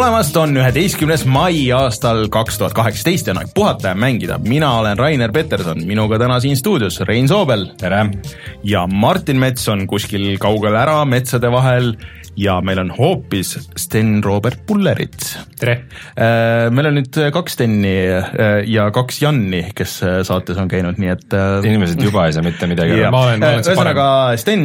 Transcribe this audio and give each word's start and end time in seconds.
tulemast, 0.00 0.36
on 0.40 0.56
üheteistkümnes 0.56 1.26
mai 1.28 1.66
aastal 1.76 2.22
kaks 2.32 2.56
tuhat 2.56 2.72
kaheksateist 2.72 3.26
ja 3.28 3.34
on 3.34 3.40
aeg 3.42 3.50
puhata 3.52 3.90
ja 3.90 3.98
mängida. 3.98 4.38
mina 4.40 4.70
olen 4.78 4.96
Rainer 4.96 5.32
Peterson, 5.32 5.82
minuga 5.84 6.16
täna 6.18 6.38
siin 6.40 6.56
stuudios 6.56 7.02
Rein 7.04 7.28
Soobel. 7.28 7.66
tere! 7.76 8.06
ja 8.64 8.86
Martin 8.86 9.36
Mets 9.36 9.68
on 9.68 9.84
kuskil 9.86 10.38
kaugel 10.40 10.78
ära 10.80 11.04
metsade 11.04 11.50
vahel 11.52 11.92
ja 12.36 12.54
meil 12.64 12.80
on 12.80 12.94
hoopis 12.96 13.52
Sten-Robert 13.76 14.64
Pullerit. 14.66 15.18
tere! 15.60 15.76
meil 16.70 16.88
on 16.88 16.96
nüüd 17.02 17.20
kaks 17.36 17.58
Steni 17.58 17.94
ja 18.72 18.88
kaks 18.96 19.20
Janni, 19.20 19.66
kes 19.76 19.98
saates 20.00 20.64
on 20.64 20.72
käinud, 20.72 20.96
nii 20.96 21.12
et 21.12 21.38
inimesed 21.68 22.00
juba 22.08 22.24
ei 22.30 22.38
saa 22.38 22.46
mitte 22.46 22.70
midagi 22.72 23.02
aru. 23.04 23.36
ühesõnaga, 23.36 24.08
Sten, 24.40 24.64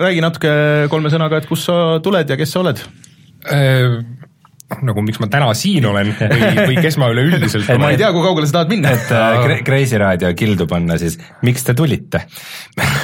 räägi 0.00 0.24
natuke 0.24 0.58
kolme 0.88 1.12
sõnaga, 1.12 1.44
et 1.44 1.52
kust 1.52 1.68
sa 1.68 2.00
tuled 2.00 2.32
ja 2.32 2.40
kes 2.40 2.56
sa 2.56 2.64
oled? 2.64 2.86
Nagu 4.86 5.04
miks 5.04 5.20
ma 5.22 5.28
täna 5.32 5.50
siin 5.58 5.86
olen 5.90 6.12
või, 6.18 6.50
või 6.72 6.76
kes 6.84 6.98
ma 7.00 7.10
üleüldiselt 7.12 7.68
olen. 7.68 7.82
ma 7.82 7.92
ei 7.94 8.00
tea, 8.00 8.12
kui 8.14 8.24
kaugele 8.24 8.48
sa 8.48 8.58
tahad 8.60 8.74
minna. 8.74 8.94
et 8.96 9.12
äh, 9.16 9.64
Kreisi 9.66 10.00
raadio 10.00 10.32
kildu 10.38 10.68
panna 10.70 10.98
siis, 11.00 11.18
miks 11.46 11.66
te 11.66 11.76
tulite 11.78 12.24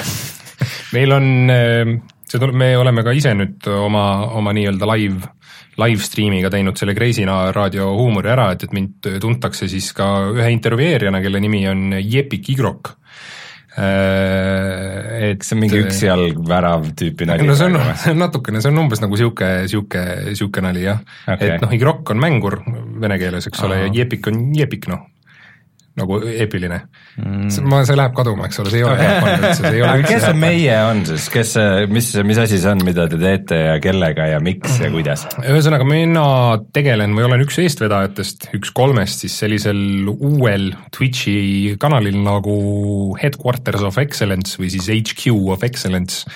meil 0.96 1.16
on 1.16 1.26
see 2.28 2.38
tuleb, 2.38 2.56
me 2.60 2.72
oleme 2.76 3.04
ka 3.06 3.14
ise 3.16 3.32
nüüd 3.36 3.68
oma, 3.72 4.04
oma 4.36 4.52
nii-öelda 4.56 4.88
live, 4.92 5.32
live 5.80 6.04
stream'iga 6.04 6.52
teinud 6.52 6.80
selle 6.80 6.96
Kreisina 6.96 7.40
raadio 7.56 7.90
huumori 7.96 8.32
ära, 8.32 8.50
et, 8.54 8.66
et 8.66 8.76
mind 8.76 9.10
tuntakse 9.22 9.68
siis 9.70 9.90
ka 9.96 10.30
ühe 10.34 10.50
intervjueerijana, 10.54 11.22
kelle 11.24 11.40
nimi 11.42 11.64
on 11.70 11.96
Jepik 12.02 12.52
Igrok 12.52 12.92
äh, 12.92 13.07
et 13.78 15.44
see 15.44 15.54
on 15.54 15.60
mingi 15.62 15.82
üks 15.84 16.00
jalg 16.02 16.40
värav 16.48 16.88
tüüpi 16.98 17.28
nali? 17.28 17.46
no 17.46 17.54
see 17.58 17.68
on, 17.70 17.78
see 18.00 18.14
on 18.14 18.22
natukene, 18.24 18.62
see 18.64 18.72
on 18.72 18.82
umbes 18.84 19.02
nagu 19.04 19.20
sihuke, 19.20 19.50
sihuke, 19.70 20.02
sihuke 20.38 20.64
nali 20.64 20.86
jah. 20.86 21.04
Okay.. 21.26 21.54
et 21.54 21.62
noh, 21.62 21.74
Igrok 21.74 22.14
on 22.14 22.22
mängur 22.22 22.60
vene 22.66 23.20
keeles, 23.20 23.46
eks 23.50 23.62
ole, 23.68 23.84
ja 23.84 23.92
Jepik 24.00 24.26
on 24.32 24.48
Jepik, 24.56 24.90
noh 24.90 25.06
nagu 25.98 26.18
eepiline 26.28 26.80
mm.. 27.18 27.48
ma, 27.68 27.80
see 27.88 27.98
läheb 27.98 28.14
kaduma, 28.16 28.48
eks 28.48 28.62
ole, 28.62 28.72
see 28.72 28.82
ei 28.82 28.86
ole 28.86 28.98
hea 29.00 29.16
pannud 29.22 29.46
üldse, 29.46 29.62
see 29.62 29.72
ei 29.76 29.84
ole 29.84 29.94
aga 29.94 30.10
kes 30.12 30.26
see 30.26 30.38
meie 30.38 30.76
on 30.86 31.02
siis, 31.08 31.28
kes, 31.34 31.54
mis, 31.94 32.10
mis 32.28 32.42
asi 32.44 32.60
see 32.62 32.72
on, 32.72 32.84
mida 32.86 33.08
te 33.10 33.20
teete 33.20 33.60
ja 33.64 33.74
kellega 33.84 34.28
ja 34.32 34.42
miks 34.44 34.78
ja 34.82 34.92
kuidas? 34.94 35.26
ühesõnaga, 35.42 35.88
mina 35.88 36.26
tegelen 36.76 37.16
või 37.18 37.28
olen 37.28 37.44
üks 37.46 37.58
eestvedajatest, 37.64 38.50
üks 38.58 38.72
kolmest 38.76 39.26
siis 39.26 39.36
sellisel 39.42 39.82
uuel 40.14 40.70
Twitch'i 40.94 41.76
kanalil 41.80 42.20
nagu 42.24 42.56
Headquarters 43.20 43.84
of 43.86 44.00
Excellence 44.00 44.60
või 44.60 44.72
siis 44.74 44.90
HQ 44.92 45.36
of 45.54 45.66
Excellence 45.66 46.26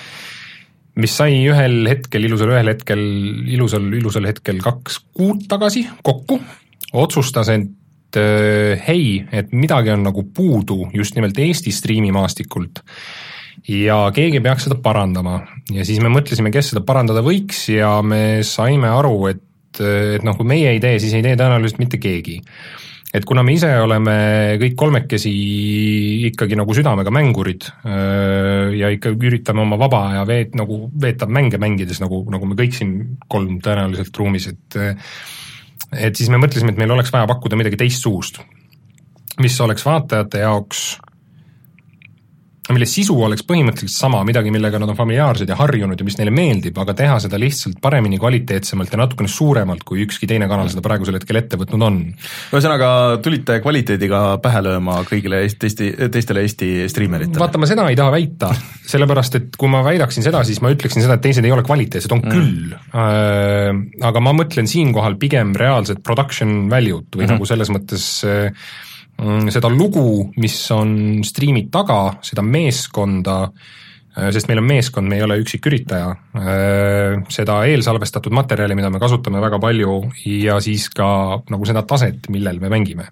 mis 0.99 1.13
sai 1.17 1.39
ühel 1.49 1.87
hetkel, 1.89 2.27
ilusal 2.27 2.53
ühel 2.53 2.69
hetkel, 2.69 3.01
ilusal, 3.49 3.87
ilusal 3.97 4.27
hetkel 4.29 4.59
kaks 4.63 4.99
kuud 5.17 5.47
tagasi 5.49 5.87
kokku, 6.05 6.37
otsustas, 6.93 7.49
et 7.53 7.71
et 8.13 8.21
äh, 8.21 8.81
hei, 8.87 9.25
et 9.31 9.53
midagi 9.53 9.89
on 9.93 10.03
nagu 10.05 10.23
puudu 10.33 10.89
just 10.93 11.15
nimelt 11.17 11.37
Eesti 11.39 11.71
striimimaastikult 11.73 12.83
ja 13.69 13.97
keegi 14.13 14.41
peaks 14.43 14.67
seda 14.67 14.77
parandama 14.83 15.39
ja 15.73 15.85
siis 15.87 16.01
me 16.03 16.11
mõtlesime, 16.13 16.51
kes 16.53 16.73
seda 16.73 16.83
parandada 16.85 17.23
võiks 17.25 17.65
ja 17.73 17.95
me 18.05 18.43
saime 18.45 18.91
aru, 18.91 19.17
et, 19.31 19.81
et 19.81 20.25
noh, 20.25 20.37
kui 20.37 20.47
meie 20.47 20.75
ei 20.75 20.81
tee, 20.83 20.99
siis 21.01 21.13
ei 21.17 21.25
tee 21.25 21.37
tõenäoliselt 21.39 21.81
mitte 21.81 21.97
keegi. 22.01 22.39
et 23.13 23.25
kuna 23.25 23.43
me 23.43 23.53
ise 23.53 23.69
oleme 23.81 24.57
kõik 24.61 24.75
kolmekesi 24.77 25.33
ikkagi 26.29 26.57
nagu 26.59 26.73
südamega 26.73 27.13
mängurid 27.13 27.65
äh, 27.65 28.73
ja 28.77 28.93
ikka 28.93 29.15
üritame 29.15 29.65
oma 29.65 29.79
vaba 29.79 30.09
aja 30.11 30.27
veet-, 30.29 30.57
nagu 30.59 30.89
veeta 31.01 31.25
mänge 31.25 31.57
mängides, 31.57 32.01
nagu, 32.03 32.25
nagu 32.29 32.45
me 32.45 32.59
kõik 32.59 32.77
siin 32.77 33.17
kolm 33.27 33.57
tõenäoliselt 33.63 34.21
ruumis, 34.21 34.51
et 34.53 34.83
et 35.91 36.15
siis 36.15 36.29
me 36.29 36.39
mõtlesime, 36.41 36.73
et 36.73 36.81
meil 36.81 36.91
oleks 36.95 37.11
vaja 37.13 37.27
pakkuda 37.29 37.59
midagi 37.59 37.79
teistsugust, 37.79 38.39
mis 39.41 39.59
oleks 39.61 39.85
vaatajate 39.85 40.43
jaoks 40.45 40.83
mille 42.71 42.85
sisu 42.87 43.15
oleks 43.25 43.43
põhimõtteliselt 43.43 43.91
sama, 43.91 44.21
midagi, 44.23 44.51
millega 44.53 44.79
nad 44.79 44.91
on 44.93 44.95
familiaarsed 44.95 45.49
ja 45.51 45.57
harjunud 45.59 45.99
ja 45.99 46.05
mis 46.07 46.15
neile 46.15 46.31
meeldib, 46.31 46.77
aga 46.79 46.95
teha 46.95 47.17
seda 47.25 47.39
lihtsalt 47.41 47.81
paremini, 47.83 48.19
kvaliteetsemalt 48.21 48.93
ja 48.93 49.01
natukene 49.01 49.31
suuremalt, 49.31 49.83
kui 49.87 50.05
ükski 50.05 50.29
teine 50.31 50.47
kanal 50.51 50.69
seda 50.71 50.83
praegusel 50.85 51.17
hetkel 51.19 51.41
ette 51.41 51.59
võtnud 51.59 51.83
on. 51.83 51.97
ühesõnaga, 52.55 52.91
tulite 53.25 53.57
kvaliteediga 53.63 54.21
pähe 54.43 54.61
lööma 54.63 55.01
kõigile 55.09 55.41
Eesti, 55.43 55.89
teistele 56.13 56.45
Eesti 56.45 56.69
striimeritele? 56.91 57.41
vaata, 57.43 57.59
ma 57.59 57.67
seda 57.67 57.89
ei 57.91 57.99
taha 57.99 58.15
väita, 58.15 58.53
sellepärast 58.93 59.37
et 59.41 59.59
kui 59.59 59.71
ma 59.73 59.83
väidaksin 59.83 60.23
seda, 60.23 60.45
siis 60.47 60.63
ma 60.63 60.71
ütleksin 60.71 61.03
seda, 61.03 61.19
et 61.19 61.27
teised 61.27 61.43
ei 61.43 61.51
ole 61.51 61.67
kvaliteetsed, 61.67 62.15
on 62.15 62.23
mm. 62.23 62.31
küll 62.31 62.77
äh,. 62.95 64.07
aga 64.07 64.23
ma 64.23 64.35
mõtlen 64.39 64.71
siinkohal 64.71 65.19
pigem 65.19 65.51
reaalset 65.59 65.99
production 66.03 66.71
value't 66.71 67.11
või 67.11 67.25
mm 67.25 67.27
-hmm. 67.27 67.35
nagu 67.35 67.51
selles 67.51 67.75
mõttes 67.75 68.07
äh, 68.23 68.65
seda 69.53 69.69
lugu, 69.71 70.31
mis 70.41 70.57
on 70.73 71.21
striimi 71.25 71.67
taga, 71.71 72.17
seda 72.25 72.43
meeskonda, 72.45 73.37
äh, 74.17 74.29
sest 74.33 74.49
meil 74.49 74.61
on 74.61 74.67
meeskond, 74.67 75.09
me 75.09 75.19
ei 75.19 75.25
ole 75.25 75.39
üksiküritaja, 75.43 76.09
äh, 76.39 77.23
seda 77.33 77.61
eelsalvestatud 77.69 78.33
materjali, 78.35 78.75
mida 78.77 78.91
me 78.93 79.01
kasutame 79.03 79.41
väga 79.43 79.61
palju 79.63 79.99
ja 80.25 80.59
siis 80.63 80.89
ka 80.93 81.07
nagu 81.53 81.69
seda 81.69 81.85
taset, 81.87 82.29
millel 82.33 82.61
me 82.63 82.71
mängime. 82.73 83.09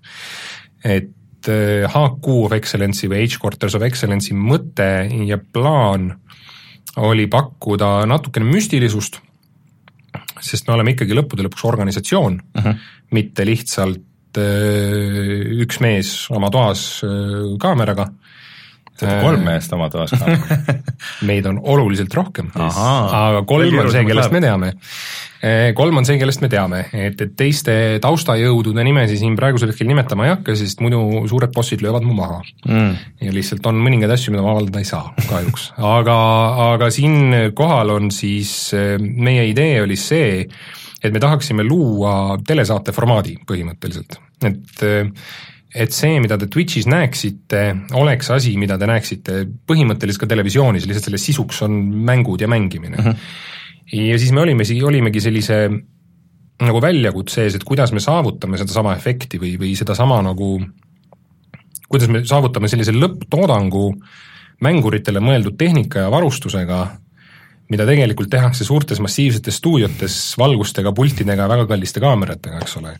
et 0.84 1.14
HQ 1.46 2.28
äh, 2.28 2.46
of 2.46 2.54
Excellence'i 2.54 3.10
või 3.10 3.26
H-Quarters 3.26 3.76
of 3.78 3.84
Excellence'i 3.86 4.34
mõte 4.38 5.10
ja 5.28 5.38
plaan 5.38 6.12
oli 6.98 7.28
pakkuda 7.30 8.06
natukene 8.10 8.46
müstilisust, 8.50 9.20
sest 10.42 10.68
me 10.68 10.74
oleme 10.74 10.96
ikkagi 10.96 11.16
lõppude 11.16 11.46
lõpuks 11.46 11.66
organisatsioon 11.70 12.40
uh, 12.42 12.62
mhm. 12.62 12.68
-huh. 12.68 13.12
mitte 13.12 13.46
lihtsalt 13.46 14.02
üks 14.40 15.82
mees 15.84 16.14
oma 16.34 16.52
toas 16.54 17.02
äh, 17.06 17.56
kaameraga. 17.62 18.12
kolm 19.02 19.42
meest 19.42 19.72
oma 19.74 19.90
toas 19.90 20.14
kaameraga. 20.14 20.78
Meid 21.30 21.48
on 21.50 21.58
oluliselt 21.74 22.14
rohkem, 22.14 22.52
aga 22.54 23.42
kolm 23.50 23.80
on 23.82 23.92
see, 23.92 24.06
kellest 24.06 24.34
me 24.34 24.42
teame. 24.44 24.72
Äh, 25.42 25.72
kolm 25.74 25.98
on 25.98 26.06
see, 26.06 26.20
kellest 26.22 26.44
me 26.44 26.52
teame, 26.54 26.84
et, 26.94 27.18
et 27.18 27.32
teiste 27.38 27.74
taustajõudude 28.04 28.84
nimesi 28.86 29.18
siin 29.18 29.34
praegusel 29.40 29.72
hetkel 29.74 29.90
nimetama 29.90 30.28
ei 30.28 30.36
hakka, 30.36 30.54
sest 30.60 30.84
muidu 30.86 31.24
suured 31.32 31.54
bossid 31.56 31.82
löövad 31.82 32.06
mu 32.06 32.14
maha. 32.20 32.44
Mm.. 32.68 32.92
ja 33.26 33.34
lihtsalt 33.34 33.66
on 33.72 33.82
mõningaid 33.82 34.14
asju, 34.14 34.36
mida 34.36 34.46
ma 34.46 34.54
avaldada 34.54 34.84
ei 34.84 34.92
saa 34.92 35.10
kahjuks, 35.26 35.72
aga, 35.82 36.20
aga 36.68 36.92
siin 36.94 37.50
kohal 37.58 37.96
on 37.98 38.14
siis, 38.14 38.54
meie 39.02 39.50
idee 39.50 39.82
oli 39.82 39.98
see, 39.98 40.46
et 41.04 41.14
me 41.14 41.20
tahaksime 41.20 41.66
luua 41.66 42.38
telesaate 42.48 42.94
formaadi 42.96 43.38
põhimõtteliselt, 43.48 44.20
et 44.46 44.86
et 45.72 45.94
see, 45.96 46.18
mida 46.20 46.36
te 46.36 46.50
Twitch'is 46.52 46.88
näeksite, 46.92 47.62
oleks 47.96 48.28
asi, 48.36 48.58
mida 48.60 48.76
te 48.80 48.90
näeksite 48.90 49.38
põhimõtteliselt 49.70 50.26
ka 50.26 50.28
televisioonis, 50.34 50.88
lihtsalt 50.88 51.08
selle 51.08 51.22
sisuks 51.22 51.62
on 51.64 51.78
mängud 52.08 52.44
ja 52.44 52.50
mängimine. 52.52 52.98
Mhm. 52.98 53.08
-huh. 53.08 54.10
ja 54.12 54.20
siis 54.20 54.32
me 54.32 54.42
olime, 54.42 54.68
olimegi 54.84 55.22
sellise 55.22 55.70
nagu 56.62 56.82
väljakutse 56.82 57.46
ees, 57.46 57.56
et 57.56 57.64
kuidas 57.64 57.92
me 57.92 58.00
saavutame 58.04 58.60
sedasama 58.60 58.96
efekti 58.96 59.40
või, 59.42 59.56
või 59.60 59.72
sedasama 59.78 60.22
nagu, 60.22 60.60
kuidas 61.90 62.10
me 62.10 62.26
saavutame 62.26 62.68
sellise 62.68 62.92
lõpptoodangu 62.92 63.86
mänguritele 64.62 65.24
mõeldud 65.24 65.58
tehnika 65.58 66.06
ja 66.06 66.12
varustusega 66.12 66.82
mida 67.72 67.88
tegelikult 67.88 68.32
tehakse 68.32 68.68
suurtes 68.68 69.00
massiivsetes 69.04 69.60
stuudiotes 69.62 70.22
valgustega, 70.40 70.94
pultidega, 70.96 71.50
väga 71.52 71.68
kalliste 71.70 72.04
kaameratega, 72.04 72.62
eks 72.62 72.80
ole. 72.82 72.96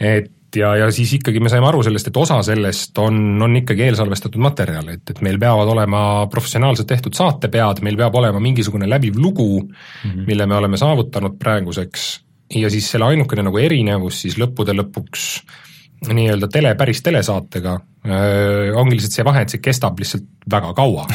et 0.00 0.32
ja, 0.56 0.72
ja 0.76 0.88
siis 0.92 1.12
ikkagi 1.18 1.40
me 1.40 1.50
saime 1.52 1.68
aru 1.68 1.82
sellest, 1.86 2.10
et 2.10 2.18
osa 2.20 2.38
sellest 2.46 2.98
on, 3.02 3.16
on 3.42 3.56
ikkagi 3.62 3.86
eelsalvestatud 3.86 4.42
materjal, 4.42 4.90
et, 4.94 5.04
et 5.14 5.22
meil 5.24 5.38
peavad 5.40 5.70
olema 5.72 6.02
professionaalselt 6.32 6.90
tehtud 6.90 7.16
saatepead, 7.16 7.82
meil 7.86 7.98
peab 8.00 8.18
olema 8.20 8.42
mingisugune 8.42 8.88
läbiv 8.90 9.18
lugu 9.20 9.48
mm, 9.62 9.72
-hmm. 10.04 10.26
mille 10.26 10.46
me 10.46 10.56
oleme 10.58 10.80
saavutanud 10.80 11.38
praeguseks 11.38 12.08
ja 12.60 12.70
siis 12.70 12.90
selle 12.90 13.08
ainukene 13.12 13.46
nagu 13.46 13.58
erinevus 13.58 14.22
siis 14.24 14.38
lõppude 14.40 14.74
lõpuks 14.76 15.28
nii-öelda 16.12 16.48
tele, 16.50 16.74
päris 16.74 17.02
telesaatega 17.02 17.72
äh, 17.74 18.76
ongi 18.76 18.98
lihtsalt 18.98 19.18
see 19.18 19.24
vahe, 19.24 19.42
et 19.42 19.54
see 19.54 19.62
kestab 19.62 19.98
lihtsalt 19.98 20.26
väga 20.50 20.74
kaua 20.74 21.06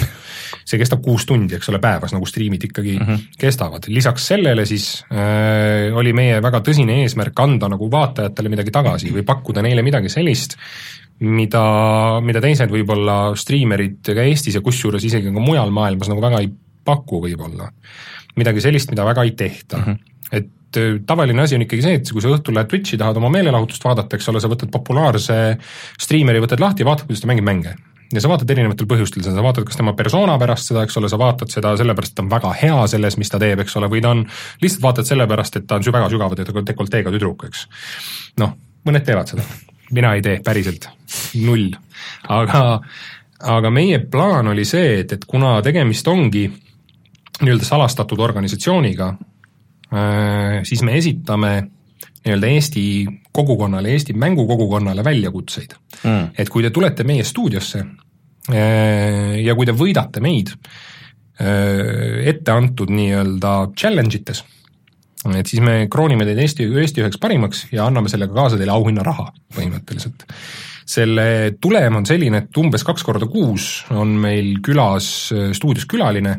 see 0.68 0.80
kestab 0.82 1.02
kuus 1.04 1.26
tundi, 1.28 1.56
eks 1.58 1.70
ole, 1.72 1.80
päevas, 1.84 2.14
nagu 2.16 2.28
striimid 2.28 2.68
ikkagi 2.68 2.98
mm 2.98 3.06
-hmm. 3.06 3.40
kestavad, 3.40 3.88
lisaks 3.88 4.28
sellele 4.34 4.66
siis 4.66 5.06
äh, 5.12 5.96
oli 5.96 6.14
meie 6.14 6.42
väga 6.44 6.60
tõsine 6.66 7.02
eesmärk 7.04 7.40
anda 7.40 7.70
nagu 7.72 7.92
vaatajatele 7.92 8.52
midagi 8.52 8.74
tagasi 8.76 9.14
või 9.16 9.24
pakkuda 9.28 9.64
neile 9.64 9.86
midagi 9.86 10.12
sellist, 10.12 10.58
mida, 11.24 11.64
mida 12.22 12.44
teised 12.44 12.72
võib-olla 12.72 13.36
striimerid 13.36 14.04
ka 14.04 14.28
Eestis 14.28 14.60
ja 14.60 14.62
kusjuures 14.62 15.04
isegi 15.04 15.32
ka 15.32 15.40
mujal 15.40 15.72
maailmas 15.72 16.12
nagu 16.12 16.22
väga 16.22 16.44
ei 16.44 16.52
paku 16.86 17.24
võib-olla. 17.24 17.72
midagi 18.38 18.62
sellist, 18.62 18.92
mida 18.92 19.06
väga 19.06 19.24
ei 19.24 19.32
tehta 19.32 19.78
mm, 19.78 19.84
-hmm. 19.84 19.98
et 20.32 20.78
äh, 20.78 21.00
tavaline 21.06 21.42
asi 21.42 21.56
on 21.56 21.62
ikkagi 21.62 21.82
see, 21.82 21.94
et 21.94 22.12
kui 22.12 22.22
sa 22.22 22.28
õhtul 22.28 22.54
lähed 22.54 22.68
Twitch'i, 22.68 22.98
tahad 22.98 23.18
oma 23.18 23.30
meelelahutust 23.30 23.84
vaadata, 23.84 24.16
eks 24.16 24.30
ole, 24.30 24.40
sa 24.40 24.52
võtad 24.52 24.70
populaarse 24.72 25.58
striimeri, 26.00 26.44
võtad 26.44 26.60
lahti, 26.60 26.86
vaatad, 26.86 27.08
kuidas 27.08 27.24
ta 27.24 27.28
mängib 27.32 27.48
mänge 27.48 27.76
ja 28.14 28.24
sa 28.24 28.30
vaatad 28.32 28.52
erinevatel 28.54 28.88
põhjustel 28.90 29.24
seda, 29.26 29.36
sa 29.36 29.46
vaatad 29.46 29.68
kas 29.68 29.80
tema 29.80 29.94
persona 29.98 30.38
pärast 30.40 30.72
seda, 30.72 30.86
eks 30.88 30.98
ole, 31.00 31.10
sa 31.12 31.20
vaatad 31.20 31.52
seda 31.52 31.74
sellepärast, 31.80 32.14
et 32.14 32.20
ta 32.20 32.26
on 32.26 32.32
väga 32.32 32.54
hea 32.62 32.78
selles, 32.94 33.18
mis 33.20 33.32
ta 33.32 33.40
teeb, 33.42 33.64
eks 33.64 33.76
ole, 33.80 33.90
või 33.92 34.04
ta 34.04 34.14
on, 34.16 34.24
lihtsalt 34.64 34.86
vaatad 34.86 35.10
sellepärast, 35.10 35.60
et 35.60 35.68
ta 35.68 35.80
on 35.80 35.88
väga 35.98 36.10
sügava 36.14 36.64
dekolteega 36.72 37.14
tüdruk, 37.14 37.48
eks. 37.50 37.66
noh, 38.44 38.56
mõned 38.88 39.06
teevad 39.08 39.34
seda, 39.34 39.46
mina 39.96 40.16
ei 40.16 40.24
tee 40.26 40.40
päriselt, 40.46 40.90
null, 41.44 41.72
aga 42.32 42.64
aga 43.38 43.70
meie 43.70 44.00
plaan 44.10 44.50
oli 44.50 44.66
see, 44.66 45.02
et, 45.04 45.12
et 45.14 45.26
kuna 45.30 45.60
tegemist 45.66 46.08
ongi 46.10 46.48
nii-öelda 47.38 47.68
salastatud 47.68 48.20
organisatsiooniga, 48.24 49.12
äh, 49.94 50.64
siis 50.66 50.82
me 50.86 50.96
esitame 50.98 51.52
nii-öelda 52.26 52.50
Eesti 52.56 52.86
kogukonnale, 53.38 53.94
Eesti 53.94 54.16
mängukogukonnale 54.18 55.06
väljakutseid 55.06 55.78
mm.. 56.04 56.30
et 56.38 56.52
kui 56.52 56.66
te 56.66 56.74
tulete 56.74 57.06
meie 57.08 57.26
stuudiosse 57.28 57.82
eh, 58.52 59.34
ja 59.44 59.56
kui 59.58 59.68
te 59.70 59.76
võidate 59.78 60.24
meid 60.24 60.54
eh, 61.40 62.24
ette 62.34 62.54
antud 62.54 62.94
nii-öelda 62.94 63.58
challenge 63.78 64.22
ites, 64.22 64.44
et 65.34 65.50
siis 65.50 65.64
me 65.64 65.84
kroonime 65.92 66.28
teid 66.28 66.42
Eesti, 66.46 66.70
Eesti 66.84 67.04
üheks 67.04 67.22
parimaks 67.22 67.68
ja 67.74 67.88
anname 67.88 68.12
sellega 68.12 68.36
kaasa 68.38 68.60
teile 68.60 68.76
auhinnaraha 68.76 69.30
põhimõtteliselt. 69.58 70.26
selle 70.88 71.58
tulem 71.62 72.00
on 72.00 72.06
selline, 72.08 72.46
et 72.46 72.58
umbes 72.62 72.86
kaks 72.88 73.04
korda 73.04 73.28
kuus 73.28 73.86
on 73.92 74.16
meil 74.24 74.58
külas, 74.64 75.34
stuudios 75.58 75.86
külaline, 75.90 76.38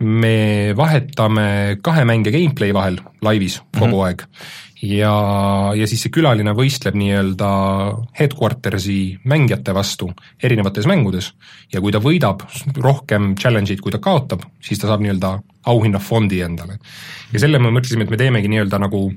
me 0.00 0.72
vahetame 0.76 1.78
kahe 1.84 2.04
mänge 2.08 2.32
gameplay 2.32 2.72
vahel 2.76 2.98
laivis 3.24 3.60
kogu 3.78 3.86
mm 3.86 3.92
-hmm. 3.92 4.06
aeg 4.06 4.24
ja, 4.82 5.12
ja 5.76 5.86
siis 5.88 6.02
see 6.04 6.12
külaline 6.12 6.52
võistleb 6.56 6.96
nii-öelda 6.98 7.50
headquarters'i 8.18 8.98
mängijate 9.28 9.74
vastu 9.76 10.10
erinevates 10.42 10.88
mängudes 10.88 11.32
ja 11.72 11.80
kui 11.80 11.94
ta 11.94 12.02
võidab 12.02 12.44
rohkem 12.76 13.34
challenge'id, 13.40 13.80
kui 13.80 13.94
ta 13.94 14.02
kaotab, 14.02 14.44
siis 14.60 14.80
ta 14.82 14.90
saab 14.90 15.04
nii-öelda 15.04 15.36
auhinnafondi 15.72 16.42
endale. 16.46 16.78
ja 17.32 17.42
selle 17.42 17.58
me 17.58 17.72
mõtlesime, 17.74 18.04
et 18.04 18.12
me 18.12 18.20
teemegi 18.20 18.52
nii-öelda 18.52 18.82
nagu 18.82 19.08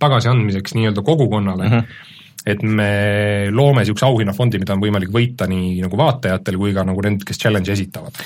tagasiandmiseks 0.00 0.76
nii-öelda 0.76 1.02
kogukonnale 1.02 1.68
mm, 1.68 1.80
-hmm 1.80 2.12
et 2.46 2.62
me 2.62 3.48
loome 3.50 3.82
niisuguse 3.82 4.06
auhinnafondi, 4.06 4.60
mida 4.62 4.76
on 4.76 4.82
võimalik 4.82 5.10
võita 5.10 5.48
nii 5.50 5.80
nagu 5.82 5.98
vaatajatel 5.98 6.58
kui 6.60 6.74
ka 6.76 6.84
nagu 6.86 7.02
need, 7.02 7.24
kes 7.26 7.40
challenge'i 7.42 7.74
esitavad. 7.74 8.20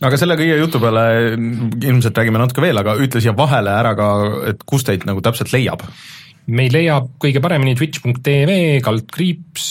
no 0.00 0.08
aga 0.08 0.16
selle 0.16 0.38
kõige 0.40 0.56
jutu 0.56 0.80
peale 0.80 1.02
ilmselt 1.36 2.16
räägime 2.16 2.40
natuke 2.40 2.64
veel, 2.64 2.80
aga 2.80 2.96
ütle 2.96 3.20
siia 3.20 3.36
vahele 3.36 3.74
ära 3.76 3.92
ka, 3.98 4.06
et 4.52 4.64
kus 4.64 4.86
teid 4.88 5.04
nagu 5.04 5.20
täpselt 5.20 5.52
leiab 5.52 5.84
meid 6.46 6.74
leiab 6.74 7.14
kõige 7.22 7.42
paremini 7.42 7.74
twitch.tv 7.78 8.80
kaldkriips 8.84 9.70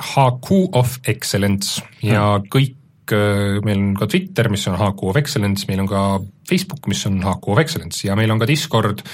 HQ 0.00 0.76
of 0.78 0.98
Excellence 1.08 1.80
ja 2.04 2.24
hmm. 2.36 2.48
kõik, 2.52 3.14
äh, 3.16 3.60
meil 3.64 3.80
on 3.80 3.94
ka 3.98 4.08
Twitter, 4.10 4.50
mis 4.52 4.66
on 4.70 4.78
HQ 4.80 5.06
of 5.10 5.20
Excellence, 5.20 5.68
meil 5.68 5.84
on 5.84 5.88
ka 5.90 6.02
Facebook, 6.48 6.88
mis 6.90 7.04
on 7.08 7.20
HQ 7.24 7.54
of 7.54 7.62
Excellence 7.62 8.04
ja 8.06 8.16
meil 8.18 8.32
on 8.32 8.40
ka 8.40 8.48
Discord, 8.48 9.04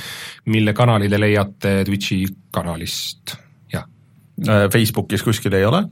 mille 0.53 0.75
kanali 0.77 1.11
te 1.13 1.21
leiate 1.21 1.77
Twitchi 1.87 2.25
kanalist, 2.55 3.37
jah. 3.73 3.87
Äh, 4.43 4.67
Facebookis 4.73 5.25
kuskil 5.27 5.55
ei 5.59 5.67
ole? 5.69 5.85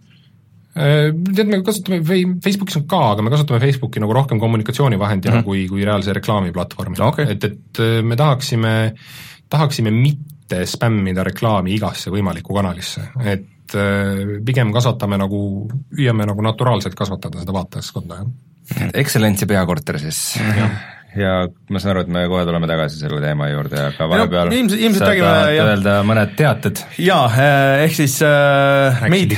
Äh, 0.75 1.12
tead, 1.31 1.46
me 1.46 1.62
kasutame, 1.62 2.02
Facebookis 2.43 2.81
on 2.82 2.88
ka, 2.90 3.02
aga 3.14 3.22
me 3.22 3.34
kasutame 3.34 3.62
Facebooki 3.62 4.02
nagu 4.02 4.14
rohkem 4.16 4.43
kommunikatsioonivahendina 4.43 5.37
mm 5.37 5.40
-hmm. 5.40 5.46
kui, 5.46 5.66
kui 5.70 5.87
reaalse 5.87 6.12
reklaamiplatvormina 6.12 7.06
okay., 7.06 7.31
et, 7.31 7.44
et 7.44 7.82
me 8.02 8.16
tahaksime, 8.19 8.94
tahaksime 9.50 9.90
mitte 9.94 10.34
mitte 10.44 10.64
spämmida 10.69 11.25
reklaami 11.25 11.73
igasse 11.75 12.12
võimalikku 12.12 12.55
kanalisse, 12.55 13.08
et 13.25 13.76
äh, 13.81 14.41
pigem 14.44 14.73
kasvatame 14.75 15.19
nagu, 15.20 15.38
püüame 15.94 16.29
nagu 16.29 16.44
naturaalselt 16.44 16.96
kasvatada 16.99 17.41
seda 17.41 17.55
vaatajaskonda, 17.56 18.20
jah. 18.20 18.35
Excellence'i 18.96 19.49
peakorter 19.49 19.99
siis. 20.00 20.20
Ja 21.14 21.44
ma 21.70 21.79
saan 21.79 21.93
aru, 21.93 22.02
et 22.06 22.08
me 22.11 22.23
kohe 22.26 22.43
tuleme 22.49 22.67
tagasi 22.67 22.96
selle 22.99 23.20
teema 23.23 23.46
juurde, 23.46 23.76
aga 23.93 24.06
vahepeal 24.11 24.49
no, 24.50 24.56
ilmselt, 24.56 24.81
ilmselt 24.82 25.05
räägime 25.06 25.29
jah. 25.55 25.69
öelda 25.70 25.93
mõned 26.08 26.32
teated. 26.38 26.81
jaa, 27.05 27.29
äh, 27.29 27.85
ehk 27.85 27.94
siis 28.00 28.17
äh, 28.26 29.05
meid, 29.12 29.37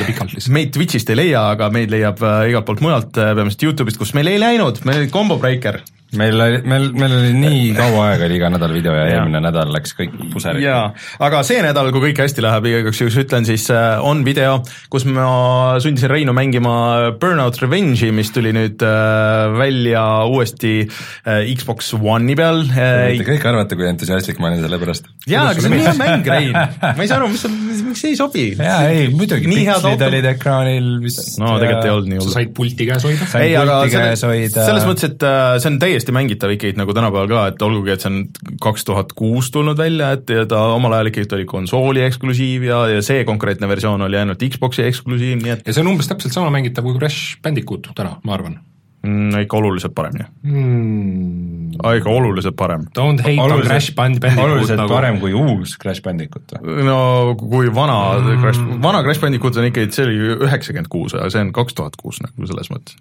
meid 0.57 0.73
Twitch'ist 0.73 1.13
ei 1.13 1.19
leia, 1.21 1.43
aga 1.53 1.69
meid 1.75 1.93
leiab 1.93 2.23
äh, 2.25 2.47
igalt 2.53 2.71
poolt 2.71 2.81
mujalt, 2.87 3.13
peamiselt 3.13 3.67
Youtube'ist, 3.67 4.01
kus 4.01 4.15
meil 4.17 4.33
ei 4.33 4.41
läinud, 4.41 4.81
meil 4.89 5.03
oli 5.03 5.13
Combo 5.13 5.37
Breaker 5.43 5.83
meil 6.19 6.41
oli, 6.41 6.61
meil, 6.69 6.89
meil 6.97 7.15
oli 7.19 7.33
nii 7.37 7.63
kaua 7.77 8.11
aega, 8.11 8.27
oli 8.27 8.39
iga 8.39 8.51
nädal 8.53 8.73
video 8.75 8.95
ja, 8.97 9.05
eelmine 9.13 9.41
nädal 9.45 9.71
läks 9.75 9.95
kõik 9.99 10.15
puseri. 10.33 10.65
jaa, 10.65 10.89
aga 11.23 11.43
see 11.47 11.61
nädal, 11.65 11.91
kui 11.95 12.09
kõik 12.09 12.23
hästi 12.25 12.45
läheb, 12.45 12.69
igaks 12.71 13.01
juhuks 13.03 13.19
ütlen, 13.23 13.47
siis 13.49 13.69
äh, 13.75 14.03
on 14.05 14.23
video, 14.27 14.59
kus 14.93 15.07
ma 15.09 15.77
sundisin 15.83 16.11
Reinu 16.13 16.35
mängima 16.37 16.77
Burnout 17.21 17.59
Revenge'i, 17.63 18.13
mis 18.17 18.33
tuli 18.35 18.53
nüüd 18.57 18.83
äh, 18.87 19.57
välja 19.57 20.05
uuesti 20.31 20.75
äh, 20.87 21.47
Xbox 21.57 21.93
One'i 21.97 22.37
peal. 22.39 22.65
Te 22.73 23.27
kõik 23.27 23.47
arvate, 23.49 23.79
kui 23.79 23.89
entusiastlik 23.89 24.41
ma 24.43 24.51
olin 24.51 24.65
selle 24.65 24.81
pärast. 24.83 25.11
jaa, 25.29 25.51
aga 25.53 25.63
see 25.63 25.73
on 25.73 25.79
hea 25.81 25.95
mäng, 26.01 26.31
Rein. 26.33 26.53
ma 26.57 26.97
ei 27.05 27.11
saa 27.11 27.21
aru, 27.21 27.31
mis, 27.33 27.47
miks 27.87 28.05
see 28.05 28.15
ei 28.15 28.21
sobi? 28.21 28.47
jaa, 28.57 28.81
ei 28.93 29.09
muidugi, 29.13 29.49
pikslid 29.51 30.07
olid 30.09 30.31
ekraanil 30.33 30.91
vist. 31.05 31.37
no 31.43 31.57
tegelikult 31.61 31.89
ei 31.89 31.95
olnud 31.95 32.13
nii 32.13 32.23
hull. 32.23 32.31
sa 32.31 32.41
said 32.41 32.55
pulti 32.57 32.89
käes 32.89 33.07
hoida? 33.07 33.31
ei, 33.43 33.57
aga 33.59 33.81
selles, 33.93 34.25
selles 34.57 34.89
mõttes, 34.89 35.11
et 35.11 35.27
see 35.63 35.73
on 35.73 35.81
täiesti 35.83 36.06
täiesti 36.07 36.15
mängitav 36.15 36.53
ikkagi 36.55 36.77
nagu 36.79 36.95
tänapäeval 36.95 37.29
ka, 37.29 37.47
et 37.51 37.63
olgugi, 37.63 37.93
et 37.95 38.03
see 38.03 38.11
on 38.13 38.59
kaks 38.63 38.87
tuhat 38.87 39.13
kuus 39.17 39.51
tulnud 39.51 39.79
välja, 39.79 40.13
et 40.17 40.31
ja 40.31 40.47
ta 40.47 40.63
omal 40.75 40.95
ajal 40.97 41.11
ikkagi 41.11 41.35
oli 41.35 41.49
konsooli 41.49 42.05
eksklusiiv 42.07 42.69
ja, 42.69 42.85
ja 42.95 43.03
see 43.03 43.25
konkreetne 43.25 43.69
versioon 43.69 44.07
oli 44.07 44.19
ainult 44.19 44.43
Xbox'i 44.43 44.87
eksklusiiv, 44.87 45.43
nii 45.43 45.57
et 45.57 45.67
ja 45.67 45.75
see 45.75 45.83
on 45.83 45.95
umbes 45.95 46.09
täpselt 46.11 46.35
sama 46.35 46.53
mängitav 46.55 46.87
kui 46.87 46.97
Crash 46.99 47.41
Bandicoot 47.43 47.91
täna, 47.97 48.19
ma 48.23 48.37
arvan 48.37 48.59
mm,. 49.03 49.41
ikka 49.47 49.59
oluliselt 49.59 49.97
parem 49.97 50.21
ju 50.21 50.27
mm.. 50.53 51.73
ikka 51.97 52.13
oluliselt 52.13 52.57
parem. 52.59 52.87
Don't 52.99 53.25
hate 53.25 53.43
on 53.43 53.65
Crash 53.67 53.95
Bandicoot 53.97 54.45
oluliselt 54.45 54.81
nagu... 54.83 54.95
parem 54.95 55.19
kui 55.23 55.35
uus 55.35 55.75
Crash 55.83 56.05
Bandicoot 56.05 56.55
või? 56.61 56.87
no 56.87 57.01
kui 57.41 57.73
vana 57.75 57.99
mm. 58.21 58.45
Crash, 58.45 58.63
vana 58.87 59.03
Crash 59.03 59.25
Bandicoot 59.25 59.59
on 59.59 59.69
ikkagi, 59.73 59.91
see 59.97 60.07
oli 60.07 60.39
üheksakümmend 60.47 60.93
kuus, 60.93 61.19
aga 61.19 61.33
see 61.35 61.43
on 61.49 61.53
kaks 61.57 61.79
tuhat 61.79 61.99
kuus 62.01 62.23
nagu 62.23 62.49
selles 62.53 62.73
mõttes. 62.73 62.97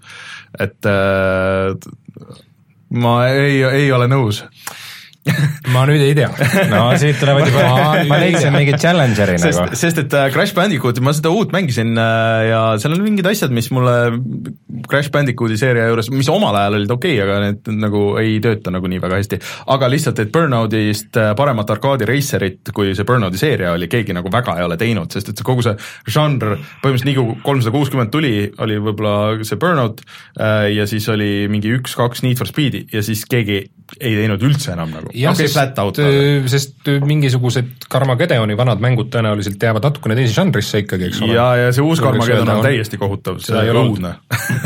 et 0.58 0.90
äh, 0.90 2.44
ma 2.90 3.16
ei, 3.30 3.64
ei 3.64 3.92
ole 3.92 4.08
nõus 4.08 4.44
ma 5.74 5.86
nüüd 5.90 6.04
ei 6.06 6.14
tea. 6.18 6.28
no 6.70 6.82
siit 7.02 7.18
tulevad 7.18 7.48
juba, 7.50 7.64
ma 8.12 8.18
leidsin 8.22 8.54
mingi 8.54 8.76
challenger'i 8.78 9.40
sest, 9.42 9.58
nagu. 9.58 9.78
sest 9.80 10.02
et 10.04 10.14
äh, 10.14 10.28
Crash 10.34 10.54
Bandicooti, 10.58 11.02
ma 11.06 11.16
seda 11.18 11.32
uut 11.34 11.54
mängisin 11.56 11.96
äh, 11.98 12.50
ja 12.52 12.60
seal 12.82 12.94
on 12.94 13.02
mingid 13.02 13.26
asjad, 13.30 13.54
mis 13.56 13.72
mulle 13.74 13.96
Crash 14.86 15.10
Bandicooti 15.14 15.58
seeria 15.58 15.88
juures, 15.90 16.12
mis 16.14 16.30
omal 16.30 16.58
ajal 16.60 16.78
olid 16.78 16.94
okei 16.94 17.16
okay,, 17.18 17.26
aga 17.26 17.40
need 17.42 17.72
nagu 17.82 18.04
ei 18.22 18.38
tööta 18.44 18.74
nagu 18.74 18.92
nii 18.92 19.02
väga 19.02 19.22
hästi. 19.22 19.40
aga 19.74 19.90
lihtsalt, 19.90 20.22
et 20.22 20.34
Burnoutist 20.36 21.18
äh, 21.22 21.32
paremat 21.40 21.74
arkaadi 21.74 22.10
racerit, 22.10 22.74
kui 22.76 22.94
see 22.94 23.10
Burnouti 23.10 23.42
seeria 23.42 23.74
oli, 23.74 23.90
keegi 23.90 24.14
nagu 24.14 24.30
väga 24.34 24.60
ei 24.60 24.68
ole 24.68 24.78
teinud, 24.78 25.10
sest 25.16 25.34
et 25.34 25.46
kogu 25.46 25.66
see 25.66 25.74
žanr, 26.06 26.54
põhimõtteliselt 26.84 27.10
nii 27.10 27.18
kui 27.18 27.40
kolmsada 27.50 27.74
kuuskümmend 27.74 28.14
tuli, 28.14 28.36
oli 28.62 28.78
võib-olla 28.78 29.42
see 29.42 29.58
Burnout 29.62 30.06
ja 30.38 30.86
siis 30.90 31.08
oli 31.10 31.48
mingi 31.50 31.74
üks-kaks 31.80 32.22
Need 32.26 32.38
for 32.38 32.50
Speed'i 32.50 32.86
ja 32.94 33.02
siis 33.06 33.26
keegi 33.30 33.64
ei 34.00 34.16
teinud 34.18 34.42
üldse 34.46 34.74
enam 34.74 34.94
nagu 34.94 35.15
jah 35.16 35.34
okay,, 35.36 35.48
sest, 35.48 35.80
äh, 36.04 36.46
sest 36.52 36.90
mingisugused 37.06 37.88
Karmageddoni 37.92 38.58
vanad 38.58 38.82
mängud 38.84 39.10
tõenäoliselt 39.14 39.62
jäävad 39.62 39.86
natukene 39.88 40.18
teise 40.18 40.34
žanrisse 40.36 40.82
ikkagi, 40.84 41.10
eks 41.10 41.22
ole. 41.24 41.36
ja, 41.38 41.46
ja 41.60 41.72
see 41.76 41.86
uus 41.86 42.02
Karmageddon 42.04 42.52
on 42.58 42.64
täiesti 42.66 43.00
kohutav, 43.00 43.40
see 43.44 43.56
on 43.72 43.80
õudne 43.82 44.16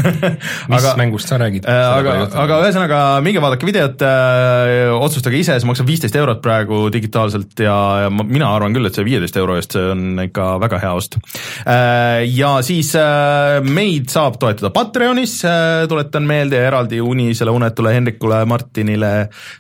mis 0.72 0.80
aga, 0.80 0.94
mängust 1.00 1.32
sa 1.32 1.40
räägid? 1.42 1.68
Äh, 1.70 1.82
aga, 2.00 2.16
aga 2.44 2.60
ühesõnaga, 2.66 3.02
minge 3.26 3.44
vaadake 3.44 3.70
videot 3.70 4.06
äh,, 4.06 4.90
otsustage 4.96 5.40
ise, 5.40 5.60
see 5.60 5.70
maksab 5.70 5.90
viisteist 5.90 6.18
eurot 6.20 6.42
praegu 6.44 6.82
digitaalselt 6.94 7.64
ja, 7.66 7.78
ja 8.06 8.14
ma, 8.14 8.26
mina 8.28 8.50
arvan 8.56 8.76
küll, 8.76 8.90
et 8.90 8.98
see 8.98 9.08
viieteist 9.08 9.38
euro 9.42 9.58
eest, 9.60 9.78
see 9.78 9.94
on 9.94 10.26
ikka 10.26 10.52
väga 10.66 10.82
hea 10.86 10.96
ost 10.98 11.20
äh,. 11.20 12.26
Ja 12.40 12.58
siis 12.66 12.92
äh, 12.98 13.60
meid 13.66 14.10
saab 14.14 14.40
toetada 14.42 14.74
Patreonis 14.76 15.40
äh,, 15.48 15.86
tuletan 15.92 16.28
meelde, 16.30 16.60
eraldi 16.70 17.02
unisele, 17.04 17.54
unetule 17.54 17.94
Hendrikule, 17.96 18.44
Martinile, 18.50 19.14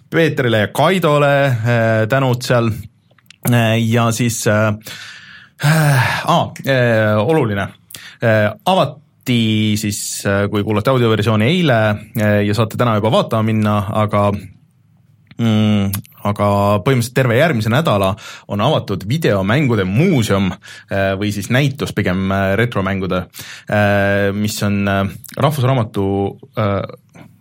Peetrile 0.10 0.64
ja 0.66 0.72
Kaidole 0.80 1.46
äh, 1.46 2.08
tänud 2.08 2.44
seal. 2.46 2.70
Äh, 3.52 3.80
ja 3.84 4.12
siis 4.16 4.48
äh, 4.48 4.74
ah, 6.24 6.52
äh, 6.64 7.18
oluline. 7.20 7.68
Äh,, 8.24 8.48
avati 8.66 9.76
siis, 9.78 10.24
kui 10.50 10.64
kuulate 10.66 10.90
audioversiooni 10.90 11.46
eile 11.46 11.76
ja 12.42 12.54
saate 12.58 12.80
täna 12.80 12.96
juba 12.98 13.12
vaatama 13.14 13.46
minna, 13.46 13.76
aga 14.02 14.24
mm, 14.34 15.92
aga 16.32 16.48
põhimõtteliselt 16.88 17.14
terve 17.20 17.38
järgmise 17.38 17.70
nädala 17.70 18.16
on 18.50 18.64
avatud 18.66 19.06
videomängude 19.06 19.86
muuseum 19.86 20.50
või 21.22 21.30
siis 21.36 21.52
näitus 21.54 21.94
pigem 21.94 22.34
retromängude, 22.58 23.22
mis 24.34 24.58
on 24.66 24.82
Rahvusraamatu 25.38 26.08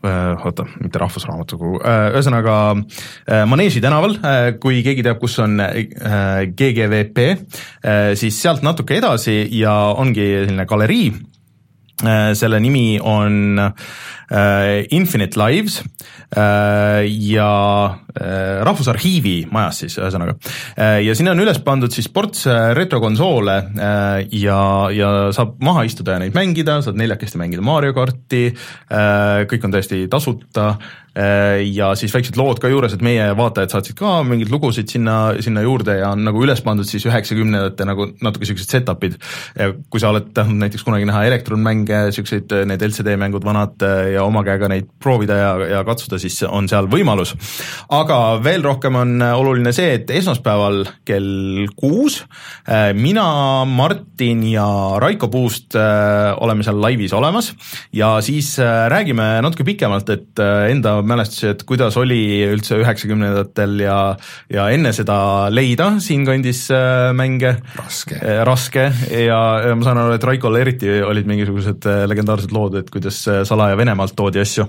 oota, 0.02 0.66
mitte 0.82 1.00
Rahvusraamatukogu, 1.02 1.80
äh, 1.82 2.10
ühesõnaga 2.12 2.58
äh, 2.76 3.42
Maneesi 3.50 3.82
tänaval, 3.82 4.18
kui 4.62 4.82
keegi 4.86 5.02
teab, 5.06 5.18
kus 5.22 5.38
on 5.42 5.58
GGVP, 6.58 7.26
siis 8.18 8.38
sealt 8.42 8.62
natuke 8.66 8.98
edasi 8.98 9.40
ja 9.58 9.74
ongi 9.98 10.26
selline 10.44 10.66
galerii, 10.68 11.10
selle 11.98 12.60
nimi 12.62 12.98
on 13.02 13.58
Infinite 14.94 15.38
Lives 15.40 15.80
ja 17.08 17.48
Rahvusarhiivi 18.68 19.48
majas 19.50 19.80
siis 19.82 19.96
ühesõnaga. 19.98 20.36
ja 21.02 21.16
sinna 21.16 21.32
on 21.32 21.42
üles 21.42 21.58
pandud 21.64 21.90
siis 21.90 22.06
ports 22.12 22.44
retrokonsoole 22.78 23.56
ja, 24.30 24.60
ja 24.94 25.10
saab 25.34 25.56
maha 25.64 25.82
istuda 25.88 26.14
ja 26.14 26.22
neid 26.22 26.36
mängida, 26.38 26.78
saad 26.84 27.00
neljakesti 27.00 27.40
mängida 27.40 27.64
Mario 27.66 27.96
karti, 27.96 28.44
kõik 29.50 29.66
on 29.66 29.74
täiesti 29.74 30.04
tasuta 30.12 30.74
Äh, 30.76 31.07
ja 31.18 31.88
siis 31.98 32.12
väiksed 32.14 32.36
lood 32.38 32.60
ka 32.62 32.70
juures, 32.70 32.92
et 32.94 33.02
meie 33.02 33.24
vaatajad 33.38 33.72
saatsid 33.72 33.96
ka 33.98 34.20
mingeid 34.26 34.52
lugusid 34.52 34.90
sinna, 34.92 35.34
sinna 35.42 35.64
juurde 35.64 35.98
ja 35.98 36.12
on 36.14 36.22
nagu 36.26 36.42
üles 36.44 36.60
pandud 36.62 36.86
siis 36.86 37.06
üheksakümnendate 37.08 37.86
nagu 37.88 38.06
natuke 38.22 38.44
niisugused 38.44 38.70
set-up'id. 38.70 39.16
kui 39.90 40.00
sa 40.00 40.12
oled 40.12 40.30
tahtnud 40.36 40.60
näiteks 40.62 40.84
kunagi 40.86 41.08
näha 41.08 41.24
elektronmänge, 41.28 42.04
niisuguseid 42.08 42.54
need 42.70 42.84
LCD 42.86 43.16
mängud 43.20 43.46
vanad 43.46 43.82
äh, 43.82 44.12
ja 44.14 44.24
oma 44.26 44.44
käega 44.46 44.70
neid 44.70 44.88
proovida 45.02 45.38
ja, 45.38 45.50
ja 45.72 45.82
katsuda, 45.86 46.20
siis 46.22 46.38
on 46.46 46.68
seal 46.70 46.88
võimalus. 46.90 47.34
aga 47.94 48.20
veel 48.44 48.62
rohkem 48.64 48.98
on 49.00 49.16
oluline 49.22 49.72
see, 49.76 49.96
et 49.98 50.10
esmaspäeval 50.14 50.84
kell 51.08 51.66
kuus 51.78 52.20
äh, 52.68 52.92
mina, 52.94 53.64
Martin 53.66 54.44
ja 54.52 54.68
Raiko 55.02 55.28
Puust 55.32 55.74
oleme 55.78 56.64
seal 56.64 56.78
laivis 56.80 57.12
olemas 57.16 57.50
ja 57.94 58.14
siis 58.24 58.54
räägime 58.58 59.26
natuke 59.44 59.66
pikemalt, 59.66 60.08
et 60.14 60.40
enda 60.70 60.98
mälestusi, 61.08 61.52
et 61.52 61.62
kuidas 61.68 61.96
oli 62.00 62.20
üldse 62.46 62.78
üheksakümnendatel 62.82 63.78
ja, 63.82 63.98
ja 64.52 64.68
enne 64.74 64.92
seda 64.96 65.18
leida 65.52 65.90
siinkandis 66.02 66.66
äh, 66.74 67.10
mänge. 67.16 67.56
raske. 67.78 68.18
Äh, 68.18 68.42
raske 68.46 68.88
ja, 69.12 69.40
ja 69.64 69.76
ma 69.78 69.86
saan 69.86 70.02
aru, 70.02 70.16
et 70.16 70.26
Raikol 70.28 70.58
eriti 70.60 70.90
olid 71.04 71.28
mingisugused 71.30 71.88
äh, 71.88 72.02
legendaarsed 72.10 72.54
lood, 72.54 72.78
et 72.80 72.92
kuidas 72.92 73.20
salaja 73.48 73.78
Venemaalt 73.78 74.16
toodi 74.18 74.42
asju. 74.42 74.68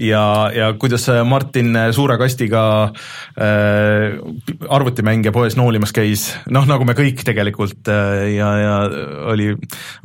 ja, 0.00 0.24
ja 0.54 0.72
kuidas 0.80 1.06
Martin 1.28 1.76
suure 1.96 2.18
kastiga 2.20 2.62
äh, 3.38 4.18
arvutimänge 4.68 5.32
poes 5.34 5.56
noolimas 5.58 5.94
käis, 5.96 6.30
noh, 6.50 6.66
nagu 6.68 6.86
me 6.88 6.96
kõik 6.98 7.24
tegelikult 7.26 7.90
ja, 7.90 8.50
ja 8.60 8.76
oli, 9.32 9.52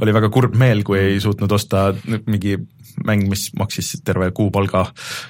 oli 0.01 0.15
väga 0.15 0.31
kurb 0.33 0.55
meel, 0.59 0.83
kui 0.87 0.99
ei 1.01 1.19
suutnud 1.23 1.51
osta 1.55 1.89
mingi 2.25 2.57
mäng, 3.03 3.25
mis 3.29 3.49
maksis 3.57 3.95
terve 4.05 4.29
kuupalga 4.35 4.85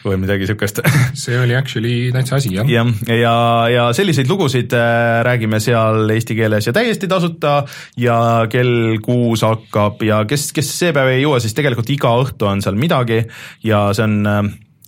või 0.05 0.19
midagi 0.25 0.45
niisugust. 0.45 0.81
see 1.21 1.37
oli 1.39 1.55
actually 1.57 2.11
täitsa 2.15 2.39
asi, 2.39 2.53
jah. 2.55 2.67
jah, 2.69 2.91
ja, 3.07 3.15
ja, 3.21 3.35
ja 3.73 3.85
selliseid 3.95 4.29
lugusid 4.31 4.73
äh, 4.75 5.21
räägime 5.27 5.61
seal 5.63 6.09
eesti 6.15 6.37
keeles 6.37 6.69
ja 6.69 6.75
täiesti 6.75 7.09
tasuta 7.11 7.57
ja 8.01 8.17
kell 8.51 8.99
kuus 9.05 9.45
hakkab 9.45 10.03
ja 10.05 10.23
kes, 10.29 10.51
kes 10.55 10.73
see 10.79 10.93
päev 10.95 11.13
ei 11.13 11.23
jõua, 11.23 11.41
siis 11.43 11.55
tegelikult 11.57 11.89
iga 11.93 12.15
õhtu 12.21 12.49
on 12.49 12.63
seal 12.65 12.79
midagi 12.79 13.23
ja 13.65 13.87
see 13.95 14.07
on 14.07 14.17
äh, 14.31 14.41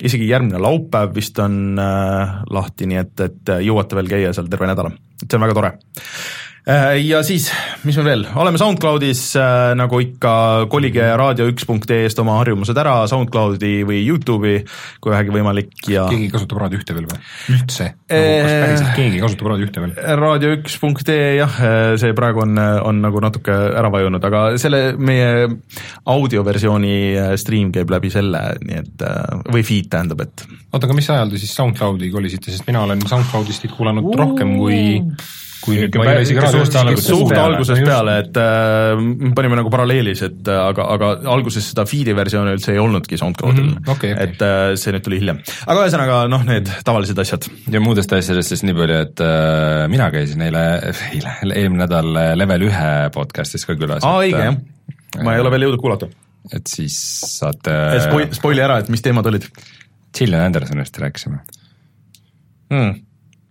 isegi 0.08 0.28
järgmine 0.30 0.62
laupäev 0.62 1.16
vist 1.16 1.40
on 1.42 1.80
äh, 1.82 2.42
lahti, 2.54 2.90
nii 2.90 3.02
et, 3.02 3.16
et 3.26 3.56
jõuate 3.66 3.98
veel 3.98 4.12
käia 4.12 4.36
seal 4.36 4.50
terve 4.52 4.70
nädala, 4.70 4.94
et 5.22 5.26
see 5.28 5.40
on 5.40 5.48
väga 5.48 5.58
tore 5.58 5.74
ja 7.08 7.22
siis, 7.24 7.48
mis 7.88 7.96
me 8.00 8.04
veel, 8.04 8.26
oleme 8.36 8.60
SoundCloudis 8.60 9.22
äh, 9.40 9.72
nagu 9.80 10.00
ikka, 10.04 10.32
kolige 10.72 11.06
raadio1.ee-st 11.20 12.20
oma 12.24 12.36
harjumused 12.42 12.78
ära 12.78 12.96
SoundCloudi 13.08 13.86
või 13.88 14.02
Youtube'i, 14.04 14.60
kui 15.04 15.14
vähegi 15.14 15.32
võimalik 15.32 15.88
ja 15.94 16.08
keegi 16.12 16.28
kasutab 16.34 16.60
Raadio 16.64 16.82
ühte 16.82 16.98
veel 16.98 17.08
või? 17.08 17.22
üldse? 17.56 17.88
Kas 18.10 18.20
äh, 18.20 18.58
päriselt 18.66 18.92
keegi 19.00 19.24
kasutab 19.24 19.52
Raadio 19.54 19.70
ühte 19.70 19.86
veel? 19.86 19.96
raadio1.ee 20.24 21.32
jah, 21.38 21.58
see 22.04 22.18
praegu 22.18 22.44
on, 22.44 22.60
on 22.60 23.02
nagu 23.06 23.24
natuke 23.24 23.56
ära 23.56 23.92
vajunud, 23.94 24.28
aga 24.28 24.44
selle 24.60 24.84
meie 25.00 25.48
audioversiooni 26.18 26.96
stream 27.40 27.72
käib 27.76 27.96
läbi 27.96 28.12
selle, 28.12 28.44
nii 28.68 28.84
et 28.84 29.10
või 29.56 29.64
feed 29.68 29.88
tähendab, 29.94 30.28
et. 30.28 30.48
Oota, 30.74 30.84
aga 30.84 30.96
mis 31.00 31.08
ajal 31.16 31.32
te 31.32 31.40
siis 31.40 31.56
SoundCloudi 31.56 32.12
kolisite, 32.12 32.52
sest 32.52 32.68
mina 32.68 32.84
olen 32.84 33.08
SoundCloudist 33.08 33.64
teid 33.64 33.78
kuulanud 33.78 34.12
rohkem 34.20 34.58
kui 34.60 34.80
kui 35.64 35.78
nüüd 35.80 35.96
ma 36.00 36.06
ei 36.06 36.18
ole 36.18 36.24
isegi 36.26 36.44
suht 36.54 36.76
algusest, 36.80 37.10
suht 37.10 37.34
algusest 37.38 37.84
peale, 37.86 38.16
et 38.24 38.40
äh, 38.42 39.02
panime 39.38 39.60
nagu 39.60 39.72
paralleelis, 39.74 40.24
et 40.28 40.52
äh, 40.52 40.60
aga, 40.62 40.86
aga 40.96 41.10
alguses 41.34 41.70
seda 41.72 41.86
feed'i 41.90 42.16
versiooni 42.18 42.54
üldse 42.58 42.74
ei 42.76 42.82
olnudki 42.82 43.20
SoundCloudil 43.20 43.64
mm, 43.64 43.74
-hmm, 43.78 43.92
okay, 43.96 44.14
okay. 44.14 44.28
et 44.28 44.44
äh, 44.46 44.76
see 44.80 44.94
nüüd 44.96 45.06
tuli 45.06 45.22
hiljem. 45.22 45.42
aga 45.66 45.86
ühesõnaga 45.86 46.20
noh, 46.32 46.46
need 46.48 46.72
tavalised 46.88 47.24
asjad. 47.24 47.50
ja 47.74 47.82
muudest 47.84 48.14
asjadest 48.18 48.54
siis 48.54 48.64
nii 48.68 48.78
palju, 48.78 49.00
et 49.08 49.26
äh, 49.26 49.88
mina 49.94 50.12
käisin 50.14 50.46
eile, 50.48 50.66
eile, 51.14 51.34
eelmine 51.54 51.86
nädal 51.86 52.14
Level 52.38 52.68
ühe 52.70 52.94
podcast'is 53.16 53.68
ka 53.68 53.78
külas. 53.80 54.06
aa, 54.08 54.22
õige 54.26 54.46
jah, 54.50 54.62
ma 55.24 55.36
ei 55.36 55.44
ole 55.44 55.54
veel 55.56 55.68
jõudnud 55.68 55.84
kuulata. 55.84 56.12
et 56.54 56.70
siis 56.70 57.00
saate 57.38 57.76
Spoi-, 58.06 58.30
spoili 58.38 58.66
ära, 58.66 58.82
et 58.84 58.94
mis 58.94 59.04
teemad 59.06 59.30
olid? 59.34 59.50
Gillian 60.18 60.48
Andersonist 60.50 60.98
rääkisime 61.02 61.44
hmm 62.72 63.07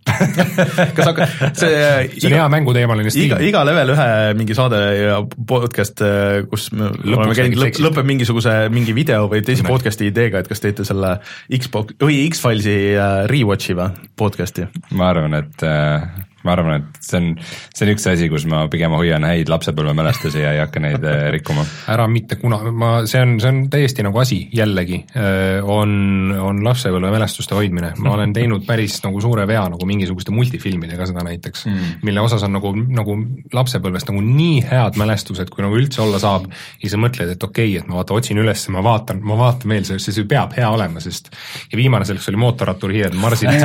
kas 0.07 1.09
hakkad, 1.09 1.35
see 1.57 1.71
see 2.17 2.29
on 2.29 2.37
hea 2.37 2.47
mänguteemaline 2.53 3.13
stiil. 3.13 3.31
iga, 3.31 3.39
iga 3.43 3.63
level 3.67 3.93
ühe 3.95 4.07
mingi 4.39 4.57
saade 4.57 4.81
ja 4.97 5.19
podcast, 5.49 6.03
kus 6.51 6.69
me 6.73 6.91
Lõpuks 6.91 7.17
oleme 7.17 7.37
käinud, 7.37 7.61
lõpp, 7.63 7.81
lõpeb 7.87 8.09
mingisuguse 8.13 8.55
mingi 8.73 8.95
video 8.97 9.27
või 9.31 9.43
teise 9.45 9.65
podcast'i 9.67 10.11
ideega, 10.11 10.43
et 10.43 10.51
kas 10.51 10.63
teete 10.63 10.87
selle 10.87 11.17
Xbox 11.51 11.97
või 12.03 12.23
X-Filesi 12.29 12.77
äh, 12.95 13.19
rewatch'i 13.31 13.77
või 13.77 14.09
podcast'i? 14.19 14.67
ma 14.97 15.11
arvan, 15.11 15.37
et 15.41 15.67
äh, 15.67 16.07
ma 16.45 16.53
arvan, 16.53 16.81
et 16.81 16.99
see 17.03 17.19
on, 17.19 17.27
see 17.73 17.85
on 17.85 17.91
üks 17.93 18.05
asi, 18.11 18.27
kus 18.31 18.45
ma 18.49 18.63
pigem 18.71 18.93
hoian 18.95 19.25
häid 19.27 19.49
lapsepõlvemälestusi 19.51 20.43
ja 20.43 20.53
ei 20.55 20.61
hakka 20.61 20.81
neid 20.83 21.03
äh, 21.07 21.27
rikkuma. 21.33 21.63
ära 21.93 22.05
mitte 22.11 22.35
kuna, 22.39 22.59
ma, 22.71 22.91
see 23.09 23.21
on, 23.23 23.29
see 23.41 23.51
on 23.51 23.57
täiesti 23.73 24.05
nagu 24.05 24.17
asi, 24.21 24.39
jällegi, 24.55 24.97
äh, 25.17 25.65
on, 25.65 25.91
on 26.41 26.61
lapsepõlvemälestuste 26.65 27.57
hoidmine. 27.57 27.93
ma 28.03 28.13
olen 28.15 28.35
teinud 28.35 28.65
päris 28.67 28.99
nagu 29.03 29.21
suure 29.23 29.47
vea 29.49 29.65
nagu 29.73 29.89
mingisuguste 29.89 30.31
multifilmidega 30.35 31.03
seda 31.09 31.21
näiteks 31.25 31.65
mm., 31.67 31.77
mille 32.07 32.23
osas 32.23 32.45
on 32.47 32.53
nagu, 32.57 32.73
nagu 32.75 33.17
lapsepõlvest 33.53 34.07
nagu 34.11 34.21
nii 34.23 34.61
head 34.69 34.93
mälestused, 34.99 35.47
kui 35.53 35.61
nagu 35.65 35.75
üldse 35.79 35.99
olla 36.05 36.21
saab, 36.21 36.43
ja 36.83 36.87
sa 36.93 36.97
mõtled, 37.01 37.29
et 37.33 37.43
okei 37.43 37.73
okay,, 37.73 37.81
et 37.81 37.87
ma 37.89 37.93
vaata, 37.99 38.11
otsin 38.17 38.37
üles, 38.43 38.61
ma 38.73 38.79
vaatan, 38.85 39.17
ma 39.25 39.35
vaatan 39.39 39.67
veel, 39.73 39.85
see, 39.89 39.99
see 40.05 40.29
peab 40.29 40.49
hea 40.57 40.69
olema, 40.69 40.99
sest 41.03 41.25
ja 41.71 41.75
viimane 41.79 42.05
selleks 42.07 42.29
oli 42.31 42.43
mootorratturihiired 42.45 43.15
Marsil 43.17 43.49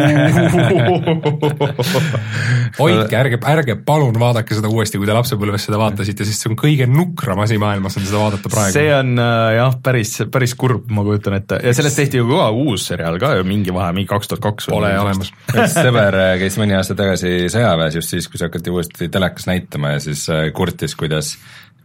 hoidke, 2.78 3.16
ärge, 3.18 3.38
ärge 3.52 3.76
palun 3.86 4.18
vaadake 4.20 4.56
seda 4.58 4.70
uuesti, 4.72 5.00
kui 5.00 5.08
te 5.08 5.16
lapsepõlves 5.16 5.66
seda 5.68 5.80
vaatasite, 5.80 6.26
sest 6.28 6.44
see 6.44 6.52
on 6.52 6.58
kõige 6.60 6.88
nukram 6.90 7.42
asi 7.44 7.58
maailmas, 7.62 7.96
on 8.00 8.06
seda 8.06 8.22
vaadata 8.22 8.52
praegu. 8.52 8.74
see 8.76 8.92
on 8.94 9.14
äh, 9.22 9.54
jah, 9.58 9.78
päris, 9.84 10.14
päris 10.32 10.56
kurb, 10.58 10.90
ma 10.92 11.04
kujutan 11.06 11.38
ette, 11.38 11.60
ja 11.64 11.74
sellest 11.76 12.00
tehti 12.02 12.20
ju 12.20 12.28
ka 12.30 12.50
uus 12.56 12.86
seriaal 12.92 13.18
ka 13.22 13.34
ju 13.38 13.46
mingi 13.48 13.74
vahe, 13.74 13.94
mingi 13.96 14.10
kaks 14.10 14.32
tuhat 14.32 14.44
kaks. 14.44 14.68
Pole 14.72 14.92
olemas. 14.98 15.32
sõber 15.74 16.18
äh, 16.18 16.34
käis 16.42 16.58
mõni 16.60 16.76
aasta 16.78 16.96
tagasi 16.98 17.50
sõjaväes 17.52 17.98
just 18.00 18.14
siis, 18.14 18.28
kui 18.30 18.40
see 18.40 18.48
hakati 18.48 18.72
uuesti 18.72 19.10
telekas 19.12 19.48
näitama 19.50 19.96
ja 19.96 20.02
siis 20.04 20.24
äh, 20.32 20.48
kurtis, 20.56 20.96
kuidas 20.98 21.36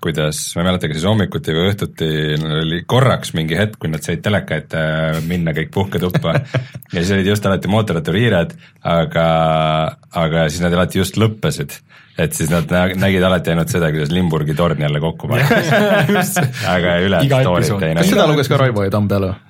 kuidas, 0.04 0.40
ma 0.56 0.64
ei 0.64 0.68
mäleta, 0.70 0.90
kas 0.90 1.00
siis 1.00 1.08
hommikuti 1.10 1.56
või 1.56 1.72
õhtuti 1.72 2.10
oli 2.60 2.82
korraks 2.90 3.34
mingi 3.38 3.58
hetk, 3.58 3.80
kui 3.82 3.92
nad 3.92 4.06
said 4.06 4.22
teleka 4.26 4.60
ette 4.62 4.84
minna 5.28 5.54
kõik 5.58 5.72
puhketuppa 5.74 6.36
ja 6.94 7.00
siis 7.00 7.14
olid 7.16 7.32
just 7.32 7.46
alati 7.50 7.72
mootorratturihiired, 7.72 8.56
aga, 8.94 9.28
aga 10.24 10.48
siis 10.52 10.64
nad 10.66 10.78
alati 10.78 11.02
just 11.02 11.20
lõppesid. 11.22 11.80
et 12.18 12.34
siis 12.34 12.50
nad 12.50 12.72
nägid 12.98 13.24
alati 13.24 13.54
ainult 13.54 13.74
seda, 13.74 13.92
kuidas 13.94 14.14
Limburgi 14.14 14.56
torn 14.58 14.82
jälle 14.82 15.02
kokku 15.02 15.30
pandi 15.30 15.46
aga 16.76 16.98
üle 17.06 17.26
stoorit 17.26 17.74
ei 17.74 17.94
näinud. 17.94 18.02
kas 18.04 18.16
seda 18.16 18.30
luges 18.30 18.50
ka 18.52 18.62
Raivo 18.62 18.86
ja 18.88 18.94
Tamm 18.94 19.10
peale 19.12 19.34
või? 19.34 19.47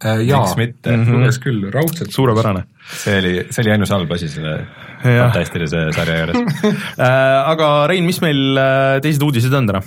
Äh, 0.00 0.22
jaa, 0.24 0.46
mhm. 0.56 1.10
luges 1.12 1.36
küll, 1.44 1.66
raudselt. 1.72 2.12
suurepärane. 2.14 2.62
see 3.02 3.18
oli, 3.20 3.32
see 3.52 3.64
oli 3.66 3.74
ainus 3.74 3.90
halb 3.92 4.12
asi 4.16 4.30
selle 4.32 4.54
fantastilise 5.02 5.82
sarja 5.92 6.22
juures 6.22 6.38
äh, 6.72 7.50
aga 7.52 7.68
Rein, 7.90 8.06
mis 8.08 8.22
meil 8.24 8.56
äh, 8.56 8.96
teised 9.04 9.20
uudised 9.26 9.52
on 9.52 9.68
täna? 9.68 9.82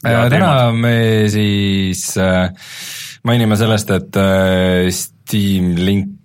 täna 0.00 0.52
me 0.72 0.94
siis 1.28 2.04
mainime 3.26 3.58
sellest, 3.58 3.90
et 3.98 4.20
Steam 4.96 5.74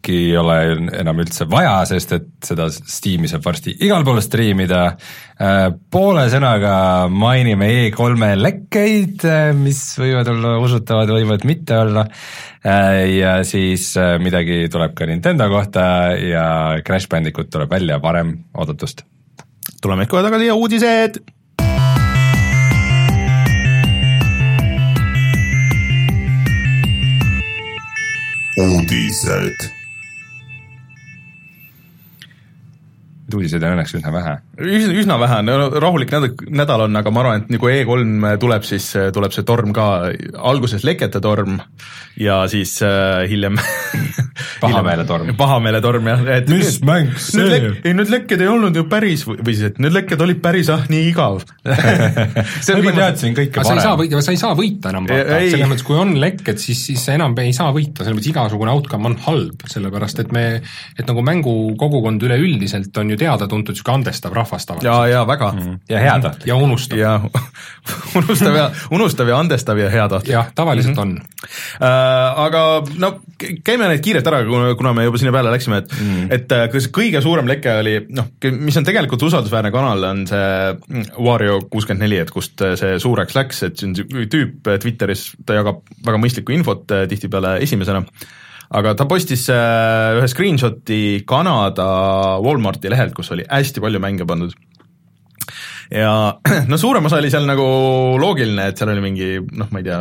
Linki 0.06 0.30
ei 0.30 0.38
ole 0.38 0.56
enam 1.02 1.20
üldse 1.24 1.48
vaja, 1.50 1.80
sest 1.90 2.12
et 2.14 2.28
seda 2.46 2.68
Steam'i 2.70 3.30
saab 3.30 3.42
varsti 3.46 3.74
igal 3.82 4.04
pool 4.06 4.22
striimida. 4.22 4.96
poole 5.92 6.28
sõnaga 6.30 7.08
mainime 7.10 7.68
E3-e 7.90 8.36
lekkeid, 8.38 9.26
mis 9.58 9.82
võivad 9.98 10.30
olla 10.30 10.60
usutavad, 10.62 11.10
võivad 11.10 11.46
mitte 11.50 11.78
olla 11.78 12.06
Äh, 12.66 13.18
ja 13.20 13.44
siis 13.46 13.92
äh, 13.98 14.16
midagi 14.18 14.66
tuleb 14.74 14.96
ka 14.98 15.06
Nintendo 15.06 15.46
kohta 15.52 15.82
ja 16.18 16.46
Crash 16.86 17.10
Bandicoot 17.10 17.52
tuleb 17.54 17.70
välja 17.70 18.00
varem 18.02 18.40
oodatust. 18.58 19.06
tuleme 19.82 20.06
kohe 20.10 20.24
tagasi 20.24 20.46
ja 20.46 20.56
uudised. 20.56 21.22
uudised. 28.58 29.75
Uudiseid 33.34 33.64
on 33.66 33.76
õnneks 33.76 33.96
üsna 33.98 34.12
vähe, 34.14 34.36
üsna, 34.60 34.94
üsna 35.02 35.18
vähe, 35.20 35.42
rahulik 35.82 36.12
nädal, 36.14 36.34
nädal 36.48 36.86
on, 36.88 36.96
aga 37.00 37.12
ma 37.14 37.24
arvan, 37.24 37.44
et 37.44 37.54
nagu 37.54 37.70
E3 37.72 38.36
tuleb, 38.42 38.66
siis 38.68 38.88
tuleb 39.16 39.36
see 39.36 39.46
torm 39.48 39.74
ka, 39.76 39.88
alguses 40.36 40.86
lekete 40.88 41.22
torm 41.24 41.60
ja 42.20 42.46
siis 42.52 42.78
äh, 42.86 43.26
hiljem 43.30 43.60
pahameeletorm. 44.64 45.34
pahameeletorm 45.38 46.10
jah, 46.12 46.24
et 46.38 46.50
mis 46.52 46.78
nüüd, 46.80 46.88
mäng 46.88 47.12
see? 47.20 47.60
ei, 47.84 47.94
need 47.98 48.12
lekked 48.12 48.44
ei 48.44 48.50
olnud 48.52 48.78
ju 48.80 48.86
päris 48.92 49.26
või 49.28 49.42
siis, 49.50 49.66
et 49.72 49.82
need 49.84 49.96
lekked 49.96 50.24
olid 50.24 50.42
päris 50.44 50.72
ah, 50.74 50.86
nii 50.92 51.10
igav. 51.12 51.42
See 52.66 52.74
on 52.76 52.84
ma 52.86 52.94
teadsin 52.96 53.36
kõike 53.36 53.60
varem. 53.60 53.68
sa 53.68 53.76
ei 53.76 53.84
saa 53.84 54.00
võita, 54.00 54.22
sa 54.24 54.34
ei 54.34 54.40
saa 54.40 54.56
võita 54.58 54.92
enam, 54.94 55.10
selles 55.10 55.70
mõttes, 55.70 55.86
kui 55.88 56.00
on 56.00 56.16
lekked, 56.22 56.62
siis, 56.62 56.86
siis 56.90 57.04
enam 57.14 57.36
ei 57.44 57.54
saa 57.56 57.74
võita, 57.76 58.06
selles 58.06 58.18
mõttes 58.18 58.32
igasugune 58.32 58.74
outcome 58.74 59.12
on 59.12 59.18
halb, 59.28 59.68
sellepärast 59.70 60.24
et 60.24 60.34
me, 60.36 60.46
et 60.96 61.06
nagu 61.10 61.24
mängukogukond 61.26 62.24
üleüldiselt 62.26 62.96
on 63.02 63.12
ju 63.12 63.20
teada-tuntud 63.20 63.76
niisugune 63.76 64.00
andestav 64.00 64.34
rahvas 64.36 64.45
rahvast 64.46 64.70
tavaliselt. 64.70 64.92
ja, 64.92 65.20
ja 65.20 65.26
väga 65.28 65.52
mm.. 65.52 65.80
ja 65.90 66.02
heatahtlik. 66.04 66.48
ja 66.48 66.56
unustav. 66.56 67.00
ja 67.00 67.20
unustav 68.20 68.56
ja, 68.56 68.70
unustav 68.92 69.30
ja 69.30 69.40
andestav 69.40 69.82
ja 69.82 69.90
heatahtlik. 69.92 70.34
jah, 70.34 70.52
tavaliselt 70.56 70.96
mm 70.96 71.04
-hmm. 71.04 71.22
on 71.82 71.88
äh,. 71.90 72.46
Aga 72.46 72.62
no 73.02 73.12
käime 73.66 73.88
neid 73.90 74.04
kiirelt 74.04 74.28
ära, 74.28 74.42
kuna 74.78 74.94
me 74.94 75.06
juba 75.06 75.18
sinna 75.18 75.34
peale 75.34 75.52
läksime, 75.54 75.78
et 75.84 75.92
mm., 75.94 76.32
et 76.36 76.52
äh, 76.52 76.66
kas 76.72 76.88
kõige 76.94 77.22
suurem 77.22 77.48
leke 77.50 77.74
oli 77.82 77.96
noh, 78.10 78.30
mis 78.60 78.78
on 78.78 78.88
tegelikult 78.88 79.24
usaldusväärne 79.28 79.72
kanal, 79.72 80.04
on 80.04 80.24
see 80.30 80.48
mm, 80.74 81.12
Wario 81.26 81.60
kuuskümmend 81.72 82.06
neli, 82.06 82.20
et 82.22 82.32
kust 82.34 82.62
see 82.80 83.00
suureks 83.02 83.36
läks, 83.36 83.64
et 83.68 83.78
see 83.78 83.90
on 83.90 84.26
tüüp 84.32 84.72
Twitteris, 84.82 85.32
ta 85.46 85.58
jagab 85.58 85.84
väga 86.06 86.22
mõistlikku 86.22 86.56
infot 86.56 86.92
äh, 86.96 87.08
tihtipeale 87.12 87.58
esimesena 87.66 88.04
aga 88.70 88.96
ta 88.98 89.08
postis 89.10 89.48
äh, 89.54 90.20
ühe 90.20 90.30
screenshot'i 90.32 91.02
Kanada 91.28 92.40
Walmarti 92.44 92.92
lehelt, 92.92 93.14
kus 93.18 93.32
oli 93.36 93.46
hästi 93.50 93.84
palju 93.84 94.02
mänge 94.04 94.28
pandud. 94.28 94.56
Ja 95.94 96.40
no 96.72 96.78
suurem 96.82 97.06
osa 97.06 97.20
oli 97.22 97.30
seal 97.34 97.46
nagu 97.48 97.66
loogiline, 98.22 98.70
et 98.72 98.80
seal 98.80 98.92
oli 98.96 99.04
mingi 99.04 99.30
noh, 99.46 99.70
ma 99.72 99.82
ei 99.82 99.88
tea, 99.88 100.00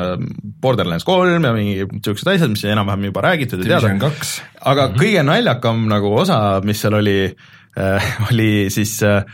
Borderlands 0.64 1.04
kolm 1.04 1.44
ja 1.44 1.52
mingi 1.56 1.84
niisugused 1.84 2.30
asjad, 2.34 2.52
mis 2.54 2.64
enam-vähem 2.68 3.10
juba 3.10 3.24
räägitud 3.28 3.64
ja 3.64 3.80
teada, 3.82 3.92
aga 3.92 4.86
mm 4.88 4.92
-hmm. 4.92 5.00
kõige 5.00 5.24
naljakam 5.28 5.88
nagu 5.90 6.14
osa, 6.22 6.60
mis 6.64 6.80
seal 6.80 7.00
oli 7.00 7.18
äh,, 7.28 8.12
oli 8.30 8.70
siis 8.70 9.02
äh, 9.02 9.24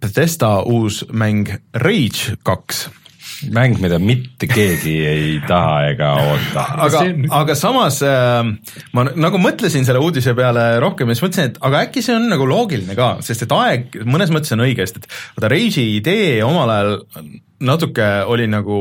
Bethesda 0.00 0.60
uus 0.66 1.04
mäng 1.12 1.48
Rage 1.74 2.36
kaks 2.42 2.88
mäng, 3.48 3.78
mida 3.80 3.98
mitte 4.02 4.48
keegi 4.50 4.94
ei 5.08 5.28
taha 5.48 5.76
ega 5.90 6.10
oota. 6.20 6.64
aga, 6.86 7.04
aga 7.40 7.56
samas 7.58 8.00
äh, 8.06 8.40
ma 8.96 9.06
nagu 9.10 9.40
mõtlesin 9.40 9.86
selle 9.88 10.02
uudise 10.04 10.34
peale 10.38 10.66
rohkem 10.82 11.08
ja 11.10 11.16
siis 11.16 11.26
mõtlesin, 11.26 11.52
et 11.54 11.60
aga 11.70 11.84
äkki 11.86 12.04
see 12.04 12.16
on 12.18 12.28
nagu 12.32 12.48
loogiline 12.48 12.96
ka, 12.98 13.12
sest 13.24 13.46
et 13.46 13.54
aeg 13.56 14.00
mõnes 14.04 14.32
mõttes 14.34 14.56
on 14.56 14.64
õige, 14.66 14.86
sest 14.86 15.02
et 15.02 15.08
vaata 15.36 15.52
Rage'i 15.52 15.96
idee 15.98 16.40
omal 16.46 16.74
ajal 16.76 16.98
natuke 17.60 18.10
oli 18.30 18.48
nagu 18.50 18.80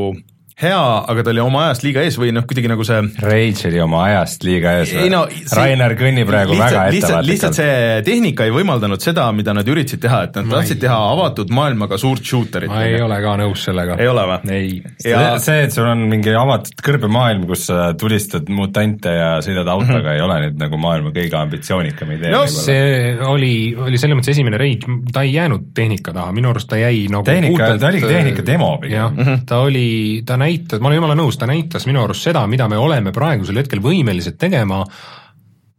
hea, 0.59 0.79
aga 1.11 1.23
ta 1.23 1.31
oli 1.31 1.41
oma 1.43 1.61
ajast 1.67 1.85
liiga 1.85 2.03
ees 2.03 2.17
või 2.19 2.33
noh, 2.35 2.43
kuidagi 2.47 2.69
nagu 2.71 2.83
see 2.87 2.99
Rage 3.23 3.69
oli 3.69 3.79
oma 3.83 4.01
ajast 4.09 4.43
liiga 4.47 4.73
ees 4.81 4.91
või 4.97 5.11
no,? 5.13 5.21
Rainer 5.55 5.95
kõnnib 5.99 6.27
praegu 6.29 6.55
lihtsalt, 6.55 6.75
väga 6.75 6.97
ettevaatlikult. 6.97 7.29
lihtsalt 7.29 7.59
see 7.59 7.77
tehnika 8.07 8.47
ei 8.47 8.53
võimaldanud 8.53 9.03
seda, 9.03 9.27
mida 9.35 9.55
nad 9.55 9.69
üritasid 9.71 10.03
teha, 10.03 10.21
et 10.27 10.39
nad 10.39 10.49
ma 10.49 10.57
tahtsid 10.57 10.77
ei... 10.77 10.83
teha 10.83 10.97
avatud 11.13 11.53
maailmaga 11.55 11.99
suurt 12.01 12.27
shooterit. 12.27 12.71
ma 12.71 12.83
ei 12.87 12.99
ole 13.03 13.19
ka 13.23 13.35
nõus 13.39 13.63
sellega. 13.69 13.95
ei 14.03 14.11
ole 14.11 14.25
või? 14.33 14.57
ei 14.57 15.13
ja.... 15.13 15.21
see, 15.43 15.63
et 15.67 15.75
sul 15.75 15.87
on 15.87 16.03
mingi 16.11 16.35
avatud 16.35 16.83
kõrbemaailm, 16.89 17.47
kus 17.49 17.67
sa 17.69 17.91
tulistad 17.99 18.51
mutante 18.51 19.15
ja 19.15 19.31
sõidad 19.45 19.67
autoga 19.67 20.01
mm, 20.01 20.09
-hmm. 20.09 20.17
ei 20.17 20.25
ole 20.27 20.39
nüüd 20.45 20.59
nagu 20.65 20.81
maailma 20.81 21.13
kõige 21.15 21.39
ambitsioonikam 21.39 22.13
idee 22.17 22.35
no,. 22.35 22.43
see 22.51 23.15
oli, 23.23 23.53
oli 23.79 24.01
selles 24.01 24.19
mõttes 24.19 24.35
esimene 24.35 24.59
Rage, 24.59 24.99
ta 25.13 25.23
ei 25.23 25.33
jäänud 25.37 25.71
tehnika 25.75 26.13
taha, 26.15 26.35
minu 26.35 26.51
arust 26.51 26.67
ta 26.69 26.79
jäi 26.79 27.07
nagu 27.07 27.23
tehnika 27.27 27.55
puhtalt..., 27.55 27.79
ta 27.79 27.93
oligi 27.93 28.11
tehnika 28.11 28.45
demo 28.45 28.75
pigem. 28.81 29.15
-hmm. 29.15 29.41
ta 29.47 29.63
oli, 29.63 29.87
ta 30.25 30.35
näitas, 30.37 30.48
ma 30.79 30.89
olen 30.89 30.99
jumala 31.01 31.15
nõus, 31.19 31.37
ta 31.39 31.47
näitas 31.49 31.87
minu 31.89 32.03
arust 32.03 32.27
seda, 32.27 32.45
mida 32.47 32.67
me 32.71 32.77
oleme 32.77 33.13
praegusel 33.15 33.61
hetkel 33.61 33.81
võimelised 33.83 34.37
tegema, 34.41 34.83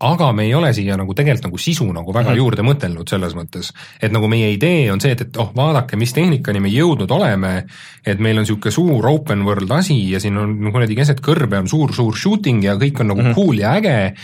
aga 0.01 0.31
me 0.33 0.47
ei 0.49 0.55
ole 0.57 0.71
siia 0.73 0.97
nagu 0.97 1.13
tegelikult 1.17 1.51
nagu 1.51 1.59
sisu 1.61 1.85
nagu 1.93 2.13
väga 2.15 2.33
mm 2.33 2.41
juurde 2.41 2.63
mõtelnud 2.65 3.11
selles 3.11 3.35
mõttes, 3.37 3.73
et 4.01 4.13
nagu 4.15 4.29
meie 4.31 4.53
idee 4.55 4.89
on 4.93 5.01
see, 5.03 5.13
et, 5.13 5.27
et 5.27 5.41
oh, 5.43 5.51
vaadake, 5.57 5.99
mis 6.01 6.15
tehnikani 6.17 6.63
me 6.63 6.71
jõudnud 6.73 7.11
oleme, 7.13 7.67
et 8.07 8.23
meil 8.23 8.39
on 8.39 8.47
niisugune 8.47 8.73
suur 8.73 9.09
open 9.11 9.45
world 9.45 9.71
asi 9.77 9.99
ja 10.13 10.21
siin 10.23 10.39
on 10.41 10.55
nagu 10.57 10.73
kuradi 10.79 10.97
keset 10.97 11.21
kõrbe 11.21 11.59
on 11.61 11.69
suur-suur 11.69 12.17
shooting 12.17 12.65
ja 12.65 12.79
kõik 12.81 13.03
on 13.03 13.13
nagu 13.13 13.21
mm 13.21 13.27
-hmm. 13.27 13.35
cool 13.35 13.59
ja 13.59 13.75
äge 13.77 14.15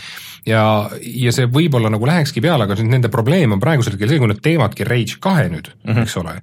ja, 0.45 0.89
ja 1.01 1.31
see 1.35 1.45
võib-olla 1.45 1.91
nagu 1.93 2.07
lähekski 2.07 2.41
peale, 2.41 2.63
aga 2.63 2.79
nende 2.81 3.11
probleem 3.13 3.51
on 3.51 3.59
praegusel 3.59 3.93
hetkel 3.93 4.09
see, 4.09 4.19
kui 4.19 4.31
nad 4.31 4.41
teevadki 4.41 4.87
Rage 4.87 5.19
kahe 5.19 5.49
nüüd 5.49 5.69
mm, 5.83 5.93
-hmm. 5.93 6.01
eks 6.01 6.17
ole 6.17 6.41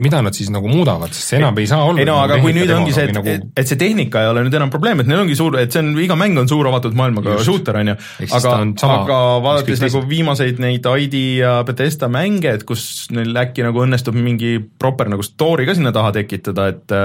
mida 0.00 0.20
nad 0.24 0.36
siis 0.36 0.50
nagu 0.52 0.68
muudavad, 0.70 1.12
sest 1.14 1.32
see 1.32 1.38
enam 1.40 1.58
ei 1.60 1.68
saa 1.70 1.84
olla 1.88 2.02
ei 2.02 2.08
no 2.08 2.16
aga 2.22 2.38
kui 2.42 2.54
nüüd 2.56 2.70
ongi 2.74 2.94
see, 2.96 3.06
et 3.08 3.16
nagu..., 3.16 3.34
et 3.60 3.70
see 3.70 3.78
tehnika 3.80 4.24
ei 4.24 4.30
ole 4.32 4.44
nüüd 4.46 4.56
enam 4.58 4.72
probleem, 4.72 5.02
et 5.02 5.10
neil 5.10 5.22
ongi 5.22 5.36
suur, 5.38 5.56
et 5.60 5.72
see 5.72 5.82
on, 5.82 5.92
iga 6.02 6.16
mäng 6.18 6.38
on 6.40 6.50
suur 6.50 6.68
avatud 6.70 6.96
maailmaga 6.98 7.36
Just. 7.38 7.48
shooter, 7.48 7.80
on 7.80 7.92
ju, 7.92 7.96
aga, 8.26 8.54
aga 8.90 9.20
vaadates 9.46 9.84
nagu 9.86 10.02
viimaseid 10.10 10.60
neid 10.62 10.86
ID 10.90 11.16
ja 11.40 11.54
Bethesda 11.68 12.10
mänge, 12.12 12.56
et 12.58 12.66
kus 12.68 13.08
neil 13.14 13.36
äkki 13.44 13.64
nagu 13.66 13.84
õnnestub 13.84 14.16
mingi 14.18 14.58
proper 14.60 15.10
nagu 15.12 15.24
story 15.26 15.68
ka 15.68 15.76
sinna 15.78 15.94
taha 15.96 16.14
tekitada, 16.20 16.70
et 16.74 16.96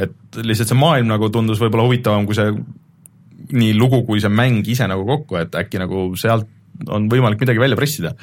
et 0.00 0.40
lihtsalt 0.46 0.70
see 0.70 0.78
maailm 0.78 1.10
nagu 1.10 1.28
tundus 1.34 1.58
võib-olla 1.58 1.88
huvitavam 1.88 2.28
kui 2.28 2.36
see 2.38 2.52
nii 3.50 3.74
lugu 3.78 4.04
kui 4.06 4.22
see 4.22 4.30
mäng 4.32 4.66
ise 4.70 4.86
nagu 4.90 5.06
kokku, 5.08 5.40
et 5.40 5.56
äkki 5.58 5.80
nagu 5.82 6.10
sealt 6.20 6.46
on 6.88 7.08
võimalik 7.12 7.40
midagi 7.42 7.60
välja 7.60 7.78
pressida. 7.78 8.14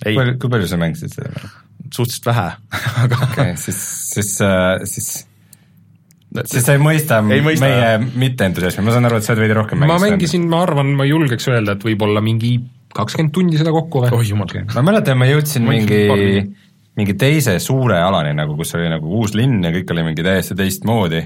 kui 0.00 0.14
palju, 0.16 0.36
kui 0.40 0.52
palju 0.52 0.68
sa 0.70 0.78
mängisid 0.80 1.12
seda? 1.12 1.50
Suhteliselt 1.94 2.30
vähe 2.30 2.46
aga 3.04 3.20
okei 3.26 3.50
okay,, 3.50 3.58
siis, 3.60 3.80
siis, 4.14 4.36
äh, 4.44 4.80
siis 4.88 5.10
siis 6.46 6.66
sa 6.66 6.76
ei 6.76 6.82
mõista, 6.82 7.20
ei 7.34 7.42
mõista 7.44 7.66
meie 7.66 7.94
mitteentusiasmi, 8.22 8.84
ma 8.86 8.94
saan 8.94 9.08
aru, 9.08 9.18
et 9.18 9.26
sa 9.26 9.34
oled 9.34 9.44
veidi 9.44 9.56
rohkem 9.58 9.82
ma 9.82 9.98
mängisin, 10.02 10.46
ma 10.50 10.62
arvan, 10.66 10.92
ma 10.98 11.06
julgeks 11.08 11.48
öelda, 11.50 11.74
et 11.76 11.86
võib-olla 11.86 12.22
mingi 12.24 12.56
kakskümmend 12.94 13.34
tundi 13.34 13.60
seda 13.60 13.72
kokku 13.74 14.04
või? 14.04 14.12
oh 14.14 14.22
jumal. 14.26 14.50
ma 14.74 14.84
mäletan, 14.86 15.18
ma 15.18 15.28
jõudsin 15.28 15.66
ma 15.66 15.74
mingi, 15.74 16.44
mingi 16.98 17.16
teise 17.18 17.56
suure 17.62 17.98
alani 18.02 18.34
nagu, 18.38 18.56
kus 18.58 18.74
oli 18.78 18.90
nagu 18.92 19.10
uus 19.20 19.34
linn 19.38 19.62
ja 19.66 19.74
kõik 19.74 19.90
oli 19.94 20.06
mingi 20.10 20.26
täiesti 20.26 20.56
teistmoodi. 20.58 21.24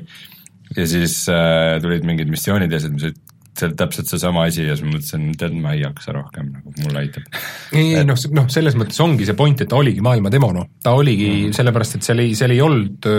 ja 0.76 0.88
siis 0.88 1.22
äh, 1.32 1.76
tulid 1.84 2.04
mingid 2.08 2.32
missioonid 2.32 2.72
ja 2.72 2.80
siis 2.80 3.12
see 3.58 3.68
oli 3.68 3.78
täpselt 3.78 4.10
seesama 4.10 4.46
asi 4.48 4.64
ja 4.66 4.76
siis 4.76 4.86
ma 4.86 4.94
mõtlesin, 4.96 5.26
tead, 5.40 5.58
ma 5.62 5.74
ei 5.76 5.84
jaksa 5.84 6.14
rohkem, 6.16 6.52
nagu 6.56 6.72
mulle 6.82 7.04
aitab. 7.04 7.28
ei, 7.72 7.94
ei 7.98 8.06
noh, 8.06 8.18
noh, 8.36 8.48
selles 8.52 8.78
mõttes 8.78 9.00
ongi 9.04 9.28
see 9.28 9.38
point, 9.38 9.62
et 9.62 9.70
ta 9.70 9.78
oligi 9.78 10.04
maailma 10.04 10.32
demo, 10.32 10.52
noh, 10.56 10.70
ta 10.82 10.96
oligi 10.98 11.30
mm. 11.30 11.58
sellepärast, 11.58 11.98
et 11.98 12.08
seal 12.08 12.24
ei, 12.24 12.34
seal 12.38 12.54
ei 12.54 12.64
olnud 12.64 13.10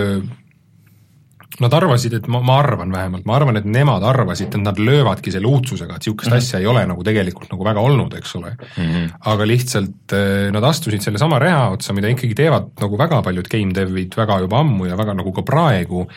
Nad 1.64 1.72
arvasid, 1.72 2.18
et 2.18 2.26
ma, 2.28 2.42
ma 2.44 2.58
arvan 2.60 2.92
vähemalt, 2.92 3.24
ma 3.28 3.38
arvan, 3.38 3.56
et 3.56 3.68
nemad 3.70 4.04
arvasid, 4.04 4.50
et 4.52 4.64
nad 4.64 4.80
löövadki 4.80 5.32
selle 5.32 5.48
uudsusega, 5.48 5.96
et 5.96 6.04
niisugust 6.04 6.28
mm 6.28 6.34
-hmm. 6.34 6.44
asja 6.44 6.60
ei 6.60 6.68
ole 6.68 6.86
nagu 6.86 7.04
tegelikult 7.04 7.52
nagu 7.54 7.64
väga 7.64 7.80
olnud, 7.80 8.14
eks 8.18 8.36
ole 8.36 8.52
mm. 8.52 8.84
-hmm. 8.84 9.10
aga 9.32 9.48
lihtsalt 9.48 10.16
nad 10.52 10.64
astusid 10.64 11.02
sellesama 11.02 11.40
reha 11.40 11.70
otsa, 11.70 11.94
mida 11.94 12.12
ikkagi 12.12 12.36
teevad 12.36 12.74
nagu 12.82 12.98
väga 12.98 13.22
paljud 13.22 13.48
game 13.48 13.72
dev'id 13.74 14.18
väga 14.18 14.40
juba 14.40 14.60
ammu 14.60 14.86
ja 14.86 14.98
väga 14.98 15.14
nagu 15.14 15.32
ka 15.32 15.42
praegu, 15.42 16.08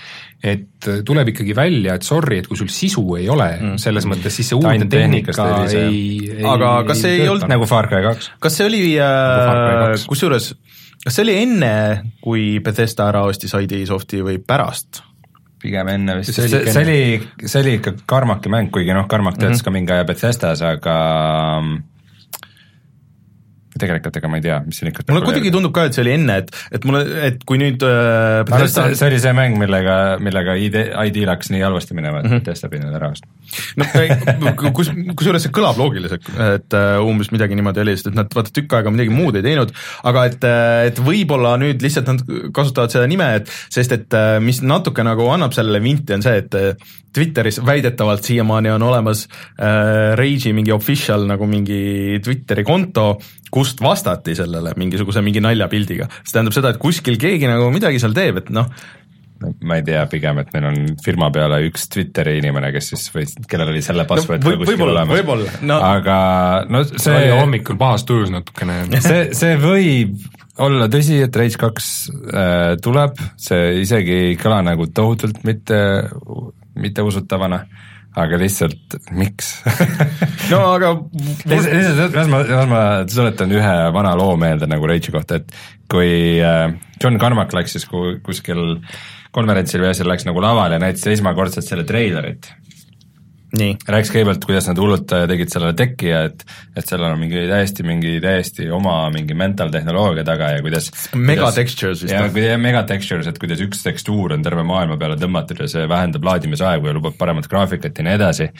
et 0.42 0.90
tuleb 1.04 1.28
ikkagi 1.28 1.56
välja, 1.56 1.94
et 1.94 2.02
sorry, 2.02 2.38
et 2.38 2.46
kui 2.46 2.56
sul 2.56 2.68
sisu 2.68 3.04
ei 3.16 3.28
ole 3.28 3.50
mm. 3.60 3.76
selles 3.78 4.06
mõttes, 4.06 4.34
siis 4.34 4.48
see 4.48 4.58
uudne 4.58 4.86
tehnika 4.90 5.34
ei, 5.70 6.30
ei 6.38 6.44
aga 6.46 6.82
kas 6.86 7.02
see 7.02 7.14
ei, 7.14 7.20
ei 7.22 7.28
olnud 7.28 7.50
nagu 7.50 7.66
Far 7.66 7.88
Cry 7.90 8.02
kaks? 8.02 8.32
kas 8.38 8.58
see 8.58 8.66
oli 8.66 8.84
äh, 9.02 10.06
kusjuures, 10.06 10.54
kas 11.04 11.14
see 11.14 11.26
oli 11.26 11.42
enne, 11.42 11.74
kui 12.22 12.56
Bethesda 12.64 13.08
ära 13.12 13.22
ostis 13.26 13.54
ID 13.54 13.84
Softi 13.86 14.22
või 14.22 14.38
pärast? 14.42 15.07
Pigem 15.62 15.88
enne 15.92 16.18
vist, 16.20 16.34
see, 16.34 16.48
see, 16.48 16.72
see 16.72 16.84
oli, 16.84 17.46
see 17.46 17.60
oli 17.62 17.76
ikka 17.78 17.94
Carmacki 18.08 18.52
mäng, 18.52 18.72
kuigi 18.74 18.94
noh, 18.96 19.08
Carmack 19.10 19.38
töötas 19.38 19.58
mm 19.58 19.60
-hmm. 19.60 19.64
ka 19.64 19.76
mingi 19.76 19.92
aja 19.92 20.08
Bethesdas, 20.08 20.62
aga 20.62 20.96
tegelikult 23.80 24.18
ega 24.20 24.30
ma 24.30 24.38
ei 24.40 24.44
tea, 24.44 24.58
mis 24.66 24.80
siin 24.80 24.90
ikka 24.90 25.06
mulle 25.08 25.24
kuidagi 25.26 25.52
tundub 25.54 25.74
ka, 25.76 25.86
et 25.88 25.96
see 25.96 26.04
oli 26.04 26.14
enne, 26.16 26.38
et, 26.42 26.50
et 26.74 26.86
mulle, 26.88 27.02
et 27.28 27.42
kui 27.48 27.60
nüüd 27.60 27.84
äh, 27.86 28.42
Bethesda... 28.48 28.88
see, 28.88 28.98
see 29.00 29.10
oli 29.10 29.20
see 29.22 29.34
mäng, 29.36 29.58
millega, 29.60 29.96
millega 30.22 30.56
ID, 30.58 30.78
ID 31.10 31.20
läks 31.28 31.52
nii 31.54 31.64
halvasti 31.64 31.96
minema, 31.98 32.22
et 32.22 32.28
mm 32.28 32.36
-hmm. 32.36 32.44
Bethesda 32.44 32.70
pidi 32.72 32.84
need 32.84 32.98
ära 32.98 33.10
ostma. 33.14 33.30
no 34.44 34.72
kus, 34.76 34.92
kusjuures 35.14 35.46
see 35.46 35.54
kõlab 35.54 35.80
loogiliselt, 35.80 36.30
et 36.48 36.78
uh, 36.78 37.00
umbes 37.06 37.32
midagi 37.34 37.58
niimoodi 37.58 37.84
oli, 37.84 37.96
sest 37.96 38.12
et 38.12 38.18
nad 38.18 38.38
vaata 38.40 38.54
tükk 38.54 38.78
aega 38.78 38.94
midagi 38.94 39.14
muud 39.14 39.38
ei 39.38 39.46
teinud, 39.46 39.74
aga 40.12 40.24
et, 40.30 40.44
äh, 40.44 40.86
et 40.92 41.02
võib-olla 41.10 41.56
nüüd 41.60 41.82
lihtsalt 41.84 42.12
nad 42.12 42.24
kasutavad 42.54 42.94
seda 42.94 43.06
nime, 43.10 43.34
et 43.40 43.52
sest 43.68 43.92
et 43.96 44.18
uh, 44.18 44.38
mis 44.44 44.62
natuke 44.62 45.04
nagu 45.06 45.28
annab 45.32 45.56
sellele 45.56 45.82
vinti, 45.82 46.14
on 46.16 46.24
see, 46.24 46.44
et 46.44 46.54
Twitteris 47.14 47.60
väidetavalt 47.64 48.26
siiamaani 48.26 48.70
on 48.74 48.84
olemas 48.90 49.24
äh, 49.28 50.14
Rage'i 50.18 50.52
mingi 50.56 50.72
official 50.74 51.26
nagu 51.28 51.48
mingi 51.48 52.20
Twitteri 52.24 52.64
konto, 52.68 53.10
kust 53.50 53.82
vastati 53.82 54.36
sellele 54.38 54.74
mingisuguse 54.76 55.22
mingi 55.24 55.42
naljapildiga. 55.44 56.08
see 56.22 56.36
tähendab 56.36 56.56
seda, 56.56 56.74
et 56.74 56.80
kuskil 56.82 57.18
keegi 57.20 57.48
nagu 57.48 57.70
midagi 57.74 58.00
seal 58.02 58.16
teeb, 58.16 58.42
et 58.42 58.50
noh, 58.54 58.68
ma 59.38 59.78
ei 59.78 59.84
tea, 59.86 60.02
pigem, 60.10 60.40
et 60.42 60.50
neil 60.54 60.66
on 60.68 60.78
firma 61.02 61.28
peale 61.34 61.60
üks 61.68 61.86
Twitteri 61.92 62.38
inimene, 62.40 62.72
kes 62.74 62.90
siis 62.92 63.06
või 63.14 63.26
kellel 63.50 63.72
oli 63.72 63.82
selle 63.84 64.04
password 64.08 64.42
no, 64.42 64.50
või, 64.50 64.60
kuskil 64.64 64.90
olemas. 64.90 65.62
No, 65.62 65.78
aga 65.84 66.18
no 66.68 66.82
see 66.90 67.14
oli 67.14 67.30
hommikul 67.38 67.78
pahas 67.80 68.04
tujus 68.08 68.32
natukene. 68.34 68.82
see, 69.08 69.28
see 69.38 69.54
võib 69.62 70.18
olla 70.64 70.88
tõsi, 70.90 71.20
et 71.22 71.36
Rage 71.38 71.60
kaks 71.60 71.88
äh, 72.10 72.72
tuleb, 72.82 73.20
see 73.38 73.84
isegi 73.84 74.16
ei 74.32 74.38
kõla 74.40 74.60
nagu 74.66 74.88
tohutult 74.90 75.44
mitte, 75.46 75.78
mitteusutavana 76.80 77.62
aga 78.18 78.38
lihtsalt 78.40 78.96
miks? 79.14 79.52
No 80.50 80.62
aga 80.74 80.94
lihtsalt, 81.50 82.16
las 82.16 82.30
ma, 82.30 82.42
las 82.48 82.70
ma 82.70 82.82
tuletan 83.10 83.52
ühe 83.54 83.76
vana 83.94 84.14
loo 84.18 84.36
meelde 84.40 84.68
nagu 84.70 84.88
Rage'i 84.88 85.14
kohta, 85.14 85.42
et 85.42 85.52
kui 85.90 86.38
äh, 86.42 86.72
John 87.02 87.20
Carmack 87.20 87.54
läks 87.56 87.76
siis 87.76 87.88
kuskil 87.88 88.80
konverentsil 89.34 89.84
või 89.84 89.92
asjal 89.92 90.08
läks 90.10 90.26
nagu 90.28 90.42
lavale 90.42 90.78
ja 90.78 90.82
näitas 90.82 91.06
esmakordselt 91.12 91.66
selle 91.66 91.84
treilerit 91.88 92.48
rääkis 93.88 94.10
kõigepealt, 94.12 94.42
kuidas 94.44 94.66
nad 94.68 94.78
hullult 94.80 95.12
äh, 95.16 95.22
tegid 95.30 95.52
sellele 95.52 95.72
tekki 95.76 96.10
ja 96.10 96.18
et, 96.28 96.42
et 96.76 96.84
sellel 96.84 97.14
on 97.14 97.20
mingi 97.22 97.46
täiesti, 97.48 97.86
mingi 97.86 98.18
täiesti 98.20 98.66
oma 98.74 98.96
mingi 99.14 99.36
mental 99.38 99.72
tehnoloogia 99.72 100.24
taga 100.28 100.50
ja 100.52 100.60
kuidas 100.64 100.90
mega 101.16 101.48
textures 101.56 102.02
vist. 102.04 102.12
ja, 102.12 102.26
ja 102.44 102.58
mega 102.60 102.82
textures, 102.88 103.30
et 103.30 103.40
kuidas 103.40 103.62
üks 103.64 103.80
tekstuur 103.86 104.36
on 104.36 104.44
terve 104.44 104.66
maailma 104.68 104.98
peale 105.00 105.16
tõmmatud 105.20 105.64
ja 105.64 105.70
see 105.72 105.88
vähendab 105.88 106.28
laadimisaegu 106.28 106.90
ja 106.90 106.94
lubab 106.98 107.16
paremat 107.20 107.48
graafikat 107.48 107.96
ja 107.96 108.08
nii 108.08 108.18
edasi. 108.18 108.50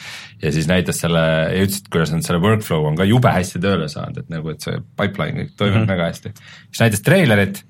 ja 0.41 0.53
siis 0.57 0.69
näitas 0.71 1.03
selle 1.05 1.21
ja 1.21 1.63
ütles, 1.67 1.83
et 1.83 1.93
kuidas 1.93 2.15
nad 2.15 2.25
selle 2.25 2.41
workflow 2.41 2.89
on 2.89 2.97
ka 2.97 3.05
jube 3.09 3.29
hästi 3.35 3.61
tööle 3.61 3.91
saanud, 3.93 4.23
et 4.23 4.33
nagu, 4.33 4.55
et 4.55 4.65
see 4.65 4.81
pipeline 4.97 5.43
kõik 5.43 5.55
toimib 5.55 5.75
mm 5.75 5.85
-hmm. 5.85 5.93
väga 5.93 6.09
hästi. 6.09 6.33
siis 6.71 6.85
näitas 6.87 7.05
treilerit 7.05 7.63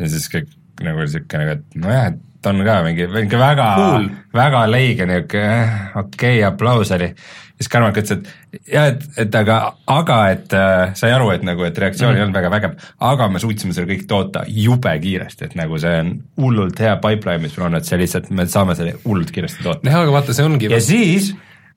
ja 0.00 0.08
siis 0.08 0.26
kõik 0.34 0.50
nagu 0.82 0.98
niisugune 0.98 1.44
nagu, 1.44 1.60
et 1.60 1.76
nojah, 1.78 2.06
et 2.10 2.22
ta 2.44 2.52
on 2.52 2.64
ka 2.66 2.80
mingi, 2.86 3.08
mingi 3.12 3.40
väga 3.40 3.70
cool., 3.78 4.10
väga 4.34 4.66
leige 4.70 5.08
niisugune 5.08 5.48
eh, 5.48 5.80
okei 5.96 6.36
okay, 6.38 6.42
aplaus 6.46 6.92
oli. 6.94 7.10
siis 7.54 7.70
Karmak 7.70 7.98
ütles, 8.02 8.18
et 8.18 8.68
jah, 8.72 8.90
et, 8.90 9.06
et 9.24 9.38
aga, 9.38 9.58
aga 9.90 10.18
et 10.34 10.56
äh, 10.58 10.92
sai 10.98 11.14
aru, 11.14 11.30
et 11.34 11.46
nagu, 11.46 11.64
et 11.66 11.78
reaktsioon 11.78 12.12
mm 12.12 12.20
ei 12.20 12.26
olnud 12.26 12.38
väga 12.38 12.52
vägev, 12.52 12.76
aga 13.12 13.30
me 13.30 13.42
suutsime 13.42 13.76
selle 13.76 13.90
kõik 13.90 14.04
toota 14.10 14.44
jube 14.48 14.92
kiiresti, 15.06 15.48
et 15.48 15.56
nagu 15.58 15.78
see 15.80 15.96
on 16.02 16.12
hullult 16.42 16.84
hea 16.84 16.94
pipeline, 17.02 17.42
mis 17.46 17.56
meil 17.56 17.70
on, 17.70 17.80
et 17.80 17.88
see 17.88 18.00
lihtsalt, 18.00 18.30
me 18.34 18.46
saame 18.50 18.76
selle 18.78 18.98
hullult 19.06 19.32
kiiresti 19.34 19.66
toota. 19.66 19.88
jah, 19.88 20.02
aga 20.02 20.18
vaata, 20.18 20.36
see 20.36 20.46
ongi 20.46 20.70
ja 20.72 20.82
siis 20.82 21.32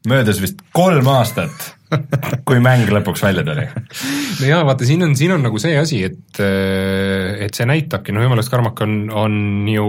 möödus 0.07 0.41
vist 0.43 0.61
kolm 0.75 1.07
aastat 1.11 1.76
kui 2.47 2.59
mäng 2.63 2.89
lõpuks 2.91 3.21
välja 3.23 3.43
tuli. 3.47 3.63
no 4.41 4.47
jaa, 4.51 4.59
vaata 4.67 4.87
siin 4.87 5.05
on, 5.05 5.13
siin 5.19 5.31
on 5.35 5.43
nagu 5.45 5.59
see 5.61 5.77
asi, 5.79 6.01
et, 6.07 6.39
äh, 6.43 7.37
et 7.45 7.55
see 7.55 7.67
näitabki, 7.69 8.15
no 8.15 8.23
jumala 8.23 8.43
eest, 8.43 8.51
Karmak 8.51 8.81
on, 8.83 8.95
on 9.11 9.37
ju 9.71 9.85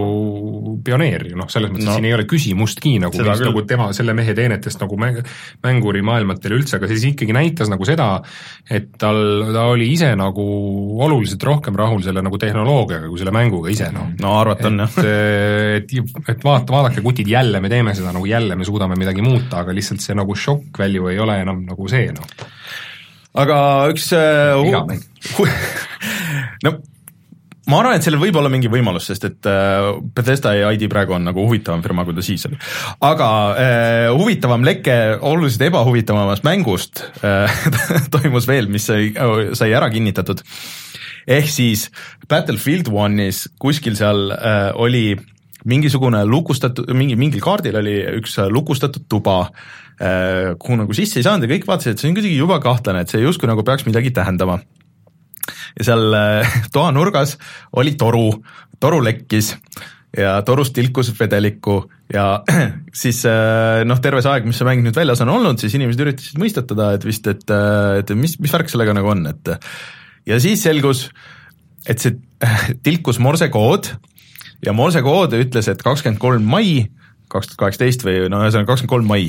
pioneer 0.84 1.26
ju 1.32 1.38
noh, 1.38 1.48
selles 1.50 1.72
mõttes 1.72 1.88
no. 1.88 1.96
siin 1.96 2.08
ei 2.08 2.14
ole 2.14 2.26
küsimustki 2.30 2.96
nagu, 3.02 3.22
nagu 3.26 3.64
tema, 3.68 3.90
selle 3.96 4.14
mehe 4.18 4.34
teenetest 4.38 4.82
nagu 4.82 4.98
mäng, 5.00 5.20
mängurimaailmadel 5.64 6.58
üldse, 6.60 6.78
aga 6.78 6.90
siis 6.90 7.08
ikkagi 7.10 7.34
näitas 7.34 7.70
nagu 7.72 7.86
seda, 7.88 8.10
et 8.70 8.92
tal, 9.00 9.20
ta 9.54 9.66
oli 9.72 9.90
ise 9.94 10.12
nagu 10.18 10.46
oluliselt 11.04 11.42
rohkem 11.48 11.78
rahul 11.78 12.04
selle 12.06 12.22
nagu 12.24 12.38
tehnoloogiaga 12.40 13.10
kui 13.10 13.18
selle 13.20 13.34
mänguga 13.34 13.74
ise 13.74 13.90
noh. 13.94 14.12
no 14.22 14.36
arvata 14.38 14.70
on 14.70 14.84
jah. 14.84 15.00
et, 15.02 15.90
et, 15.98 16.14
et 16.34 16.46
vaata, 16.46 16.74
vaadake 16.74 17.02
kutid, 17.04 17.30
jälle 17.30 17.62
me 17.64 17.70
teeme 17.72 17.96
seda 17.98 18.14
nagu 18.14 18.26
jälle 18.28 18.54
me 18.58 18.66
suudame 18.68 18.98
midagi 18.98 19.24
muuta, 19.24 19.64
aga 19.64 19.74
lihtsalt 19.74 20.04
see 20.04 20.16
nagu 20.18 20.38
šokk 20.38 20.78
value 20.78 21.12
ei 21.12 21.22
ole 21.22 21.40
enam 21.42 21.64
nagu 21.66 21.87
see 21.90 22.12
noh. 22.14 22.46
aga 23.38 23.58
üks 23.92 24.10
uh, 24.16 24.58
no 26.66 26.78
ma 27.68 27.82
arvan, 27.82 27.98
et 27.98 28.04
sellel 28.04 28.20
võib 28.22 28.38
olla 28.40 28.50
mingi 28.52 28.70
võimalus, 28.72 29.08
sest 29.10 29.26
et 29.28 29.48
äh, 29.48 29.90
Bethesda 30.16 30.54
ja 30.56 30.70
ID 30.74 30.88
praegu 30.90 31.14
on 31.16 31.26
nagu 31.28 31.44
huvitavam 31.44 31.82
firma, 31.84 32.04
kui 32.06 32.16
ta 32.16 32.24
siis 32.24 32.46
oli. 32.48 32.58
aga 33.04 33.30
äh, 33.52 34.08
huvitavam 34.16 34.64
leke 34.66 34.96
oluliselt 35.20 35.66
ebahuvitavamast 35.68 36.46
mängust 36.48 37.04
äh, 37.20 37.64
toimus 38.14 38.48
veel, 38.48 38.70
mis 38.72 38.88
sai, 38.88 39.12
sai 39.58 39.74
ära 39.76 39.90
kinnitatud. 39.92 40.40
ehk 41.28 41.50
siis 41.52 41.88
Battlefield 42.28 42.88
One'is 42.88 43.44
kuskil 43.60 43.98
seal 44.00 44.32
äh, 44.32 44.70
oli 44.74 45.12
mingisugune 45.68 46.22
lukustatud, 46.24 46.88
mingi, 46.96 47.18
mingil 47.20 47.44
kaardil 47.44 47.76
oli 47.82 48.00
üks 48.16 48.38
lukustatud 48.48 49.04
tuba 49.10 49.42
äh,, 49.44 49.87
kuhu 49.98 50.76
nagu 50.78 50.94
sisse 50.94 51.18
ei 51.18 51.24
saanud 51.26 51.48
ja 51.48 51.56
kõik 51.56 51.64
vaatasid, 51.66 51.96
et 51.96 52.02
see 52.02 52.10
on 52.10 52.14
kuidagi 52.14 52.36
jube 52.38 52.58
kahtlane, 52.62 53.00
et 53.02 53.10
see 53.10 53.22
justkui 53.22 53.50
nagu 53.50 53.64
peaks 53.66 53.82
midagi 53.88 54.12
tähendama 54.14 54.60
ja 55.78 55.86
seal 55.90 56.14
äh, 56.14 56.58
toa 56.74 56.90
nurgas 56.94 57.36
oli 57.76 57.94
toru, 58.00 58.30
toru 58.80 59.00
lekkis 59.04 59.54
ja 60.18 60.38
torust 60.46 60.74
tilkus 60.76 61.10
vedelikku 61.18 61.80
ja 62.14 62.42
siis 63.02 63.22
äh, 63.28 63.84
noh, 63.88 64.00
terve 64.04 64.22
see 64.24 64.32
aeg, 64.32 64.48
mis 64.48 64.60
see 64.60 64.68
mäng 64.68 64.84
nüüd 64.84 64.96
väljas 64.96 65.22
on 65.24 65.32
olnud, 65.32 65.60
siis 65.60 65.76
inimesed 65.78 66.04
üritasid 66.04 66.40
mõistatada, 66.40 66.92
et 66.96 67.06
vist, 67.06 67.26
et, 67.30 67.44
äh, 67.52 68.00
et 68.02 68.14
mis, 68.18 68.38
mis 68.42 68.54
värk 68.54 68.72
sellega 68.72 68.96
nagu 68.96 69.12
on, 69.12 69.26
et 69.30 69.54
ja 70.28 70.38
siis 70.42 70.62
selgus, 70.64 71.08
et 71.88 72.00
see 72.02 72.18
tilkus 72.84 73.20
morsekood 73.22 73.92
ja 74.64 74.74
morsekood 74.76 75.36
ütles, 75.38 75.68
et 75.70 75.84
kakskümmend 75.84 76.22
kolm 76.22 76.48
mai 76.48 76.88
kaks 77.28 77.50
tuhat 77.50 77.60
kaheksateist 77.60 78.04
või 78.06 78.22
no 78.32 78.40
ühesõnaga 78.40 78.70
kakskümmend 78.70 78.94
kolm 78.94 79.10
mai. 79.10 79.26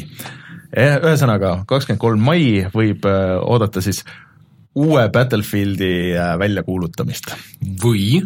Ühesõnaga, 0.70 1.64
kakskümmend 1.70 2.02
kolm 2.02 2.26
mai 2.26 2.66
võib 2.74 3.06
oodata 3.06 3.82
siis 3.82 4.04
uue 4.80 5.08
Battlefieldi 5.14 5.92
äh, 6.16 6.36
väljakuulutamist. 6.40 7.34
või 7.84 8.22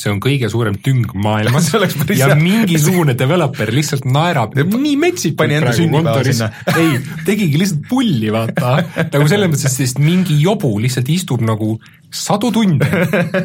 see 0.00 0.12
on 0.12 0.20
kõige 0.22 0.48
suurem 0.52 0.76
tüng 0.80 1.10
maailmas 1.20 1.70
ja 2.16 2.32
mingisugune 2.38 3.14
developer 3.18 3.72
lihtsalt 3.74 4.06
naerab 4.08 4.56
nii 4.56 4.96
metsikult 5.00 5.50
praegu 5.50 5.88
kontoris, 5.92 6.42
ei, 6.74 6.98
tegigi 7.26 7.60
lihtsalt 7.60 7.86
pulli, 7.90 8.30
vaata, 8.32 8.76
nagu 9.12 9.30
selles 9.30 9.52
mõttes, 9.52 9.76
sest 9.80 10.00
mingi 10.02 10.38
jobu 10.40 10.72
lihtsalt 10.82 11.10
istub 11.12 11.44
nagu 11.44 11.74
sadu 12.10 12.50
tunde 12.54 12.86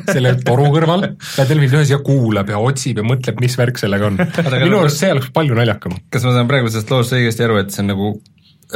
selle 0.10 0.36
toru 0.46 0.70
kõrval. 0.74 1.10
Battlefield 1.36 1.76
ühes 1.78 1.92
ja 1.94 2.00
kuulab 2.06 2.50
ja 2.50 2.62
otsib 2.62 3.02
ja 3.02 3.06
mõtleb, 3.06 3.38
mis 3.44 3.58
värk 3.60 3.82
sellega 3.82 4.10
on. 4.10 4.22
minu 4.56 4.80
arust 4.80 5.04
see 5.04 5.12
oleks 5.14 5.30
palju 5.36 5.58
naljakam. 5.58 5.98
kas 6.14 6.26
ma 6.26 6.34
saan 6.36 6.50
praegu 6.50 6.72
sellest 6.72 6.94
loost 6.94 7.18
õigesti 7.18 7.46
aru, 7.46 7.60
et 7.62 7.76
see 7.76 7.84
on 7.86 7.94
nagu 7.94 8.16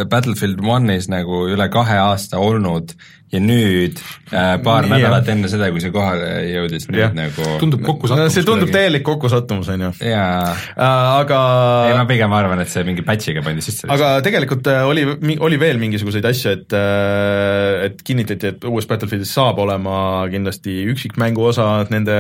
Battlefield 0.10 0.62
One'is 0.62 1.10
nagu 1.10 1.48
üle 1.50 1.66
kahe 1.74 1.98
aasta 1.98 2.38
olnud 2.44 2.94
ja 3.30 3.40
nüüd 3.44 4.00
äh, 4.34 4.56
paar 4.64 4.86
Nii, 4.86 4.96
nädalat 4.96 5.28
jah. 5.28 5.36
enne 5.36 5.50
seda, 5.52 5.68
kui 5.74 5.82
see 5.84 5.94
kohale 5.94 6.30
jõudis, 6.50 6.88
nüüd 6.90 7.02
ja. 7.04 7.10
nagu 7.14 7.46
tundub 7.62 7.84
kokkusattumus. 7.86 8.34
see 8.34 8.46
tundub 8.48 8.72
täielik 8.74 9.04
kokkusattumus, 9.06 9.70
on 9.76 9.84
ju. 9.86 9.90
jaa 10.10 10.48
äh,. 10.50 11.10
aga 11.20 11.42
ei, 11.90 11.94
ma 12.00 12.06
pigem 12.10 12.34
arvan, 12.34 12.64
et 12.64 12.72
see 12.74 12.82
mingi 12.88 13.06
patch'iga 13.06 13.44
pandi 13.46 13.62
sisse. 13.66 13.86
aga 13.94 14.16
tegelikult 14.26 14.70
äh, 14.74 14.82
oli, 14.90 15.06
oli 15.46 15.60
veel 15.62 15.82
mingisuguseid 15.82 16.26
asju, 16.32 16.56
et 16.58 16.78
äh, 16.78 17.86
et 17.90 18.02
kinnitati, 18.06 18.56
et 18.56 18.66
uues 18.70 18.90
Battlefieldis 18.90 19.36
saab 19.38 19.62
olema 19.62 20.00
kindlasti 20.32 20.80
üksikmängu 20.90 21.46
osa 21.52 21.70
nende 21.94 22.16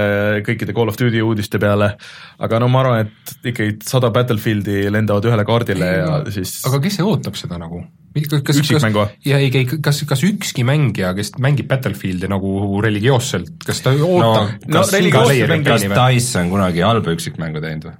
kõikide 0.45 0.77
Call 0.77 0.93
of 0.93 0.99
Duty 0.99 1.23
uudiste 1.25 1.61
peale, 1.61 1.95
aga 2.37 2.61
no 2.61 2.69
ma 2.69 2.83
arvan, 2.83 3.09
et 3.09 3.49
ikkagi 3.53 3.79
sada 3.89 4.13
Battlefieldi 4.13 4.85
lendavad 4.93 5.25
ühele 5.25 5.47
kaardile 5.47 5.89
ei, 5.89 6.03
ja 6.03 6.21
siis 6.37 6.59
aga 6.69 6.83
kes 6.85 7.01
see 7.01 7.09
ootab 7.09 7.39
seda 7.39 7.57
nagu? 7.57 7.81
Kas, 8.15 8.59
üksikmängu? 8.61 9.05
ja 9.25 9.39
ei, 9.41 9.51
ei, 9.53 9.65
kas, 9.69 10.01
kas 10.09 10.23
ükski 10.27 10.65
mängija, 10.67 11.13
kes 11.17 11.33
mängib 11.41 11.69
Battlefieldi 11.69 12.29
nagu 12.31 12.81
religioosselt, 12.83 13.53
kas 13.65 13.83
ta 13.85 13.93
ootab 13.93 14.65
no, 14.65 14.81
kas, 14.81 14.93
no, 14.93 15.13
kas, 15.13 15.33
kas 15.69 15.87
Dice 15.87 16.43
on 16.43 16.53
kunagi 16.53 16.85
halba 16.85 17.15
üksikmängu 17.17 17.63
teinud 17.63 17.91
või? 17.91 17.97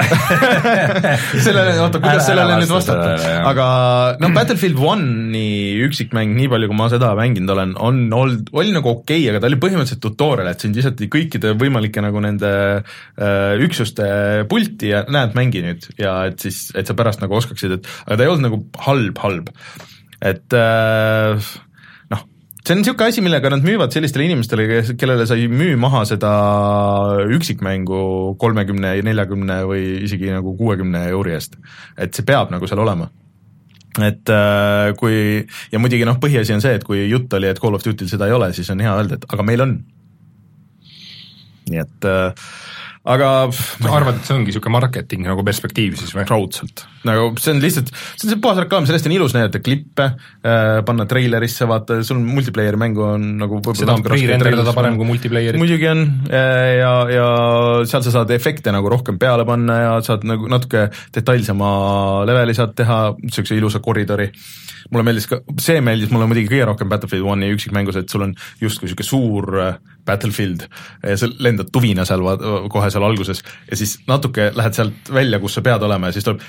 sellele, 1.44 1.74
oota, 1.82 2.00
kuidas 2.02 2.26
sellele 2.28 2.58
nüüd 2.60 2.72
vastata, 2.72 3.14
aga 3.50 3.66
noh, 4.22 4.32
Battlefield 4.36 4.80
One'i 4.80 5.80
üksikmäng, 5.86 6.34
nii 6.38 6.50
palju 6.52 6.70
kui 6.70 6.78
ma 6.78 6.88
seda 6.92 7.12
mänginud 7.18 7.54
olen, 7.54 7.74
on 7.80 8.02
olnud, 8.16 8.50
oli 8.56 8.74
nagu 8.74 8.92
okei 8.94 9.22
okay,, 9.22 9.30
aga 9.32 9.42
ta 9.42 9.50
oli 9.50 9.60
põhimõtteliselt 9.62 10.02
tutorial, 10.04 10.50
et 10.52 10.64
sind 10.64 10.78
visati 10.78 11.10
kõikide 11.12 11.54
võimalike 11.60 12.04
nagu 12.04 12.22
nende 12.24 12.52
äh, 12.80 13.54
üksuste 13.66 14.10
pulti 14.50 14.92
ja 14.94 15.04
näed, 15.10 15.36
mängi 15.38 15.64
nüüd. 15.64 15.88
Ja 16.00 16.20
et 16.30 16.42
siis, 16.42 16.68
et 16.76 16.88
sa 16.88 16.96
pärast 16.98 17.22
nagu 17.24 17.36
oskaksid, 17.38 17.78
et 17.78 17.90
aga 18.06 18.18
ta 18.18 18.26
ei 18.26 18.32
olnud 18.32 18.48
nagu 18.48 18.62
halb, 18.86 19.24
halb. 19.24 19.50
et 20.20 20.56
äh, 20.56 21.50
see 22.60 22.74
on 22.74 22.80
niisugune 22.82 23.08
asi, 23.08 23.22
millega 23.24 23.50
nad 23.52 23.64
müüvad 23.64 23.94
sellistele 23.94 24.26
inimestele, 24.28 24.66
kes, 24.68 24.92
kellele 25.00 25.26
sa 25.28 25.38
ei 25.38 25.48
müü 25.48 25.76
maha 25.80 26.02
seda 26.08 26.32
üksikmängu 27.36 28.02
kolmekümne, 28.40 28.92
neljakümne 29.06 29.62
või 29.70 29.84
isegi 30.04 30.32
nagu 30.34 30.54
kuuekümne 30.58 31.06
euri 31.14 31.36
eest. 31.38 31.56
et 31.96 32.14
see 32.14 32.26
peab 32.26 32.52
nagu 32.52 32.68
seal 32.68 32.82
olema. 32.84 33.08
et 34.00 34.28
äh, 34.30 34.92
kui, 35.00 35.46
ja 35.72 35.80
muidugi 35.82 36.08
noh, 36.08 36.20
põhiasi 36.22 36.54
on 36.54 36.64
see, 36.64 36.76
et 36.78 36.84
kui 36.84 37.06
jutt 37.08 37.32
oli, 37.34 37.48
et 37.50 37.60
Call 37.60 37.74
of 37.74 37.86
Duty'l 37.86 38.10
seda 38.10 38.28
ei 38.28 38.36
ole, 38.36 38.52
siis 38.56 38.70
on 38.70 38.80
hea 38.80 38.92
öelda, 38.96 39.16
et 39.18 39.26
aga 39.28 39.46
meil 39.46 39.64
on. 39.66 39.78
nii 41.70 41.80
et 41.80 42.08
äh, 42.08 42.52
aga 43.00 43.28
sa 43.54 43.92
arvad, 43.96 44.18
et 44.18 44.26
see 44.28 44.34
ongi 44.36 44.50
niisugune 44.50 44.74
marketing 44.74 45.24
nagu 45.24 45.40
perspektiiv 45.44 45.94
siis 45.96 46.10
või? 46.12 46.26
raudselt, 46.28 46.82
nagu 47.08 47.30
see 47.40 47.54
on 47.54 47.62
lihtsalt, 47.62 47.88
see 47.96 48.26
on 48.26 48.32
see 48.34 48.40
puhas 48.44 48.60
reklaam, 48.60 48.84
sellest 48.88 49.08
on 49.08 49.14
ilus 49.14 49.32
näidata 49.32 49.62
klippe 49.64 50.04
äh,, 50.10 50.82
panna 50.84 51.06
treilerisse, 51.08 51.64
vaata, 51.70 52.02
sul 52.04 52.20
multiplayer'i 52.20 52.80
mängu 52.80 53.06
on 53.06 53.24
nagu 53.40 53.62
seda 53.72 53.96
on 53.96 54.04
pre-renderdada 54.04 54.74
parem 54.76 54.98
kui 55.00 55.08
multiplayer'it. 55.08 55.60
muidugi 55.62 55.88
on 55.88 56.04
äh, 56.28 56.74
ja, 56.82 56.92
ja 57.14 57.28
seal 57.88 58.04
sa 58.04 58.12
saad 58.18 58.34
efekte 58.36 58.74
nagu 58.74 58.92
rohkem 58.92 59.16
peale 59.22 59.48
panna 59.48 59.78
ja 59.80 59.94
saad 60.04 60.26
nagu 60.28 60.50
natuke 60.52 60.90
detailsema 61.16 61.70
leveli 62.28 62.56
saad 62.58 62.76
teha, 62.76 63.00
niisuguse 63.22 63.56
ilusa 63.56 63.80
koridori. 63.80 64.28
mulle 64.92 65.06
meeldis 65.08 65.30
ka, 65.30 65.40
see 65.56 65.80
meeldis 65.80 66.12
mulle 66.12 66.28
muidugi 66.28 66.52
kõige 66.52 66.68
rohkem 66.68 66.92
Battlefield 66.92 67.32
One'i 67.32 67.56
üksikmängus, 67.56 67.96
et 67.96 68.12
sul 68.12 68.28
on 68.28 68.36
justkui 68.60 68.90
niisugune 68.90 69.08
suur 69.08 69.60
äh, 69.64 69.80
Battlefield 70.10 70.66
sa 71.14 71.30
lendad 71.38 71.70
tuvina 71.72 72.04
seal 72.08 72.26
kohe 72.72 72.90
seal 72.90 73.06
alguses 73.06 73.44
ja 73.70 73.78
siis 73.78 74.00
natuke 74.10 74.50
lähed 74.56 74.76
sealt 74.76 75.14
välja, 75.14 75.40
kus 75.40 75.56
sa 75.56 75.64
pead 75.64 75.86
olema 75.86 76.10
ja 76.10 76.18
siis 76.18 76.26
tuleb 76.26 76.42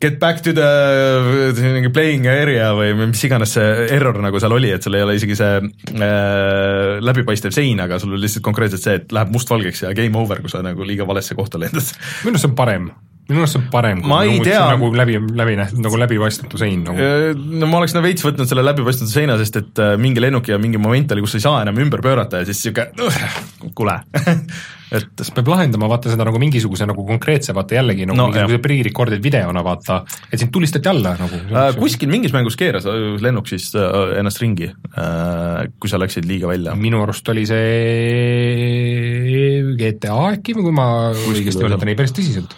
get 0.00 0.18
back 0.20 0.42
to 0.42 0.52
the 0.52 1.90
playing 1.92 2.26
area 2.28 2.68
või 2.76 2.92
mis 3.08 3.22
iganes 3.24 3.54
see 3.56 3.88
error 3.96 4.18
nagu 4.20 4.40
seal 4.42 4.52
oli, 4.56 4.70
et 4.76 4.84
sul 4.84 4.96
ei 4.98 5.04
ole 5.06 5.16
isegi 5.16 5.38
see 5.38 5.56
äh, 5.62 6.98
läbipaistev 7.00 7.54
sein, 7.56 7.80
aga 7.80 8.00
sul 8.02 8.12
on 8.12 8.20
lihtsalt 8.20 8.44
konkreetselt 8.44 8.84
see, 8.84 9.00
et 9.00 9.16
läheb 9.16 9.32
mustvalgeks 9.32 9.86
ja 9.86 9.94
game 9.96 10.20
over, 10.20 10.42
kui 10.44 10.52
sa 10.52 10.60
nagu 10.64 10.84
liiga 10.84 11.08
valesse 11.08 11.36
kohta 11.38 11.60
lendad. 11.60 11.94
minu 12.24 12.36
arust 12.36 12.44
see 12.44 12.52
on 12.52 12.58
parem 12.58 12.90
minu 13.26 13.42
arust 13.42 13.56
see 13.56 13.62
on 13.62 13.66
parem 13.72 14.02
kui 14.02 14.10
ma 14.10 14.20
ei 14.26 14.36
nagu, 14.36 14.46
tea. 14.46 14.60
nagu 14.70 14.90
läbi, 14.94 15.18
läbi 15.40 15.56
nähtud, 15.58 15.82
nagu 15.82 15.98
läbipaistmatu 15.98 16.60
sein 16.60 16.84
nagu. 16.86 17.02
Äh, 17.02 17.32
no 17.34 17.68
ma 17.70 17.80
oleks 17.80 17.96
nagu 17.96 18.06
veits 18.06 18.26
võtnud 18.26 18.50
selle 18.50 18.62
läbipaistmatu 18.66 19.12
seina, 19.12 19.38
sest 19.40 19.60
et 19.62 19.82
äh, 19.82 19.96
mingi 20.00 20.22
lennuki 20.22 20.54
ja 20.54 20.60
mingi 20.62 20.80
moment 20.82 21.14
oli, 21.16 21.24
kus 21.26 21.34
sa 21.34 21.40
ei 21.40 21.46
saa 21.48 21.64
enam 21.66 21.82
ümber 21.82 22.04
pöörata 22.04 22.42
ja 22.42 22.48
siis 22.48 22.62
uh, 22.70 23.40
kuule 23.74 23.98
et 24.96 25.10
siis 25.18 25.32
peab 25.34 25.48
lahendama 25.50 25.88
vaata 25.90 26.12
seda 26.12 26.24
nagu 26.28 26.38
mingisuguse 26.38 26.86
nagu 26.86 27.02
konkreetse, 27.08 27.54
vaata 27.56 27.74
jällegi 27.80 28.06
nagu 28.06 28.18
no, 28.18 28.28
mingisuguse 28.30 28.62
pre-recorded 28.62 29.22
videona 29.24 29.64
vaata, 29.66 29.98
et 30.30 30.38
sind 30.38 30.52
tulistati 30.54 30.90
alla 30.90 31.16
nagu 31.18 31.40
äh,. 31.50 31.72
kuskil 31.78 32.10
mingis 32.12 32.34
mängus 32.36 32.58
keeras 32.58 32.86
lennuk 33.22 33.50
siis 33.50 33.72
äh, 33.74 34.18
ennast 34.20 34.38
ringi 34.42 34.70
äh,, 34.70 35.66
kui 35.80 35.90
sa 35.90 35.98
läksid 35.98 36.28
liiga 36.30 36.46
välja. 36.52 36.76
minu 36.78 37.02
arust 37.02 37.26
oli 37.34 37.46
see 37.50 39.35
GTA 39.78 40.16
äkki, 40.34 40.56
kui 40.56 40.74
ma 40.74 40.86
õigesti 41.12 41.64
mäletan, 41.64 41.90
ei 41.92 41.98
päris 41.98 42.14
tõsiselt. 42.16 42.56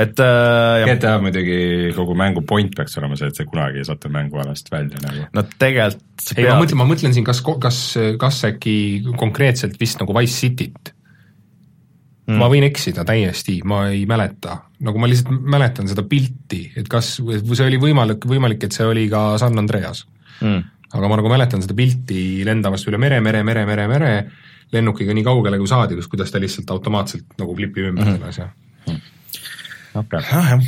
et 0.00 0.24
äh, 0.24 0.86
GTA 0.88 1.16
muidugi 1.22 1.92
kogu 1.96 2.16
mängu 2.18 2.44
point 2.46 2.74
peaks 2.76 2.98
olema 3.00 3.18
see, 3.20 3.30
et 3.32 3.38
sa 3.38 3.46
kunagi 3.48 3.82
ei 3.82 3.88
satu 3.88 4.10
mängualast 4.14 4.70
välja 4.72 5.02
nagu. 5.04 5.28
no 5.34 5.46
tegelikult 5.58 6.34
ei, 6.36 6.48
ma 6.48 6.58
mõtlen, 6.60 6.80
ma 6.80 6.88
mõtlen 6.88 7.14
siin, 7.16 7.26
kas, 7.26 7.42
kas, 7.42 7.80
kas 8.20 8.42
äkki 8.48 8.76
konkreetselt 9.20 9.78
vist 9.80 10.00
nagu 10.02 10.16
Wise 10.16 10.44
Cityt. 10.44 10.94
Mm.. 12.24 12.38
ma 12.40 12.46
võin 12.48 12.64
eksida 12.64 13.02
täiesti, 13.04 13.58
ma 13.68 13.82
ei 13.92 14.06
mäleta, 14.08 14.54
nagu 14.86 15.00
ma 15.00 15.08
lihtsalt 15.10 15.42
mäletan 15.44 15.90
seda 15.90 16.06
pilti, 16.08 16.62
et 16.72 16.86
kas, 16.88 17.18
või 17.20 17.42
see 17.52 17.66
oli 17.66 17.80
võimalik, 17.82 18.24
võimalik, 18.24 18.64
et 18.64 18.72
see 18.72 18.86
oli 18.88 19.10
ka 19.12 19.34
San 19.42 19.60
Andreas. 19.60 20.06
Mm.. 20.40 20.62
aga 20.94 21.10
ma 21.10 21.18
nagu 21.20 21.28
mäletan 21.28 21.60
seda 21.60 21.76
pilti 21.76 22.40
lendamast 22.48 22.88
üle 22.88 22.98
mere, 23.02 23.20
mere, 23.20 23.44
mere, 23.44 23.66
mere, 23.68 23.84
mere, 23.90 24.14
lennukiga 24.72 25.14
nii 25.16 25.26
kaugele, 25.26 25.60
kui 25.60 25.70
saadi, 25.70 25.98
kus, 25.98 26.08
kuidas 26.12 26.32
ta 26.32 26.40
lihtsalt 26.42 26.70
automaatselt 26.74 27.36
nagu 27.40 27.54
klipib 27.58 27.92
ümber 27.92 28.06
mm. 28.06 28.16
selle 28.16 28.32
asja. 28.32 28.50
okei 29.94 30.24
okay 30.24 30.58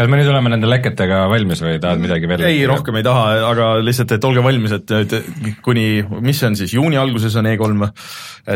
kas 0.00 0.08
me 0.08 0.16
nüüd 0.20 0.30
oleme 0.30 0.52
nende 0.52 0.68
leketega 0.70 1.24
valmis 1.30 1.60
või 1.64 1.78
tahad 1.82 2.00
midagi 2.02 2.28
veel? 2.30 2.44
ei, 2.48 2.62
rohkem 2.68 3.00
ei 3.00 3.04
taha, 3.06 3.24
aga 3.50 3.70
lihtsalt, 3.84 4.14
et 4.16 4.26
olge 4.28 4.44
valmis, 4.44 4.74
et 4.78 4.94
nüüd 4.94 5.16
kuni, 5.64 5.86
mis 6.24 6.40
see 6.40 6.48
on 6.48 6.58
siis, 6.58 6.74
juuni 6.76 7.00
alguses 7.00 7.36
on 7.40 7.50
E3, 7.50 7.90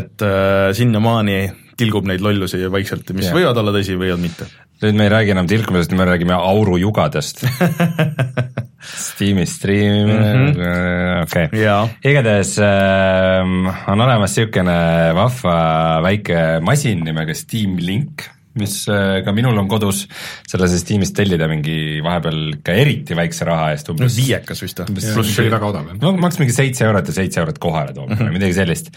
et 0.01 0.25
äh, 0.25 0.71
sinnamaani 0.79 1.39
tilgub 1.79 2.07
neid 2.09 2.23
lollusi 2.25 2.63
vaikselt, 2.71 3.11
mis 3.17 3.29
yeah. 3.29 3.37
võivad 3.37 3.61
olla 3.61 3.75
tõsi, 3.75 3.99
võivad 3.99 4.23
mitte. 4.23 4.49
nüüd 4.85 4.99
me 4.99 5.09
ei 5.09 5.15
räägi 5.17 5.35
enam 5.35 5.51
tilkumisest, 5.51 5.97
me 5.99 6.07
räägime 6.09 6.37
aurujugadest 6.39 7.45
Steam'i 8.85 9.47
striimimine 9.49 10.35
mm, 10.35 10.53
-hmm. 10.53 11.23
okei 11.25 11.49
okay.. 11.49 11.88
igatahes 12.11 12.55
äh, 12.59 13.90
on 13.90 14.05
olemas 14.07 14.35
niisugune 14.35 14.79
vahva 15.16 15.57
väike 16.05 16.38
masin 16.64 17.05
nimega 17.07 17.35
Steam 17.35 17.77
Link, 17.81 18.27
mis 18.61 18.85
äh, 18.88 19.20
ka 19.25 19.35
minul 19.35 19.59
on 19.59 19.68
kodus, 19.70 20.05
selle 20.47 20.68
saab 20.70 20.83
Steamist 20.83 21.16
tellida 21.16 21.49
mingi 21.51 22.01
vahepeal 22.05 22.40
ka 22.64 22.77
eriti 22.85 23.16
väikse 23.18 23.49
raha 23.49 23.73
eest 23.75 23.90
umbes. 23.92 24.16
viiekas 24.18 24.62
vist 24.62 24.81
või? 24.81 24.94
pluss 24.94 25.35
see 25.35 25.44
oli 25.44 25.55
väga 25.55 25.70
odav. 25.73 25.92
no 26.01 26.16
maks 26.20 26.40
mingi 26.42 26.57
seitse 26.57 26.87
eurot 26.88 27.11
ja 27.11 27.18
seitse 27.20 27.42
eurot 27.42 27.59
kohale 27.62 27.92
tooma 27.92 28.14
mm 28.14 28.20
-hmm. 28.20 28.38
midagi 28.38 28.59
sellist 28.62 28.92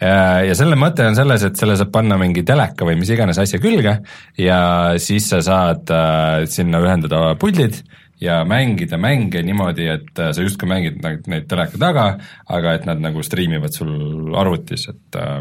ja 0.00 0.56
selle 0.56 0.76
mõte 0.76 1.06
on 1.08 1.16
selles, 1.16 1.44
et 1.46 1.56
selle 1.56 1.76
saab 1.78 1.92
panna 1.94 2.18
mingi 2.20 2.44
teleka 2.46 2.84
või 2.84 2.98
mis 3.00 3.10
iganes 3.12 3.38
asja 3.40 3.60
külge 3.62 3.98
ja 4.40 4.58
siis 5.00 5.30
sa 5.32 5.40
saad 5.44 5.92
äh, 5.92 6.44
sinna 6.52 6.82
ühendada 6.84 7.30
puldid 7.40 7.80
ja 8.20 8.40
mängida 8.48 8.98
mänge 9.00 9.42
niimoodi, 9.44 9.86
et 9.92 10.18
äh, 10.18 10.32
sa 10.32 10.44
justkui 10.44 10.68
mängid 10.70 11.00
neid 11.02 11.46
teleka 11.50 11.80
taga, 11.80 12.06
aga 12.48 12.74
et 12.78 12.86
nad 12.88 13.02
nagu 13.02 13.24
striimivad 13.24 13.76
sul 13.76 14.34
arvutis, 14.38 14.88
et 14.92 15.18
äh, 15.20 15.40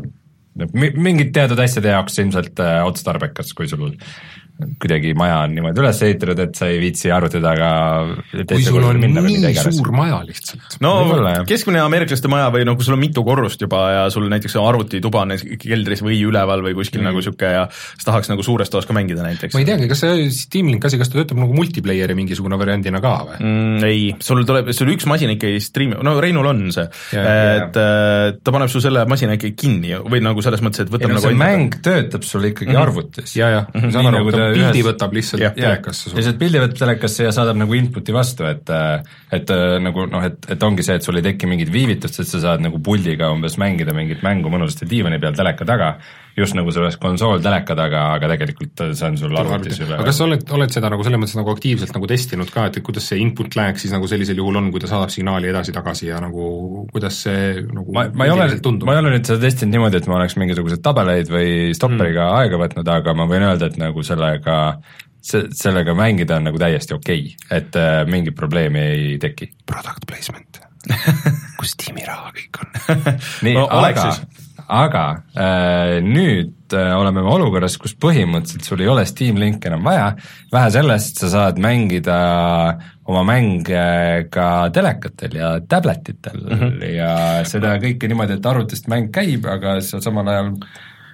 mingid 0.75 1.33
teatud 1.35 1.59
asjade 1.59 1.91
jaoks 1.91 2.19
ilmselt 2.23 2.59
äh, 2.63 2.79
otstarbekas, 2.87 3.53
kui 3.55 3.69
sul 3.71 3.93
kuidagi 4.55 5.11
maja 5.17 5.41
on 5.43 5.51
niimoodi 5.55 5.81
üles 5.83 5.97
ehitatud, 6.05 6.39
et 6.45 6.55
sa 6.55 6.69
ei 6.71 6.77
viitsi 6.79 7.09
arvuti 7.11 7.41
taga 7.43 7.69
kui 8.31 8.63
sul 8.63 8.85
on 8.87 9.01
nii 9.01 9.51
suur 9.65 9.91
maja 9.95 10.21
lihtsalt. 10.23 10.77
no 10.83 10.93
Võibolla, 11.01 11.33
keskmine 11.49 11.81
ameeriklaste 11.83 12.31
maja 12.31 12.47
või 12.53 12.63
noh, 12.67 12.77
kui 12.79 12.87
sul 12.87 12.95
on 12.95 13.01
mitu 13.01 13.23
korrust 13.27 13.61
juba 13.65 13.81
ja 13.91 14.05
sul 14.13 14.29
näiteks 14.31 14.55
arvutituba 14.61 15.25
on 15.25 15.35
keldris 15.59 16.03
või 16.05 16.21
üleval 16.23 16.63
või 16.63 16.75
kuskil 16.77 17.01
mm. 17.01 17.09
nagu 17.09 17.19
niisugune 17.19 17.51
ja 17.51 17.65
sa 17.71 18.09
tahaks 18.11 18.31
nagu 18.31 18.45
suures 18.47 18.71
toas 18.71 18.87
ka 18.87 18.95
mängida 18.95 19.25
näiteks. 19.25 19.57
ma 19.57 19.63
ei 19.63 19.67
teagi, 19.67 19.89
kas 19.91 20.05
see 20.05 20.29
Steam 20.35 20.71
Link 20.71 20.87
asi, 20.87 20.99
kas 21.01 21.11
ta 21.11 21.19
töötab 21.19 21.41
nagu 21.43 21.55
multiplayer'i 21.57 22.15
mingisugune 22.15 22.59
variandina 22.61 23.03
ka 23.03 23.15
või 23.27 23.37
mm,? 23.41 23.83
ei, 23.89 24.07
sul 24.23 24.45
tuleb, 24.47 24.71
sul 24.77 24.93
üks 24.95 25.09
masin 25.11 25.35
ikka 25.35 25.51
ei 25.51 25.59
striimi, 25.63 25.99
no 25.99 26.15
Reinul 26.23 26.47
on 26.53 26.63
see, 26.75 26.87
et 27.19 27.81
äh, 27.81 28.31
ta 28.39 28.55
paneb 28.55 28.71
su 28.71 28.79
selle 28.83 29.03
masina 29.09 29.35
ikkagi 29.35 29.55
kinni 29.59 29.99
või 29.99 30.23
nagu 30.23 30.43
selles 30.45 30.63
mõttes, 30.63 30.85
et 30.85 30.95
võtab 30.95 31.11
ei, 31.11 31.15
no, 31.15 31.19
nagu 31.19 31.27
see 31.27 31.39
mäng 31.43 31.79
töötab 31.83 32.23
sul 32.23 32.47
ikkagi 32.47 32.71
mm 32.71 32.77
-hmm. 32.77 32.87
arvutis. 32.87 33.35
ja, 33.35 33.51
ja, 33.51 33.61
ma 33.75 33.91
saan 33.91 34.11
aru, 34.13 34.44
pildi 34.53 34.81
ühes... 34.81 34.87
võtab 34.89 35.15
lihtsalt 35.15 35.45
telekasse. 35.57 36.13
lihtsalt 36.17 36.41
pildi 36.41 36.61
võtab 36.63 36.81
telekasse 36.83 37.27
ja 37.27 37.31
saadab 37.35 37.59
nagu 37.61 37.77
input'i 37.77 38.15
vastu, 38.15 38.47
et 38.49 38.73
et 39.35 39.55
nagu 39.81 40.05
noh, 40.11 40.27
et, 40.27 40.37
et 40.55 40.67
ongi 40.67 40.85
see, 40.85 40.99
et 40.99 41.05
sul 41.05 41.19
ei 41.19 41.25
teki 41.25 41.49
mingit 41.49 41.71
viivitust, 41.73 42.21
et 42.21 42.29
sa 42.29 42.43
saad 42.49 42.63
nagu 42.65 42.81
puldiga 42.83 43.31
umbes 43.33 43.59
mängida 43.61 43.95
mingit 43.97 44.23
mängu 44.25 44.51
mõnusasti 44.53 44.87
diivani 44.89 45.19
peal 45.21 45.35
teleka 45.37 45.67
taga 45.67 45.95
just 46.35 46.55
nagu 46.57 46.71
see 46.73 46.81
oleks 46.81 46.97
konsool 46.99 47.39
teleka 47.43 47.75
taga, 47.77 48.01
aga 48.17 48.29
tegelikult 48.33 48.83
see 48.91 49.07
on 49.07 49.17
sul 49.19 49.37
arvutis 49.39 49.79
juba. 49.79 49.97
aga 49.97 50.07
kas 50.09 50.19
sa 50.19 50.25
oled, 50.27 50.43
oled 50.57 50.73
seda 50.73 50.91
nagu 50.91 51.05
selles 51.07 51.21
mõttes 51.21 51.37
nagu 51.39 51.53
aktiivselt 51.53 51.93
nagu 51.95 52.09
testinud 52.11 52.51
ka, 52.51 52.67
et 52.69 52.81
kuidas 52.85 53.07
see 53.11 53.21
input 53.23 53.55
lag 53.55 53.79
siis 53.79 53.93
nagu 53.95 54.09
sellisel 54.11 54.41
juhul 54.41 54.59
on, 54.59 54.67
kui 54.73 54.83
ta 54.83 54.89
saadab 54.91 55.13
signaali 55.13 55.49
edasi-tagasi 55.53 56.09
ja 56.09 56.19
nagu 56.23 56.85
kuidas 56.91 57.21
see 57.27 57.63
nagu 57.63 57.95
ma, 57.95 58.07
ma 58.11 58.27
ei 58.27 58.35
ole, 58.35 58.49
ma 58.83 58.97
ei 58.97 59.01
ole 59.03 59.15
nüüd 59.15 59.31
seda 59.31 59.39
testinud 59.47 59.77
niimoodi, 59.77 60.01
et 60.01 60.11
ma 60.11 60.19
oleks 60.19 60.35
mingisuguseid 60.41 60.83
tabeleid 60.85 61.31
või 61.31 61.49
stopperiga 61.77 62.27
mm. 62.27 62.37
aega 62.41 62.61
võtnud, 62.65 62.93
aga 62.99 63.15
ma 63.15 63.29
võin 63.31 63.47
öelda, 63.47 63.71
et 63.71 63.79
nagu 63.79 64.03
sellega 64.05 64.59
see, 65.23 65.47
sellega 65.55 65.95
mängida 65.97 66.39
on 66.39 66.49
nagu 66.49 66.59
täiesti 66.61 66.97
okei 66.97 67.29
okay., 67.31 67.59
et 67.61 67.79
äh, 67.79 68.03
mingit 68.11 68.35
probleemi 68.35 68.83
ei 68.83 69.19
teki. 69.23 69.53
Product 69.71 70.03
placement 70.09 70.65
kus 71.59 71.73
tiimi 71.81 72.03
raha 72.05 72.29
kõik 72.35 72.59
on 72.61 72.75
nii 73.45 73.55
no,, 73.57 73.65
aga, 73.73 74.11
aga 74.67 75.03
äh, 75.37 75.99
nüüd 76.03 76.73
äh, 76.73 76.91
oleme 76.97 77.21
me 77.21 77.31
olukorras, 77.35 77.77
kus 77.81 77.93
põhimõtteliselt 78.01 78.65
sul 78.65 78.81
ei 78.83 78.89
ole 78.89 79.05
Steam 79.05 79.37
Linki 79.41 79.69
enam 79.69 79.85
vaja, 79.85 80.11
vähe 80.53 80.71
sellest, 80.73 81.21
sa 81.21 81.29
saad 81.33 81.61
mängida 81.61 82.17
oma 83.05 83.21
mänge 83.27 84.25
ka 84.33 84.47
telekatel 84.73 85.37
ja 85.37 85.51
tabletitel 85.69 86.41
mm 86.41 86.59
-hmm. 86.59 86.83
ja 86.95 87.13
seda 87.45 87.75
kõike 87.81 88.09
niimoodi, 88.09 88.39
et 88.39 88.45
arvutist 88.45 88.89
mäng 88.89 89.11
käib, 89.13 89.45
aga 89.45 89.77
sa 89.81 90.01
samal 90.01 90.27
ajal 90.27 90.53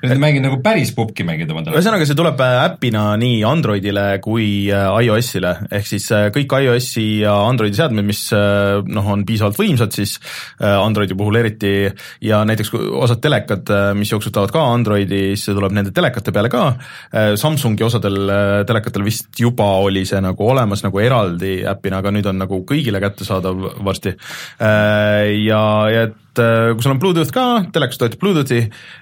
nüüd 0.01 0.21
mängid 0.21 0.43
nagu 0.45 0.57
päris 0.63 0.91
pubki 0.95 1.25
mängid 1.27 1.49
oma 1.51 1.61
telefonis. 1.61 1.83
ühesõnaga, 1.83 2.07
see 2.09 2.17
tuleb 2.17 2.41
äh, 2.41 2.57
äpina 2.65 3.03
nii 3.21 3.41
Androidile 3.47 4.05
kui 4.23 4.47
äh, 4.73 4.87
iOS-ile, 5.05 5.53
ehk 5.69 5.89
siis 5.89 6.07
äh, 6.15 6.27
kõik 6.33 6.55
iOS-i 6.57 7.05
ja 7.21 7.35
Androidi 7.45 7.77
seadmed, 7.77 8.07
mis 8.07 8.23
noh, 8.31 9.09
on 9.13 9.25
piisavalt 9.27 9.59
võimsad 9.59 9.93
siis 9.95 10.15
Androidi 10.61 11.15
puhul 11.17 11.37
eriti 11.39 11.73
ja 12.25 12.41
näiteks 12.47 12.71
osad 12.73 13.21
telekad, 13.23 13.69
mis 13.97 14.11
jooksutavad 14.13 14.53
ka 14.53 14.63
Androidi, 14.71 15.21
siis 15.35 15.49
see 15.49 15.57
tuleb 15.57 15.75
nende 15.75 15.93
telekate 15.95 16.33
peale 16.33 16.51
ka, 16.51 16.63
Samsungi 17.39 17.85
osadel 17.85 18.33
telekatel 18.69 19.05
vist 19.05 19.39
juba 19.41 19.67
oli 19.83 20.05
see 20.07 20.21
nagu 20.23 20.47
olemas 20.53 20.85
nagu 20.85 21.01
eraldi 21.03 21.61
äpina, 21.67 22.01
aga 22.01 22.13
nüüd 22.15 22.29
on 22.31 22.41
nagu 22.41 22.61
kõigile 22.67 23.01
kättesaadav 23.03 23.67
varsti. 23.85 24.15
Ja, 24.61 25.63
ja 25.91 26.07
et 26.07 26.19
et 26.30 26.30
kui 26.39 26.85
sul 26.85 26.93
on 26.93 26.99
Bluetooth 27.01 27.33
ka, 27.35 27.45
telekas 27.75 27.99
toetab 27.99 28.21
Bluetoothi, 28.21 28.61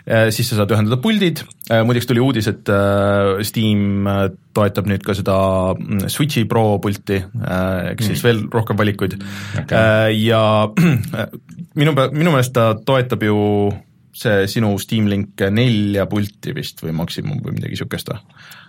äh, 0.10 0.30
siis 0.34 0.50
sa 0.50 0.60
saad 0.60 0.74
ühendada 0.74 0.98
puldid, 1.02 1.44
äh, 1.70 1.84
muideks 1.86 2.10
tuli 2.10 2.24
uudis, 2.24 2.50
et 2.52 2.72
Steam 3.48 4.08
toetab 4.58 4.89
nüüd 4.89 5.04
ka 5.06 5.13
seda 5.18 5.36
mm, 5.76 6.08
Switchi 6.10 6.46
Pro 6.50 6.80
pulti, 6.84 7.20
ehk 7.20 8.02
siis 8.06 8.18
mm. 8.20 8.26
veel 8.26 8.42
rohkem 8.54 8.80
valikuid 8.80 9.20
okay. 9.62 10.18
ja 10.24 10.42
minu, 11.80 11.94
minu 11.94 12.34
meelest 12.34 12.56
ta 12.56 12.72
toetab 12.86 13.24
ju 13.28 13.38
see 14.15 14.48
sinu 14.50 14.72
Steam 14.82 15.10
Link 15.12 15.41
nelja 15.54 16.06
pulti 16.10 16.54
vist 16.56 16.82
või 16.84 16.95
maksimum 16.98 17.41
või 17.43 17.58
midagi 17.58 17.76
niisugust 17.76 18.10
või? 18.12 18.22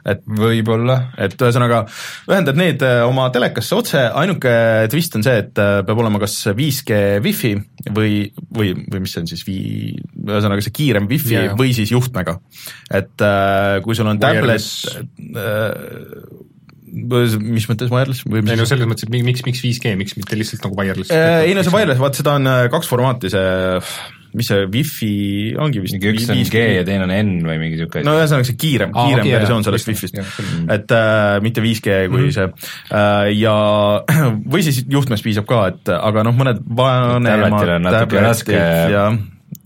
et 0.08 0.22
võib-olla. 0.24 0.96
et 1.20 1.34
ühesõnaga, 1.36 1.82
ühendad 2.30 2.58
need 2.58 2.82
äh, 2.86 3.02
oma 3.08 3.28
telekasse 3.34 3.76
otse, 3.76 4.02
ainuke 4.22 4.52
twist 4.92 5.16
on 5.18 5.24
see, 5.26 5.42
et 5.42 5.60
äh, 5.60 5.80
peab 5.86 6.00
olema 6.00 6.20
kas 6.22 6.36
5G 6.56 7.00
wifi 7.24 7.54
või, 7.88 8.22
või, 8.56 8.74
või 8.86 9.04
mis 9.04 9.16
see 9.16 9.24
on 9.24 9.30
siis, 9.30 9.44
vii-, 9.48 9.96
ühesõnaga 10.24 10.64
see 10.64 10.76
kiirem 10.76 11.08
wifi 11.10 11.36
yeah. 11.36 11.56
või 11.58 11.74
siis 11.76 11.92
juhtmega. 11.92 12.38
et 12.88 13.26
äh, 13.26 13.80
kui 13.84 13.98
sul 13.98 14.08
on 14.10 14.20
tablet 14.22 14.64
mis 16.90 17.68
mõttes 17.70 17.90
wireless 17.92 18.24
või 18.26 18.40
ei 18.42 18.56
no 18.58 18.64
selles 18.66 18.88
mõttes, 18.90 19.06
et 19.06 19.12
miks, 19.14 19.44
miks 19.46 19.60
5G, 19.62 19.92
miks 20.00 20.16
mitte 20.18 20.38
lihtsalt 20.38 20.64
nagu 20.66 20.80
wireless? 20.80 21.12
ei 21.12 21.52
no 21.54 21.62
see 21.66 21.74
wireless, 21.74 22.02
vaat 22.02 22.18
seda 22.18 22.38
on 22.40 22.50
kaks 22.72 22.90
formaati, 22.90 23.30
see 23.30 24.18
mis 24.38 24.50
see 24.50 24.66
wifi 24.70 25.12
ongi 25.60 25.82
vist? 25.84 25.96
Mingi 25.96 26.12
üks 26.14 26.28
on 26.32 26.42
G 26.52 26.62
ja 26.76 26.84
teine 26.86 27.06
on 27.06 27.14
N 27.14 27.32
või 27.46 27.58
mingi 27.62 27.78
niisugune 27.78 28.04
no 28.06 28.16
ühesõnaga 28.18 28.48
see 28.48 28.58
kiirem, 28.60 28.94
kiirem 28.94 29.24
okay, 29.24 29.34
versioon 29.38 29.66
sellest 29.66 29.90
Wi-Fi-st, 29.90 30.20
et 30.76 30.94
äh, 30.96 31.38
mitte 31.44 31.64
5G 31.64 31.98
kui 32.12 32.26
mm 32.26 32.28
see 32.30 32.46
äh, 32.46 33.32
ja 33.40 33.56
või 34.52 34.62
siis 34.66 34.84
juhtmest 34.90 35.26
piisab 35.26 35.48
ka, 35.50 35.64
et 35.72 35.92
aga 35.96 36.24
noh, 36.26 36.36
mõned 36.36 36.62
vanemad 36.62 37.90
tabletid 37.90 38.54
ja 38.92 39.10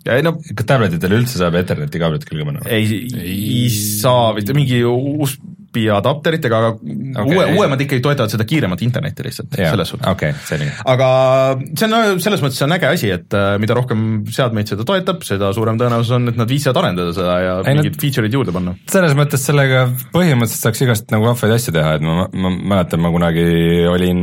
ja 0.04 0.18
ei 0.18 0.24
no 0.24 0.34
kas 0.36 0.66
tabletitele 0.68 1.18
üldse 1.20 1.40
saab 1.40 1.56
Etherneti 1.58 2.00
kaablit 2.00 2.26
külge 2.28 2.46
panna? 2.46 2.64
ei, 2.68 3.04
ei. 3.16 3.68
saa 3.72 4.32
vist, 4.36 4.52
mingi 4.56 4.82
uus 4.88 5.38
USB 5.74 5.90
adapteritega, 5.94 6.58
aga 6.58 6.70
okay. 7.22 7.34
uue, 7.34 7.44
uuemad 7.58 7.82
ikkagi 7.84 8.02
toetavad 8.04 8.32
seda 8.32 8.46
kiiremat 8.48 8.82
internetti 8.86 9.26
lihtsalt 9.26 9.56
yeah., 9.58 9.72
selles 9.74 9.90
suhtes 9.92 10.08
okay,. 10.10 10.32
aga 10.90 11.08
see 11.74 11.88
on, 11.88 12.20
selles 12.22 12.44
mõttes 12.44 12.60
see 12.60 12.66
on 12.68 12.76
äge 12.76 12.90
asi, 12.90 13.10
et 13.14 13.36
äh, 13.36 13.54
mida 13.62 13.76
rohkem 13.76 14.24
seadmeid 14.34 14.70
seda 14.70 14.86
toetab, 14.88 15.24
seda 15.26 15.50
suurem 15.56 15.78
tõenäosus 15.80 16.14
on, 16.16 16.30
et 16.32 16.40
nad 16.40 16.50
viitsivad 16.50 16.80
arendada 16.82 17.14
seda 17.16 17.38
ja 17.42 17.56
ei, 17.62 17.78
mingid 17.78 17.96
no, 17.96 18.02
feature'id 18.04 18.38
juurde 18.38 18.54
panna. 18.54 18.76
selles 18.90 19.16
mõttes 19.18 19.46
sellega 19.46 19.86
põhimõtteliselt 20.14 20.68
saaks 20.68 20.84
igast 20.86 21.14
nagu 21.14 21.30
vahvaid 21.30 21.56
asju 21.58 21.74
teha, 21.76 21.96
et 21.98 22.06
ma, 22.06 22.28
ma 22.30 22.54
mäletan, 22.74 23.02
ma 23.04 23.12
kunagi 23.14 23.48
olin 23.90 24.22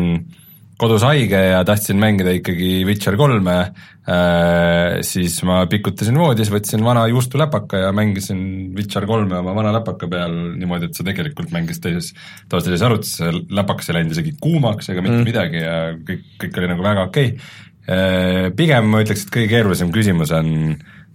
kodus 0.82 1.06
haige 1.06 1.39
ja 1.52 1.62
tahtsin 1.67 2.00
mängida 2.02 2.34
ikkagi 2.34 2.82
Witcher 2.88 3.17
kolme 3.20 3.56
äh,, 3.62 5.00
siis 5.06 5.38
ma 5.48 5.62
pikutasin 5.70 6.17
voodis, 6.17 6.52
võtsin 6.54 6.84
vana 6.86 7.06
juustuläpaka 7.12 7.84
ja 7.86 7.91
mängisin 7.96 8.44
Witcher 8.78 9.06
kolme 9.10 9.39
oma 9.41 9.56
vana 9.58 9.74
läpaka 9.78 10.10
peal 10.12 10.34
niimoodi, 10.58 10.89
et 10.89 10.98
see 10.98 11.08
tegelikult 11.08 11.54
mängis 11.54 11.82
teises, 11.84 12.13
toas 12.50 12.65
teises 12.67 12.86
arvutis, 12.88 13.13
see 13.20 13.44
läpakas 13.54 13.91
ei 13.91 14.00
läinud 14.00 14.15
isegi 14.17 14.34
kuumaks 14.41 14.89
ega 14.94 15.06
mitte 15.06 15.20
mm. 15.20 15.28
midagi 15.30 15.62
ja 15.62 15.76
kõik, 16.08 16.26
kõik 16.46 16.62
oli 16.62 16.72
nagu 16.74 16.88
väga 16.88 17.06
okei 17.12 17.36
okay. 17.36 17.52
äh,. 17.91 18.50
Pigem 18.58 18.89
ma 18.89 19.04
ütleks, 19.06 19.28
et 19.28 19.36
kõige 19.38 19.54
keerulisem 19.54 19.94
küsimus 19.94 20.34
on 20.36 20.52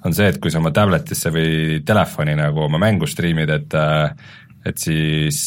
on 0.06 0.14
see, 0.14 0.28
et 0.30 0.38
kui 0.42 0.52
sa 0.52 0.60
oma 0.60 0.70
tabletisse 0.74 1.32
või 1.34 1.80
telefoni 1.86 2.36
nagu 2.38 2.66
oma 2.66 2.78
mängu 2.78 3.08
striimid, 3.10 3.50
et 3.50 3.74
äh, 3.74 4.12
et 4.66 4.82
siis 4.82 5.38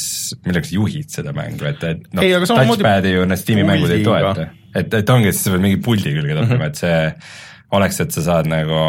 milleks 0.45 0.71
juhid 0.75 1.11
seda 1.11 1.33
mängu, 1.35 1.67
et, 1.69 1.83
et 1.83 2.07
noh, 2.15 2.47
touchpad'i 2.47 3.13
ju 3.17 3.27
need 3.27 3.41
Steam'i 3.41 3.67
mängud 3.67 3.93
ei 3.93 4.05
toeta. 4.05 4.49
et, 4.73 4.93
et 5.01 5.13
ongi, 5.15 5.31
et 5.31 5.37
sa 5.37 5.53
pead 5.53 5.65
mingi 5.65 5.81
puldi 5.83 6.13
külge 6.15 6.37
toppima 6.37 6.55
mm, 6.55 6.61
-hmm. 6.61 6.67
et 6.69 6.83
see 6.83 7.77
oleks, 7.77 7.99
et 8.05 8.15
sa 8.15 8.25
saad 8.25 8.49
nagu 8.49 8.81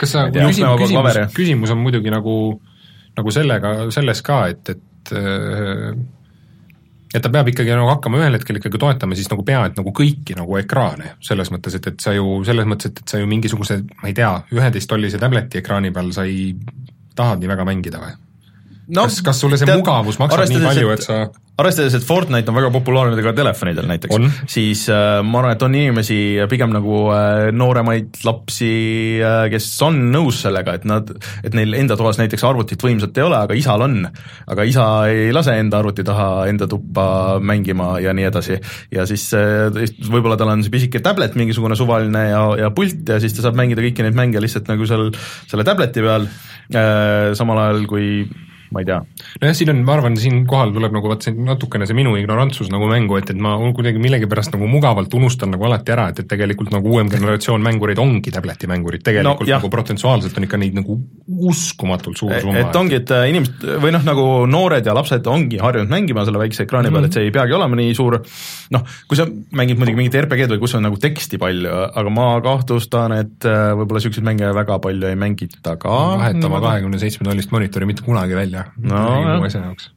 kas 0.00 0.14
sa, 0.16 0.26
küsimus, 0.34 0.82
küsimus, 0.82 1.18
küsimus 1.36 1.72
on 1.74 1.82
muidugi 1.82 2.12
nagu, 2.12 2.36
nagu 3.16 3.34
sellega, 3.34 3.74
selles 3.94 4.22
ka, 4.26 4.46
et, 4.52 4.74
et 4.74 5.14
äh, 5.16 5.92
et 7.14 7.24
ta 7.24 7.30
peab 7.32 7.48
ikkagi 7.48 7.72
nagu 7.72 7.88
hakkama 7.88 8.20
ühel 8.20 8.36
hetkel 8.36 8.58
ikkagi 8.60 8.80
toetama 8.80 9.16
siis 9.16 9.30
nagu 9.32 9.44
pea, 9.46 9.62
et 9.70 9.78
nagu 9.78 9.92
kõiki 9.96 10.36
nagu 10.36 10.58
ekraane, 10.60 11.14
selles 11.24 11.48
mõttes, 11.54 11.78
et, 11.78 11.86
et 11.88 12.04
sa 12.04 12.12
ju, 12.12 12.42
selles 12.44 12.68
mõttes, 12.68 12.92
et, 12.92 13.00
et 13.00 13.14
sa 13.14 13.20
ju 13.20 13.28
mingisuguse, 13.30 13.80
ma 14.02 14.10
ei 14.10 14.16
tea, 14.16 14.34
üheteisttollise 14.52 15.20
tableti 15.22 15.62
ekraani 15.62 15.92
peal 15.94 16.12
sa 16.12 16.26
ei 16.28 16.50
tahad 17.16 17.40
nii 17.40 17.50
väga 17.54 17.66
mängida 17.68 18.02
või? 18.02 18.12
No, 18.88 19.04
kas, 19.08 19.20
kas 19.26 19.44
sulle 19.44 19.60
see 19.60 19.68
tead, 19.68 19.82
mugavus 19.82 20.20
maksab 20.20 20.48
nii 20.50 20.64
palju, 20.64 20.96
et 20.96 21.06
sa 21.06 21.26
arvestades, 21.58 21.96
et 21.98 22.04
Fortnite 22.06 22.52
on 22.52 22.56
väga 22.56 22.70
populaarne 22.70 23.22
ka 23.22 23.32
telefonidel 23.34 23.88
näiteks, 23.90 24.36
siis 24.50 24.84
äh, 24.94 25.18
ma 25.26 25.40
arvan, 25.40 25.56
et 25.56 25.64
on 25.66 25.74
inimesi, 25.74 26.18
pigem 26.50 26.70
nagu 26.74 27.00
äh, 27.10 27.48
nooremaid 27.54 28.20
lapsi 28.26 28.70
äh,, 29.18 29.46
kes 29.50 29.66
on 29.86 29.98
nõus 30.14 30.38
sellega, 30.44 30.76
et 30.78 30.86
nad, 30.88 31.10
et 31.42 31.56
neil 31.58 31.74
enda 31.80 31.98
toas 31.98 32.20
näiteks 32.20 32.46
arvutit 32.46 32.82
võimsat 32.84 33.18
ei 33.18 33.26
ole, 33.26 33.40
aga 33.40 33.58
isal 33.58 33.82
on. 33.88 33.98
aga 34.54 34.66
isa 34.68 34.86
ei 35.10 35.32
lase 35.34 35.56
enda 35.58 35.82
arvuti 35.82 36.06
taha 36.06 36.46
enda 36.50 36.70
tuppa 36.70 37.08
mängima 37.42 37.96
ja 38.04 38.14
nii 38.14 38.28
edasi. 38.30 38.60
ja 38.94 39.06
siis 39.10 39.26
äh, 39.34 39.66
võib-olla 40.06 40.38
tal 40.38 40.54
on 40.54 40.62
see 40.62 40.74
pisike 40.74 41.02
tablet, 41.02 41.34
mingisugune 41.38 41.76
suvaline 41.78 42.28
ja, 42.30 42.44
ja 42.66 42.74
pult 42.74 43.02
ja 43.08 43.18
siis 43.22 43.34
ta 43.34 43.48
saab 43.48 43.58
mängida 43.58 43.82
kõiki 43.82 44.06
neid 44.06 44.18
mänge 44.18 44.42
lihtsalt 44.42 44.70
nagu 44.70 44.86
seal 44.86 45.10
selle 45.50 45.66
tableti 45.66 46.06
peal 46.06 46.30
äh,, 46.30 47.34
samal 47.38 47.66
ajal 47.66 47.88
kui 47.90 48.12
ma 48.74 48.82
ei 48.82 48.88
tea. 48.88 48.98
nojah, 49.42 49.54
siin 49.56 49.72
on, 49.72 49.80
ma 49.86 49.94
arvan, 49.96 50.16
siinkohal 50.20 50.72
tuleb 50.74 50.94
nagu 50.94 51.10
vaat 51.10 51.24
see 51.24 51.34
natukene 51.34 51.86
see 51.88 51.96
minu 51.96 52.14
ignorantsus 52.20 52.70
nagu 52.72 52.88
mängu, 52.90 53.16
et, 53.20 53.30
et 53.32 53.40
ma 53.40 53.54
kuidagi 53.76 54.00
millegipärast 54.02 54.54
nagu 54.54 54.68
mugavalt 54.70 55.14
unustan 55.16 55.52
nagu 55.54 55.68
alati 55.68 55.94
ära, 55.94 56.08
et, 56.12 56.22
et 56.22 56.28
tegelikult 56.30 56.72
nagu 56.74 56.92
uuem 56.92 57.10
generatsioon 57.12 57.64
mängureid 57.64 58.00
ongi 58.02 58.32
tableti 58.34 58.68
mängurid, 58.70 59.04
tegelikult 59.06 59.46
no, 59.46 59.54
nagu 59.54 59.72
protsentuaalselt 59.72 60.36
on 60.38 60.48
ikka 60.48 60.60
neid 60.60 60.76
nagu 60.78 60.98
uskumatult 61.48 62.20
suur 62.20 62.34
summa. 62.42 62.60
et 62.62 62.78
ongi, 62.80 62.98
et 63.00 63.14
äh, 63.14 63.28
inimesed 63.32 63.66
või 63.82 63.94
noh, 63.96 64.04
nagu 64.06 64.26
noored 64.50 64.86
ja 64.86 64.96
lapsed 64.96 65.26
ongi 65.30 65.60
harjunud 65.62 65.92
mängima 65.92 66.26
selle 66.28 66.42
väikse 66.42 66.66
ekraani 66.66 66.92
peal 66.92 67.00
mm, 67.00 67.04
-hmm. 67.04 67.12
et 67.12 67.18
see 67.18 67.28
ei 67.28 67.34
peagi 67.34 67.56
olema 67.56 67.80
nii 67.80 67.96
suur, 67.96 68.18
noh, 68.74 68.86
kui 69.08 69.20
sa 69.20 69.26
mängid 69.28 69.80
muidugi 69.80 70.00
mingit 70.02 70.20
RPG-d 70.20 70.56
või 70.56 70.62
kus 70.64 70.76
on 70.78 70.84
nagu 70.84 71.00
teksti 71.00 71.40
palju, 71.40 71.72
aga 71.88 72.12
ma 72.12 72.28
kahtlustan, 72.44 73.16
et 73.16 73.48
äh, 73.48 73.72
võib-olla 73.78 74.02
niisuguseid 74.02 74.28
mänge 74.28 74.52
väga 74.60 74.78
palju 74.84 75.08
ei 75.08 75.18
mängita 75.18 75.76
ka. 75.80 75.96
vahetama 76.20 76.60
kahekümne 76.64 77.00
seitsme 77.00 77.28
tollist 77.28 77.52
monitori 77.54 77.88
mitte 77.88 78.04
kunagi 78.06 78.36
välja 78.36 78.57
välja 78.58 78.90
no, 78.90 79.38
asja 79.46 79.62
jaoks. 79.66 79.92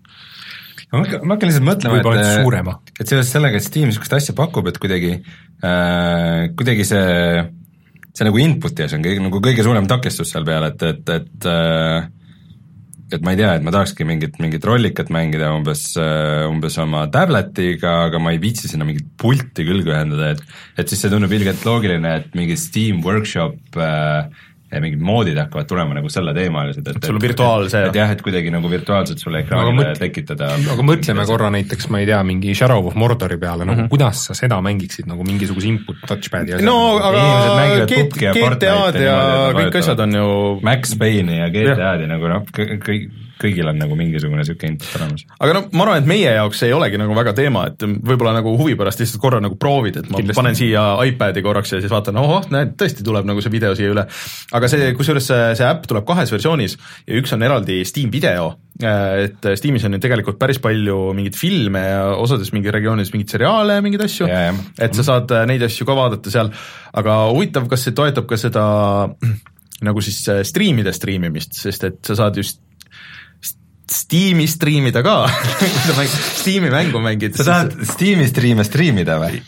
Ma 0.91 1.05
hakkan, 1.05 1.23
ma 1.23 1.35
hakkan 1.37 1.51
lihtsalt 1.51 1.67
mõtlema, 1.67 1.99
et, 2.01 2.95
et 2.99 3.11
seoses 3.11 3.29
sellega, 3.31 3.59
et 3.59 3.63
Steam 3.63 3.87
niisugust 3.87 4.15
asja 4.17 4.35
pakub, 4.35 4.67
et 4.67 4.79
kuidagi 4.81 5.13
äh,, 5.63 6.49
kuidagi 6.59 6.87
see, 6.87 7.43
see 8.11 8.27
nagu 8.27 8.41
input'i 8.43 8.87
asi 8.87 8.97
on 8.97 9.05
kõige, 9.05 9.21
nagu 9.23 9.43
kõige 9.43 9.63
suurem 9.63 9.87
takistus 9.87 10.33
seal 10.33 10.47
peal, 10.47 10.67
et, 10.67 10.83
et, 10.89 11.13
et 11.15 11.47
äh, 11.47 12.09
et 13.11 13.23
ma 13.23 13.33
ei 13.33 13.39
tea, 13.39 13.55
et 13.57 13.63
ma 13.65 13.73
tahakski 13.75 14.05
mingit, 14.07 14.37
mingit 14.43 14.63
rollikat 14.67 15.09
mängida 15.11 15.51
umbes, 15.55 15.83
äh, 15.99 16.45
umbes 16.47 16.77
oma 16.79 17.05
tabletiga, 17.11 18.07
aga 18.07 18.21
ma 18.23 18.31
ei 18.31 18.39
viitsi 18.41 18.71
sinna 18.71 18.87
mingit 18.87 19.09
pulti 19.19 19.65
külge 19.67 19.91
ühendada, 19.91 20.31
et 20.35 20.79
et 20.79 20.91
siis 20.91 21.03
see 21.03 21.11
tundub 21.11 21.33
ilgelt 21.35 21.65
loogiline, 21.67 22.15
et 22.21 22.37
mingi 22.37 22.55
Steam 22.59 23.03
Workshop 23.05 23.79
äh, 23.79 24.31
mingid 24.79 25.01
moodid 25.03 25.37
hakkavad 25.41 25.67
tulema 25.67 25.97
nagu 25.97 26.09
selleteemalised, 26.11 26.87
et, 26.87 26.99
sul 27.05 27.17
on 27.17 27.23
virtuaalse 27.23 27.81
et 27.89 27.97
jah, 27.99 28.11
et 28.13 28.21
kuidagi 28.23 28.53
nagu 28.53 28.69
virtuaalselt 28.71 29.19
sulle 29.19 29.41
ekraanile 29.43 29.89
mõt... 29.91 29.99
tekitada 29.99 30.53
aga 30.55 30.85
mõtleme 30.87 31.25
korra 31.27 31.49
näiteks, 31.57 31.89
ma 31.91 31.99
ei 32.03 32.07
tea, 32.07 32.21
mingi 32.27 32.55
Shadow 32.57 32.87
of 32.87 32.95
Mordori 32.99 33.39
peale, 33.41 33.65
nagu 33.65 33.75
mm 33.75 33.83
-hmm. 33.85 33.91
kuidas 33.91 34.25
sa 34.29 34.37
seda 34.37 34.61
mängiksid 34.63 35.09
nagu 35.11 35.25
mingisuguse 35.27 35.67
input 35.67 35.99
touchpad'i 36.07 36.55
asja? 36.55 36.65
no 36.65 36.99
aga 37.01 37.85
GTA-d 37.89 39.03
ja 39.03 39.17
kõik 39.57 39.81
asjad 39.81 39.99
on 40.07 40.15
ju 40.21 40.29
Max 40.63 40.95
Payne'i 40.95 41.41
ja 41.41 41.49
GTA-d 41.49 42.07
ja 42.07 42.13
nagu 42.15 42.31
noh, 42.31 42.47
kõik 42.55 43.11
kõigil 43.41 43.69
on 43.71 43.79
nagu 43.81 43.97
mingisugune 43.97 44.41
niisugune 44.41 44.75
input 44.75 44.95
olemas. 44.99 45.25
aga 45.39 45.55
noh, 45.57 45.67
ma 45.75 45.85
arvan, 45.85 46.01
et 46.01 46.09
meie 46.09 46.33
jaoks 46.37 46.63
ei 46.67 46.73
olegi 46.75 46.99
nagu 47.01 47.15
väga 47.17 47.33
teema, 47.37 47.65
et 47.71 47.85
võib-olla 47.85 48.33
nagu 48.37 48.53
huvi 48.59 48.77
pärast 48.79 49.03
lihtsalt 49.03 49.21
korra 49.23 49.41
nagu 49.43 49.57
proovid, 49.59 50.01
et 50.01 50.09
ma 50.09 50.21
Kindlasti. 50.21 50.39
panen 50.39 50.57
siia 50.57 50.85
iPad'i 51.09 51.43
korraks 51.45 51.75
ja 51.75 51.81
siis 51.83 51.93
vaatan, 51.93 52.19
ohoh, 52.21 52.47
näed, 52.53 52.75
tõesti 52.79 53.05
tuleb 53.05 53.27
nagu 53.29 53.43
see 53.43 53.53
video 53.53 53.75
siia 53.77 53.91
üle. 53.93 54.07
aga 54.57 54.71
see, 54.71 54.91
kusjuures 54.97 55.29
see, 55.31 55.47
see 55.59 55.67
äpp 55.67 55.87
tuleb 55.91 56.07
kahes 56.07 56.33
versioonis 56.33 56.77
ja 57.07 57.21
üks 57.21 57.35
on 57.35 57.45
eraldi 57.47 57.81
Steam 57.87 58.11
video, 58.13 58.53
et 58.81 59.51
Steamis 59.59 59.85
on 59.87 59.97
ju 59.97 60.01
tegelikult 60.03 60.39
päris 60.41 60.61
palju 60.63 61.11
mingeid 61.17 61.37
filme 61.37 61.83
ja 61.85 62.03
osades 62.15 62.53
mingi 62.55 62.73
regioonides 62.73 63.13
mingeid 63.13 63.35
seriaale 63.35 63.77
ja 63.77 63.85
mingeid 63.85 64.05
asju, 64.07 64.29
et 64.81 64.97
sa 64.97 65.07
saad 65.07 65.33
neid 65.49 65.63
asju 65.67 65.87
ka 65.87 65.97
vaadata 65.97 66.33
seal, 66.33 66.51
aga 66.97 67.21
huvitav, 67.31 67.67
kas 67.71 67.87
see 67.87 67.97
toetab 67.97 68.29
ka 68.29 68.39
seda 68.39 68.65
nagu 69.81 70.03
siis 70.05 70.21
striimide 70.49 70.93
striimimist, 70.93 71.57
sest 71.57 71.87
et 71.87 71.99
sa 72.05 72.17
saad 72.23 72.37
just 72.37 72.61
Steam'i 73.91 74.47
striimida 74.47 75.03
ka 75.03 75.25
Steam'i 76.41 76.71
mängu 76.71 77.01
mängid. 77.03 77.35
sa 77.35 77.47
tahad 77.47 77.75
Steam'i 77.87 78.27
striime 78.29 78.65
striimida 78.67 79.17
või? 79.21 79.41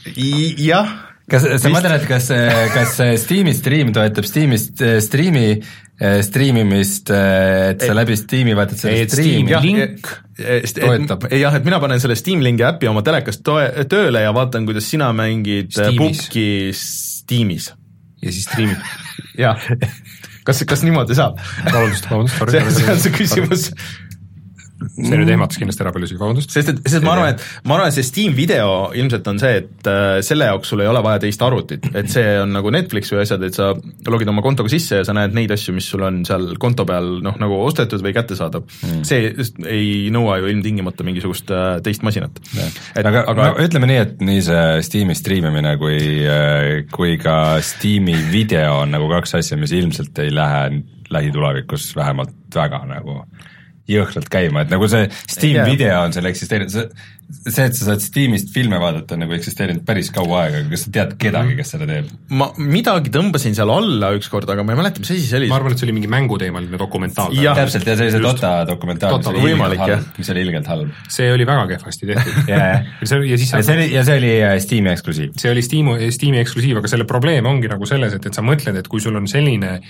jah. 0.63 0.91
kas, 1.32 1.47
sa 1.63 1.71
mõtled, 1.71 2.03
kas, 2.10 2.27
kas 2.73 2.97
Steam'i 3.23 3.56
stream 3.56 3.93
toetab 3.95 4.27
Steam'i 4.27 4.60
striimi 4.60 5.45
eh, 5.53 6.19
striimimist, 6.25 7.13
et 7.13 7.88
sa 7.88 7.95
läbi 7.95 8.17
Steam'i 8.19 8.58
vaatad 8.58 8.84
seda 8.84 9.08
striimi? 9.08 9.56
link 9.63 10.12
toetab. 10.36 11.29
jah, 11.32 11.56
et 11.60 11.67
mina 11.67 11.79
panen 11.84 12.03
selle 12.03 12.17
Steam 12.19 12.43
Linki 12.43 12.67
äpi 12.67 12.91
oma 12.91 13.06
telekast 13.06 13.45
toe-, 13.47 13.87
tööle 13.89 14.25
ja 14.25 14.33
vaatan, 14.35 14.67
kuidas 14.67 14.89
sina 14.91 15.13
mängid 15.15 15.71
pubki 15.98 16.73
Steamis. 16.75 17.71
ja 18.23 18.33
siis 18.33 18.50
striimid 18.50 18.83
jah, 19.39 19.71
kas, 20.48 20.63
kas 20.67 20.83
niimoodi 20.85 21.15
saab? 21.17 21.39
vabandust, 21.69 22.10
vabandust. 22.10 22.52
see, 22.52 22.75
see 22.77 22.91
on 22.91 23.04
see 23.04 23.15
küsimus 23.15 23.69
see 24.92 25.19
nüüd 25.19 25.31
ehmatas 25.34 25.60
kindlasti 25.62 25.84
ära 25.86 25.94
paljusid, 25.96 26.19
vabandust. 26.19 26.54
sest 26.54 26.73
et, 26.73 26.81
sest 26.90 27.06
ma 27.06 27.15
arvan, 27.15 27.34
et 27.34 27.67
ma 27.69 27.77
arvan, 27.77 27.92
et 27.92 27.98
see 27.98 28.08
Steam 28.08 28.36
video 28.38 28.92
ilmselt 28.98 29.27
on 29.31 29.42
see, 29.42 29.62
et 29.63 29.90
äh, 29.90 30.19
selle 30.25 30.50
jaoks 30.50 30.73
sul 30.73 30.84
ei 30.84 30.90
ole 30.90 31.04
vaja 31.06 31.21
teist 31.23 31.44
arvutit, 31.46 31.88
et 31.94 32.12
see 32.12 32.36
on 32.42 32.54
nagu 32.56 32.73
Netflix 32.73 33.13
või 33.13 33.23
asjad, 33.23 33.44
et 33.48 33.58
sa 33.58 33.71
logid 34.10 34.31
oma 34.31 34.44
kontoga 34.46 34.71
sisse 34.71 35.02
ja 35.02 35.08
sa 35.08 35.15
näed 35.17 35.36
neid 35.38 35.54
asju, 35.56 35.75
mis 35.77 35.90
sul 35.90 36.06
on 36.08 36.21
seal 36.27 36.54
konto 36.62 36.88
peal 36.90 37.19
noh, 37.25 37.38
nagu 37.42 37.60
ostetud 37.63 38.04
või 38.04 38.15
kättesaadav. 38.15 38.65
Mm.. 38.84 39.04
see 39.08 39.31
ei 39.69 40.10
nõua 40.13 40.40
ju 40.42 40.52
ilmtingimata 40.52 41.06
mingisugust 41.08 41.52
äh, 41.54 41.77
teist 41.86 42.06
masinat. 42.06 42.42
aga, 43.00 43.25
aga 43.34 43.50
no, 43.52 43.54
ütleme 43.63 43.90
nii, 43.90 44.02
et 44.04 44.23
nii 44.23 44.44
see 44.46 44.65
Steam'i 44.88 45.17
striimimine 45.17 45.75
kui, 45.81 46.00
äh, 46.27 46.84
kui 46.94 47.17
ka 47.21 47.60
Steam'i 47.63 48.17
video 48.31 48.81
on 48.84 48.94
nagu 48.96 49.10
kaks 49.12 49.40
asja, 49.40 49.60
mis 49.60 49.73
ilmselt 49.75 50.19
ei 50.23 50.34
lähe 50.34 50.84
lähitulevikus 51.13 51.96
vähemalt 51.96 52.56
väga 52.56 52.84
nagu 52.90 53.21
jõhkralt 53.90 54.29
käima, 54.31 54.63
et 54.63 54.71
nagu 54.71 54.88
see 54.88 55.10
Steam 55.27 55.58
yeah. 55.58 55.67
video 55.67 55.98
on 56.06 56.13
seal 56.15 56.27
eksisteerinud, 56.29 56.71
see, 56.71 56.86
see, 57.50 57.65
et 57.67 57.75
sa 57.75 57.88
saad 57.90 58.04
Steamist 58.04 58.54
filme 58.56 58.77
vaadata, 58.79 59.17
on 59.17 59.25
nagu 59.25 59.36
eksisteerinud 59.36 59.84
päris 59.88 60.08
kaua 60.15 60.46
aega, 60.46 60.62
aga 60.62 60.71
kas 60.71 60.86
sa 60.86 60.94
tead 60.96 61.12
kedagi, 61.19 61.58
kes 61.58 61.73
seda 61.75 61.88
teeb? 61.90 62.13
ma 62.40 62.48
midagi 62.60 63.12
tõmbasin 63.13 63.58
seal 63.58 63.73
alla 63.73 64.13
ükskord, 64.15 64.48
aga 64.54 64.63
ma 64.63 64.75
ei 64.75 64.79
mäleta, 64.79 65.04
mis 65.04 65.12
asi 65.12 65.27
see 65.27 65.42
oli. 65.42 65.52
ma 65.52 65.60
arvan, 65.60 65.75
et 65.75 65.84
see 65.84 65.90
oli 65.90 65.98
mingi 65.98 66.12
mänguteemaline 66.13 66.79
dokumentaal. 66.79 67.36
täpselt, 67.60 67.92
ja 67.92 67.98
see 68.00 68.08
oli 68.08 68.15
see 68.15 68.23
Dota 68.23 68.54
dokumentaal, 68.71 69.19
mis 69.19 69.31
oli 69.34 69.44
ilgelt 69.52 69.84
halb, 69.84 70.08
mis 70.21 70.34
oli 70.36 70.48
ilgelt 70.48 70.73
halb. 70.73 70.98
see 71.19 71.29
oli 71.36 71.52
väga 71.52 71.67
kehvasti 71.75 72.12
tehtud 72.13 72.50
ja, 72.56 72.63
ja 72.88 73.12
see 73.12 73.19
oli, 73.19 73.31
ja 73.36 73.44
siis 73.44 73.52
sa... 73.52 73.63
see 73.67 73.79
oli, 73.81 73.92
ja 73.92 74.08
see 74.08 74.19
oli 74.23 74.34
äh, 74.40 74.58
Steam'i 74.63 74.96
eksklusiiv. 74.96 75.36
see 75.44 75.52
oli 75.52 75.67
Steam, 75.67 75.92
Steam'i 76.08 76.40
eksklusiiv, 76.46 76.79
aga 76.79 76.96
selle 76.96 77.10
probleem 77.10 77.52
ongi 77.52 77.71
nagu 77.71 77.90
selles, 77.90 78.15
et, 78.15 78.31
et 78.31 78.40
sa 78.40 78.46
mõtled, 78.46 78.79
et 78.79 78.88
kui 78.88 79.04
sul 79.04 79.19
on 79.19 79.27
selline 79.27 79.81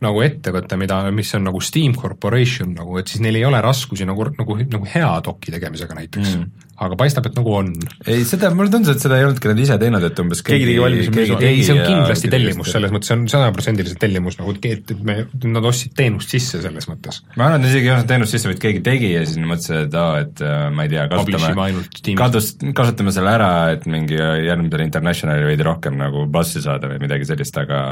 nagu 0.00 0.22
ettevõte, 0.24 0.78
mida, 0.80 1.02
mis 1.14 1.30
on 1.36 1.44
nagu 1.48 1.60
Steam 1.64 1.94
Corporation 1.98 2.72
nagu, 2.76 2.96
et 3.00 3.10
siis 3.10 3.22
neil 3.24 3.36
ei 3.40 3.46
ole 3.48 3.60
raskusi 3.64 4.06
nagu, 4.08 4.30
nagu, 4.38 4.56
nagu 4.62 4.90
hea 4.94 5.10
doki 5.26 5.52
tegemisega 5.54 5.96
näiteks 5.98 6.36
mm. 6.36 6.68
Aga 6.80 6.96
paistab, 7.00 7.26
et 7.28 7.36
nagu 7.36 7.52
on. 7.58 7.70
ei, 8.06 8.22
seda, 8.28 8.50
mulle 8.56 8.72
tundus, 8.72 8.94
et 8.94 9.04
seda 9.04 9.18
ei 9.20 9.26
olnudki 9.26 9.50
nad 9.50 9.60
ise 9.60 9.76
teinud, 9.80 10.04
et 10.06 10.22
umbes 10.22 10.40
keegi 10.46 10.68
tegi 10.70 10.78
valmis 10.80 11.10
ei, 11.40 11.60
see 11.66 11.74
on 11.74 11.82
kindlasti 11.84 12.30
tellimus, 12.32 12.70
selles 12.72 12.94
mõttes, 12.94 13.10
see 13.10 13.18
on 13.18 13.26
sajaprotsendiliselt 13.34 14.00
tellimus 14.00 14.38
nagu, 14.40 14.54
et 14.70 14.94
me, 15.04 15.16
nad 15.52 15.68
ostsid 15.70 15.92
teenust 15.98 16.32
sisse 16.32 16.62
selles 16.64 16.88
mõttes. 16.90 17.20
ma 17.36 17.50
arvan, 17.50 17.66
et 17.66 17.74
isegi 17.74 17.90
ei 17.90 17.94
ostnud 17.96 18.12
teenust 18.14 18.36
sisse, 18.36 18.50
vaid 18.50 18.62
keegi 18.64 18.84
tegi 18.86 19.12
ja 19.12 19.24
siis 19.26 19.42
mõtlesid, 19.44 19.90
et 19.90 19.98
aa, 20.00 20.24
et 20.24 20.44
äh, 20.46 20.64
ma 20.74 20.86
ei 20.86 20.94
tea, 20.94 21.06
kasutame, 21.12 22.14
kadus, 22.22 22.50
kasutame 22.80 23.14
selle 23.16 23.36
ära, 23.36 23.52
et 23.76 23.84
mingi 23.90 24.16
järgmisel 24.16 24.86
Internationalil 24.86 25.50
veidi 25.50 25.66
rohkem 25.66 26.00
nagu 26.00 26.24
bassi 26.32 26.64
saada 26.64 26.88
või 26.90 27.02
midagi 27.04 27.28
sellist, 27.28 27.60
aga 27.60 27.82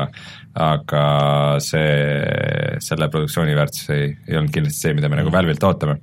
aga 0.58 1.02
see 1.62 2.78
selle 2.82 3.08
produktsiooni 3.12 3.54
väärtus 3.56 3.90
ei, 3.94 4.10
ei 4.28 4.38
olnud 4.38 4.52
kindlasti 4.54 4.86
see, 4.86 4.96
mida 4.96 5.10
me 5.10 5.20
nagu 5.20 5.32
Valve'ilt 5.32 5.64
ootame. 5.68 5.98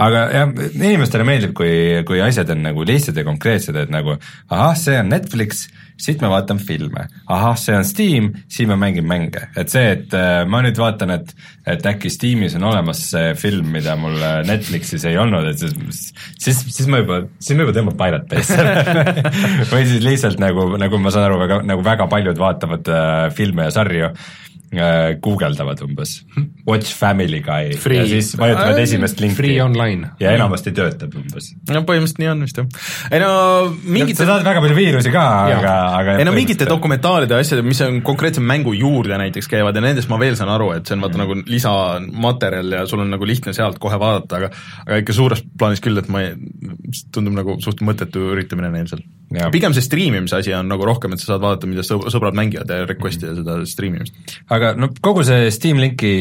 aga 0.00 0.22
jah, 0.34 0.52
inimestele 0.70 1.26
meeldib, 1.26 1.54
kui, 1.56 1.72
kui 2.10 2.22
asjad 2.24 2.50
on 2.50 2.64
nagu 2.66 2.86
lihtsad 2.86 3.18
ja 3.18 3.26
konkreetsed, 3.26 3.76
et 3.78 3.92
nagu 3.92 4.16
ahah, 4.50 4.74
see 4.78 4.98
on 4.98 5.12
Netflix, 5.12 5.68
siit 6.00 6.22
ma 6.24 6.30
vaatan 6.32 6.58
filme, 6.62 7.06
ahah, 7.30 7.54
see 7.60 7.76
on 7.76 7.86
Steam, 7.86 8.30
siin 8.50 8.70
ma 8.72 8.78
mängin 8.80 9.06
mänge, 9.06 9.46
et 9.60 9.70
see, 9.70 9.94
et 9.94 10.16
äh, 10.16 10.42
ma 10.50 10.62
nüüd 10.66 10.80
vaatan, 10.80 11.14
et 11.18 11.34
et 11.70 11.84
äkki 11.86 12.10
Steamis 12.10 12.56
on 12.58 12.64
olemas 12.70 13.02
see 13.12 13.34
film, 13.38 13.68
mida 13.74 13.94
mul 14.00 14.16
äh, 14.16 14.40
Netflixis 14.48 15.04
ei 15.06 15.18
olnud, 15.20 15.46
et 15.52 15.60
siis, 15.60 16.10
siis, 16.40 16.62
siis 16.72 16.88
ma 16.90 17.02
juba, 17.02 17.20
siis 17.38 17.54
ma 17.54 17.66
juba 17.66 17.76
tõmban 17.76 17.98
Pirate 18.00 18.30
Bay'sse 18.32 19.10
või 19.70 19.86
siis 19.86 20.02
lihtsalt 20.02 20.42
nagu, 20.42 20.70
nagu 20.80 21.02
ma 21.02 21.14
saan 21.14 21.28
aru, 21.28 21.38
väga, 21.44 21.60
nagu 21.68 21.84
väga 21.86 22.08
paljud 22.10 22.40
vaatavad 22.40 22.90
äh, 22.90 23.26
filme 23.36 23.68
ja 23.68 23.76
sarju 23.76 24.14
guugeldavad 24.70 25.80
umbes, 25.82 26.20
watch 26.66 26.94
family 26.94 27.40
guy 27.42 27.74
free. 27.74 27.98
ja 27.98 28.06
siis 28.06 28.36
vajutavad 28.38 28.76
äh, 28.76 28.84
esimest 28.84 29.20
linki. 29.20 29.34
Free 29.40 29.56
online. 29.62 30.12
ja 30.20 30.30
enamasti 30.36 30.70
töötab 30.76 31.16
umbes. 31.18 31.50
no 31.66 31.82
põhimõtteliselt 31.88 32.20
nii 32.22 32.30
on 32.30 32.44
vist 32.46 32.60
jah. 32.60 32.68
ei 33.10 33.22
no 33.22 33.30
mingite 33.82 34.22
sa 34.22 34.28
saad 34.30 34.46
väga 34.46 34.62
palju 34.62 34.78
viirusi 34.78 35.10
ka, 35.14 35.24
aga, 35.56 35.74
aga 35.98 36.16
ei 36.22 36.28
no 36.28 36.34
mingite 36.36 36.68
dokumentaalide 36.70 37.34
asjad, 37.40 37.64
mis 37.66 37.82
on 37.86 37.98
konkreetse 38.06 38.44
mängu 38.44 38.76
juurde 38.78 39.18
näiteks 39.18 39.50
käivad 39.50 39.74
ja 39.74 39.82
nendest 39.82 40.12
ma 40.12 40.20
veel 40.22 40.38
saan 40.38 40.54
aru, 40.54 40.70
et 40.78 40.86
see 40.86 40.94
on 40.94 41.02
vaata 41.02 41.18
mm. 41.18 41.24
nagu 41.26 41.50
lisamaterjal 41.50 42.78
ja 42.78 42.86
sul 42.86 43.02
on 43.02 43.10
nagu 43.10 43.26
lihtne 43.26 43.56
sealt 43.56 43.82
kohe 43.82 43.98
vaadata, 43.98 44.38
aga 44.38 44.52
aga 44.86 45.02
ikka 45.02 45.16
suures 45.18 45.42
plaanis 45.58 45.82
küll, 45.82 45.98
et 45.98 46.10
ma 46.12 46.22
ei, 46.28 46.36
tundub 47.14 47.34
nagu 47.34 47.58
suht 47.64 47.82
mõttetu 47.86 48.30
üritamine 48.36 48.70
neil 48.76 48.86
seal. 48.90 49.02
Pigem 49.54 49.74
see 49.76 49.84
striimimise 49.84 50.40
asi 50.40 50.54
on 50.56 50.70
nagu 50.70 50.86
rohkem, 50.86 51.14
et 51.14 51.22
sa 51.22 51.32
saad 51.32 51.44
vaadata, 51.44 51.68
mida 51.70 51.84
sõbrad 51.86 52.36
mängivad 52.38 52.70
ja 52.70 52.82
request 52.88 53.22
ida 53.22 53.32
mm. 53.32 53.42
seda 53.42 53.58
striimimist 53.70 54.36
aga 54.50 54.72
no 54.78 54.90
kogu 55.02 55.22
see 55.26 55.50
Steam 55.54 55.78
Linki 55.82 56.14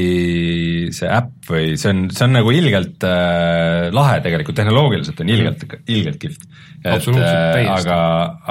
see 0.96 1.10
äpp 1.10 1.50
või 1.50 1.74
see 1.80 1.92
on, 1.94 2.04
see 2.14 2.26
on 2.28 2.36
nagu 2.38 2.54
ilgelt 2.54 3.06
äh, 3.08 3.90
lahe 3.96 4.20
tegelikult, 4.26 4.58
tehnoloogiliselt 4.60 5.24
on 5.24 5.32
ilgelt 5.34 5.66
mm., 5.66 5.86
ilgelt 5.96 6.20
kihvt. 6.22 6.46
et 6.84 7.08
äh, 7.10 7.72
aga, 7.74 8.00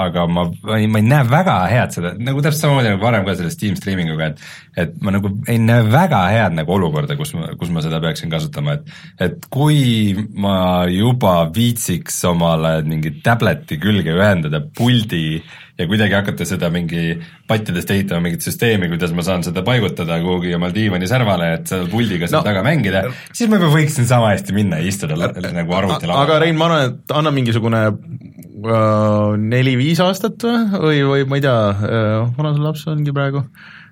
aga 0.07 0.25
ma, 0.27 0.45
ma 0.67 0.79
ei, 0.79 0.89
ma 0.91 1.01
ei 1.01 1.07
näe 1.07 1.27
väga 1.29 1.55
head 1.71 1.95
seda, 1.95 2.13
nagu 2.19 2.43
täpselt 2.43 2.65
samamoodi 2.65 2.93
nagu 2.93 3.03
varem 3.03 3.27
ka 3.27 3.37
selle 3.39 3.53
Steam 3.53 3.79
streaming 3.79 4.11
uga, 4.13 4.33
et 4.33 4.68
et 4.79 4.97
ma 5.03 5.13
nagu 5.15 5.31
ei 5.49 5.59
näe 5.61 5.85
väga 5.91 6.23
head 6.33 6.57
nagu 6.57 6.75
olukorda, 6.75 7.17
kus 7.19 7.33
ma, 7.37 7.51
kus 7.59 7.71
ma 7.73 7.83
seda 7.85 8.01
peaksin 8.03 8.31
kasutama, 8.31 8.77
et 8.79 9.29
et 9.29 9.49
kui 9.51 10.13
ma 10.39 10.85
juba 10.91 11.41
viitsiks 11.55 12.21
omale 12.29 12.79
mingi 12.87 13.17
tableti 13.25 13.79
külge 13.81 14.15
ühendada 14.15 14.61
puldi 14.63 15.41
ja 15.79 15.87
kuidagi 15.87 16.13
hakata 16.17 16.45
seda 16.47 16.69
mingi 16.73 17.13
pattidest 17.47 17.91
ehitama 17.93 18.25
mingit 18.25 18.43
süsteemi, 18.43 18.89
kuidas 18.91 19.13
ma 19.15 19.23
saan 19.25 19.45
seda 19.47 19.63
paigutada 19.65 20.19
kuhugi 20.23 20.51
oma 20.57 20.71
diivani 20.75 21.07
servale, 21.07 21.53
et 21.55 21.71
seal 21.71 21.87
puldiga 21.91 22.27
seal 22.27 22.41
no, 22.41 22.47
taga 22.49 22.63
mängida, 22.65 23.05
siis 23.31 23.47
ma 23.51 23.61
juba 23.61 23.71
võiksin 23.77 24.09
sama 24.09 24.33
hästi 24.33 24.55
minna 24.55 24.81
ja 24.81 24.91
istuda 24.91 25.15
nagu 25.15 25.77
arvuti 25.77 26.09
laval. 26.09 26.25
aga 26.25 26.39
Rein, 26.43 26.59
ma 26.59 26.67
arvan, 26.67 26.91
et 26.91 27.15
anna 27.15 27.31
mingisugune 27.35 27.83
äh, 27.87 29.37
neli-viis 29.55 30.03
aastat 30.03 30.43
või, 30.43 30.99
või 31.07 31.27
ma 31.31 31.39
ei 31.39 31.47
tea 31.47 31.57
äh,, 31.71 32.15
vana 32.35 32.55
sul 32.57 32.67
laps 32.67 32.87
ongi 32.91 33.15
praegu? 33.15 33.47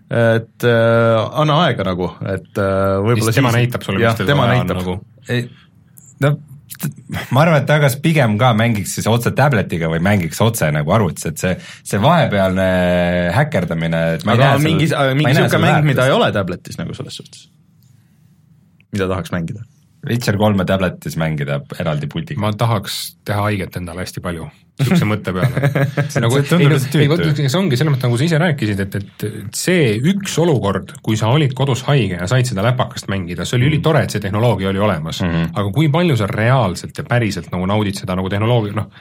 Et 0.07 0.63
äh, 0.63 1.39
anna 1.41 1.61
aega 1.65 1.83
nagu, 1.87 2.11
et 2.23 2.51
äh, 2.55 2.99
võib-olla 3.03 3.31
siis 3.31 3.41
tema 3.41 3.51
näitab 3.55 3.83
sulle, 3.83 4.03
mis 4.03 4.19
teil 4.21 4.37
vaja 4.39 4.61
on 4.61 4.71
nagu. 4.71 4.99
no 6.23 6.37
ma 7.33 7.41
arvan, 7.43 7.61
et 7.61 7.67
ta 7.67 7.79
kas 7.81 7.97
pigem 8.01 8.37
ka 8.39 8.51
mängiks 8.57 8.93
siis 8.97 9.07
otse 9.09 9.31
tabletiga 9.35 9.89
või 9.91 9.99
mängiks 10.03 10.39
otse 10.43 10.69
nagu 10.71 10.93
arvutis, 10.95 11.27
et 11.31 11.41
see, 11.41 11.55
see 11.87 11.99
vahepealne 12.03 12.67
häkkerdamine, 13.35 14.03
et 14.17 14.27
ma 14.27 14.35
ei 14.35 14.43
aga 14.43 14.51
näe 14.53 14.63
mingi, 14.65 14.91
mingi 15.17 15.33
niisugune 15.33 15.63
mäng, 15.63 15.87
mida 15.89 16.05
ei 16.07 16.15
ole 16.15 16.29
tabletis 16.35 16.79
nagu 16.79 16.95
selles 16.97 17.17
suhtes, 17.19 17.47
mida 18.95 19.09
tahaks 19.11 19.33
mängida? 19.35 19.65
Witcher 20.07 20.37
kolme 20.39 20.63
tabletis 20.69 21.17
mängida 21.19 21.59
eraldi 21.81 22.07
puldiga. 22.07 22.39
ma 22.39 22.53
tahaks 22.55 23.17
teha 23.27 23.49
haiget 23.49 23.75
endale 23.81 24.05
hästi 24.05 24.23
palju 24.23 24.47
niisuguse 24.77 25.07
mõtte 25.09 25.33
peale. 25.35 25.69
nagu, 26.23 26.39
ei, 26.39 27.03
ei 27.03 27.09
vot, 27.11 27.23
see 27.37 27.59
ongi 27.59 27.79
selles 27.79 27.93
mõttes, 27.93 28.05
nagu 28.05 28.19
sa 28.19 28.27
ise 28.27 28.41
rääkisid, 28.41 28.83
et, 28.85 28.97
et 28.99 29.57
see 29.57 29.91
üks 30.13 30.37
olukord, 30.43 30.93
kui 31.05 31.19
sa 31.19 31.31
olid 31.33 31.55
kodus 31.57 31.83
haige 31.89 32.19
ja 32.19 32.29
said 32.29 32.49
seda 32.49 32.65
läpakast 32.65 33.09
mängida, 33.11 33.45
see 33.47 33.57
oli 33.57 33.67
mm. 33.67 33.73
ülitore, 33.73 34.03
et 34.05 34.13
see 34.13 34.23
tehnoloogia 34.23 34.71
oli 34.71 34.83
olemas 34.83 35.21
mm. 35.21 35.33
-hmm. 35.33 35.53
aga 35.61 35.73
kui 35.75 35.89
palju 35.93 36.17
sa 36.19 36.29
reaalselt 36.29 36.97
ja 36.97 37.07
päriselt 37.07 37.51
nagu 37.53 37.65
naudid 37.69 37.97
seda 37.97 38.15
nagu 38.17 38.29
tehnoloogia, 38.29 38.77
noh, 38.77 38.91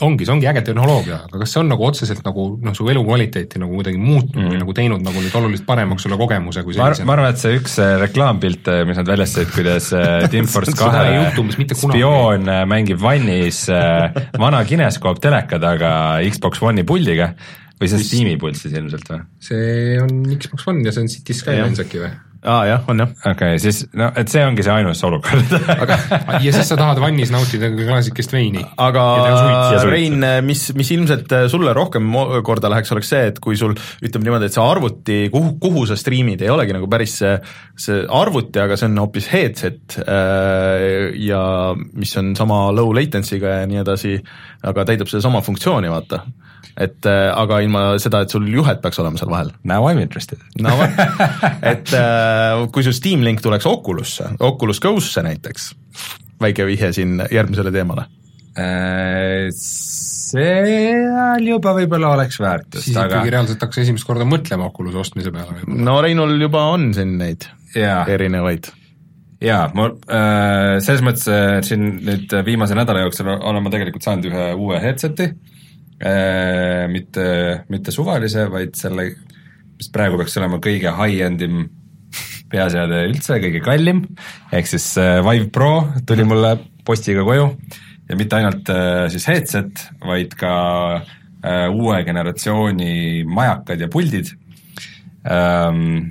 ongi, 0.00 0.24
see 0.26 0.32
ongi 0.32 0.48
äge 0.48 0.62
tehnoloogia, 0.66 1.18
aga 1.26 1.40
kas 1.42 1.52
see 1.52 1.60
on 1.60 1.68
nagu 1.72 1.84
otseselt 1.84 2.22
nagu 2.24 2.46
noh, 2.64 2.74
su 2.76 2.86
elukvaliteeti 2.88 3.60
nagu 3.60 3.76
kuidagi 3.76 4.00
muutnud 4.00 4.40
mm. 4.40 4.52
või 4.52 4.60
nagu 4.62 4.74
teinud 4.76 5.04
nagu 5.04 5.22
nüüd 5.22 5.36
oluliselt 5.38 5.66
paremaks 5.68 6.06
sulle 6.06 6.16
kogemuse 6.20 6.64
kui 6.64 6.76
sellise? 6.76 7.06
ma 7.08 7.16
arvan, 7.16 7.32
et 7.34 7.42
see 7.42 7.58
üks 7.58 7.76
äh, 7.82 7.94
reklaampilt, 8.00 8.70
äh, 8.72 8.82
mis 8.88 9.00
nad 9.00 9.10
väljas 9.12 9.34
tõid, 9.36 9.50
kuidas 9.54 9.90
äh, 9.96 10.24
Team 10.32 10.48
Force 10.50 10.74
kahe 10.78 11.32
spioon 11.76 12.48
mängib 12.70 13.02
vannis 13.02 13.64
vana 14.40 14.62
kineskoop 14.68 15.20
teleka 15.22 15.60
taga 15.62 15.92
Xbox 16.26 16.62
One'i 16.62 16.86
puldiga 16.88 17.32
või 17.78 17.88
see 17.90 17.98
on 17.98 18.04
Steam'i 18.06 18.36
pult 18.40 18.58
siis 18.58 18.74
ilmselt 18.78 19.08
või? 19.10 19.22
see 19.42 19.96
on 20.02 20.20
Xbox 20.36 20.68
One 20.70 20.84
ja 20.86 20.94
see 20.94 21.06
on 21.06 21.10
City 21.12 21.36
Skylines 21.36 21.82
äkki 21.82 22.02
või? 22.02 22.12
Aa 22.42 22.62
jah, 22.66 22.80
on 22.90 22.98
jah. 23.04 23.10
okei 23.20 23.32
okay,, 23.32 23.58
siis 23.62 23.84
no 23.94 24.08
et 24.18 24.30
see 24.32 24.42
ongi 24.42 24.64
see 24.66 24.72
ainus 24.74 25.02
olukord 25.06 25.52
aga 25.74 25.98
ja 26.42 26.54
siis 26.54 26.72
sa 26.72 26.78
tahad 26.78 26.98
vannis 27.02 27.30
nautida 27.30 27.70
klaasikest 27.70 28.34
veini. 28.34 28.64
aga 28.82 29.04
Rein, 29.86 30.18
mis, 30.46 30.64
mis 30.78 30.90
ilmselt 30.96 31.30
sulle 31.52 31.74
rohkem 31.76 32.10
korda 32.46 32.70
läheks, 32.72 32.92
oleks 32.94 33.12
see, 33.12 33.30
et 33.30 33.38
kui 33.42 33.58
sul 33.58 33.74
ütleme 33.76 34.26
niimoodi, 34.26 34.48
et 34.48 34.56
see 34.56 34.64
arvuti, 34.64 35.18
kuhu, 35.32 35.54
kuhu 35.62 35.84
sa 35.90 35.98
striimid, 35.98 36.42
ei 36.42 36.50
olegi 36.52 36.74
nagu 36.74 36.88
päris 36.90 37.18
see, 37.22 37.34
see 37.78 38.02
arvuti, 38.20 38.62
aga 38.62 38.78
see 38.78 38.90
on 38.90 39.02
hoopis 39.04 39.28
headset 39.32 39.98
äh, 40.02 41.12
ja 41.22 41.42
mis 41.76 42.16
on 42.18 42.34
sama 42.38 42.64
low 42.74 42.90
latency'ga 42.96 43.60
ja 43.60 43.68
nii 43.70 43.82
edasi, 43.84 44.16
aga 44.66 44.86
täidab 44.88 45.10
sedasama 45.12 45.44
funktsiooni, 45.46 45.92
vaata 45.92 46.24
et 46.80 47.06
äh, 47.08 47.28
aga 47.36 47.58
ilma 47.64 47.82
seda, 48.00 48.22
et 48.24 48.32
sul 48.32 48.46
juhet 48.48 48.80
peaks 48.82 49.00
olema 49.02 49.20
seal 49.20 49.30
vahel. 49.32 49.50
Now 49.68 49.84
I 49.90 49.96
m 49.96 50.00
interested. 50.04 50.40
no 50.62 50.72
vot, 50.78 51.00
et 51.72 51.92
äh, 51.92 52.31
kui 52.72 52.84
sul 52.86 52.96
Steam 52.96 53.24
Link 53.26 53.42
tuleks 53.44 53.66
Oculus'e, 53.68 54.32
Oculus 54.40 54.80
Go'sse 54.82 55.24
näiteks, 55.24 55.70
väike 56.42 56.66
vihje 56.68 56.92
siin 56.96 57.22
järgmisele 57.30 57.72
teemale 57.74 58.06
äh,. 58.58 59.48
seal 59.52 61.46
juba 61.46 61.74
võib-olla 61.76 62.12
oleks 62.16 62.40
väärtust, 62.40 62.86
siis 62.88 62.96
aga... 62.96 63.18
ikkagi 63.18 63.34
reaalselt 63.34 63.64
hakkas 63.66 63.82
esimest 63.84 64.08
korda 64.08 64.26
mõtlema 64.28 64.68
Oculuse 64.70 65.00
ostmise 65.02 65.32
peale 65.34 65.58
võib-olla. 65.58 65.88
no 65.88 65.98
Reinul 66.04 66.36
juba 66.40 66.66
on 66.72 66.92
siin 66.96 67.16
neid 67.20 67.48
ja. 67.76 68.02
erinevaid 68.10 68.70
jaa, 69.42 69.66
ma 69.76 69.88
äh, 69.90 70.76
selles 70.84 71.02
mõttes 71.04 71.26
äh, 71.30 71.58
siin 71.66 71.88
nüüd 72.06 72.32
viimase 72.46 72.76
nädala 72.78 73.04
jooksul 73.06 73.32
olen 73.34 73.64
ma 73.64 73.72
tegelikult 73.72 74.06
saanud 74.06 74.30
ühe 74.30 74.46
uue 74.54 74.80
headset'i 74.82 75.28
äh,, 76.02 76.88
mitte, 76.92 77.26
mitte 77.72 77.94
suvalise, 77.94 78.48
vaid 78.52 78.76
selle, 78.78 79.10
mis 79.78 79.90
praegu 79.92 80.20
peaks 80.20 80.36
olema 80.40 80.60
kõige 80.62 80.92
high-end 80.98 81.46
im 81.46 81.64
peaseade 82.52 83.06
üldse, 83.08 83.38
kõige 83.42 83.62
kallim, 83.64 84.04
ehk 84.52 84.68
siis 84.70 84.92
äh, 85.00 85.20
Vive 85.24 85.48
Pro 85.54 85.72
tuli 86.08 86.26
mulle 86.28 86.56
postiga 86.86 87.24
koju. 87.26 87.50
Ja 88.10 88.18
mitte 88.18 88.38
ainult 88.38 88.68
äh, 88.72 89.06
siis 89.12 89.28
headset, 89.30 89.86
vaid 90.04 90.34
ka 90.38 90.54
äh, 91.00 91.68
uue 91.72 92.02
generatsiooni 92.06 93.22
majakad 93.28 93.80
ja 93.80 93.88
puldid. 93.92 94.34
Ähm, 95.22 96.10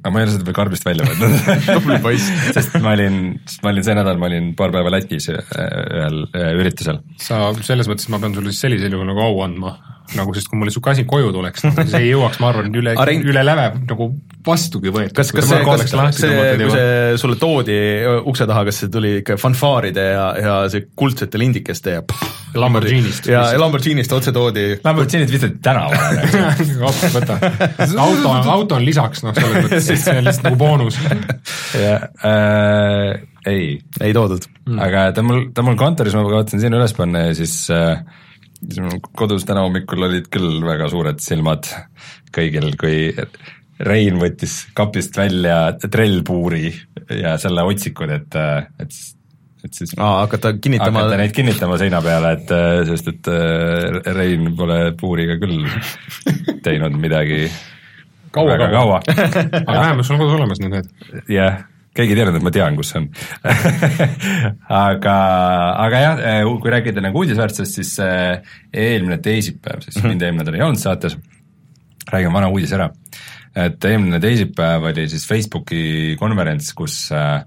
aga 0.00 0.12
ma 0.14 0.22
ei 0.22 0.28
ole 0.28 0.34
seda 0.36 0.46
veel 0.48 0.56
karbist 0.56 0.86
välja 0.86 1.08
võtnud. 1.08 1.50
Tubli 1.68 1.98
poiss. 2.00 2.30
Sest 2.56 2.78
ma 2.80 2.94
olin, 2.96 3.20
sest 3.44 3.66
ma 3.66 3.74
olin 3.74 3.84
see 3.84 3.98
nädal, 3.98 4.20
ma 4.22 4.30
olin 4.30 4.52
paar 4.56 4.72
päeva 4.72 4.94
Lätis 4.94 5.28
ühel 5.34 6.22
üritusel. 6.54 7.02
sa, 7.20 7.50
selles 7.66 7.90
mõttes 7.90 8.08
ma 8.12 8.22
pean 8.22 8.38
sulle 8.38 8.54
siis 8.54 8.64
sellisel 8.68 8.96
juhul 8.96 9.10
nagu 9.10 9.26
au 9.26 9.42
andma, 9.44 9.76
nagu 10.18 10.34
sest 10.34 10.50
kui 10.50 10.58
mulle 10.58 10.72
niisugune 10.72 10.96
asi 10.96 11.06
koju 11.08 11.32
tuleks, 11.34 11.64
siis 11.66 11.96
ei 11.98 12.10
jõuaks, 12.10 12.40
ma 12.42 12.50
arvan, 12.52 12.70
üle, 12.80 12.94
üle 13.20 13.44
läve 13.46 13.66
nagu 13.86 14.10
vastugi 14.46 14.92
võetud. 14.94 15.14
kas, 15.16 15.32
kas 15.36 15.48
see, 15.50 15.60
kas 15.66 16.18
see, 16.18 16.34
kui 16.60 16.70
see 16.72 17.16
sulle 17.20 17.38
toodi 17.40 17.78
ukse 18.30 18.46
taha, 18.48 18.64
kas 18.68 18.82
see 18.82 18.92
tuli 18.92 19.16
ikka 19.20 19.36
fanfaaride 19.40 20.06
ja, 20.14 20.26
ja 20.40 20.54
see 20.72 20.88
kuldsete 20.96 21.40
lindikeste 21.40 21.96
ja 21.98 22.04
Lamborghinist. 22.54 23.28
ja, 23.30 23.44
ja 23.52 23.60
Lamborghinist 23.60 24.12
otse 24.16 24.32
toodi. 24.34 24.66
Lamborghinit 24.84 25.30
visati 25.32 25.60
tänavale 25.62 26.24
võta. 27.16 27.36
auto, 28.00 28.32
auto 28.56 28.78
on 28.78 28.86
lisaks, 28.86 29.24
noh, 29.26 29.36
selles 29.36 29.68
mõttes, 29.68 29.86
siis 29.86 30.06
see 30.06 30.16
on 30.18 30.26
lihtsalt 30.26 30.48
nagu 30.48 30.60
boonus. 30.60 30.98
jah 31.84 32.08
äh,, 32.26 33.20
ei. 33.46 33.78
ei 34.00 34.16
toodud 34.16 34.44
mm.. 34.66 34.80
aga 34.82 35.10
ta 35.16 35.24
mul, 35.26 35.46
ta 35.54 35.64
mul 35.66 35.78
kontoris, 35.80 36.16
ma 36.16 36.24
kavatsen 36.26 36.62
sinna 36.62 36.80
üles 36.80 36.96
panna 36.96 37.28
ja 37.28 37.36
siis 37.38 37.54
äh, 37.74 38.00
mul 38.00 38.29
kodus 39.16 39.46
täna 39.48 39.64
hommikul 39.64 40.08
olid 40.08 40.28
küll 40.32 40.60
väga 40.64 40.90
suured 40.92 41.22
silmad 41.24 41.68
kõigil, 42.34 42.74
kui 42.80 43.14
Rein 43.80 44.18
võttis 44.20 44.66
kapist 44.76 45.16
välja 45.16 45.72
trellpuuri 45.80 46.68
ja 47.16 47.38
selle 47.40 47.64
otsikud, 47.64 48.12
et, 48.12 48.36
et 48.82 49.00
et 49.64 49.76
siis 49.76 49.90
Aa, 50.00 50.22
hakata 50.22 50.54
kinnitama 50.56 51.02
hakata 51.02 51.18
neid 51.20 51.34
kinnitama 51.36 51.76
seina 51.80 52.00
peale, 52.04 52.30
et 52.38 52.52
sest 52.88 53.10
et 53.12 53.28
äh, 53.32 53.98
Rein 54.16 54.54
pole 54.56 54.78
puuriga 55.00 55.36
küll 55.40 55.66
teinud 56.64 56.96
midagi 57.00 57.42
kaua, 58.32 58.54
väga 58.54 58.70
kaua, 58.72 59.00
kaua.. 59.04 59.26
aga 59.66 59.76
vähemalt 59.80 60.08
sul 60.08 60.16
on 60.16 60.22
kodus 60.22 60.38
olemas 60.38 60.62
need 60.62 60.76
need. 60.76 60.88
jah, 61.28 61.60
keegi 61.96 62.14
ei 62.14 62.18
teadnud, 62.20 62.38
et 62.38 62.46
ma 62.46 62.52
tean, 62.54 62.76
kus 62.78 62.92
see 62.92 63.00
on 63.00 63.08
aga, 64.80 65.16
aga 65.86 66.02
jah, 66.04 66.20
kui 66.62 66.74
rääkida 66.74 67.02
nagu 67.04 67.22
uudisväärtusest, 67.24 67.80
siis 67.80 67.96
äh, 68.04 68.54
eelmine 68.72 69.18
teisipäev, 69.22 69.82
siis 69.86 69.98
mind 70.04 70.22
eelmine 70.22 70.44
nädal 70.44 70.60
ei 70.60 70.66
olnud 70.68 70.82
saates, 70.82 71.18
räägime 72.10 72.36
vana 72.38 72.50
uudise 72.52 72.78
ära. 72.78 72.90
et 73.56 73.84
eelmine 73.84 74.20
teisipäev 74.22 74.86
oli 74.92 75.08
siis 75.10 75.26
Facebooki 75.26 76.16
konverents, 76.20 76.72
kus 76.78 77.08
äh, 77.12 77.42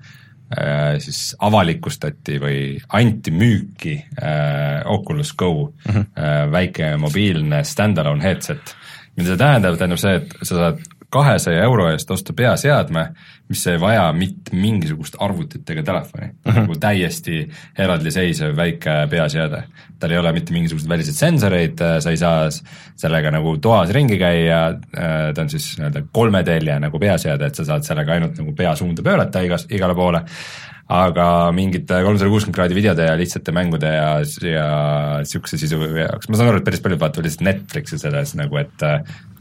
äh, 0.58 1.00
siis 1.00 1.36
avalikustati 1.40 2.40
või 2.44 2.60
anti 3.00 3.32
müüki 3.32 3.96
äh, 4.20 4.82
Oculus 4.92 5.34
Go 5.34 5.72
mm, 5.72 5.94
-hmm. 5.94 6.06
äh, 6.20 6.52
väike 6.52 6.98
mobiilne 6.98 7.64
stand-alone 7.64 8.24
headset. 8.24 8.76
mida 9.16 9.30
see 9.30 9.38
tähendab, 9.38 9.78
tähendab 9.78 10.00
see, 10.02 10.16
et 10.16 10.32
sa 10.42 10.56
saad 10.56 10.80
kahesaja 11.14 11.64
euro 11.64 11.90
eest 11.92 12.12
osta 12.12 12.34
peaseadme, 12.34 13.08
mis 13.52 13.64
ei 13.68 13.80
vaja 13.82 14.06
mitte 14.16 14.56
mingisugust 14.56 15.18
arvutit 15.22 15.70
ega 15.70 15.84
telefoni 15.86 16.28
mm, 16.30 16.38
-hmm. 16.46 16.60
nagu 16.62 16.76
täiesti 16.80 17.42
eraldiseisev 17.78 18.56
väike 18.58 18.96
peaseade. 19.12 19.64
tal 20.00 20.12
ei 20.12 20.18
ole 20.18 20.32
mitte 20.36 20.54
mingisuguseid 20.54 20.90
väliseid 20.90 21.16
sensoreid, 21.16 21.84
sa 22.00 22.10
ei 22.12 22.18
saa 22.18 22.50
sellega 22.52 23.32
nagu 23.32 23.58
toas 23.58 23.90
ringi 23.96 24.18
käia, 24.20 24.80
ta 25.36 25.42
on 25.42 25.50
siis 25.50 25.78
nii-öelda 25.78 26.04
kolmetelje 26.12 26.80
nagu 26.80 27.00
peaseade, 27.00 27.46
et 27.46 27.56
sa 27.56 27.66
saad 27.66 27.88
sellega 27.88 28.14
ainult 28.14 28.38
nagu 28.38 28.52
pea 28.56 28.76
suunda 28.76 29.04
pöörata 29.04 29.42
igas, 29.46 29.68
igale 29.72 29.96
poole, 29.96 30.24
aga 30.92 31.28
mingite 31.56 32.02
kolmsada 32.04 32.30
kuuskümmend 32.30 32.58
kraadi 32.58 32.76
videode 32.76 33.06
ja 33.08 33.16
lihtsate 33.18 33.56
mängude 33.56 33.94
ja, 33.96 34.10
ja 34.44 34.68
niisuguse 35.22 35.58
sisu 35.62 35.80
jaoks, 35.96 36.28
ma 36.30 36.40
saan 36.40 36.52
aru, 36.52 36.60
et 36.60 36.68
päris 36.68 36.84
paljud 36.84 37.00
vaatavad 37.00 37.30
lihtsalt 37.30 37.48
Netflixi 37.48 38.02
selles 38.02 38.36
nagu, 38.40 38.60
et 38.60 38.88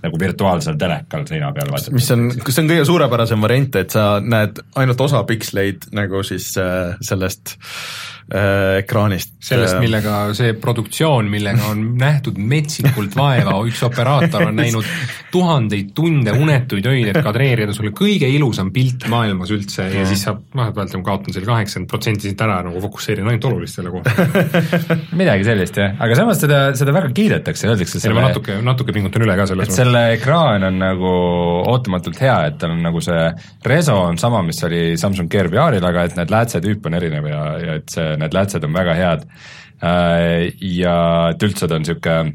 nagu 0.03 0.19
virtuaalsel 0.19 0.79
telekal 0.81 1.27
seina 1.29 1.53
peal 1.55 1.71
vaata. 1.73 1.93
mis 1.95 2.11
on, 2.15 2.29
kas 2.43 2.57
see 2.57 2.65
on 2.65 2.73
kõige 2.73 2.87
suurepärasem 2.89 3.45
variant, 3.45 3.79
et 3.83 3.95
sa 3.95 4.07
näed 4.23 4.63
ainult 4.81 5.05
osa 5.07 5.23
piksleid 5.29 5.93
nagu 5.95 6.25
siis 6.27 6.49
äh, 6.61 6.97
sellest 7.05 7.55
äh, 8.33 8.81
ekraanist. 8.81 9.37
sellest, 9.43 9.77
äh, 9.77 9.83
millega 9.85 10.17
see 10.37 10.55
produktsioon, 10.59 11.31
millega 11.31 11.71
on 11.71 11.85
nähtud 12.01 12.39
metsikult 12.39 13.15
vaeva, 13.19 13.55
üks 13.69 13.83
operaator 13.87 14.49
on 14.49 14.59
näinud 14.59 14.89
tuhandeid 15.33 15.93
tunde 15.97 16.35
unetuid 16.35 16.87
öid, 16.91 17.13
et 17.13 17.21
kadreerida 17.25 17.75
sulle 17.77 17.95
kõige 17.97 18.29
ilusam 18.31 18.73
pilt 18.75 19.07
maailmas 19.13 19.53
üldse 19.55 19.87
ja, 19.87 20.03
ja 20.03 20.09
siis 20.09 20.27
sa 20.27 20.35
vahepealt 20.35 20.97
nagu 20.97 21.07
kaotan 21.07 21.37
selle 21.37 21.49
kaheksakümmend 21.49 21.91
protsenti 21.91 22.29
siit 22.29 22.43
ära, 22.45 22.59
nagu 22.67 22.83
fokusseerin 22.85 23.31
ainult 23.31 23.49
olulistele 23.53 23.95
kohtadele 23.95 24.99
midagi 25.21 25.47
sellist 25.47 25.79
jah, 25.79 25.95
aga 26.03 26.19
samas 26.19 26.43
seda, 26.43 26.61
seda 26.79 26.95
väga 26.99 27.13
kiidetakse, 27.15 27.71
öeldakse 27.71 28.03
selle... 28.03 28.19
ma 28.19 28.29
natuke, 28.29 28.59
natuke 28.65 28.95
pingutan 28.97 29.27
üle 29.27 29.39
ka 29.39 29.49
selles 29.51 29.71
mõttes 29.71 29.81
selle 29.93 30.15
ekraan 30.17 30.65
on 30.65 30.79
nagu 30.81 31.09
ootamatult 31.69 32.21
hea, 32.25 32.37
et 32.49 32.55
tal 32.61 32.73
on 32.73 32.79
nagu 32.81 33.01
see 33.05 33.25
reso 33.69 33.99
on 34.07 34.17
sama, 34.21 34.41
mis 34.47 34.63
oli 34.65 34.97
Samsung 34.97 35.29
Gear 35.29 35.51
VR-il, 35.53 35.85
aga 35.85 36.07
et 36.09 36.17
need 36.17 36.33
läätse 36.33 36.63
tüüp 36.65 36.87
on 36.89 36.97
erinev 36.97 37.29
ja, 37.29 37.43
ja 37.61 37.75
et 37.81 37.93
see, 37.93 38.15
need 38.21 38.33
läätsed 38.33 38.65
on 38.65 38.73
väga 38.73 38.95
head. 38.97 39.27
Äh, 39.85 40.49
ja 40.65 40.97
ta 41.37 41.51
on 41.69 41.85
niisugune 41.85 42.33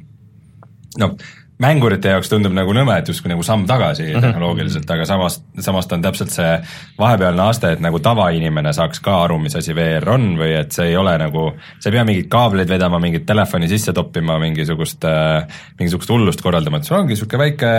noh, 1.02 1.18
mängurite 1.62 2.12
jaoks 2.14 2.30
tundub 2.30 2.54
nagu 2.54 2.74
nõme, 2.76 2.94
et 3.00 3.08
justkui 3.10 3.32
nagu 3.32 3.44
samm 3.46 3.66
tagasi 3.70 4.04
mm 4.04 4.10
-hmm. 4.12 4.26
tehnoloogiliselt, 4.28 4.92
aga 4.94 5.06
samas, 5.10 5.40
samas 5.60 5.88
ta 5.88 5.96
on 5.96 6.02
täpselt 6.02 6.30
see 6.30 6.52
vahepealne 7.00 7.42
aste, 7.50 7.72
et 7.74 7.82
nagu 7.82 8.00
tavainimene 8.00 8.74
saaks 8.74 9.00
ka 9.02 9.16
aru, 9.24 9.40
mis 9.42 9.56
asi 9.56 9.74
VR 9.76 10.10
on 10.14 10.28
või 10.38 10.54
et 10.60 10.72
see 10.72 10.92
ei 10.92 10.98
ole 10.98 11.18
nagu, 11.18 11.52
sa 11.80 11.90
ei 11.90 11.96
pea 11.96 12.04
mingeid 12.06 12.30
kaableid 12.30 12.70
vedama, 12.70 13.00
mingit 13.00 13.26
telefoni 13.26 13.68
sisse 13.68 13.94
toppima, 13.94 14.38
mingisugust 14.40 15.06
äh,, 15.06 15.48
mingisugust 15.80 16.10
hullust 16.10 16.42
korraldama, 16.42 16.78
et 16.78 16.84
sul 16.84 16.98
ongi 16.98 17.16
niisugune 17.16 17.44
väike 17.44 17.74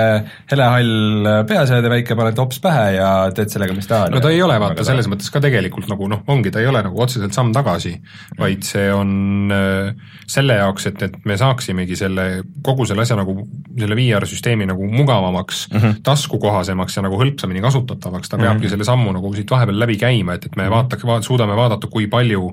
helehall 0.50 1.44
peaseade 1.46 1.90
väike, 1.90 2.16
paned 2.16 2.38
hops 2.38 2.58
pähe 2.60 2.92
ja 2.96 3.30
teed 3.34 3.54
sellega, 3.54 3.74
mis 3.74 3.86
tahad. 3.86 4.10
no 4.10 4.20
ta 4.20 4.34
ei 4.34 4.42
ole 4.42 4.58
vaata 4.60 4.84
selles 4.84 5.06
mõttes 5.06 5.30
ka 5.30 5.40
tegelikult 5.40 5.86
nagu 5.88 6.08
noh, 6.08 6.24
ongi, 6.26 6.50
ta 6.50 6.58
ei 6.60 6.66
ole 6.66 6.82
nagu 6.82 7.02
otseselt 7.02 7.32
samm 7.32 7.54
tagasi, 7.54 7.94
vaid 8.38 8.66
see 8.66 8.90
on 8.92 9.54
äh, 9.54 9.94
selle 10.26 10.58
jaoks, 10.58 10.90
et, 10.90 11.02
et 11.02 11.24
me 11.24 11.38
saaksimegi 11.38 11.96
selle, 11.96 12.28
kogu 12.62 12.86
selle 12.88 13.06
asja 13.06 13.16
nagu 13.16 13.38
selle 13.78 13.96
VR-süsteemi 13.98 14.66
nagu 14.68 14.86
mugavamaks 14.90 15.66
mm, 15.68 15.78
-hmm. 15.78 16.00
taskukohasemaks 16.02 16.96
ja 16.96 17.02
nagu 17.04 17.18
hõlpsamini 17.20 17.62
kasutatavaks, 17.64 18.28
ta 18.28 18.36
mm 18.36 18.42
-hmm. 18.42 18.46
peabki 18.46 18.68
selle 18.72 18.84
sammu 18.84 19.12
nagu 19.12 19.32
siit 19.34 19.50
vahepeal 19.50 19.78
läbi 19.78 19.96
käima, 19.96 20.34
et, 20.34 20.46
et 20.46 20.56
me 20.56 20.70
vaataks 20.70 21.06
va,, 21.06 21.20
suudame 21.22 21.56
vaadata, 21.56 21.86
kui 21.86 22.06
palju 22.06 22.52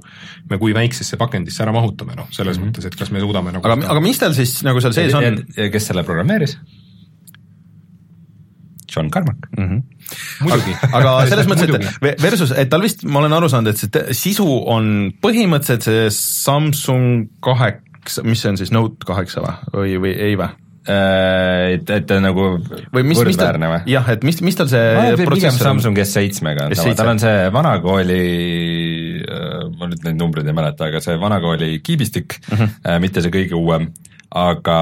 me 0.49 0.57
kui 0.57 0.73
väiksesse 0.73 1.17
pakendisse 1.17 1.63
ära 1.63 1.71
mahutame, 1.71 2.15
noh, 2.15 2.27
selles 2.31 2.57
mm 2.57 2.63
-hmm. 2.63 2.71
mõttes, 2.71 2.87
et 2.87 2.95
kas 2.95 3.11
me 3.11 3.19
suudame 3.19 3.51
nagu 3.51 3.67
aga, 3.67 3.87
aga 3.87 4.01
mis 4.01 4.19
tal 4.19 4.33
siis 4.33 4.63
nagu 4.63 4.81
seal 4.81 4.93
sees 4.93 5.13
on? 5.13 5.45
kes 5.71 5.87
selle 5.87 6.03
programmeeris? 6.03 6.57
John 8.95 9.09
Carmack 9.09 9.37
mm. 9.57 9.69
-hmm. 9.69 9.81
muidugi. 10.39 10.75
aga 10.91 11.15
selles 11.29 11.47
mõttes, 11.47 11.87
et 12.01 12.21
versus, 12.21 12.51
et 12.51 12.69
tal 12.69 12.81
vist, 12.81 13.03
ma 13.03 13.19
olen 13.19 13.33
aru 13.33 13.49
saanud, 13.49 13.71
et 13.71 13.77
see 13.77 14.13
sisu 14.13 14.47
on 14.67 15.11
põhimõtteliselt 15.21 15.83
see 15.83 16.09
Samsung 16.09 17.29
kaheksa, 17.39 18.23
mis 18.23 18.41
see 18.41 18.53
on 18.53 18.57
siis, 18.57 18.71
Note 18.71 19.05
kaheksa 19.05 19.41
või, 19.41 19.55
või, 19.73 19.97
või 20.01 20.13
ei 20.29 20.37
või? 20.39 20.64
Äh, 20.85 21.75
et, 21.79 21.89
et 21.89 22.03
ta 22.05 22.19
nagu 22.21 22.43
või 22.93 23.03
mis, 23.09 23.17
mis 23.25 23.37
tal, 23.39 23.57
jah, 23.89 24.09
et 24.13 24.25
mis, 24.27 24.37
mis 24.45 24.57
tal 24.57 24.67
see 24.69 25.15
protsessor 25.17 25.71
on? 25.71 25.79
Samsung 25.79 26.01
S7-ga 26.03 26.67
on 26.67 26.75
sama, 26.77 26.93
tal 26.99 27.09
on 27.09 27.21
see 27.23 27.47
vanakooli, 27.55 28.19
äh, 29.25 29.63
ma 29.79 29.89
nüüd 29.89 30.05
neid 30.05 30.19
numbreid 30.19 30.51
ei 30.51 30.53
mäleta, 30.53 30.91
aga 30.91 31.01
see 31.01 31.17
vanakooli 31.21 31.79
kiibistik 31.81 32.37
mhm. 32.51 32.75
-huh. 32.85 32.99
mitte 33.01 33.25
see 33.25 33.33
kõige 33.33 33.57
uuem 33.57 33.89
aga, 34.33 34.79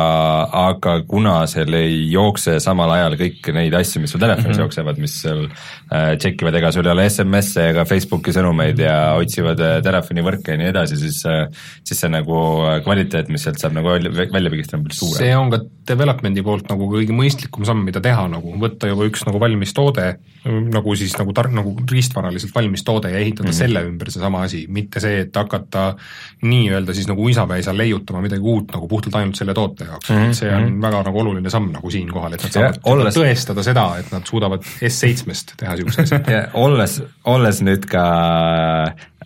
aga 0.64 0.96
kuna 1.08 1.36
seal 1.50 1.74
ei 1.78 1.98
jookse 2.12 2.56
samal 2.64 2.92
ajal 2.96 3.18
kõiki 3.20 3.54
neid 3.56 3.76
asju, 3.78 4.02
mis 4.02 4.14
sul 4.14 4.22
telefonis 4.22 4.48
mm 4.48 4.54
-hmm. 4.56 4.64
jooksevad, 4.64 5.02
mis 5.02 5.16
seal 5.22 5.44
äh, 5.46 6.16
tšekivad, 6.18 6.56
ega 6.60 6.72
sul 6.72 6.88
ei 6.88 6.94
ole 6.96 7.06
SMS-e 7.10 7.70
ega 7.74 7.86
Facebooki 7.86 8.34
sõnumeid 8.34 8.80
ja 8.80 9.14
otsivad 9.20 9.60
äh, 9.60 9.78
telefonivõrke 9.86 10.56
ja 10.56 10.62
nii 10.62 10.72
edasi, 10.72 10.98
siis 10.98 11.22
äh, 11.30 11.48
siis 11.84 12.00
see 12.00 12.10
nagu 12.10 12.40
äh, 12.66 12.80
kvaliteet, 12.86 13.30
mis 13.30 13.46
sealt 13.46 13.62
saab 13.62 13.76
nagu 13.78 13.94
välja, 13.94 14.50
pigistada, 14.50 14.80
on 14.80 14.88
päris 14.88 15.00
suur. 15.04 15.18
see 15.18 15.36
on 15.38 15.52
ka 15.54 15.62
development'i 15.88 16.44
poolt 16.46 16.70
nagu 16.72 16.88
kõige 16.90 17.16
mõistlikum 17.16 17.66
samm, 17.68 17.84
mida 17.86 18.02
teha, 18.04 18.26
nagu 18.32 18.56
võtta 18.60 18.90
juba 18.90 19.08
üks 19.10 19.26
nagu 19.28 19.40
valmis 19.44 19.74
toode, 19.76 20.08
nagu 20.48 20.96
siis 21.00 21.14
nagu 21.20 21.36
tar-, 21.36 21.52
nagu 21.54 21.76
riistvaraliselt 21.92 22.56
valmis 22.56 22.84
toode 22.88 23.12
ja 23.12 23.20
ehitada 23.20 23.50
mm 23.50 23.52
-hmm. 23.52 23.58
selle 23.58 23.86
ümber 23.86 24.12
seesama 24.12 24.44
asi, 24.48 24.66
mitte 24.70 25.04
see, 25.04 25.20
et 25.28 25.36
hakata 25.36 25.96
nii-öelda 26.42 26.94
siis 26.94 27.08
nagu 27.08 27.24
uisapäisa 27.24 27.76
leiutama 27.78 28.22
midagi 28.22 28.42
uut 28.42 28.72
nagu 28.74 28.88
puhtalt 28.88 29.16
ainult 29.16 29.36
selle 29.44 29.56
toote 29.58 29.88
jaoks 29.90 30.10
mm, 30.10 30.24
-hmm. 30.24 30.34
see 30.40 30.50
on 30.50 30.64
mm 30.64 30.70
-hmm. 30.70 30.82
väga 30.88 31.04
nagu 31.10 31.20
oluline 31.20 31.50
samm 31.50 31.70
nagu 31.76 31.92
siinkohal, 31.92 32.34
et 32.34 32.44
nad 32.44 32.56
saavad 32.58 32.80
ja, 32.80 32.82
olles... 32.94 33.18
tõestada 33.18 33.64
seda, 33.64 33.86
et 34.00 34.12
nad 34.16 34.26
suudavad 34.30 34.64
S7-st 34.64 35.56
teha 35.60 35.76
niisuguse 35.76 36.08
asja. 36.08 36.42
olles, 36.66 36.98
olles 37.36 37.62
nüüd 37.62 37.88
ka 37.92 38.08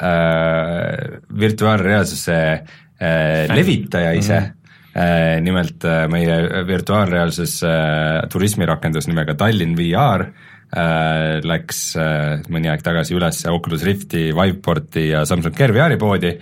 äh, 0.01 0.11
virtuaalreaalsuse 1.45 2.38
äh, 2.51 3.55
levitaja 3.55 4.11
ise 4.18 4.39
mm, 4.39 4.45
-hmm 4.45 4.53
nimelt 5.41 5.86
äh, 5.86 6.07
meie 6.09 6.65
virtuaalreaalsus 6.68 7.63
äh, 7.63 7.70
turismirakendus 8.34 9.07
nimega 9.07 9.36
Tallinn 9.38 9.76
VR 9.78 10.24
läks 10.68 11.82
mõni 12.51 12.68
aeg 12.68 12.82
tagasi 12.84 13.15
üles 13.15 13.39
Oculus 13.47 13.86
Rifti, 13.88 14.34
Viveporti 14.36 15.07
ja 15.13 15.22
Samsung 15.28 15.55
Gear 15.55 15.72
VR-i 15.72 15.95
poodi, 16.01 16.34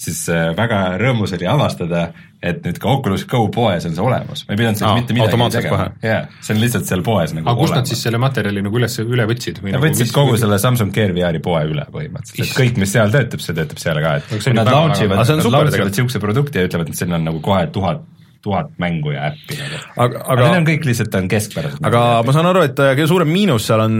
siis 0.00 0.22
väga 0.56 0.94
rõõmus 1.00 1.34
oli 1.36 1.48
avastada, 1.50 2.06
et 2.44 2.64
nüüd 2.64 2.80
ka 2.80 2.94
Oculus 2.94 3.26
Go 3.28 3.42
poes 3.52 3.84
on 3.88 3.92
see 3.96 4.04
olemas, 4.04 4.46
ma 4.48 4.56
ei 4.56 4.60
pidanud 4.62 4.80
selleks 4.80 5.02
mitte 5.02 5.16
midagi 5.18 5.50
tegema, 5.58 5.90
jaa, 6.04 6.22
see 6.40 6.56
on 6.56 6.62
lihtsalt 6.62 6.88
seal 6.88 7.04
poes 7.04 7.36
nagu 7.36 7.48
aga 7.52 7.60
kust 7.60 7.76
nad 7.76 7.92
siis 7.92 8.02
selle 8.08 8.20
materjali 8.24 8.64
nagu 8.64 8.80
üles, 8.80 8.96
üle 9.04 9.28
võtsid? 9.28 9.60
Nad 9.60 9.76
nagu 9.76 9.86
võtsid 9.86 10.16
kogu 10.16 10.40
selle 10.40 10.58
Samsung 10.64 10.96
Gear 10.96 11.12
VR-i 11.16 11.44
poe 11.44 11.62
üle 11.68 11.84
põhimõtteliselt, 11.92 12.48
et 12.48 12.58
kõik, 12.58 12.80
mis 12.80 12.96
seal 12.96 13.12
töötab, 13.12 13.44
see 13.44 13.56
töötab 13.60 13.84
seal 13.84 14.00
ka, 14.04 14.16
et 14.20 14.50
nad 14.56 14.72
launch 14.72 15.04
ivad, 15.04 15.20
nad 15.20 15.44
launch 15.44 15.76
ivad 15.76 15.92
niisuguse 15.92 16.24
produkti 16.24 16.60
ja 16.60 16.68
ütlevad, 16.70 16.92
et 16.92 17.00
siin 17.04 17.16
on 17.16 17.28
nagu 17.28 17.44
kohe 17.44 17.68
tuhat 17.72 18.04
tuhat 18.44 18.70
mängu 18.82 19.14
ja 19.14 19.30
äppi 19.30 19.58
nagu. 19.58 19.80
aga, 19.96 20.04
aga, 20.04 20.22
aga 20.34 20.46
need 20.46 20.60
on 20.60 20.68
kõik 20.68 20.86
lihtsalt, 20.90 21.18
on 21.18 21.32
keskpärased. 21.32 21.82
aga 21.90 22.04
ma 22.26 22.36
saan 22.36 22.50
aru, 22.52 22.64
et 22.68 22.84
äh, 22.84 22.94
kõige 22.94 23.10
suurem 23.10 23.32
miinus 23.32 23.68
seal 23.70 23.84
on 23.84 23.98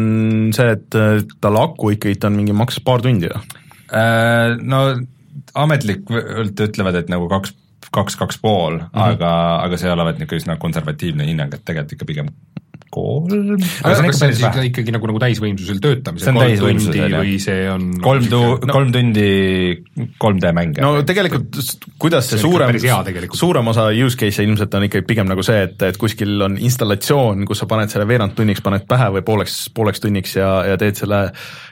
see, 0.57 0.77
et 0.77 1.01
tal 1.41 1.61
aku 1.61 1.95
ikkagi 1.97 2.21
on 2.29 2.39
mingi 2.39 2.57
maks 2.57 2.81
paar 2.85 3.05
tundi 3.05 3.33
või? 3.33 3.61
Äh, 3.95 4.55
no 4.63 4.87
ametlikult 5.55 6.61
ütlevad, 6.67 6.99
et 6.99 7.13
nagu 7.13 7.29
kaks, 7.31 7.55
kaks, 7.95 8.19
kaks 8.19 8.41
pool 8.43 8.79
mm, 8.79 8.91
-hmm. 8.91 9.15
aga, 9.15 9.33
aga 9.65 9.79
see 9.81 9.93
olevat 9.93 10.19
niisugune 10.19 10.43
üsna 10.43 10.59
konservatiivne 10.63 11.27
hinnang, 11.29 11.55
et 11.55 11.65
tegelikult 11.65 11.99
ikka 11.99 12.11
pigem 12.11 12.31
kolm. 12.95 13.57
aga 13.85 13.95
kas 14.07 14.21
see 14.21 14.29
on 14.29 14.37
siis 14.37 14.45
ikkagi, 14.47 14.71
ikkagi 14.73 14.95
nagu, 14.95 15.11
nagu 15.11 15.23
täisvõimsusel 15.23 15.81
töötamisel? 15.85 16.27
see 16.27 16.35
on 16.35 16.41
täisvõimsusel, 16.43 17.17
või 17.19 17.37
see 17.43 17.67
on 17.73 17.89
kolm 18.05 18.29
tu-, 18.31 18.59
kolm 18.71 18.93
tundi 18.95 19.29
3D 20.23 20.53
mänge. 20.57 20.85
no 20.85 21.03
tegelikult 21.07 21.65
kuidas 22.01 22.29
see, 22.29 22.39
see 22.39 22.45
suurem, 22.45 22.79
suurem 23.35 23.73
osa 23.73 23.89
use 23.93 24.19
case'e 24.21 24.47
ilmselt 24.47 24.75
on 24.79 24.89
ikkagi 24.89 25.07
pigem 25.09 25.31
nagu 25.31 25.45
see, 25.47 25.65
et, 25.69 25.77
et 25.91 25.99
kuskil 26.01 26.47
on 26.47 26.59
installatsioon, 26.61 27.45
kus 27.49 27.63
sa 27.63 27.69
paned 27.71 27.93
selle 27.93 28.07
veerand 28.09 28.37
tunniks, 28.39 28.63
paned 28.65 28.87
pähe 28.91 29.11
või 29.17 29.25
pooleks, 29.27 29.59
pooleks 29.75 30.03
tunniks 30.05 30.37
ja, 30.39 30.51
ja 30.71 30.79
teed 30.81 30.99
selle 31.01 31.21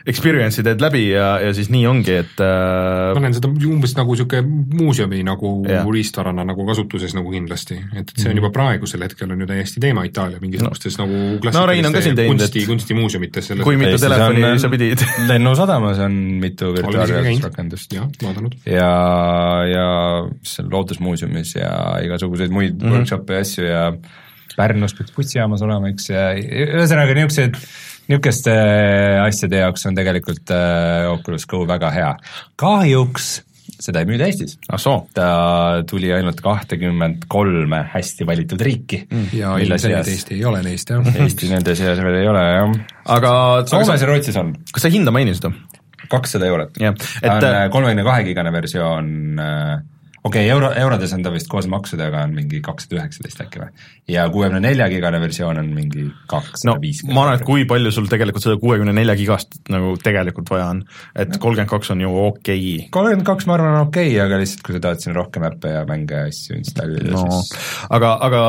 experience'i 0.09 0.66
teed 0.66 0.83
läbi 0.83 1.05
ja, 1.11 1.35
ja 1.43 1.53
siis 1.57 1.70
nii 1.73 1.87
ongi, 1.91 2.18
et 2.25 2.43
äh... 2.43 3.12
ma 3.14 3.25
näen 3.25 3.37
seda 3.37 3.51
umbes 3.53 3.95
nagu 3.99 4.16
niisugune 4.16 4.79
muuseumi 4.79 5.23
nagu 5.27 5.53
riistvarana 5.93 6.47
nagu 6.49 6.66
kasutuses 6.68 7.14
nagu 7.16 7.33
kindlasti, 7.33 7.79
et, 7.93 8.09
et 8.09 8.14
see 8.16 8.29
on 8.29 8.33
-hmm. 8.33 8.43
juba 8.43 8.51
praegusel 8.55 9.05
hetkel 9.07 9.31
on 9.31 9.45
ju 9.45 9.47
täiesti 9.51 9.83
teema 9.83 10.05
Itaalia 10.09 10.41
mingisugustes 10.43 10.99
no. 10.99 11.07
nagu 11.07 11.12
no 11.53 11.67
Rein 11.69 11.87
on 11.89 11.97
ka 11.97 12.03
siin 12.05 12.17
teinud, 12.19 12.41
kunsti, 12.41 12.65
kunstimuuseumites 12.69 13.53
kui 13.63 13.79
mitu 13.81 14.01
telefoni 14.03 14.45
on, 14.49 14.61
sa 14.63 14.71
pidid 14.73 15.05
lennusadamas 15.31 16.03
on 16.07 16.19
mitu 16.43 16.73
virtuaalreaalsusrakendust. 16.77 17.97
jah, 17.99 18.11
vaadanud. 18.23 18.59
ja, 18.67 18.91
ja 19.69 19.87
seal 20.47 20.73
Loodusmuuseumis 20.73 21.57
ja 21.61 21.73
igasuguseid 22.05 22.53
muid 22.55 22.77
mm 22.77 22.89
-hmm. 22.89 22.99
workshop'e 22.99 23.39
ja 23.39 23.47
asju 23.47 23.65
ja 23.69 23.87
Pärnus 24.57 24.93
peaks 24.95 25.15
bussijaamas 25.17 25.63
olema, 25.65 25.89
eks, 25.89 26.11
ja 26.11 26.27
ühesõnaga 26.37 27.15
niisugused 27.17 27.57
niisuguste 28.11 28.55
asjade 29.23 29.63
jaoks 29.63 29.87
on 29.89 29.97
tegelikult 29.97 30.51
äh, 30.53 31.09
Oculus 31.13 31.47
Go 31.47 31.63
väga 31.69 31.91
hea. 31.95 32.13
kahjuks 32.57 33.43
seda 33.83 34.03
ei 34.03 34.09
müüda 34.09 34.29
Eestis. 34.31 34.57
ta 35.15 35.83
tuli 35.89 36.13
ainult 36.15 36.41
kahtekümmend 36.45 37.27
kolme 37.33 37.83
hästi 37.93 38.27
valitud 38.29 38.61
riiki 38.63 39.03
mm.. 39.09 39.29
ja 39.39 39.55
ilmselgelt 39.63 40.11
Eesti 40.13 40.39
ei 40.39 40.45
ole 40.49 40.63
neist, 40.67 40.91
jah. 40.93 41.21
Eesti 41.25 41.51
nende 41.53 41.77
seas 41.79 42.03
veel 42.03 42.21
ei 42.23 42.29
ole, 42.31 42.43
jah. 42.57 42.75
aga 43.19 43.33
Soomes 43.71 44.03
ja 44.03 44.11
Rootsis 44.11 44.39
on. 44.41 44.55
kas 44.73 44.87
sa 44.87 44.93
hinda 44.93 45.15
mainisid 45.15 45.49
kakssada 46.13 46.47
eurot. 46.51 46.77
on 46.83 47.47
äh, 47.49 47.65
kolmekümne 47.73 48.05
kahe 48.07 48.25
gigane 48.27 48.53
versioon 48.53 49.41
äh, 49.41 49.81
okei 50.25 50.45
okay,, 50.45 50.51
euro, 50.55 50.70
eurodes 50.79 51.12
on 51.16 51.23
ta 51.25 51.33
vist 51.35 51.49
koos 51.51 51.66
maksudega 51.70 52.23
on 52.27 52.35
mingi 52.37 52.61
kakssada 52.62 53.01
üheksateist 53.01 53.41
äkki 53.43 53.62
või? 53.62 53.87
ja 54.14 54.29
kuuekümne 54.31 54.61
nelja 54.62 54.87
gigane 54.93 55.18
versioon 55.23 55.59
on 55.59 55.70
mingi 55.75 56.05
kakssada 56.31 56.77
viiskümmend. 56.83 57.16
ma 57.16 57.25
arvan, 57.27 57.41
et 57.41 57.47
kui 57.47 57.66
palju 57.70 57.91
sul 57.95 58.07
tegelikult 58.11 58.47
seda 58.47 58.59
kuuekümne 58.62 58.95
nelja 58.95 59.16
gigast 59.18 59.59
nagu 59.73 59.97
tegelikult 60.03 60.53
vaja 60.55 60.68
on, 60.77 60.85
et 61.18 61.35
kolmkümmend 61.35 61.73
kaks 61.73 61.91
on 61.95 62.05
ju 62.05 62.12
okei. 62.27 62.62
okay.. 62.77 62.93
kolmkümmend 62.95 63.27
kaks 63.33 63.51
ma 63.51 63.57
arvan 63.59 63.75
on 63.75 63.89
okei 63.89 64.12
okay,, 64.12 64.20
aga 64.27 64.39
lihtsalt 64.43 64.62
kui 64.66 64.77
sa 64.77 64.85
tahad 64.87 65.03
sinna 65.03 65.18
rohkem 65.18 65.49
äppe 65.51 65.75
ja 65.75 65.83
mänge 65.91 66.23
ja 66.23 66.31
asju 66.31 66.61
installida 66.61 67.16
no, 67.16 67.27
siis 67.27 67.53
aga, 67.91 68.14
aga 68.29 68.45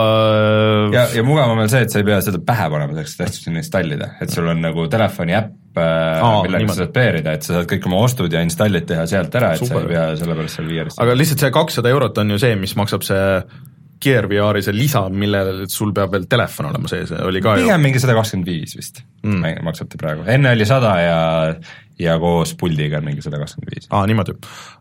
ja, 0.93 1.07
ja 1.17 1.25
mugav 1.25 1.57
on 1.57 1.65
see, 1.73 1.81
et 1.87 1.93
sa 1.93 2.03
ei 2.03 2.09
pea 2.11 2.21
seda 2.25 2.43
pähe 2.53 2.69
panema 2.69 2.93
selleks, 2.93 3.17
et 3.17 3.27
asju 3.31 3.47
sinna 3.47 3.65
installida, 3.65 4.13
et 4.21 4.33
sul 4.33 4.53
on 4.53 4.61
nagu 4.61 4.85
telefoni 4.93 5.37
äpp, 5.41 5.57
Aa, 5.79 6.39
millega 6.45 6.69
sa 6.69 6.83
saad 6.83 6.95
peerida, 6.95 7.35
et 7.37 7.45
sa 7.45 7.57
saad 7.57 7.69
kõik 7.69 7.87
oma 7.89 8.01
ostud 8.05 8.33
ja 8.33 8.43
installid 8.45 8.87
teha 8.89 9.05
sealt 9.09 9.35
ära, 9.39 9.53
et 9.55 9.63
Super. 9.63 9.79
sa 9.79 9.83
ei 9.83 9.93
pea 9.93 10.07
selle 10.21 10.39
pärast 10.39 10.59
seal 10.59 10.67
VR-is 10.69 10.97
aga 11.01 11.15
lihtsalt 11.17 11.45
see 11.45 11.53
kakssada 11.55 11.93
eurot 11.93 12.19
on 12.23 12.35
ju 12.35 12.41
see, 12.45 12.57
mis 12.59 12.75
maksab 12.79 13.05
see 13.07 13.29
Gear 14.03 14.27
VR-i 14.27 14.59
see 14.65 14.75
lisa, 14.75 15.05
millel 15.09 15.63
sul 15.71 15.93
peab 15.95 16.11
veel 16.11 16.27
telefon 16.29 16.67
olema 16.69 16.91
sees, 16.91 17.13
oli 17.23 17.41
ka 17.43 17.55
pigem 17.59 17.77
ju... 17.77 17.83
mingi 17.85 18.01
sada 18.03 18.17
kakskümmend 18.17 18.51
viis 18.51 18.75
vist 18.77 19.01
mm. 19.23 19.63
maksab 19.65 19.89
ta 19.93 20.01
praegu, 20.01 20.27
enne 20.35 20.53
oli 20.57 20.67
sada 20.67 20.93
ja 21.01 21.19
ja 21.99 22.15
koos 22.21 22.53
puldiga 22.57 22.97
on 22.97 23.05
mingi 23.05 23.21
sada 23.25 23.39
kakskümmend 23.41 23.75
viis. 23.75 23.87
aa, 23.93 24.05
niimoodi. 24.09 24.33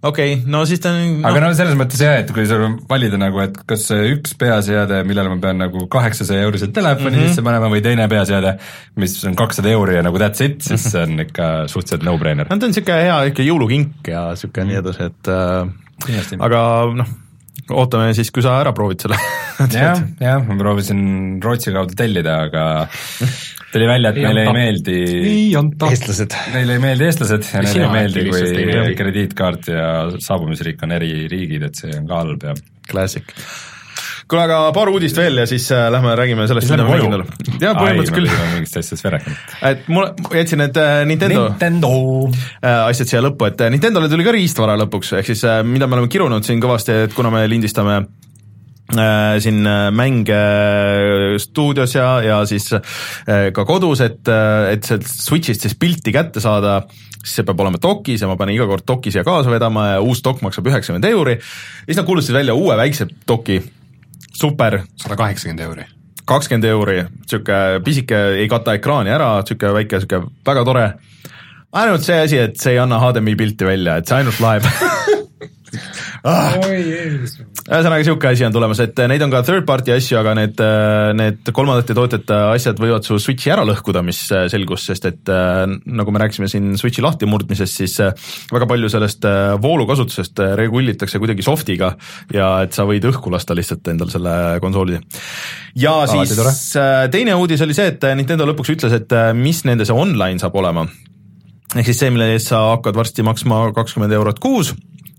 okei 0.03 0.35
okay,, 0.35 0.51
no 0.53 0.63
siis 0.69 0.81
ta 0.83 0.93
on 0.95 1.19
no. 1.21 1.29
aga 1.29 1.43
no 1.45 1.51
selles 1.57 1.77
mõttes 1.79 2.01
jah, 2.03 2.19
et 2.23 2.33
kui 2.35 2.47
sul 2.49 2.65
valida 2.89 3.21
nagu, 3.21 3.43
et 3.45 3.59
kas 3.69 3.89
üks 3.97 4.37
peaseade, 4.41 5.03
millele 5.09 5.33
ma 5.33 5.39
pean 5.43 5.61
nagu 5.61 5.87
kaheksasaja 5.93 6.47
eurise 6.47 6.71
telefoni 6.73 7.17
mm 7.17 7.21
-hmm. 7.21 7.35
sisse 7.35 7.45
panema 7.47 7.71
või 7.73 7.85
teine 7.85 8.09
peaseade, 8.09 8.57
mis 8.97 9.19
on 9.29 9.37
kakssada 9.37 9.73
euri 9.73 9.99
ja 9.99 10.07
nagu 10.07 10.19
that's 10.23 10.45
it, 10.45 10.63
siis 10.63 10.89
see 10.93 11.03
on 11.03 11.27
ikka 11.27 11.51
suhteliselt 11.69 12.07
no-brainer. 12.09 12.49
no 12.49 12.57
ta 12.57 12.67
on 12.67 12.73
niisugune 12.73 13.03
hea 13.09 13.19
ikka 13.33 13.49
jõulukink 13.49 14.09
ja 14.09 14.31
niisugune 14.31 14.65
mm 14.65 14.71
-hmm. 14.71 14.73
nii 14.73 14.81
edasi, 14.81 15.03
et 15.13 15.29
äh, 15.29 16.41
aga 16.41 16.63
noh, 16.97 17.13
ootame 17.71 18.13
siis, 18.17 18.33
kui 18.35 18.45
sa 18.45 18.59
ära 18.61 18.75
proovid 18.77 19.05
selle 19.05 19.19
jah, 19.71 20.03
jah, 20.21 20.43
ma 20.47 20.59
proovisin 20.59 21.41
Rootsi 21.43 21.75
kaudu 21.75 21.97
tellida, 21.99 22.39
aga 22.49 22.65
tuli 23.73 23.89
välja, 23.89 24.13
et 24.13 24.21
ei 24.21 24.27
meile 24.27 24.47
anta. 24.47 24.53
ei 24.53 24.59
meeldi 24.59 24.97
ei 25.33 25.45
anta. 25.59 25.91
eestlased. 25.95 26.39
Neile 26.57 26.79
ei 26.79 26.83
meeldi 26.83 27.09
eestlased 27.09 27.51
ja 27.53 27.65
neile 27.67 27.85
ei 27.87 27.93
meeldi, 27.97 28.25
kui 28.31 28.97
krediitkaart 28.99 29.71
ja 29.73 29.91
saabumisriik 30.19 30.83
on 30.87 30.97
eri 30.99 31.13
riigid, 31.33 31.69
et 31.71 31.85
see 31.85 31.95
on 31.99 32.09
ka 32.11 32.25
halb 32.25 32.49
ja 32.51 32.57
Classic 32.91 33.37
kuule, 34.33 34.47
aga 34.49 34.61
paar 34.75 34.91
uudist 34.93 35.19
veel 35.19 35.43
ja 35.43 35.45
siis 35.49 35.67
äh, 35.75 35.87
lähme 35.93 36.15
räägime 36.19 36.47
sellest, 36.49 36.71
mida 36.73 36.87
me 36.87 36.97
mänginud 36.97 37.19
oleme. 37.21 37.37
jaa, 37.61 37.75
põhimõtteliselt 37.77 38.17
küll. 38.17 38.31
mingist 38.55 38.81
asjadest 38.81 39.07
veel 39.07 39.15
rääkinud. 39.19 39.45
et 39.71 39.87
mul, 39.93 40.09
jätsin 40.39 40.63
need 40.63 40.81
äh, 40.81 40.95
Nintendo, 41.09 41.45
Nintendo. 41.51 41.93
Äh, 42.63 42.81
asjad 42.89 43.13
siia 43.13 43.23
lõppu, 43.25 43.51
et 43.51 43.65
Nintendole 43.75 44.09
tuli 44.13 44.27
ka 44.27 44.35
riistvara 44.37 44.79
lõpuks, 44.81 45.15
ehk 45.21 45.33
siis 45.33 45.45
mida 45.69 45.89
me 45.89 45.99
oleme 45.99 46.13
kirunud 46.13 46.47
siin 46.47 46.63
kõvasti, 46.63 47.03
et 47.09 47.17
kuna 47.17 47.33
me 47.35 47.45
lindistame 47.51 47.99
äh, 48.01 49.37
siin 49.45 49.61
mänge 49.99 50.41
stuudios 51.45 51.99
ja, 51.99 52.09
ja 52.25 52.41
siis 52.49 52.71
äh, 52.79 53.51
ka 53.55 53.67
kodus, 53.69 54.05
et, 54.07 54.25
et 54.73 54.89
sealt 54.89 55.07
Switch'ist 55.13 55.69
siis 55.69 55.77
pilti 55.77 56.15
kätte 56.15 56.41
saada, 56.45 56.81
siis 57.19 57.37
see 57.39 57.47
peab 57.47 57.61
olema 57.67 57.83
dokis 57.83 58.25
ja 58.25 58.33
ma 58.33 58.41
pean 58.41 58.55
iga 58.55 58.65
kord 58.71 58.89
doki 58.89 59.13
siia 59.13 59.27
kaasa 59.29 59.53
vedama 59.53 59.93
ja 59.93 60.03
uus 60.03 60.25
dok 60.25 60.41
maksab 60.43 60.73
üheksakümmend 60.73 61.13
euri. 61.13 61.39
siis 61.85 62.01
nad 62.01 62.09
kuulutasid 62.09 62.41
välja 62.41 62.57
uue 62.57 62.81
väikse 62.81 63.11
doki 63.29 63.61
super. 64.37 64.83
sada 64.97 65.17
kaheksakümmend 65.17 65.61
euri. 65.67 65.87
kakskümmend 66.25 66.65
euri, 66.65 66.99
niisugune 67.03 67.81
pisike, 67.85 68.19
ei 68.39 68.49
kata 68.49 68.77
ekraani 68.79 69.11
ära, 69.11 69.35
niisugune 69.41 69.75
väike, 69.79 69.99
niisugune 69.99 70.31
väga 70.47 70.65
tore. 70.65 70.87
ainult 71.73 72.05
see 72.07 72.21
asi, 72.23 72.39
et 72.39 72.57
see 72.61 72.77
ei 72.77 72.79
anna 72.83 73.01
HDMI 73.03 73.37
pilti 73.37 73.67
välja, 73.67 73.97
et 73.97 74.09
see 74.09 74.21
ainult 74.21 74.41
laeb 74.41 74.69
ah.. 76.29 76.57
ühesõnaga, 76.63 77.99
niisugune 78.01 78.33
asi 78.33 78.47
on 78.47 78.55
tulemas, 78.55 78.81
et 78.85 79.03
neid 79.11 79.25
on 79.25 79.33
ka 79.33 79.43
third 79.47 79.67
party 79.69 79.95
asju, 79.95 80.19
aga 80.21 80.35
need, 80.39 80.63
need 81.19 81.53
kolmandate 81.55 81.97
tootjate 81.97 82.39
asjad 82.53 82.81
võivad 82.83 83.07
su 83.07 83.19
Switchi 83.23 83.53
ära 83.55 83.65
lõhkuda, 83.69 84.03
mis 84.07 84.21
selgus, 84.53 84.87
sest 84.91 85.09
et 85.11 85.33
nagu 85.33 86.15
me 86.15 86.23
rääkisime 86.23 86.51
siin 86.51 86.73
Switchi 86.81 87.05
lahtimurdmisest, 87.05 87.83
siis 87.83 87.99
väga 88.53 88.69
palju 88.71 88.91
sellest 88.93 89.29
voolukasutusest 89.63 90.45
regulitakse 90.61 91.21
kuidagi 91.23 91.47
soft'iga 91.47 91.95
ja 92.35 92.53
et 92.67 92.77
sa 92.77 92.87
võid 92.89 93.07
õhku 93.13 93.33
lasta 93.33 93.57
lihtsalt 93.57 93.93
endal 93.93 94.13
selle 94.13 94.35
konsooli. 94.63 95.01
ja 95.79 95.97
Alati 96.03 96.27
siis 96.35 96.77
teine 97.13 97.37
uudis 97.39 97.63
oli 97.65 97.77
see, 97.77 97.95
et 97.95 98.11
Nintendo 98.19 98.47
lõpuks 98.49 98.75
ütles, 98.77 98.95
et 98.97 99.17
mis 99.39 99.65
nende 99.69 99.87
see 99.89 99.97
online 99.97 100.43
saab 100.43 100.57
olema. 100.61 100.87
Ehk 101.73 101.89
siis 101.89 102.03
see, 102.03 102.13
mille 102.13 102.27
eest 102.35 102.51
sa 102.51 102.61
hakkad 102.75 102.97
varsti 102.97 103.25
maksma 103.25 103.71
kakskümmend 103.77 104.13
eurot 104.13 104.41
kuus 104.43 104.75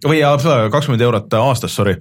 või 0.07 0.21
kakskümmend 0.73 1.03
eurot 1.05 1.37
aastas, 1.39 1.75
sorry, 1.75 1.95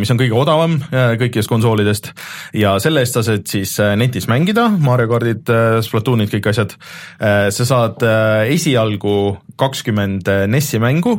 mis 0.00 0.10
on 0.12 0.20
kõige 0.20 0.36
odavam 0.38 0.78
kõikidest 0.90 1.50
konsoolidest 1.50 2.10
ja 2.56 2.76
selle 2.82 3.04
eest 3.04 3.18
sa 3.18 3.24
saad 3.26 3.46
siis 3.50 3.76
netis 4.00 4.28
mängida, 4.30 4.68
Mario 4.80 5.10
kaardid, 5.10 5.50
Splatoonid, 5.84 6.30
kõik 6.32 6.50
asjad. 6.52 6.74
sa 7.18 7.66
saad 7.66 8.04
esialgu 8.50 9.14
kakskümmend 9.60 10.28
NES-i 10.50 10.80
mängu, 10.82 11.16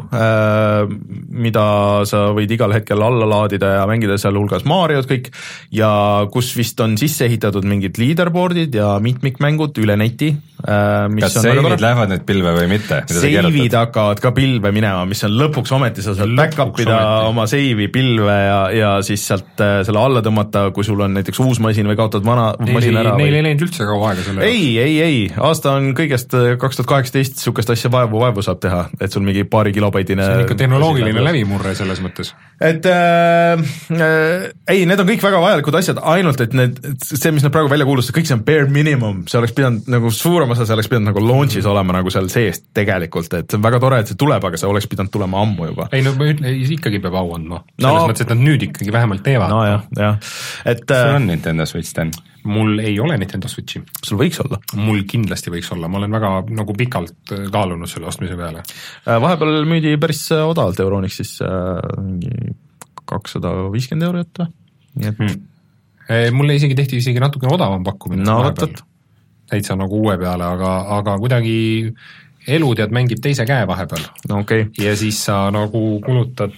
mida 1.32 1.66
sa 2.10 2.24
võid 2.36 2.54
igal 2.56 2.74
hetkel 2.76 3.02
alla 3.06 3.28
laadida 3.30 3.76
ja 3.78 3.84
mängida, 3.90 4.18
sealhulgas 4.22 4.66
Mariot 4.70 5.10
kõik, 5.10 5.30
ja 5.74 5.92
kus 6.34 6.52
vist 6.58 6.80
on 6.84 6.98
sisse 7.00 7.28
ehitatud 7.28 7.66
mingid 7.68 8.00
leaderboard'id 8.02 8.76
ja 8.78 8.96
mitmikmängud 9.04 9.78
üle 9.84 9.98
neti. 10.00 10.32
kas 10.62 11.38
seivid 11.42 11.82
lähevad 11.82 12.12
nüüd 12.14 12.26
pilve 12.28 12.56
või 12.58 12.68
mitte? 12.72 13.04
seivid 13.10 13.78
hakkavad 13.78 14.22
ka 14.24 14.34
pilve 14.36 14.74
minema, 14.74 15.06
mis 15.10 15.24
on 15.28 15.36
lõpuks 15.38 15.74
ometi, 15.78 16.06
sa 16.06 16.16
saad 16.22 16.36
back-up 16.38 16.80
ida 16.84 17.00
oma 17.30 17.46
seivi 17.50 17.88
pilve 17.94 18.36
ja, 18.36 18.60
ja 18.76 18.92
siis 19.06 19.24
sealt 19.28 19.62
äh, 19.64 19.82
selle 19.88 20.02
alla 20.02 20.24
tõmmata, 20.26 20.68
kui 20.76 20.86
sul 20.88 21.02
on 21.04 21.16
näiteks 21.18 21.42
uus 21.44 21.62
masin 21.64 21.90
või 21.90 21.98
kaotad 22.00 22.26
vana 22.26 22.52
ei, 22.60 22.74
masin 22.76 22.98
ära. 23.02 23.16
Neil 23.20 23.38
ei 23.40 23.46
läinud 23.46 23.66
üldse 23.68 23.88
kaua 23.88 24.12
aega 24.12 24.26
selle 24.26 24.48
ei, 24.48 24.66
ei, 24.82 24.96
ei, 25.04 25.20
aasta 25.50 25.76
on 25.78 25.92
kõigest 25.98 26.36
äh, 26.38 26.54
kaks 26.62 26.80
tuhat 26.80 26.92
kaheksateist, 26.96 27.40
niisugust 27.40 27.74
asja 27.74 27.92
vaevu, 27.94 28.22
vaevu 28.22 28.46
saab 28.46 28.62
teha, 28.64 28.86
et 29.02 29.14
sul 29.14 29.26
mingi 29.26 29.46
paari 29.50 29.74
kilobaitine 29.76 30.26
see 30.26 30.40
on 30.40 30.46
ikka 30.46 30.58
tehnoloogiline 30.62 31.26
läbimurre 31.26 31.74
selles 31.78 32.02
mõttes. 32.04 32.34
et 32.62 32.86
äh, 32.90 33.64
äh, 33.98 34.48
ei, 34.72 34.86
need 34.90 35.02
on 35.02 35.10
kõik 35.10 35.26
väga 35.26 35.42
vajalikud 35.44 35.80
asjad, 35.82 36.02
ainult 36.14 36.44
et 36.46 36.56
need, 36.58 36.80
see, 37.04 37.34
mis 37.34 37.46
nad 37.46 37.54
praegu 37.54 37.72
välja 37.72 37.88
kuulutasid, 37.90 38.16
kõik 38.18 38.30
see 38.30 38.38
on 38.38 38.46
bare 38.48 38.68
minimum, 38.72 39.24
see 39.32 39.40
oleks 39.42 39.56
pidanud 39.58 39.90
nagu 39.92 40.12
suurem 40.16 40.54
osa, 40.54 40.68
see 40.68 40.78
oleks 40.78 40.92
pidanud 40.92 41.12
nagu 41.12 41.24
launch'is 41.26 41.68
olema 41.70 41.98
nagu 41.98 42.14
seal 42.14 42.30
sees 42.32 42.64
tegelikult, 42.76 43.34
et 43.40 43.50
see 43.50 43.60
on 43.60 43.66
väga 43.66 43.82
tore, 43.84 44.02
et 44.04 44.12
see 44.12 44.20
tuleb, 44.20 44.50
aga 44.52 44.60
see 44.60 44.70
oleks 44.70 44.90
pidanud 44.92 45.14
tulema 45.14 45.42
ammu 45.46 45.72
juba. 45.72 45.90
ei 45.96 46.06
no 46.06 46.11
ma 46.20 46.32
ütlen, 46.32 46.60
ikkagi 46.78 47.00
peab 47.04 47.16
au 47.22 47.36
andma, 47.38 47.62
selles 47.78 48.00
no, 48.00 48.08
mõttes, 48.10 48.26
et 48.26 48.34
nad 48.34 48.44
nüüd 48.44 48.68
ikkagi 48.68 48.94
vähemalt 48.94 49.24
teevad. 49.26 49.54
nojah, 49.54 49.88
jah, 49.98 50.36
et 50.72 50.84
sul 50.88 51.16
on 51.20 51.32
Nintendo 51.32 51.70
Switch, 51.70 51.94
Sten? 51.94 52.14
mul 52.44 52.80
ei 52.80 53.00
ole 53.00 53.18
Nintendo 53.18 53.50
Switchi. 53.52 53.82
sul 54.06 54.20
võiks 54.20 54.40
olla? 54.44 54.60
mul 54.80 55.04
kindlasti 55.10 55.54
võiks 55.54 55.70
olla, 55.76 55.90
ma 55.92 56.00
olen 56.00 56.16
väga 56.16 56.32
nagu 56.58 56.76
pikalt 56.78 57.34
äh, 57.36 57.46
kaalunud 57.54 57.90
selle 57.90 58.10
ostmise 58.10 58.38
peale. 58.40 58.64
Äh, 59.06 59.20
vahepeal 59.22 59.66
müüdi 59.70 59.94
päris 60.02 60.24
äh, 60.34 60.44
odavalt 60.48 60.80
Euronixis 60.82 61.38
mingi 61.42 62.56
kakssada 63.12 63.54
viiskümmend 63.74 64.08
eurot 64.08 64.42
või, 64.42 64.54
nii 65.02 65.10
et 65.10 65.20
hmm. 65.20 66.38
mulle 66.38 66.56
isegi 66.56 66.78
tehti 66.78 67.02
isegi 67.02 67.22
natukene 67.22 67.54
odavam 67.58 67.84
pakkumine 67.84 68.24
no 68.24 68.38
vot, 68.46 68.62
vot. 68.64 68.84
täitsa 69.52 69.76
nagu 69.80 70.00
uue 70.00 70.16
peale, 70.22 70.48
aga, 70.48 70.72
aga 70.98 71.18
kuidagi 71.20 71.58
elu 72.50 72.70
tead, 72.78 72.94
mängib 72.96 73.22
teise 73.22 73.46
käe 73.46 73.66
vahepeal. 73.70 74.06
Okay.. 74.42 74.68
ja 74.82 74.94
siis 74.98 75.20
sa 75.28 75.44
nagu 75.54 76.00
kulutad, 76.06 76.56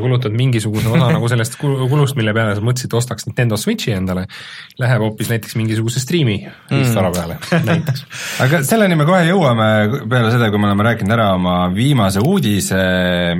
kulutad 0.00 0.34
mingisuguse 0.36 0.88
osa 0.88 1.10
nagu 1.16 1.28
sellest 1.30 1.58
kulust, 1.60 2.16
mille 2.18 2.34
peale 2.36 2.54
sa 2.56 2.64
mõtlesid, 2.64 2.94
ostaks 2.96 3.26
Nintendo 3.28 3.58
Switchi 3.60 3.92
endale, 3.96 4.26
läheb 4.80 5.04
hoopis 5.04 5.30
näiteks 5.32 5.56
mingisuguse 5.58 6.00
striimi 6.02 6.38
riistvara 6.70 7.10
mm. 7.10 7.16
peale 7.16 7.64
näiteks. 7.66 8.04
aga 8.46 8.62
selleni 8.66 8.98
me 8.98 9.08
kohe 9.08 9.24
jõuame 9.28 9.68
peale 10.10 10.32
seda, 10.34 10.50
kui 10.52 10.62
me 10.62 10.70
oleme 10.70 10.88
rääkinud 10.88 11.16
ära 11.16 11.30
oma 11.36 11.56
viimase 11.74 12.22
uudise, 12.24 12.80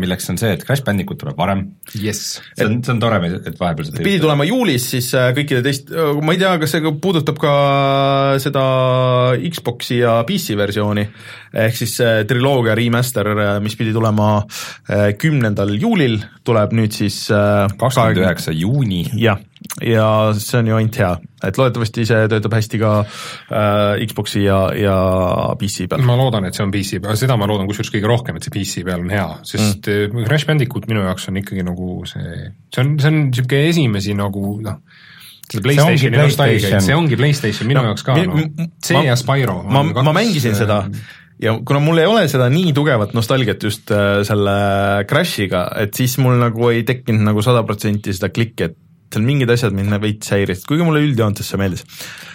milleks 0.00 0.32
on 0.32 0.40
see, 0.40 0.52
et 0.56 0.66
Crash 0.66 0.84
Bandicoot 0.86 1.20
tuleb 1.22 1.38
varem. 1.38 1.66
Yes.. 1.94 2.40
see 2.56 2.66
on, 2.66 2.80
see 2.84 2.96
on 2.96 3.02
tore, 3.02 3.20
et 3.38 3.56
vahepeal 3.60 3.88
seda 3.88 4.04
pidi 4.06 4.20
tulema 4.22 4.46
juulis, 4.46 4.84
siis 4.92 5.08
äh, 5.16 5.30
kõikide 5.36 5.62
teist, 5.64 5.90
ma 6.22 6.34
ei 6.34 6.40
tea, 6.40 6.52
kas 6.60 6.76
see 6.76 6.94
puudutab 7.02 7.38
ka 7.40 7.54
seda 8.42 8.64
Xbox'i 9.36 10.00
ja 10.02 10.18
PC 10.28 10.56
versiooni, 10.58 11.06
ehk 11.66 11.78
siis 11.78 11.85
äh, 12.02 12.22
triloogia 12.28 12.74
remaster, 12.78 13.30
äh, 13.34 13.52
mis 13.64 13.76
pidi 13.78 13.94
tulema 13.94 14.30
äh, 14.42 15.12
kümnendal 15.18 15.72
juulil, 15.78 16.18
tuleb 16.46 16.74
nüüd 16.76 16.94
siis 16.94 17.26
kakskümmend 17.28 18.22
üheksa 18.22 18.54
juuni. 18.54 19.04
jah, 19.20 19.40
ja 19.82 20.06
see 20.38 20.60
on 20.60 20.70
ju 20.70 20.76
ainult 20.76 20.98
hea, 21.00 21.10
et 21.48 21.58
loodetavasti 21.58 22.04
see 22.08 22.28
töötab 22.30 22.54
hästi 22.56 22.80
ka 22.80 22.92
äh, 23.02 24.04
Xbox'i 24.08 24.44
ja, 24.44 24.60
ja 24.78 24.96
PC 25.58 25.88
peal. 25.90 26.04
ma 26.06 26.16
loodan, 26.18 26.46
et 26.48 26.56
see 26.56 26.64
on 26.64 26.72
PC 26.74 27.00
peal, 27.02 27.18
seda 27.18 27.38
ma 27.40 27.48
loodan 27.50 27.68
kusjuures 27.70 27.92
kõige 27.94 28.10
rohkem, 28.10 28.38
et 28.38 28.46
see 28.46 28.54
PC 28.54 28.86
peal 28.86 29.04
on 29.04 29.12
hea, 29.12 29.26
sest 29.48 29.90
mm. 29.90 30.28
Crash 30.28 30.48
Bandicoot 30.48 30.88
minu 30.90 31.04
jaoks 31.06 31.28
on 31.32 31.42
ikkagi 31.42 31.66
nagu 31.66 31.98
see, 32.08 32.48
see 32.70 32.84
on, 32.84 32.96
see 33.02 33.12
on 33.12 33.20
niisugune 33.26 33.68
esimesi 33.72 34.16
nagu 34.18 34.56
noh, 34.64 34.80
seda 35.46 35.62
Playstationi 35.66 36.22
nostalgiat, 36.22 36.80
see 36.84 36.96
ongi 36.96 37.20
Playstation 37.20 37.70
minu 37.70 37.82
no, 37.82 37.92
jaoks 37.92 38.06
ka, 38.06 38.18
noh, 38.22 38.66
see 38.84 39.06
ja 39.06 39.16
Spyro. 39.18 39.60
ma, 39.70 39.86
ma 39.86 40.16
mängisin 40.16 40.56
seda 40.58 40.84
ja 41.42 41.54
kuna 41.66 41.80
mul 41.84 42.00
ei 42.00 42.08
ole 42.08 42.24
seda 42.30 42.48
nii 42.52 42.72
tugevat 42.76 43.14
nostalgiat 43.16 43.62
just 43.62 43.92
äh, 43.94 44.22
selle 44.26 44.56
Crashiga, 45.08 45.66
et 45.82 45.94
siis 45.96 46.16
mul 46.22 46.38
nagu 46.40 46.70
ei 46.72 46.82
tekkinud 46.88 47.26
nagu 47.28 47.44
sada 47.44 47.64
protsenti 47.68 48.14
seda 48.16 48.30
klikki, 48.32 48.70
et 48.70 48.76
seal 49.12 49.24
mingid 49.26 49.50
asjad 49.52 49.76
mind 49.76 49.92
nagu 49.92 50.06
veits 50.06 50.32
häirisid, 50.34 50.66
kuigi 50.68 50.86
mulle 50.86 51.04
üldjoontes 51.06 51.48
see 51.52 51.60
meeldis, 51.60 51.86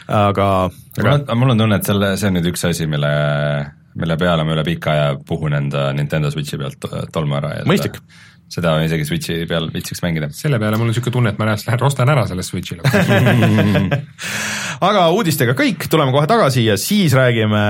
aga, 0.08 0.48
aga 0.98 1.16
aga 1.20 1.38
mul 1.38 1.54
on 1.56 1.64
tunne, 1.66 1.82
et 1.82 1.88
selle, 1.88 2.14
see 2.20 2.32
on 2.32 2.38
nüüd 2.40 2.52
üks 2.54 2.66
asi, 2.70 2.88
mille, 2.90 3.12
mille 4.00 4.18
peale 4.22 4.46
ma 4.48 4.56
üle 4.56 4.66
pika 4.68 4.94
aja 4.96 5.14
puhun 5.28 5.58
enda 5.58 5.90
Nintendo 5.98 6.32
Switchi 6.32 6.60
pealt 6.62 6.92
tolmu 7.14 7.42
ära 7.42 7.58
ja 7.60 7.68
mõistlik. 7.70 8.00
seda 8.00 8.31
isegi 8.58 9.06
Switchi 9.08 9.38
peal 9.50 9.70
viitsiks 9.74 10.02
mängida. 10.04 10.30
selle 10.36 10.60
peale 10.60 10.78
mul 10.78 10.90
on 10.90 10.92
niisugune 10.92 11.16
tunne, 11.16 11.34
et 11.34 11.40
ma 11.40 11.48
lähen 11.52 11.86
ostan 11.88 12.12
ära 12.12 12.26
selle 12.30 12.44
Switch'ile 12.44 12.84
aga 14.88 15.06
uudistega 15.16 15.56
kõik, 15.58 15.88
tuleme 15.92 16.14
kohe 16.16 16.28
tagasi 16.30 16.66
ja 16.66 16.78
siis 16.80 17.16
räägime 17.18 17.62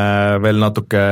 veel 0.43 0.61
natuke, 0.61 1.03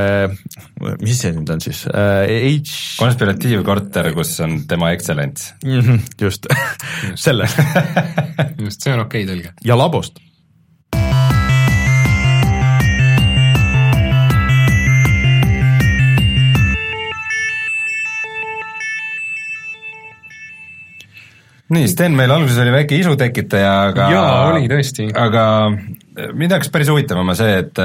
mis 1.04 1.20
see 1.20 1.34
nüüd 1.36 1.52
on 1.56 1.64
siis 1.64 1.84
uh,, 1.90 2.24
H 2.26 2.98
konspiratiivkorter, 3.00 4.14
kus 4.18 4.36
on 4.46 4.62
tema 4.70 4.94
excellence 4.96 5.54
mm. 5.66 5.80
-hmm, 5.80 6.08
just, 6.22 6.48
just. 6.50 6.50
selle 7.26 7.50
just, 8.64 8.82
see 8.82 8.94
on 8.94 9.06
okei 9.06 9.26
okay 9.26 9.30
tõlge. 9.34 9.54
ja 9.66 9.78
labost 9.78 10.20
nii, 21.74 21.90
Sten, 21.92 22.16
meil 22.18 22.32
alguses 22.34 22.58
oli 22.64 22.74
väike 22.74 22.98
isu 22.98 23.14
tekitaja, 23.20 23.74
aga 23.92 24.08
jaa, 24.14 24.32
oli 24.54 24.70
tõesti. 24.72 25.10
aga 25.14 25.44
mind 26.38 26.56
hakkas 26.56 26.72
päris 26.74 26.90
huvitama 26.92 27.36
see, 27.38 27.60
et, 27.62 27.82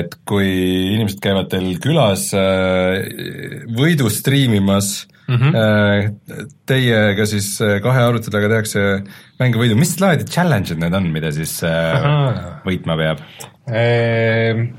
et 0.00 0.16
kui 0.28 0.50
inimesed 0.96 1.22
käivad 1.22 1.50
teil 1.52 1.70
külas 1.82 2.26
võidu 3.76 4.10
striimimas 4.12 4.90
mm, 5.28 5.38
-hmm. 5.38 6.50
teiega 6.68 7.26
siis 7.30 7.52
kahe 7.84 8.04
arvuti 8.04 8.34
taga 8.34 8.50
tehakse 8.52 8.84
mänge 9.40 9.62
võidu, 9.62 9.78
mis 9.78 9.94
laadi 10.02 10.26
challenge'id 10.28 10.82
need 10.82 10.98
on, 10.98 11.10
mida 11.14 11.32
siis 11.34 11.60
Aha. 11.64 12.60
võitma 12.66 12.98
peab 12.98 13.24
ehm,? 13.70 14.70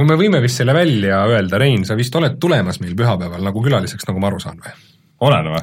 no 0.00 0.06
me 0.08 0.16
võime 0.16 0.40
vist 0.40 0.60
selle 0.60 0.74
välja 0.76 1.20
öelda, 1.28 1.60
Rein, 1.60 1.84
sa 1.84 1.98
vist 1.98 2.14
oled 2.16 2.40
tulemas 2.40 2.80
meil 2.80 2.96
pühapäeval 2.96 3.44
nagu 3.44 3.62
külaliseks, 3.64 4.08
nagu 4.08 4.22
ma 4.22 4.32
aru 4.32 4.40
saan 4.42 4.62
või? 4.64 4.72
Olen 5.20 5.48
või? 5.52 5.60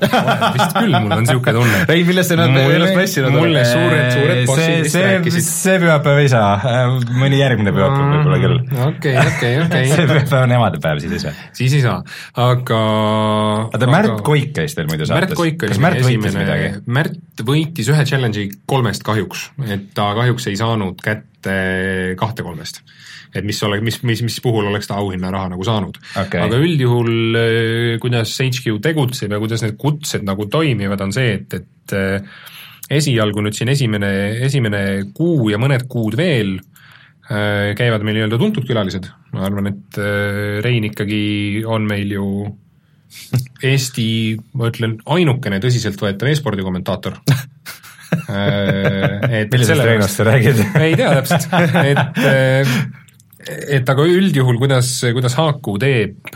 vist 0.54 0.76
küll, 0.76 0.94
mul 0.94 1.14
on 1.16 1.24
niisugune 1.24 1.54
tunne. 1.58 1.80
ei, 1.94 2.04
millest 2.08 2.32
sa 2.32 2.38
nüüd 2.40 2.58
ennast 2.62 2.98
vässinud 2.98 3.30
oled? 3.32 3.40
mulle 3.40 3.64
suured, 3.66 4.10
suured 4.14 4.42
bossid 4.50 4.84
vist 4.86 5.00
rääkisid. 5.02 5.48
see 5.48 5.78
pühapäev 5.82 6.22
ei 6.22 6.32
saa, 6.32 6.52
mõni 7.18 7.42
järgmine 7.42 7.74
pühapäev 7.76 8.12
võib-olla 8.14 8.40
küll. 8.44 8.60
okei, 8.88 9.16
okei, 9.24 9.54
okei. 9.66 9.90
see 9.94 10.06
pühapäev 10.12 10.46
on 10.46 10.56
emadepäev, 10.60 11.02
siis 11.04 11.16
ei 11.18 11.24
saa. 11.26 11.48
siis 11.58 11.78
ei 11.80 11.86
saa, 11.86 11.98
aga 12.48 12.82
oota, 13.72 13.90
Märt 13.98 14.22
Koik 14.28 14.54
käis 14.58 14.78
teil 14.78 14.90
muidu 14.92 15.08
saates? 15.10 15.34
Märt 15.34 15.42
oli 15.42 15.80
Märt 15.88 16.04
esimene, 16.04 16.60
Märt 17.00 17.46
võitis 17.48 17.90
ühe 17.94 18.06
challenge'i 18.10 18.52
kolmest 18.70 19.06
kahjuks, 19.08 19.50
et 19.66 19.90
ta 19.98 20.12
kahjuks 20.18 20.52
ei 20.52 20.60
saanud 20.60 21.02
kätte 21.02 21.37
kahte 21.44 22.44
kolmest. 22.44 22.82
Et 23.36 23.46
mis 23.46 23.58
ole, 23.64 23.80
mis, 23.84 23.98
mis, 24.08 24.22
mis 24.26 24.38
puhul 24.44 24.70
oleks 24.70 24.88
ta 24.90 24.98
auhinnaraha 25.02 25.52
nagu 25.54 25.66
saanud. 25.68 25.98
Okay.. 26.24 26.42
aga 26.42 26.60
üldjuhul 26.64 27.40
eh, 27.40 27.96
kuidas 28.02 28.34
HQ 28.40 28.78
tegutseb 28.84 29.36
ja 29.36 29.42
kuidas 29.42 29.66
need 29.66 29.76
kutsed 29.80 30.26
nagu 30.28 30.48
toimivad, 30.52 31.04
on 31.04 31.14
see, 31.16 31.36
et, 31.36 31.58
et 31.60 31.98
eh, 31.98 32.38
esialgu 32.98 33.44
nüüd 33.44 33.58
siin 33.58 33.74
esimene, 33.74 34.12
esimene 34.48 34.84
kuu 35.16 35.52
ja 35.52 35.60
mõned 35.62 35.86
kuud 35.92 36.16
veel 36.20 36.56
eh, 36.58 37.74
käivad 37.78 38.06
meil 38.08 38.22
nii-öelda 38.22 38.40
tuntud 38.42 38.68
külalised, 38.70 39.12
ma 39.36 39.44
arvan, 39.50 39.74
et 39.74 40.00
Rein 40.64 40.88
ikkagi 40.88 41.66
on 41.68 41.86
meil 41.90 42.16
ju 42.16 42.30
Eesti, 43.64 44.10
ma 44.60 44.68
ütlen, 44.68 44.98
ainukene 45.08 45.62
tõsiseltvõetav 45.64 46.28
e-spordi 46.28 46.66
kommentaator 46.66 47.16
millisest 49.52 49.84
Reinost 49.84 50.20
sa 50.20 50.28
räägid? 50.28 50.64
ei 50.86 50.96
tea 51.00 51.12
täpselt, 51.20 51.48
et 51.84 52.72
et 53.48 53.90
aga 53.90 54.04
üldjuhul, 54.04 54.58
kuidas, 54.60 54.90
kuidas 55.16 55.38
Haaku 55.40 55.78
teeb, 55.80 56.32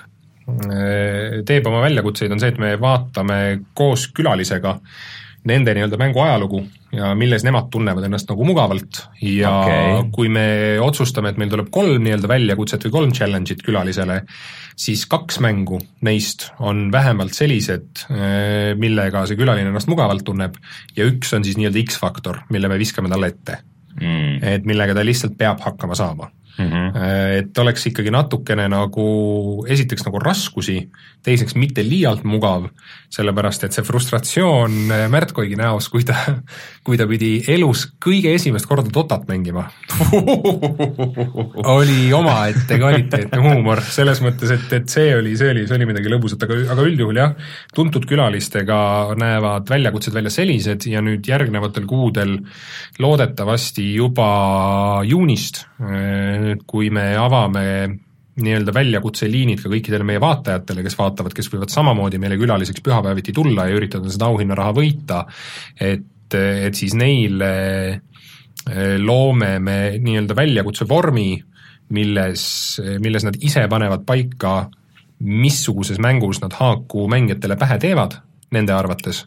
teeb 1.48 1.68
oma 1.68 1.82
väljakutseid, 1.84 2.32
on 2.32 2.40
see, 2.40 2.54
et 2.54 2.62
me 2.62 2.76
vaatame 2.80 3.40
koos 3.78 4.08
külalisega 4.16 4.78
nende 5.50 5.74
nii-öelda 5.74 5.98
mängu 5.98 6.22
ajalugu 6.22 6.62
ja 6.94 7.12
milles 7.18 7.44
nemad 7.48 7.70
tunnevad 7.74 8.06
ennast 8.06 8.30
nagu 8.30 8.46
mugavalt. 8.46 9.02
Ja 9.24 9.52
okay. 9.62 10.10
kui 10.14 10.30
me 10.30 10.46
otsustame, 10.84 11.32
et 11.32 11.40
meil 11.42 11.52
tuleb 11.54 11.72
kolm 11.74 12.04
nii-öelda 12.06 12.30
väljakutset 12.30 12.86
või 12.88 12.96
kolm 12.98 13.16
challenge'it 13.18 13.64
külalisele, 13.66 14.22
siis 14.80 15.08
kaks 15.10 15.40
mängu 15.44 15.80
neist 16.06 16.52
on 16.60 16.90
vähemalt 16.94 17.38
sellised, 17.38 18.06
äh, 18.12 18.74
millega 18.80 19.26
see 19.30 19.40
külaline 19.40 19.74
ennast 19.74 19.90
mugavalt 19.92 20.26
tunneb 20.28 20.60
ja 20.98 21.08
üks 21.10 21.34
on 21.38 21.48
siis 21.48 21.58
nii-öelda 21.60 21.86
X-faktor, 21.88 22.44
mille 22.54 22.70
me 22.72 22.80
viskame 22.82 23.12
talle 23.12 23.34
ette. 23.34 23.62
Mm.. 23.92 24.38
et 24.48 24.64
millega 24.64 24.94
ta 24.96 25.04
lihtsalt 25.04 25.34
peab 25.38 25.60
hakkama 25.60 25.98
saama 26.00 26.30
mm. 26.58 26.66
-hmm. 26.66 27.04
et 27.40 27.58
oleks 27.58 27.86
ikkagi 27.88 28.12
natukene 28.12 28.68
nagu, 28.72 29.06
esiteks 29.70 30.06
nagu 30.06 30.20
raskusi, 30.20 30.78
teiseks 31.24 31.56
mitte 31.56 31.84
liialt 31.86 32.24
mugav, 32.24 32.68
sellepärast 33.14 33.64
et 33.68 33.76
see 33.76 33.86
frustratsioon 33.86 34.92
äh, 34.92 35.06
Märt 35.12 35.32
Koigi 35.32 35.56
näos, 35.56 35.90
kui 35.90 36.04
ta, 36.08 36.16
kui 36.86 36.98
ta 36.98 37.08
pidi 37.08 37.34
elus 37.48 37.88
kõige 38.06 38.34
esimest 38.36 38.68
korda 38.70 38.90
Dotat 38.94 39.28
mängima 39.30 39.68
oli 41.78 42.14
omaette 42.14 42.80
kvaliteetne 42.80 43.42
huumor, 43.42 43.84
selles 43.86 44.22
mõttes, 44.22 44.52
et, 44.56 44.74
et 44.74 44.90
see 44.90 45.16
oli, 45.16 45.36
see 45.38 45.52
oli, 45.54 45.68
see 45.68 45.78
oli 45.78 45.90
midagi 45.90 46.12
lõbusat, 46.12 46.48
aga, 46.48 46.60
aga 46.76 46.88
üldjuhul 46.88 47.22
jah, 47.22 47.36
tuntud 47.76 48.08
külalistega 48.10 48.82
näevad 49.20 49.70
väljakutsed 49.70 50.16
välja 50.16 50.34
sellised 50.34 50.88
ja 50.90 51.04
nüüd 51.06 51.28
järgnevatel 51.28 51.86
kuudel 51.90 52.38
loodetavasti 53.00 53.94
juba 53.96 54.30
juunist 55.08 55.66
äh, 55.82 56.51
nüüd, 56.52 56.64
kui 56.70 56.90
me 56.94 57.12
avame 57.20 57.66
nii-öelda 58.42 58.74
väljakutseliinid 58.76 59.60
ka 59.62 59.70
kõikidele 59.72 60.06
meie 60.08 60.22
vaatajatele, 60.24 60.86
kes 60.86 60.96
vaatavad, 61.00 61.36
kes 61.36 61.50
võivad 61.52 61.74
samamoodi 61.74 62.20
meile 62.22 62.38
külaliseks 62.40 62.84
pühapäeviti 62.84 63.34
tulla 63.36 63.68
ja 63.68 63.78
üritada 63.78 64.12
seda 64.12 64.30
auhinnaraha 64.32 64.76
võita, 64.78 65.26
et, 65.76 66.38
et 66.38 66.78
siis 66.78 66.96
neile 66.98 67.52
eh, 67.92 68.96
loome 69.02 69.58
me 69.60 69.78
nii-öelda 70.00 70.38
väljakutse 70.38 70.88
vormi, 70.90 71.34
milles, 71.92 72.44
milles 73.04 73.28
nad 73.28 73.36
ise 73.44 73.66
panevad 73.68 74.06
paika, 74.08 74.56
missuguses 75.22 76.00
mängus 76.02 76.40
nad 76.42 76.56
haaku 76.56 77.04
mängijatele 77.12 77.60
pähe 77.60 77.78
teevad, 77.84 78.16
nende 78.56 78.74
arvates, 78.74 79.26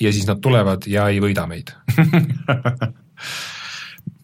ja 0.00 0.12
siis 0.12 0.26
nad 0.26 0.40
tulevad 0.42 0.88
ja 0.88 1.06
ei 1.12 1.20
võida 1.22 1.44
meid 1.46 1.74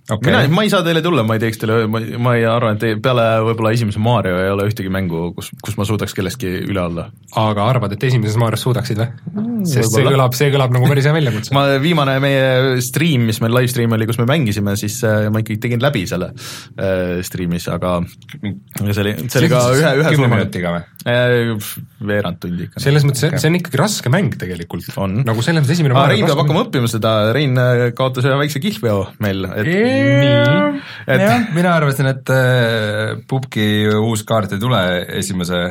okay.. 0.08 0.30
mina, 0.30 0.42
ma 0.52 0.64
ei 0.64 0.70
saa 0.72 0.84
teile 0.86 1.02
tulla, 1.04 1.24
ma 1.26 1.36
ei 1.36 1.42
teeks 1.42 1.60
teile, 1.60 1.78
ma, 1.90 2.00
ma 2.24 2.34
ei 2.38 2.44
arva, 2.48 2.72
et 2.74 3.02
peale 3.04 3.26
võib-olla 3.46 3.72
esimese 3.76 4.00
Mario 4.02 4.38
ei 4.40 4.50
ole 4.52 4.68
ühtegi 4.70 4.92
mängu, 4.92 5.28
kus, 5.36 5.50
kus 5.64 5.76
ma 5.78 5.86
suudaks 5.88 6.16
kellestki 6.16 6.52
üle 6.64 6.82
olla. 6.82 7.08
aga 7.40 7.66
arvad, 7.68 7.94
et 7.96 8.06
esimeses 8.08 8.38
Marios 8.40 8.64
suudaksid 8.66 9.00
või 9.02 9.08
mm,? 9.08 9.66
sest 9.68 9.94
see 9.94 10.06
kõlab, 10.06 10.36
see 10.38 10.52
kõlab 10.54 10.74
nagu 10.74 10.88
päris 10.90 11.08
hea 11.08 11.16
väljakutse 11.16 11.56
ma, 11.56 11.64
viimane 11.82 12.18
meie 12.24 12.78
stream, 12.84 13.26
mis 13.28 13.42
meil 13.44 13.54
live 13.58 13.72
stream 13.72 13.96
oli, 13.96 14.08
kus 14.08 14.20
me 14.22 14.28
mängisime, 14.30 14.76
siis 14.80 15.00
äh, 15.06 15.28
ma 15.32 15.42
ikkagi 15.44 15.60
tegin 15.66 15.84
läbi 15.84 16.06
selle 16.10 16.32
äh, 16.32 17.18
stream'is, 17.26 17.68
aga 17.72 17.98
see 18.40 19.04
oli, 19.04 19.16
see 19.26 19.42
oli 19.42 19.52
ka 19.52 19.64
ühe, 19.76 19.94
ühe 20.02 20.14
kümne 20.16 20.32
minutiga 20.36 20.76
või 20.76 20.86
äh,? 21.08 21.76
veerand 22.08 22.40
tundi 22.40 22.68
ikka. 22.68 22.80
selles 22.82 23.04
mõttes 23.06 23.26
okay., 23.26 23.42
see 23.42 23.50
on 23.50 23.58
ikkagi 23.58 23.80
raske 23.80 24.12
mäng 24.12 24.36
tegelikult. 24.40 24.88
nagu 24.96 25.44
selles 25.44 25.64
mõttes 25.64 25.76
esimene 25.76 26.06
Rein 26.08 26.24
peab 26.24 26.40
hakkama 26.40 26.64
õppima 26.64 26.88
seda, 26.90 27.14
Rein 27.36 27.58
äh, 27.60 27.88
kaotas 27.96 28.26
ühe 28.28 28.36
väikse 28.40 28.62
kihlveo 28.62 29.00
meil, 29.24 29.44
et 29.52 29.68
eee 29.68 29.97
nii, 30.02 30.82
et 31.06 31.24
jah, 31.24 31.48
mina 31.54 31.74
arvasin, 31.78 32.10
et 32.12 32.32
äh, 32.34 33.16
pubgi 33.28 33.88
uus 33.98 34.24
kaart 34.28 34.54
ei 34.56 34.62
tule 34.62 34.82
esimese 35.20 35.62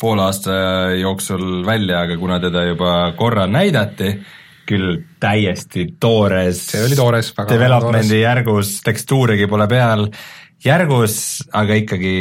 poole 0.00 0.24
aasta 0.26 0.54
jooksul 0.98 1.62
välja, 1.66 2.02
aga 2.06 2.16
kuna 2.18 2.38
teda 2.42 2.64
juba 2.66 2.92
korra 3.18 3.46
näidati, 3.46 4.12
küll 4.66 5.02
täiesti 5.20 5.86
toores, 6.00 6.62
see 6.72 6.84
oli 6.86 6.98
toores, 6.98 7.32
väga 7.36 7.54
development'i 7.54 8.22
järgus, 8.22 8.76
tekstuurigi 8.86 9.48
pole 9.50 9.66
peal, 9.70 10.06
järgus, 10.64 11.16
aga 11.58 11.78
ikkagi 11.82 12.14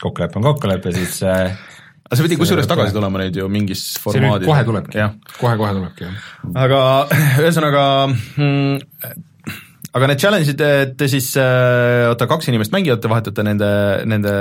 kokkulepe 0.00 0.40
on 0.40 0.48
kokkulepe, 0.48 0.92
siis 0.96 1.20
äh, 1.28 1.54
aga 2.04 2.18
see 2.18 2.26
pidi 2.26 2.40
kusjuures 2.40 2.68
tagasi 2.70 2.96
tulema 2.96 3.20
nüüd 3.22 3.36
ju 3.40 3.48
mingis 3.52 3.84
formaadis. 4.02 4.48
kohe 4.48 4.64
tulebki, 4.68 5.04
kohe-kohe 5.38 5.76
tulebki, 5.78 6.08
jah. 6.08 6.18
aga 6.64 6.80
ühesõnaga 7.42 7.84
mm, 8.08 9.22
aga 9.94 10.08
need 10.10 10.22
challenge'id, 10.22 10.64
te 10.98 11.10
siis, 11.10 11.34
äh, 11.40 12.08
oota, 12.10 12.28
kaks 12.30 12.50
inimest 12.50 12.74
mängivad, 12.74 13.02
te 13.02 13.10
vahetate 13.12 13.46
nende, 13.46 13.68
nende 14.10 14.34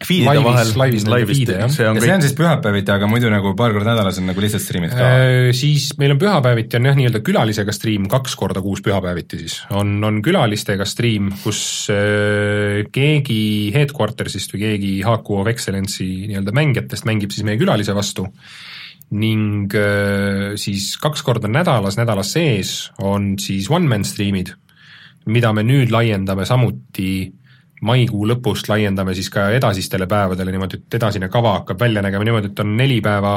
feed'ide 0.00 0.40
vahel, 0.40 0.70
laivis, 0.80 1.04
laivis, 1.08 1.40
see 1.44 1.84
on, 1.84 1.98
ja 1.98 2.04
see 2.04 2.12
on 2.14 2.22
siis 2.24 2.32
pühapäeviti, 2.38 2.88
aga 2.94 3.08
muidu 3.10 3.28
nagu 3.32 3.52
paar 3.56 3.74
korda 3.74 3.90
nädalas 3.90 4.20
on 4.20 4.30
nagu 4.30 4.40
lihtsalt 4.40 4.64
striimid 4.64 4.94
ka. 4.96 5.04
Äh,? 5.04 5.50
Siis 5.56 5.90
meil 6.00 6.14
on 6.14 6.20
pühapäeviti 6.20 6.78
on 6.78 6.88
jah, 6.88 6.96
nii-öelda 6.96 7.20
külalisega 7.24 7.74
striim 7.76 8.08
kaks 8.10 8.36
korda 8.40 8.62
kuus 8.64 8.80
pühapäeviti 8.84 9.42
siis, 9.42 9.58
on, 9.76 9.98
on 10.08 10.22
külalistega 10.24 10.88
striim, 10.88 11.28
kus 11.44 11.62
äh, 11.92 12.80
keegi 12.92 13.42
headquarters'ist 13.76 14.56
või 14.56 14.64
keegi 14.64 14.92
Haku 15.04 15.42
of 15.42 15.52
Excellence'i 15.52 16.30
nii-öelda 16.30 16.56
mängijatest 16.56 17.08
mängib 17.08 17.36
siis 17.36 17.44
meie 17.48 17.60
külalise 17.60 17.96
vastu 17.96 18.30
ning 19.10 19.74
äh, 19.74 20.54
siis 20.60 20.94
kaks 21.02 21.24
korda 21.26 21.50
nädalas, 21.50 21.98
nädala 21.98 22.22
sees 22.26 22.90
on 23.02 23.34
siis 23.42 23.70
one-man 23.70 24.04
striimid, 24.06 24.52
mida 25.26 25.52
me 25.52 25.64
nüüd 25.66 25.90
laiendame 25.90 26.46
samuti 26.46 27.32
maikuu 27.86 28.26
lõpust 28.28 28.68
laiendame 28.68 29.14
siis 29.16 29.30
ka 29.32 29.48
edasistele 29.56 30.06
päevadele 30.08 30.52
niimoodi, 30.52 30.82
et 30.82 30.96
edasine 31.00 31.30
kava 31.32 31.56
hakkab 31.58 31.80
välja 31.80 32.02
nägema 32.04 32.26
niimoodi, 32.28 32.52
et 32.52 32.62
on 32.62 32.74
neli 32.76 33.00
päeva 33.04 33.34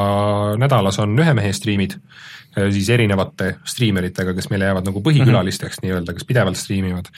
nädalas 0.59 0.99
on 0.99 1.15
ühe 1.19 1.34
mehe 1.38 1.53
striimid, 1.55 1.95
äh, 2.57 2.69
siis 2.76 2.89
erinevate 2.93 3.55
striimeritega, 3.65 4.36
kes 4.38 4.51
meile 4.53 4.69
jäävad 4.69 4.89
nagu 4.89 5.01
põhikülalisteks 5.05 5.80
mm 5.80 5.80
-hmm. 5.80 5.88
nii-öelda, 5.88 6.17
kes 6.17 6.28
pidevalt 6.30 6.59
striimivad. 6.59 7.09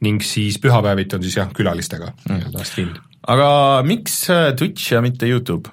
ning 0.00 0.22
siis 0.22 0.58
pühapäeviti 0.58 1.16
on 1.16 1.22
siis 1.22 1.36
jah, 1.36 1.52
külalistega 1.52 2.06
mm 2.06 2.12
-hmm. 2.16 2.38
nii-öelda 2.38 2.64
striimid. 2.64 2.96
aga 3.26 3.82
miks 3.84 4.30
äh, 4.30 4.54
Twitch 4.56 4.92
ja 4.92 5.02
mitte 5.02 5.28
Youtube 5.28 5.70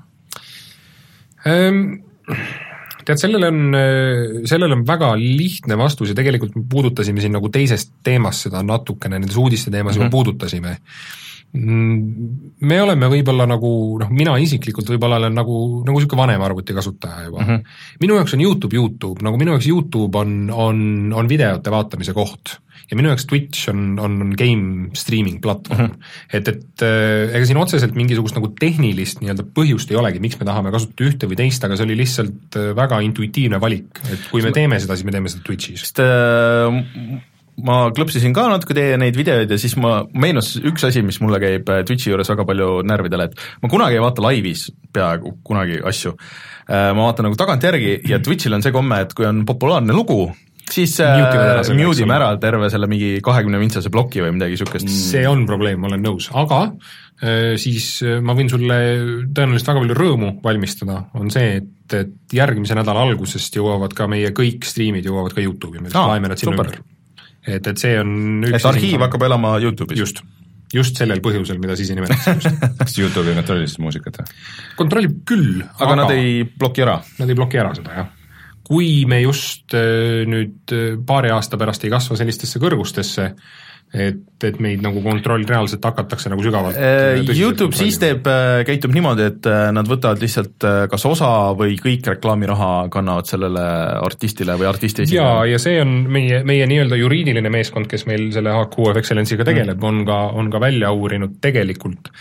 ähm,? 1.47 2.06
Tead, 3.07 3.21
sellele 3.21 3.51
on, 3.51 3.77
sellele 4.47 4.75
on 4.75 4.83
väga 4.87 5.13
lihtne 5.19 5.77
vastus 5.79 6.11
ja 6.11 6.17
tegelikult 6.17 6.57
me 6.57 6.65
puudutasime 6.69 7.23
siin 7.23 7.37
nagu 7.37 7.51
teisest 7.53 7.95
teemast 8.03 8.47
seda 8.47 8.63
natukene, 8.65 9.21
nendes 9.21 9.37
uudiste 9.39 9.71
teemas 9.71 9.95
mm 9.95 10.01
-hmm. 10.01 10.03
juba 10.03 10.09
mhm. 10.09 10.11
puudutasime. 10.11 10.77
me 12.59 12.81
oleme 12.81 13.07
võib-olla 13.07 13.45
nagu 13.47 13.69
noh, 13.99 14.09
mina 14.11 14.33
isiklikult 14.37 14.89
võib-olla 14.89 15.15
olen 15.15 15.33
nagu, 15.33 15.83
nagu 15.87 15.99
niisugune 15.99 16.21
vanem 16.21 16.41
arvutikasutaja 16.41 17.23
juba 17.25 17.39
mm. 17.39 17.47
-hmm. 17.47 17.63
minu 18.01 18.15
jaoks 18.15 18.33
on 18.33 18.41
Youtube 18.41 18.75
Youtube, 18.75 19.23
nagu 19.23 19.37
minu 19.37 19.51
jaoks 19.51 19.67
Youtube 19.67 20.17
on, 20.17 20.51
on, 20.51 21.13
on 21.13 21.29
videote 21.29 21.71
vaatamise 21.71 22.13
koht 22.13 22.59
ja 22.87 22.97
minu 22.97 23.11
jaoks 23.11 23.27
Twitch 23.27 23.69
on, 23.71 23.97
on 23.99 24.33
game 24.39 24.89
streaming 24.97 25.41
platvorm 25.43 25.81
mm. 25.81 25.93
-hmm. 25.93 26.37
et, 26.39 26.47
et 26.47 26.83
äh, 26.85 27.35
ega 27.35 27.45
siin 27.49 27.59
otseselt 27.59 27.95
mingisugust 27.99 28.37
nagu 28.37 28.51
tehnilist 28.59 29.21
nii-öelda 29.23 29.47
põhjust 29.55 29.91
ei 29.91 29.99
olegi, 29.99 30.23
miks 30.23 30.39
me 30.39 30.47
tahame 30.47 30.71
kasutada 30.71 31.09
ühte 31.09 31.29
või 31.29 31.39
teist, 31.39 31.63
aga 31.63 31.77
see 31.77 31.87
oli 31.87 31.97
lihtsalt 31.99 32.59
äh, 32.59 32.69
väga 32.77 33.01
intuitiivne 33.07 33.59
valik, 33.63 33.99
et 34.07 34.29
kui 34.31 34.45
me 34.45 34.53
teeme 34.55 34.79
seda, 34.79 34.95
siis 34.95 35.07
me 35.07 35.15
teeme 35.15 35.31
seda 35.31 35.43
Twitch'is. 35.47 35.83
sest 35.83 35.99
äh, 36.03 36.79
ma 37.67 37.77
klõpsisin 37.91 38.35
ka 38.37 38.47
natuke 38.53 38.77
teie 38.77 38.95
neid 39.01 39.19
videoid 39.19 39.51
ja 39.51 39.59
siis 39.59 39.75
ma, 39.81 39.99
meenus 40.13 40.55
üks 40.61 40.87
asi, 40.87 41.03
mis 41.03 41.19
mulle 41.23 41.41
käib 41.43 41.67
äh, 41.73 41.83
Twitchi 41.87 42.13
juures 42.13 42.31
väga 42.31 42.47
palju 42.47 42.81
närvidele, 42.87 43.27
et 43.27 43.47
ma 43.63 43.71
kunagi 43.73 43.99
ei 43.99 44.03
vaata 44.05 44.23
laivis 44.23 44.69
peaaegu 44.95 45.39
kunagi 45.43 45.81
asju. 45.83 46.15
ma 46.67 46.99
vaatan 46.99 47.27
nagu 47.27 47.35
tagantjärgi 47.39 48.01
ja 48.07 48.19
Twitchil 48.19 48.55
on 48.55 48.63
see 48.63 48.75
komme, 48.75 48.99
et 49.03 49.13
kui 49.15 49.27
on 49.27 49.45
populaarne 49.47 49.93
lugu, 49.95 50.25
siis 50.71 50.97
äh, 51.03 51.17
mute 51.77 52.03
ime 52.03 52.15
ära 52.17 52.29
terve 52.41 52.69
selle 52.71 52.89
mingi 52.91 53.17
kahekümne 53.23 53.59
vintsase 53.61 53.91
ploki 53.93 54.21
või 54.23 54.33
midagi 54.35 54.57
niisugust. 54.57 54.89
see 54.91 55.23
on 55.29 55.45
probleem, 55.49 55.79
ma 55.81 55.89
olen 55.91 56.03
nõus, 56.03 56.29
aga 56.37 56.61
äh, 56.67 57.55
siis 57.61 57.89
äh, 58.05 58.19
ma 58.23 58.35
võin 58.37 58.51
sulle 58.51 58.79
tõenäoliselt 59.31 59.71
väga 59.71 59.83
palju 59.83 59.97
rõõmu 60.01 60.31
valmistada, 60.43 61.01
on 61.17 61.31
see, 61.33 61.61
et, 61.61 61.97
et 61.97 62.37
järgmise 62.39 62.77
nädala 62.77 63.05
algusest 63.07 63.59
jõuavad 63.59 63.95
ka 63.97 64.09
meie 64.11 64.33
kõik 64.35 64.67
striimid 64.67 65.07
jõuavad 65.07 65.37
ka 65.37 65.43
YouTube'i, 65.45 65.81
me 65.81 65.91
lihtsalt 65.91 66.13
laeme 66.13 66.33
nad 66.33 66.41
sinna 66.41 66.57
ümber. 66.57 66.73
et, 67.45 67.71
et 67.73 67.85
see 67.85 67.95
on 68.01 68.49
et 68.51 68.71
arhiiv 68.73 69.07
hakkab 69.07 69.29
elama 69.29 69.57
YouTube'is? 69.63 70.03
just 70.03 70.23
just 70.73 70.99
sellel 70.99 71.21
põhjusel, 71.23 71.61
mida 71.63 71.77
Sisi 71.79 71.95
nimetas 71.95 72.27
kas 72.81 72.97
Youtube 72.99 73.31
ei 73.31 73.39
kontrolli 73.39 73.69
siis 73.69 73.79
muusikat 73.79 74.19
või? 74.19 74.37
kontrollib 74.83 75.17
küll, 75.29 75.61
aga, 75.63 75.85
aga 75.85 75.99
nad 76.03 76.15
ei 76.17 76.41
bloki 76.43 76.83
ära? 76.83 76.99
Nad 77.21 77.31
ei 77.31 77.39
bloki 77.39 77.63
ära 77.63 77.71
seda, 77.77 77.95
jah 78.01 78.13
kui 78.67 79.05
me 79.07 79.21
just 79.23 79.75
äh, 79.77 80.25
nüüd 80.27 80.75
äh, 80.75 80.91
paari 81.07 81.31
aasta 81.33 81.59
pärast 81.59 81.85
ei 81.87 81.93
kasva 81.93 82.17
sellistesse 82.19 82.59
kõrgustesse, 82.59 83.29
et, 83.87 84.43
et 84.43 84.57
meid 84.59 84.81
nagu 84.83 84.99
kontroll 84.99 85.45
reaalselt 85.47 85.85
hakatakse 85.87 86.27
nagu 86.27 86.43
sügavalt 86.43 86.75
äh, 86.75 87.21
Youtube 87.31 87.77
siis 87.77 87.95
teeb, 88.01 88.27
käitub 88.67 88.91
niimoodi, 88.95 89.29
et 89.31 89.47
nad 89.71 89.87
võtavad 89.87 90.19
lihtsalt 90.19 90.67
kas 90.91 91.07
osa 91.07 91.29
või 91.55 91.77
kõik 91.79 92.09
reklaamiraha 92.11 92.71
kannavad 92.91 93.31
sellele 93.31 93.63
artistile 94.03 94.57
või 94.59 94.67
artisti 94.73 95.05
esindajale. 95.05 95.47
ja, 95.47 95.55
ja 95.55 95.63
see 95.63 95.79
on 95.83 95.95
meie, 96.11 96.43
meie 96.47 96.67
nii-öelda 96.67 96.99
juriidiline 96.99 97.53
meeskond, 97.53 97.87
kes 97.87 98.03
meil 98.11 98.27
selle 98.35 98.51
HQ 98.57 98.91
of 98.91 98.99
Excellence'iga 98.99 99.47
tegeleb 99.47 99.79
mm., 99.79 99.87
on 99.87 100.05
ka, 100.11 100.21
on 100.43 100.51
ka 100.51 100.63
välja 100.67 100.91
uurinud 100.91 101.39
tegelikult 101.43 102.11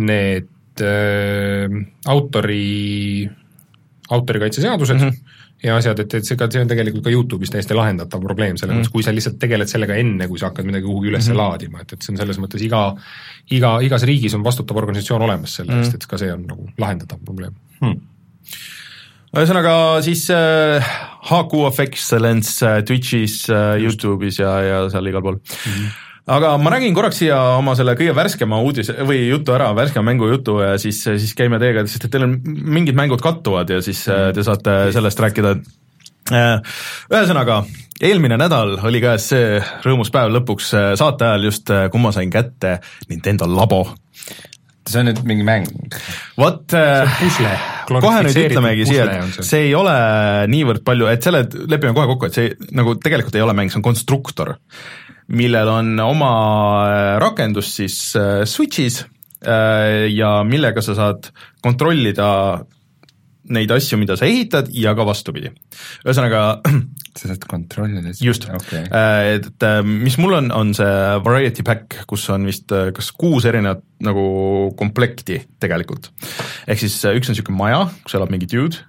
need 0.00 0.48
äh, 0.80 1.68
autori, 2.08 3.28
autorikaitseseadused 4.08 4.96
mm, 4.96 5.08
-hmm 5.08 5.42
ja 5.64 5.76
asjad, 5.80 6.00
et, 6.04 6.14
et 6.18 6.28
see 6.28 6.38
ka, 6.38 6.48
see 6.52 6.62
on 6.64 6.70
tegelikult 6.70 7.06
ka 7.06 7.12
Youtube'is 7.12 7.52
täiesti 7.52 7.76
lahendatav 7.76 8.22
probleem, 8.22 8.58
selles 8.60 8.76
mõttes 8.76 8.90
mm., 8.90 8.94
kui 8.94 9.06
sa 9.06 9.14
lihtsalt 9.14 9.38
tegeled 9.40 9.70
sellega 9.70 9.96
enne, 10.00 10.28
kui 10.30 10.40
sa 10.40 10.50
hakkad 10.50 10.68
midagi 10.68 10.86
kuhugi 10.86 11.12
üles 11.12 11.28
mm 11.28 11.32
-hmm. 11.32 11.40
laadima, 11.40 11.80
et, 11.80 11.96
et 11.96 12.02
see 12.04 12.12
on 12.12 12.20
selles 12.20 12.40
mõttes 12.42 12.64
iga, 12.64 12.84
iga, 13.56 13.78
igas 13.80 14.04
riigis 14.04 14.34
on 14.36 14.44
vastutav 14.44 14.76
organisatsioon 14.82 15.26
olemas 15.28 15.56
selle 15.60 15.78
eest 15.80 15.92
mm., 15.92 16.02
et 16.02 16.06
ka 16.06 16.20
see 16.20 16.32
on 16.32 16.46
nagu 16.46 16.68
lahendatav 16.78 17.24
probleem 17.24 17.56
hmm 17.80 18.00
ühesõnaga 19.34 20.02
siis 20.06 20.28
äh, 20.30 20.94
HQ 21.26 21.60
of 21.66 21.80
Excellence 21.82 22.62
äh, 22.62 22.82
Twitch'is 22.86 23.48
äh,, 23.50 23.80
Youtube'is 23.82 24.38
ja, 24.38 24.52
ja 24.62 24.82
seal 24.92 25.10
igal 25.10 25.24
pool 25.26 25.40
mm. 25.40 25.72
-hmm 25.72 26.00
aga 26.26 26.54
ma 26.60 26.72
räägin 26.72 26.94
korraks 26.96 27.18
siia 27.20 27.38
oma 27.58 27.74
selle 27.76 27.94
kõige 27.98 28.14
värskema 28.16 28.60
uudise 28.64 28.96
või 29.04 29.26
jutu 29.28 29.54
ära, 29.56 29.70
värskema 29.76 30.08
mängu 30.08 30.28
jutu 30.30 30.58
ja 30.62 30.74
siis, 30.80 31.02
siis 31.04 31.34
käime 31.36 31.60
teiega, 31.60 31.84
sest 31.88 32.06
et 32.06 32.14
teil 32.14 32.24
on 32.28 32.38
mingid 32.44 32.96
mängud 32.96 33.22
kattuvad 33.24 33.72
ja 33.74 33.82
siis 33.84 34.06
mm. 34.08 34.36
te 34.36 34.46
saate 34.46 34.78
sellest 34.96 35.20
rääkida. 35.20 35.56
Äh, 36.32 36.78
ühesõnaga, 37.12 37.58
eelmine 38.00 38.38
nädal 38.40 38.78
oli 38.88 39.02
käes 39.04 39.28
see 39.34 39.60
rõõmus 39.84 40.08
päev 40.14 40.32
lõpuks 40.38 40.72
äh, 40.78 40.88
saate 40.96 41.28
ajal 41.28 41.50
just, 41.50 41.68
kui 41.92 42.00
ma 42.00 42.14
sain 42.16 42.32
kätte 42.32 42.78
Nintendo 43.10 43.50
Labo 43.50 43.84
see 44.88 45.00
on 45.00 45.08
nüüd 45.08 45.20
mingi 45.28 45.44
mäng? 45.46 45.68
vot, 46.36 46.64
kohe 47.88 48.24
nüüd 48.26 48.40
ütlemegi 48.40 48.88
siia, 48.88 49.06
et 49.08 49.36
see. 49.38 49.46
see 49.48 49.62
ei 49.68 49.74
ole 49.76 49.94
niivõrd 50.52 50.84
palju, 50.86 51.08
et 51.12 51.24
selle 51.24 51.44
lepime 51.70 51.94
kohe 51.96 52.08
kokku, 52.12 52.28
et 52.28 52.36
see 52.36 52.72
nagu 52.76 52.96
tegelikult 53.00 53.36
ei 53.38 53.44
ole 53.44 53.56
mäng, 53.56 53.72
see 53.72 53.80
on 53.80 53.86
konstruktor 53.86 54.54
millel 55.32 55.70
on 55.72 55.94
oma 56.04 56.30
äh, 56.84 57.16
rakendus 57.22 57.72
siis 57.78 57.96
äh, 58.18 58.44
Switch'is 58.48 59.02
äh, 59.44 60.10
ja 60.12 60.42
millega 60.44 60.84
sa 60.84 60.96
saad 60.98 61.30
kontrollida 61.64 62.28
neid 63.54 63.72
asju, 63.74 63.98
mida 64.00 64.16
sa 64.16 64.24
ehitad 64.24 64.70
ja 64.72 64.94
ka 64.96 65.04
vastupidi. 65.04 65.50
ühesõnaga 66.04 66.60
sa 67.18 67.28
saad 67.28 67.44
kontrollida 67.48 68.14
just 68.20 68.48
okay., 68.48 68.86
et 69.36 69.66
mis 69.84 70.16
mul 70.20 70.38
on, 70.40 70.48
on 70.52 70.72
see 70.76 70.94
variety 71.24 71.64
pack, 71.66 71.98
kus 72.08 72.24
on 72.32 72.48
vist 72.48 72.72
kas 72.72 73.12
kuus 73.12 73.44
erinevat 73.48 73.84
nagu 74.04 74.24
komplekti 74.80 75.42
tegelikult. 75.60 76.08
ehk 76.68 76.80
siis 76.84 76.96
üks 77.12 77.28
on 77.28 77.36
niisugune 77.36 77.60
maja, 77.60 77.84
kus 78.04 78.16
elab 78.16 78.32
mingi 78.32 78.48
dude, 78.48 78.80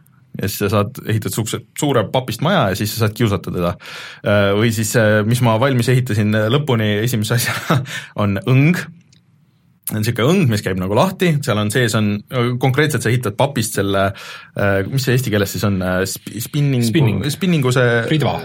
ja 0.41 0.49
siis 0.49 0.59
sa 0.63 0.71
saad, 0.71 0.99
ehitad 1.05 1.31
niisuguse 1.31 1.61
suure 1.79 2.05
papist 2.11 2.43
maja 2.45 2.69
ja 2.71 2.77
siis 2.79 2.93
sa 2.95 3.05
saad 3.05 3.15
kiusata 3.17 3.53
teda. 3.53 3.75
Äh, 4.25 4.51
või 4.57 4.73
siis, 4.75 4.95
äh, 4.99 5.21
mis 5.27 5.41
ma 5.45 5.57
valmis 5.61 5.89
ehitasin 5.91 6.35
lõpuni 6.51 6.95
esimese 7.03 7.37
asjana, 7.39 7.81
on 8.23 8.39
õng, 8.41 8.81
on 9.93 10.01
niisugune 10.01 10.33
õng, 10.33 10.49
mis 10.49 10.65
käib 10.65 10.79
nagu 10.81 10.97
lahti, 10.97 11.35
seal 11.45 11.61
on 11.61 11.71
sees 11.73 11.93
on, 11.97 12.11
konkreetselt 12.61 13.05
sa 13.05 13.11
ehitad 13.13 13.37
papist 13.37 13.77
selle, 13.79 14.07
äh, 14.57 14.81
mis 14.89 15.05
see 15.05 15.17
eesti 15.17 15.33
keeles 15.33 15.55
siis 15.55 15.65
on, 15.67 15.79
spinning, 16.05 16.85
spinning., 16.85 17.25
spinningu 17.33 17.73
see 17.75 18.03
ridva. 18.11 18.39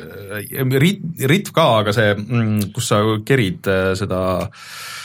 rit-, 0.84 1.04
ritv 1.30 1.54
ka, 1.56 1.68
aga 1.84 1.96
see, 1.96 2.14
mm, 2.16 2.72
kus 2.76 2.92
sa 2.92 3.02
kerid 3.26 3.70
seda 3.98 4.24
äh, 4.44 4.48
Äh, 4.48 4.99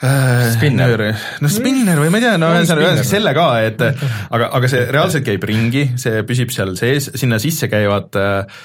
spinner. 0.00 1.02
no 1.44 1.48
spinner 1.52 1.98
või 2.00 2.08
ma 2.12 2.20
ei 2.20 2.24
tea, 2.24 2.36
no 2.40 2.48
ühesõnaga 2.56 3.04
selle 3.04 3.32
ka, 3.36 3.46
et 3.66 3.82
aga, 3.84 4.46
aga 4.56 4.70
see 4.72 4.86
reaalselt 4.88 5.26
käib 5.26 5.44
ringi, 5.48 5.82
see 6.00 6.22
püsib 6.28 6.52
seal 6.54 6.72
sees, 6.78 7.10
sinna 7.20 7.36
sisse 7.42 7.68
käivad 7.68 8.16
äh, 8.16 8.62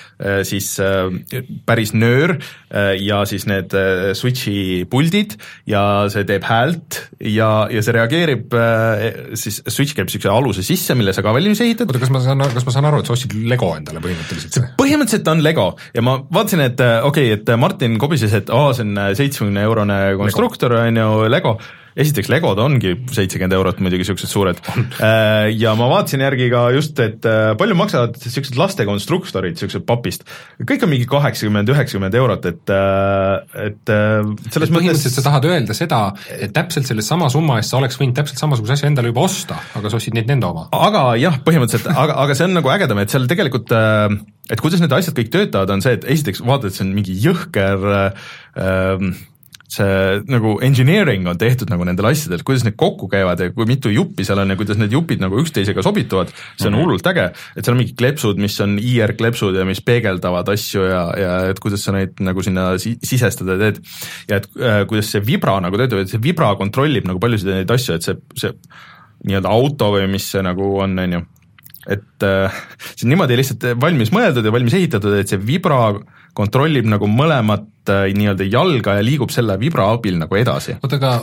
siis 0.47 0.69
äh, 0.79 1.11
päris 1.67 1.91
nöör 1.95 2.37
ja 2.99 3.21
siis 3.27 3.45
need 3.47 3.71
switch'i 4.17 4.85
puldid 4.91 5.35
ja 5.69 5.81
see 6.11 6.25
teeb 6.27 6.43
häält 6.47 6.99
ja, 7.19 7.49
ja 7.71 7.83
see 7.83 7.95
reageerib, 7.95 8.55
siis 9.39 9.61
switch 9.63 9.95
käib 9.95 10.09
niisuguse 10.09 10.31
aluse 10.31 10.63
sisse, 10.65 10.95
mille 10.97 11.13
sa 11.15 11.23
ka 11.23 11.33
valmis 11.35 11.61
ehitad. 11.63 11.87
oota, 11.87 12.01
kas 12.03 12.11
ma 12.11 12.21
saan, 12.23 12.43
kas 12.55 12.67
ma 12.67 12.75
saan 12.75 12.89
aru, 12.89 12.99
et 13.03 13.09
sa 13.09 13.15
ostsid 13.15 13.35
Lego 13.47 13.71
endale 13.77 14.03
põhimõtteliselt? 14.03 14.55
see 14.57 14.71
põhimõtteliselt 14.79 15.31
on 15.31 15.43
Lego 15.45 15.67
ja 15.95 16.03
ma 16.05 16.17
vaatasin, 16.23 16.65
et 16.67 16.79
okei 16.79 17.31
okay,, 17.31 17.39
et 17.39 17.53
Martin 17.59 17.99
kobises, 18.01 18.35
et 18.35 18.51
aa, 18.51 18.73
see 18.75 18.87
on 18.87 18.99
seitsmekümne 19.19 19.63
eurone 19.67 19.99
konstruktor, 20.19 20.75
on 20.81 20.99
ju, 20.99 21.24
Lego, 21.31 21.55
esiteks 21.95 22.27
Legod 22.31 22.59
ongi 22.59 22.91
seitsekümmend 23.15 23.55
eurot 23.55 23.79
muidugi, 23.83 24.03
niisugused 24.03 24.31
suured. 24.31 24.59
Äh, 24.99 25.49
ja 25.55 25.73
ma 25.79 25.87
vaatasin 25.91 26.23
järgi 26.25 26.49
ka 26.51 26.65
just, 26.75 26.99
et 27.03 27.25
äh, 27.29 27.53
palju 27.59 27.77
maksavad 27.79 28.17
niisugused 28.19 28.59
laste 28.59 28.85
konstruktorid, 28.87 29.55
niisugused 29.55 29.85
papist. 29.87 30.25
kõik 30.59 30.83
on 30.85 30.91
mingi 30.91 31.07
kaheksakümmend, 31.09 31.71
üheksakümmend 31.71 32.17
eurot, 32.19 32.47
et, 32.51 32.73
äh, 32.75 33.67
et 33.69 33.93
selles 34.49 34.69
et 34.69 34.75
põhimõtteliselt 34.75 35.19
sa 35.19 35.25
tahad 35.29 35.49
öelda 35.49 35.77
seda, 35.77 36.01
et 36.35 36.53
täpselt 36.55 36.89
selle 36.89 37.05
sama 37.05 37.29
summa 37.33 37.59
eest 37.61 37.73
sa 37.73 37.79
oleks 37.79 37.99
võinud 38.01 38.17
täpselt 38.19 38.43
samasuguse 38.43 38.75
asja 38.75 38.91
endale 38.91 39.13
juba 39.13 39.25
osta, 39.29 39.59
aga 39.79 39.91
sa 39.91 39.99
ostsid 39.99 40.17
Nintendo 40.17 40.51
oma? 40.51 40.67
aga 40.75 41.07
jah, 41.21 41.39
põhimõtteliselt, 41.47 41.91
aga, 41.95 42.19
aga 42.25 42.37
see 42.37 42.49
on 42.49 42.57
nagu 42.59 42.75
ägedam, 42.75 43.03
et 43.03 43.13
seal 43.13 43.29
tegelikult 43.31 43.71
et 44.51 44.61
kuidas 44.61 44.81
need 44.81 44.93
asjad 44.93 45.15
kõik 45.17 45.31
töötavad, 45.33 45.71
on 45.73 45.83
see, 45.83 45.95
et 45.97 46.05
esiteks 46.15 46.43
vaatad, 46.45 46.69
et 46.69 46.77
see 46.77 46.85
on 46.85 46.91
mingi 46.97 47.15
jõhker 47.23 47.87
äh, 47.95 49.15
see 49.75 50.21
nagu 50.31 50.55
engineering 50.65 51.27
on 51.29 51.39
tehtud 51.39 51.69
nagu 51.71 51.85
nendel 51.87 52.07
asjadel, 52.09 52.43
kuidas 52.47 52.63
need 52.65 52.77
kokku 52.79 53.09
käivad 53.11 53.41
ja 53.41 53.51
kui 53.55 53.67
mitu 53.69 53.91
juppi 53.93 54.25
seal 54.27 54.39
on 54.43 54.53
ja 54.53 54.57
kuidas 54.59 54.79
need 54.79 54.93
jupid 54.95 55.23
nagu 55.23 55.39
üksteisega 55.41 55.83
sobituvad, 55.85 56.31
see 56.31 56.67
on 56.67 56.73
mm 56.73 56.77
-hmm. 56.77 56.81
hullult 56.83 57.09
äge. 57.11 57.25
et 57.55 57.65
seal 57.65 57.75
on 57.75 57.81
mingid 57.81 57.97
kleepsud, 57.99 58.41
mis 58.41 58.59
on 58.61 58.77
IR-kleepsud 58.79 59.59
ja 59.59 59.65
mis 59.65 59.81
peegeldavad 59.81 60.49
asju 60.49 60.87
ja, 60.87 61.03
ja 61.17 61.33
et 61.49 61.59
kuidas 61.59 61.83
sa 61.83 61.91
neid 61.91 62.19
nagu 62.19 62.41
sinna 62.41 62.77
si 62.77 62.97
sisestada 63.03 63.57
teed. 63.57 63.81
ja 64.29 64.37
et 64.37 64.49
äh, 64.57 64.81
kuidas 64.87 65.11
see 65.11 65.21
vibra 65.25 65.59
nagu 65.59 65.77
töötab, 65.77 65.99
et 65.99 66.09
see 66.09 66.21
vibra 66.23 66.55
kontrollib 66.55 67.07
nagu 67.07 67.19
paljusid 67.19 67.51
neid 67.51 67.71
asju, 67.71 67.95
et 67.95 68.03
see, 68.03 68.15
see 68.35 68.53
nii-öelda 69.25 69.49
auto 69.49 69.91
või 69.95 70.07
mis 70.11 70.27
see 70.31 70.43
nagu 70.45 70.75
on, 70.79 70.99
on 70.99 71.17
ju, 71.17 71.21
et 71.87 72.23
äh, 72.23 72.61
see 72.95 73.05
on 73.07 73.15
niimoodi 73.15 73.37
lihtsalt 73.39 73.65
valmis 73.81 74.11
mõeldud 74.13 74.45
ja 74.45 74.53
valmis 74.53 74.77
ehitatud, 74.77 75.17
et 75.19 75.31
see 75.31 75.41
vibra 75.41 75.95
kontrollib 76.35 76.87
nagu 76.89 77.09
mõlemat 77.09 77.91
äh, 77.91 78.09
nii-öelda 78.15 78.47
jalga 78.49 78.99
ja 78.99 79.05
liigub 79.05 79.33
selle 79.33 79.57
vibra 79.61 79.89
abil 79.95 80.19
nagu 80.21 80.39
edasi. 80.39 80.77
oota, 80.81 80.99
aga 80.99 81.13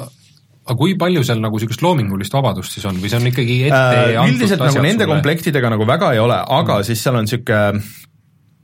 aga 0.62 0.78
kui 0.78 0.94
palju 0.98 1.24
seal 1.26 1.42
nagu 1.42 1.58
niisugust 1.58 1.82
loomingulist 1.82 2.34
vabadust 2.34 2.76
siis 2.76 2.86
on 2.86 3.00
või 3.02 3.10
see 3.10 3.18
on 3.18 3.28
ikkagi 3.32 3.58
ette 3.66 3.82
äh, 4.04 4.22
üldiselt 4.22 4.62
nagu 4.62 4.78
nende 4.78 5.04
sulle? 5.04 5.16
komplektidega 5.16 5.72
nagu 5.74 5.88
väga 5.88 6.14
ei 6.14 6.22
ole, 6.22 6.38
aga 6.38 6.78
mm. 6.78 6.88
siis 6.88 7.02
seal 7.02 7.18
on 7.18 7.26
niisugune 7.26 7.82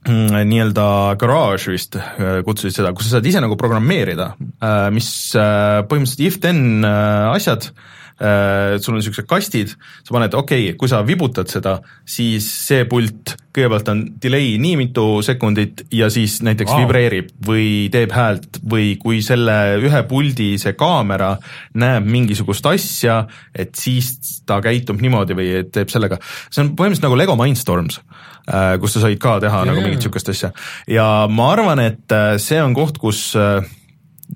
mm, 0.07 0.41
nii-öelda 0.53 0.87
garaaž 1.19 1.69
vist 1.73 1.99
äh, 1.99 2.39
kutsusid 2.47 2.79
seda, 2.79 2.95
kus 2.95 3.09
sa 3.09 3.17
saad 3.17 3.29
ise 3.29 3.43
nagu 3.43 3.59
programmeerida, 3.59 4.33
äh, 4.39 4.89
mis 4.95 5.11
põhimõtteliselt 5.35 6.27
if-then 6.29 6.87
asjad 6.87 7.71
Äh, 7.73 7.98
sul 8.19 8.93
on 8.93 8.99
niisugused 8.99 9.27
kastid, 9.29 9.71
sa 10.03 10.15
paned, 10.15 10.33
okei 10.35 10.69
okay,, 10.69 10.77
kui 10.79 10.91
sa 10.91 10.99
vibutad 11.07 11.47
seda, 11.51 11.77
siis 12.03 12.47
see 12.67 12.83
pult 12.89 13.35
kõigepealt 13.55 13.91
on 13.91 14.01
delay 14.21 14.57
nii 14.61 14.75
mitu 14.79 15.05
sekundit 15.25 15.85
ja 15.95 16.09
siis 16.13 16.39
näiteks 16.45 16.71
wow. 16.71 16.83
vibreerib 16.83 17.31
või 17.45 17.87
teeb 17.93 18.13
häält 18.13 18.59
või 18.69 18.91
kui 19.01 19.23
selle 19.25 19.79
ühe 19.81 20.03
puldi 20.09 20.51
see 20.61 20.75
kaamera 20.79 21.35
näeb 21.79 22.07
mingisugust 22.09 22.67
asja, 22.69 23.23
et 23.53 23.73
siis 23.79 24.43
ta 24.47 24.59
käitub 24.63 25.01
niimoodi 25.01 25.37
või 25.37 25.49
teeb 25.71 25.91
sellega, 25.91 26.19
see 26.49 26.63
on 26.65 26.73
põhimõtteliselt 26.75 27.07
nagu 27.09 27.19
Lego 27.19 27.37
Mindstorms 27.39 27.99
äh, 28.01 28.75
kus 28.81 28.95
sa 28.95 29.05
said 29.07 29.19
ka 29.21 29.39
teha 29.43 29.63
yeah. 29.63 29.71
nagu 29.71 29.81
mingit 29.81 30.03
niisugust 30.03 30.31
asja. 30.35 30.53
ja 30.89 31.09
ma 31.31 31.51
arvan, 31.55 31.81
et 31.83 32.15
äh, 32.15 32.35
see 32.41 32.61
on 32.61 32.77
koht, 32.77 33.01
kus 33.01 33.31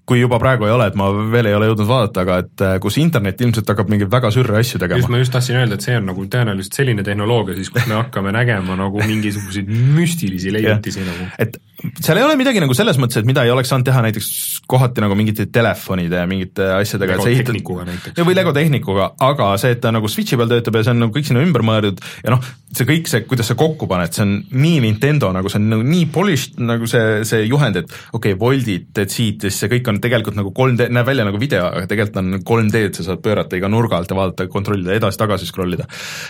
kui 0.06 0.20
juba 0.20 0.40
praegu 0.42 0.68
ei 0.68 0.74
ole, 0.74 0.90
et 0.92 0.96
ma 1.00 1.08
veel 1.32 1.48
ei 1.48 1.56
ole 1.56 1.70
jõudnud 1.70 1.88
vaadata, 1.88 2.24
aga 2.26 2.38
et 2.44 2.64
äh, 2.66 2.74
kus 2.84 2.98
internet 3.00 3.42
ilmselt 3.42 3.70
hakkab 3.72 3.92
mingeid 3.92 4.12
väga 4.12 4.32
sürre 4.36 4.58
asju 4.60 4.82
tegema. 4.82 5.00
just, 5.00 5.12
ma 5.14 5.22
just 5.22 5.36
tahtsin 5.36 5.60
öelda, 5.62 5.78
et 5.80 5.86
see 5.86 5.96
on 6.00 6.10
nagu 6.12 6.26
tõenäoliselt 6.36 6.80
selline 6.80 7.06
tehnoloogia 7.08 7.56
siis, 7.60 7.72
kus 7.72 7.88
me 7.88 7.96
hakkame 8.02 8.34
nägema 8.36 8.76
nagu 8.80 9.00
mingisuguseid 9.00 9.72
müstilisi 9.72 10.52
leiutisi 10.56 11.06
nagu. 11.08 11.30
et 11.40 11.56
seal 12.00 12.20
ei 12.20 12.24
ole 12.24 12.36
midagi 12.40 12.62
nagu 12.64 12.76
selles 12.78 12.98
mõttes, 13.02 13.20
et 13.20 13.28
mida 13.28 13.44
ei 13.44 13.52
oleks 13.52 13.72
saanud 13.74 13.88
teha 13.88 14.02
näiteks 14.06 14.28
kohati 14.70 15.04
nagu 15.04 15.16
mingite 15.20 15.46
telefonide 15.52 16.22
ja 16.22 16.28
mingite 16.30 16.70
asjadega. 16.78 17.18
Lego 17.20 17.28
tehnikuga 17.28 17.88
näiteks. 17.90 18.24
või 18.24 18.38
Lego 18.38 18.54
tehnikuga, 18.56 19.10
aga 19.24 19.54
see, 19.62 19.76
et 19.76 19.82
ta 19.84 19.92
nagu 19.94 20.10
Switchi 20.12 20.40
peal 20.40 20.52
töötab 20.52 20.80
ja 20.80 20.86
see 20.88 20.94
on 20.96 21.04
nagu 21.04 21.16
kõik 21.16 21.28
sinna 21.28 21.44
ümber 21.44 21.66
mõeldud 21.68 22.00
ja 22.24 22.36
noh, 22.36 22.44
see 22.74 22.88
kõik 22.90 23.10
see, 23.12 23.24
kuidas 23.30 23.52
sa 23.52 23.58
kokku 23.60 23.88
paned, 23.90 24.14
see 24.16 24.24
on 24.26 24.34
nii 24.64 24.80
Nintendo 24.86 25.30
nagu 25.36 25.52
see 25.52 25.60
on 25.60 25.68
nagu 25.76 25.86
nii 25.88 26.08
polished 26.14 26.62
nagu 26.64 26.88
see, 26.90 27.22
see 27.28 27.44
juhend, 27.46 27.82
et 27.84 27.92
okei 27.92 28.34
okay,, 28.34 28.40
voldid 28.40 28.90
teed 28.96 29.14
siit 29.14 29.44
ja 29.44 29.52
siis 29.52 29.66
see 29.66 29.74
kõik 29.76 29.92
on 29.92 30.00
tegelikult 30.04 30.40
nagu 30.40 30.54
3D, 30.56 30.88
näeb 30.94 31.10
välja 31.10 31.28
nagu 31.28 31.42
video, 31.42 31.68
aga 31.70 31.90
tegelikult 31.90 32.22
on 32.24 32.40
3D-d, 32.40 32.94
sa 32.98 33.08
saad 33.10 33.24
pöörata 33.26 33.60
iga 33.60 33.70
nurga 33.72 34.00
alt 34.00 34.14
ja 34.14 34.18
vaadata, 34.18 34.48
kontrollida, 34.52 34.96
edasi-tagasi 34.98 35.50
scroll 35.50 35.78
ida. 35.78 35.88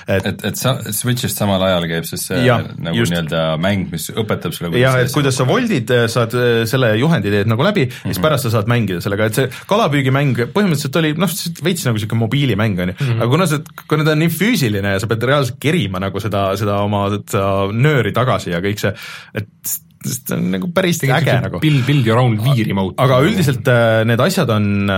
et, 0.07 0.25
et, 0.33 0.45
et 0.49 0.59
sa 0.59 0.75
Switch'ist 0.83 1.39
samal 1.39 1.63
ajal 1.69 1.87
käib 1.91 2.09
siis 2.09 2.27
see 2.31 2.43
ja, 2.47 2.59
nagu 2.59 3.07
nii-öelda 3.07 3.45
mäng, 3.61 3.87
mis 3.93 4.09
õpetab 4.11 4.55
sulle 4.55 4.73
jah, 4.81 4.99
et 5.03 5.13
kuidas 5.13 5.37
sa 5.39 5.42
voldid, 5.47 5.93
eh, 5.93 6.05
saad 6.11 6.35
eh, 6.37 6.63
selle 6.69 6.93
juhendi 6.99 7.31
teed 7.33 7.49
nagu 7.51 7.65
läbi 7.65 7.85
mm 7.85 7.91
-hmm. 7.91 8.07
ja 8.07 8.11
siis 8.11 8.19
mhm. 8.19 8.27
pärast 8.27 8.47
sa 8.47 8.53
saad 8.57 8.71
mängida 8.71 9.01
sellega, 9.03 9.29
et 9.29 9.39
see 9.39 9.49
kalapüügimäng 9.69 10.35
põhimõtteliselt 10.55 10.99
oli 11.01 11.13
noh, 11.13 11.37
veits 11.63 11.85
nagu 11.85 11.97
niisugune 11.97 12.23
mobiilimäng, 12.25 12.79
on 12.79 12.93
ju, 12.93 12.97
mhm. 12.99 13.21
aga 13.21 13.29
kuna 13.35 13.47
see, 13.47 13.63
kuna 13.87 14.03
ta 14.03 14.11
on 14.11 14.23
nii 14.23 14.33
füüsiline 14.33 14.95
ja 14.95 14.99
sa 14.99 15.07
pead 15.07 15.23
reaalselt 15.23 15.59
kerima 15.59 15.99
nagu 16.03 16.19
seda, 16.19 16.45
seda 16.59 16.79
oma 16.83 17.07
seda 17.13 17.71
nööri 17.71 18.13
tagasi 18.15 18.53
ja 18.53 18.61
kõik 18.63 18.79
see, 18.79 18.93
et 19.33 19.75
see 20.03 20.35
on 20.35 20.49
nagu 20.51 20.67
päris 20.75 20.99
äge 21.03 21.35
nagu. 21.41 21.59
Build, 21.63 21.85
build 21.87 22.07
your 22.07 22.19
own 22.19 22.39
Wii 22.43 22.65
remote. 22.67 22.95
aga 22.97 23.21
üldiselt 23.23 23.67
äh, 23.71 24.03
need 24.07 24.19
asjad 24.19 24.49
on 24.51 24.89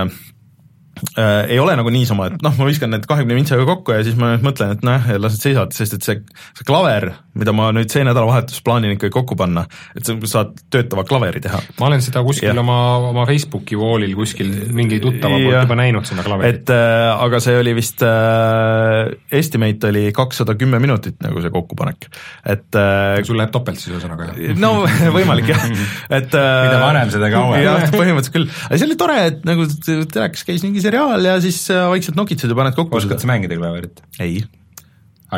äh, 1.17 1.51
ei 1.53 1.59
ole 1.59 1.75
nagu 1.77 1.91
niisama, 1.93 2.29
et 2.31 2.43
noh, 2.45 2.55
ma 2.59 2.67
viskan 2.69 2.91
need 2.93 3.05
kahekümne 3.09 3.37
vintsaga 3.37 3.65
kokku 3.67 3.95
ja 3.95 4.03
siis 4.05 4.17
ma 4.19 4.33
nüüd 4.33 4.45
mõtlen, 4.45 4.75
et 4.75 4.85
noh, 4.85 5.09
las 5.19 5.37
nad 5.37 5.43
seisavad, 5.43 5.75
sest 5.75 5.97
et 5.97 6.07
see, 6.07 6.21
see 6.57 6.67
klaver, 6.67 7.11
mida 7.35 7.53
ma 7.55 7.69
nüüd 7.75 7.91
see 7.91 8.05
nädalavahetus 8.07 8.61
plaanin 8.65 8.95
ikkagi 8.95 9.13
kokku 9.13 9.37
panna, 9.39 9.65
et 9.97 10.07
sa 10.07 10.15
saad 10.31 10.55
töötava 10.73 11.05
klaveri 11.07 11.43
teha. 11.43 11.59
ma 11.79 11.89
olen 11.89 12.03
seda 12.05 12.23
kuskil 12.25 12.51
ja. 12.51 12.55
oma, 12.61 12.77
oma 13.11 13.25
Facebooki 13.29 13.77
wall'il 13.79 14.15
kuskil 14.17 14.51
mingi 14.75 15.01
tuttava 15.03 15.39
poolt 15.39 15.59
juba 15.59 15.79
näinud, 15.79 16.07
seda 16.07 16.25
klaverit. 16.25 16.63
et 16.63 16.73
äh, 16.75 17.11
aga 17.25 17.41
see 17.43 17.57
oli 17.59 17.75
vist 17.77 18.03
äh,, 18.05 19.11
estimate 19.35 19.91
oli 19.91 20.07
kakssada 20.15 20.55
kümme 20.59 20.79
minutit 20.83 21.19
nagu 21.25 21.43
see 21.43 21.53
kokkupanek, 21.53 22.09
et 22.55 22.79
äh, 22.79 23.21
sul 23.27 23.39
läheb 23.39 23.53
topelt 23.55 23.81
siis 23.81 23.95
ühesõnaga, 23.95 24.31
jah? 24.39 24.55
no 24.61 24.73
võimalik 25.17 25.51
jah, 25.51 25.67
et 26.19 26.31
äh, 26.31 26.49
mida 26.65 26.79
vanem, 26.81 27.11
seda 27.13 27.31
kauem. 27.33 27.61
jah, 27.65 27.87
põhimõtteliselt 27.93 28.35
küll, 28.35 28.49
aga 28.67 28.79
see 28.79 28.89
oli 28.89 28.99
tore, 28.99 29.19
et 29.31 29.45
nagu 29.47 29.67
telekas 29.85 30.45
käis 30.47 30.63
mingi 30.65 30.83
seriaal 30.95 31.27
ja 31.27 31.39
siis 31.43 31.63
äh, 31.73 31.87
vaikselt 31.91 32.19
nokitsed 32.19 32.51
ja 32.51 32.57
paned 32.57 32.77
kokku. 32.77 32.97
oskad 32.97 33.19
sa 33.21 33.27
mängida 33.29 33.57
klaverit? 33.59 34.01
ei 34.19 34.43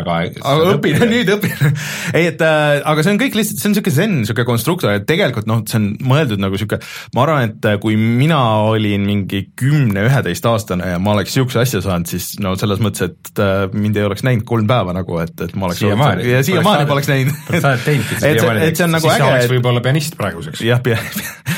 aga 0.02 0.18
aga 0.28 0.74
õpin, 0.76 1.00
nüüd 1.14 1.30
õpin 1.38 1.56
ei, 2.18 2.30
et 2.32 2.42
äh, 2.44 2.80
aga 2.88 3.04
see 3.04 3.14
on 3.16 3.22
kõik 3.22 3.38
lihtsalt, 3.38 3.62
see 3.62 3.70
on 3.70 3.76
niisugune 3.76 3.96
zen, 3.96 4.16
niisugune 4.22 4.48
konstruktor, 4.48 4.94
et 4.98 5.08
tegelikult 5.10 5.50
noh, 5.50 5.64
see 5.68 5.80
on 5.80 5.90
mõeldud 6.08 6.42
nagu 6.42 6.58
niisugune, 6.58 6.82
ma 7.18 7.26
arvan, 7.26 7.52
et 7.52 7.68
äh, 7.70 7.78
kui 7.84 7.98
mina 7.98 8.40
olin 8.68 9.06
mingi 9.08 9.44
kümne-üheteistaastane 9.60 10.94
ja 10.94 11.02
ma 11.04 11.16
oleks 11.16 11.36
niisuguse 11.36 11.64
asja 11.64 11.84
saanud, 11.86 12.10
siis 12.12 12.36
no 12.44 12.56
selles 12.60 12.82
mõttes, 12.84 13.12
et 13.12 13.44
äh, 13.44 13.68
mind 13.74 14.00
ei 14.00 14.08
oleks 14.08 14.26
näinud 14.28 14.48
kolm 14.48 14.70
päeva 14.70 14.96
nagu, 14.98 15.20
et, 15.24 15.36
et 15.46 15.56
ma 15.58 15.70
oleks 15.70 15.82
siiamaani, 15.84 16.28
ja 16.32 16.44
siiamaani 16.48 16.90
poleks 16.90 17.12
näinud. 17.12 17.42
sa 17.58 17.74
oled 17.74 17.86
teinudki 17.86 18.20
siiamaani. 18.24 18.66
et 18.70 18.80
see 18.80 18.88
on 18.88 18.96
nagu 18.98 19.12
siis 19.12 19.28
äge, 19.28 19.44
et 19.46 19.56
võib-olla 19.56 19.84
pianist 19.86 20.18
praeguseks. 20.20 20.64
jah, 20.68 20.84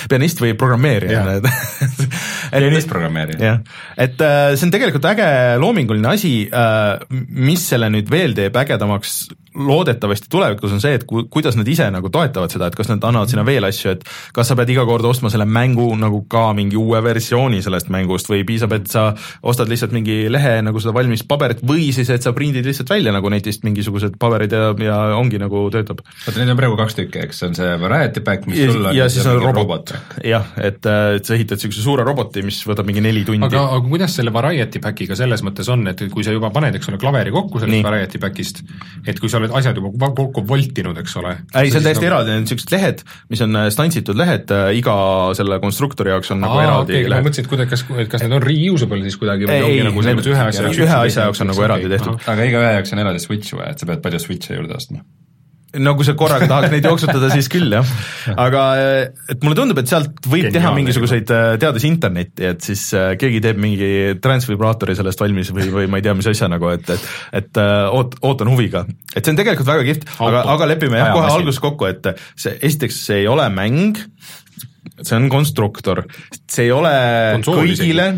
pianist 0.10 0.44
või 0.44 0.56
programmeerija 0.60 1.26
pianist 2.50 2.90
programmeerija. 2.90 3.40
jah, 3.46 3.62
et 3.98 4.22
äh, 4.26 4.54
see 4.56 4.68
on 4.68 4.74
tegelikult 4.74 5.06
äge 5.12 5.30
loominguline 5.62 6.14
asi, 6.14 6.34
mis 7.30 7.64
selle 7.72 7.90
nüüd 7.94 8.10
veel 8.12 8.28
teeb 8.38 8.57
ägedamaks 8.57 9.30
loodetavasti 9.60 10.30
tulevikus 10.32 10.74
on 10.76 10.82
see, 10.84 10.95
et 10.97 11.05
ku-, 11.10 11.26
kuidas 11.32 11.57
nad 11.60 11.68
ise 11.68 11.88
nagu 11.93 12.12
toetavad 12.14 12.53
seda, 12.53 12.70
et 12.70 12.78
kas 12.78 12.89
nad 12.91 13.03
annavad 13.05 13.32
sinna 13.32 13.45
veel 13.47 13.68
asju, 13.68 13.93
et 13.95 14.05
kas 14.36 14.49
sa 14.49 14.57
pead 14.60 14.72
iga 14.74 14.86
kord 14.89 15.05
ostma 15.10 15.32
selle 15.34 15.47
mängu 15.49 15.88
nagu 15.99 16.24
ka 16.32 16.49
mingi 16.57 16.80
uue 16.80 17.01
versiooni 17.03 17.62
sellest 17.66 17.91
mängust 17.93 18.30
või 18.32 18.45
piisab, 18.47 18.74
et 18.78 18.89
sa 18.91 19.10
ostad 19.43 19.72
lihtsalt 19.72 19.93
mingi 19.95 20.22
lehe 20.32 20.60
nagu 20.66 20.82
seda 20.82 20.95
valmis 20.95 21.26
paberit 21.28 21.64
või 21.66 21.89
siis, 21.95 22.10
et 22.14 22.26
sa 22.26 22.34
prindid 22.36 22.68
lihtsalt 22.68 22.91
välja 22.93 23.14
nagu 23.16 23.32
netist 23.32 23.66
mingisugused 23.68 24.18
paberid 24.22 24.53
ja, 24.55 24.72
ja 24.86 24.99
ongi 25.18 25.41
nagu 25.41 25.66
töötab. 25.74 26.03
oota, 26.03 26.38
neid 26.38 26.53
on 26.53 26.60
praegu 26.60 26.80
kaks 26.80 26.99
tükki, 26.99 27.24
eks, 27.28 27.43
on 27.47 27.57
see 27.57 27.76
variety 27.82 28.24
pack, 28.26 28.47
mis 28.49 28.62
ja, 28.62 28.72
sul 28.72 28.89
on 28.89 28.97
ja 28.97 29.10
siis 29.12 29.28
on 29.30 29.41
robot, 29.41 29.62
robot., 29.64 29.95
jah, 30.26 30.51
et, 30.57 30.82
et 30.86 31.26
sa 31.26 31.36
ehitad 31.38 31.60
niisuguse 31.60 31.84
suure 31.84 32.05
roboti, 32.07 32.43
mis 32.45 32.62
võtab 32.68 32.88
mingi 32.89 33.03
neli 33.03 33.26
tundi. 33.28 33.45
aga, 33.49 33.66
aga 33.76 33.89
kuidas 33.89 34.16
selle 34.20 34.34
variety 34.36 34.82
pack'iga 34.84 35.18
selles 35.20 35.43
mõttes 35.45 35.70
on, 35.72 35.86
et 35.91 36.05
kui 36.14 36.26
sa 36.26 36.34
juba 36.36 36.51
paned, 36.55 36.78
eks 36.80 36.91
ole, 36.91 36.99
klaveri 37.01 37.34
kokku 37.36 37.62
sellest 37.62 37.78
Nii. 37.78 37.86
variety 37.86 38.22
pack'ist, 38.22 38.64
et 39.07 39.20
kui 39.20 39.32
sa 39.32 39.41
oled 39.41 39.49
asjad 39.58 39.80
juba 39.80 40.12
kokku 40.18 40.43
voltinud, 40.47 40.97
eks 41.02 41.16
ole. 41.22 41.36
ei, 41.54 41.72
see 41.72 41.80
on 41.80 41.88
täiesti 41.88 42.06
nagu... 42.06 42.10
eraldi, 42.12 42.32
need 42.32 42.41
on 42.41 42.47
niisugused 42.47 42.74
lehed, 42.76 43.04
mis 43.34 43.43
on 43.45 43.60
äh, 43.62 43.70
stantsitud 43.74 44.20
lehed, 44.20 44.54
äh, 44.56 44.72
iga 44.80 44.95
selle 45.38 45.60
konstruktori 45.64 46.14
jaoks 46.14 46.34
on 46.36 46.43
Aa, 46.43 46.47
nagu 46.47 46.64
eraldi 46.64 46.97
okay, 46.97 47.08
lehed. 47.08 47.16
ma 47.16 47.30
mõtlesin, 47.30 47.47
et 47.47 47.54
kuidas, 47.54 47.72
kas, 47.74 47.86
et 48.06 48.12
kas 48.12 48.26
need 48.26 48.38
on 48.39 48.45
reusable 48.45 49.02
siis 49.06 49.20
kuidagi 49.22 49.50
või 49.50 49.58
ei, 49.58 49.70
ongi 49.70 49.88
nagu 49.89 50.06
selles 50.06 50.20
mõttes 50.22 50.34
ühe 50.36 50.45
asja 50.50 50.68
jaoks 50.68 50.84
ühe 50.86 51.00
asja 51.00 51.28
jaoks 51.28 51.45
on 51.45 51.52
nagu 51.54 51.66
eraldi 51.70 51.93
tehtud. 51.95 52.30
aga 52.36 52.52
iga 52.52 52.64
ühe 52.66 52.76
jaoks 52.80 52.95
on 52.95 53.04
eraldi 53.06 53.26
switch 53.26 53.58
vaja, 53.58 53.74
et 53.76 53.82
sa 53.82 53.89
pead 53.89 54.06
palju 54.06 54.24
switch'e 54.26 54.60
juurde 54.60 54.78
ostma 54.80 55.06
no 55.78 55.93
kui 55.97 56.07
sa 56.07 56.15
korraga 56.17 56.47
tahaks 56.49 56.72
neid 56.74 56.86
jooksutada, 56.88 57.30
siis 57.34 57.49
küll 57.51 57.74
jah. 57.74 57.89
aga 58.45 58.63
et 59.30 59.43
mulle 59.45 59.57
tundub, 59.57 59.78
et 59.82 59.89
sealt 59.91 60.15
võib 60.26 60.47
Geniaalne 60.47 60.55
teha 60.57 60.72
mingisuguseid, 60.78 61.34
äh, 61.36 61.49
teades 61.61 61.86
internetti, 61.89 62.47
et 62.49 62.65
siis 62.65 62.88
äh, 62.97 63.11
keegi 63.22 63.41
teeb 63.43 63.59
mingi 63.61 63.89
transvibraatori 64.24 64.97
sellest 64.97 65.22
valmis 65.22 65.53
või, 65.53 65.67
või 65.76 65.89
ma 65.91 66.01
ei 66.01 66.07
tea, 66.07 66.15
mis 66.17 66.30
asja 66.32 66.49
nagu, 66.51 66.72
et, 66.74 66.89
et 66.95 67.07
et 67.39 67.59
oot-, 67.61 68.17
ootan 68.26 68.49
huviga. 68.49 68.86
et 69.13 69.22
see 69.22 69.34
on 69.34 69.39
tegelikult 69.39 69.70
väga 69.70 69.86
kihvt, 69.91 70.07
aga, 70.26 70.45
aga 70.55 70.70
lepime 70.72 71.01
jah, 71.01 71.13
kohe 71.13 71.34
alguses 71.36 71.61
kokku, 71.63 71.89
et 71.89 72.09
see, 72.34 72.55
esiteks 72.57 73.03
see 73.09 73.22
ei 73.24 73.30
ole 73.30 73.45
mäng, 73.53 73.99
see 75.03 75.20
on 75.20 75.30
konstruktor, 75.32 76.05
see 76.49 76.65
ei 76.67 76.74
ole 76.74 76.95
Konsooli 77.38 77.78
kõigile, 77.78 78.09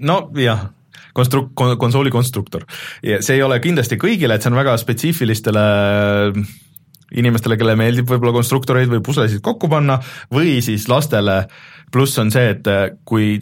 nojah 0.00 0.70
konstru-, 1.14 1.48
konsooli 1.54 2.10
konstruktor. 2.10 2.64
ja 3.02 3.20
see 3.22 3.38
ei 3.38 3.42
ole 3.46 3.60
kindlasti 3.62 3.98
kõigile, 4.00 4.36
et 4.36 4.44
see 4.44 4.50
on 4.52 4.58
väga 4.58 4.76
spetsiifilistele 4.80 5.64
inimestele, 7.12 7.58
kellele 7.60 7.78
meeldib 7.78 8.08
võib-olla 8.10 8.34
konstruktoreid 8.38 8.90
või 8.90 9.02
puslesid 9.04 9.42
kokku 9.44 9.68
panna, 9.72 9.98
või 10.32 10.58
siis 10.64 10.88
lastele, 10.88 11.44
pluss 11.94 12.18
on 12.18 12.32
see, 12.34 12.50
et 12.54 12.68
äh, 12.70 12.84
kui 13.06 13.36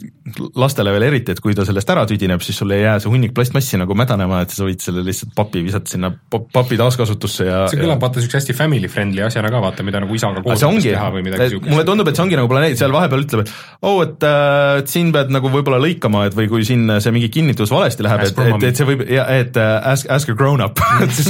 lastele 0.55 0.93
veel 0.93 1.07
eriti, 1.09 1.33
et 1.33 1.41
kui 1.43 1.55
ta 1.57 1.65
sellest 1.67 1.89
ära 1.91 2.05
tüdineb, 2.07 2.41
siis 2.45 2.59
sul 2.61 2.71
ei 2.75 2.83
jää 2.83 2.95
see 3.03 3.11
hunnik 3.11 3.33
plastmassi 3.35 3.79
nagu 3.81 3.95
mädanema, 3.97 4.43
et 4.45 4.53
sa 4.55 4.67
võid 4.67 4.83
selle 4.83 5.03
lihtsalt 5.05 5.33
papi 5.35 5.63
visata 5.65 5.91
sinna 5.91 6.11
papi 6.31 6.77
taaskasutusse 6.79 7.47
ja 7.49 7.63
see 7.71 7.81
kõlab 7.81 8.03
vaata 8.03 8.21
niisuguse 8.21 8.39
hästi 8.39 8.55
family 8.57 8.91
friendly 8.91 9.25
asjana 9.25 9.51
ka, 9.53 9.61
vaata, 9.63 9.85
mida 9.87 10.03
nagu 10.03 10.15
isaga 10.15 10.43
koos 10.45 10.63
teha 10.63 11.09
või 11.15 11.25
midagi 11.27 11.49
niisugust. 11.49 11.73
mulle 11.73 11.87
tundub, 11.89 12.11
et 12.11 12.19
see 12.19 12.25
ongi 12.27 12.39
nagu 12.39 12.51
planeet, 12.51 12.79
seal 12.79 12.95
vahepeal 12.95 13.25
ütleb, 13.25 13.45
et 13.45 13.53
oo 13.81 13.95
oh,, 13.97 14.03
et, 14.05 14.27
äh, 14.29 14.81
et 14.83 14.93
siin 14.95 15.11
pead 15.15 15.33
nagu 15.33 15.51
võib-olla 15.53 15.81
lõikama, 15.83 16.27
et 16.29 16.37
või 16.37 16.51
kui 16.51 16.67
siin 16.67 16.85
see 17.03 17.15
mingi 17.15 17.31
kinnitus 17.33 17.73
valesti 17.73 18.05
läheb, 18.05 18.27
et, 18.29 18.43
et, 18.47 18.69
et 18.71 18.79
see 18.79 18.87
võib, 18.93 19.03
et 19.09 19.59
äh, 19.59 19.73
ask, 19.95 20.07
ask 20.13 20.31
a 20.31 20.37
grown 20.37 20.63
up. 20.63 20.79
Siis 21.13 21.29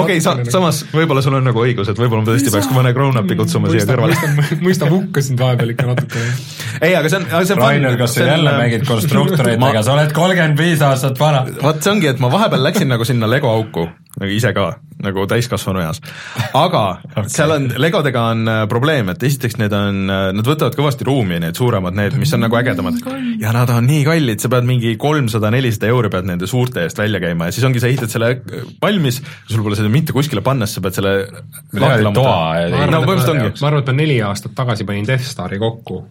okei 0.00 0.20
sa, 0.22 0.34
samas 0.50 0.80
võib-olla 0.90 1.22
sul 1.22 1.36
on 1.38 1.44
nagu 1.46 1.62
õigus, 1.62 1.88
et 1.90 1.98
võib-olla 1.98 2.24
ma 2.24 2.28
tõesti 2.32 2.50
peaks 2.52 2.70
mõne 2.74 2.90
grown-up'i 2.96 3.36
kutsuma 3.38 3.53
siia 3.72 3.86
kõrvale. 3.88 4.16
mõistab 4.66 4.92
hukka 4.92 5.22
sind 5.24 5.40
vahepeal 5.40 5.74
ikka 5.74 5.88
natuke. 5.90 6.22
ei, 6.80 6.94
aga 6.94 7.10
see 7.10 7.20
on, 7.20 7.26
aga 7.30 7.44
see 7.44 7.56
on 7.56 7.62
Rainer, 7.62 7.98
kas 8.00 8.16
sa 8.18 8.28
jälle 8.28 8.54
mängid 8.58 8.86
konstruktoreid 8.88 9.62
ma..., 9.62 9.72
sa 9.82 9.94
oled 9.96 10.14
kolmkümmend 10.16 10.58
viis 10.58 10.82
aastat 10.82 11.20
vana. 11.20 11.44
vot 11.62 11.82
see 11.82 11.94
ongi, 11.94 12.10
et 12.14 12.22
ma 12.22 12.32
vahepeal 12.34 12.66
läksin 12.68 12.90
nagu 12.90 13.06
sinna 13.08 13.30
Lego 13.30 13.52
auku, 13.52 13.88
nagu 14.14 14.30
ise 14.30 14.52
ka, 14.54 14.66
nagu 15.02 15.24
täiskasvanu 15.30 15.82
eas. 15.82 16.00
aga 16.54 16.82
okay. 17.16 17.30
seal 17.32 17.54
on, 17.56 17.66
legodega 17.82 18.26
on 18.30 18.50
äh, 18.50 18.60
probleem, 18.70 19.10
et 19.10 19.22
esiteks 19.26 19.58
need 19.58 19.74
on, 19.74 20.04
äh, 20.06 20.26
nad 20.36 20.46
võtavad 20.46 20.76
kõvasti 20.78 21.06
ruumi, 21.08 21.40
need 21.42 21.58
suuremad, 21.58 21.96
need, 21.98 22.14
mis 22.20 22.34
on 22.36 22.44
nagu 22.46 22.58
ägedamad. 22.58 23.00
ja 23.42 23.54
nad 23.56 23.72
on 23.74 23.88
nii 23.90 24.04
kallid, 24.06 24.42
sa 24.42 24.50
pead 24.52 24.68
mingi 24.68 24.94
kolmsada, 25.00 25.50
nelisada 25.54 25.90
euri 25.90 26.12
pead 26.14 26.30
nende 26.30 26.48
suurte 26.50 26.84
eest 26.86 27.00
välja 27.00 27.22
käima 27.22 27.50
ja 27.50 27.56
siis 27.56 27.66
ongi, 27.66 27.82
sa 27.82 27.90
ehitad 27.90 28.12
selle 28.12 28.30
äh, 28.38 28.68
valmis, 28.82 29.20
sul 29.50 29.64
pole 29.66 29.78
seda 29.78 29.90
mitte 29.92 30.14
kuskile 30.16 30.44
panna, 30.46 30.68
siis 30.70 30.78
sa 30.78 30.84
pead 30.86 31.00
selle 31.00 31.16
toa 32.14 32.38
ja 32.62 32.86
no 32.86 33.02
põhimõtteliselt 33.02 33.34
ongi. 33.34 33.50
ma 33.58 33.72
arvan, 33.72 33.82
et 33.82 33.90
ma 33.90 33.98
neli 33.98 34.20
aastat 34.30 34.54
tagasi 34.54 34.86
panin 34.86 35.10
Death 35.10 35.26
Stari 35.26 35.58
kokku, 35.58 36.04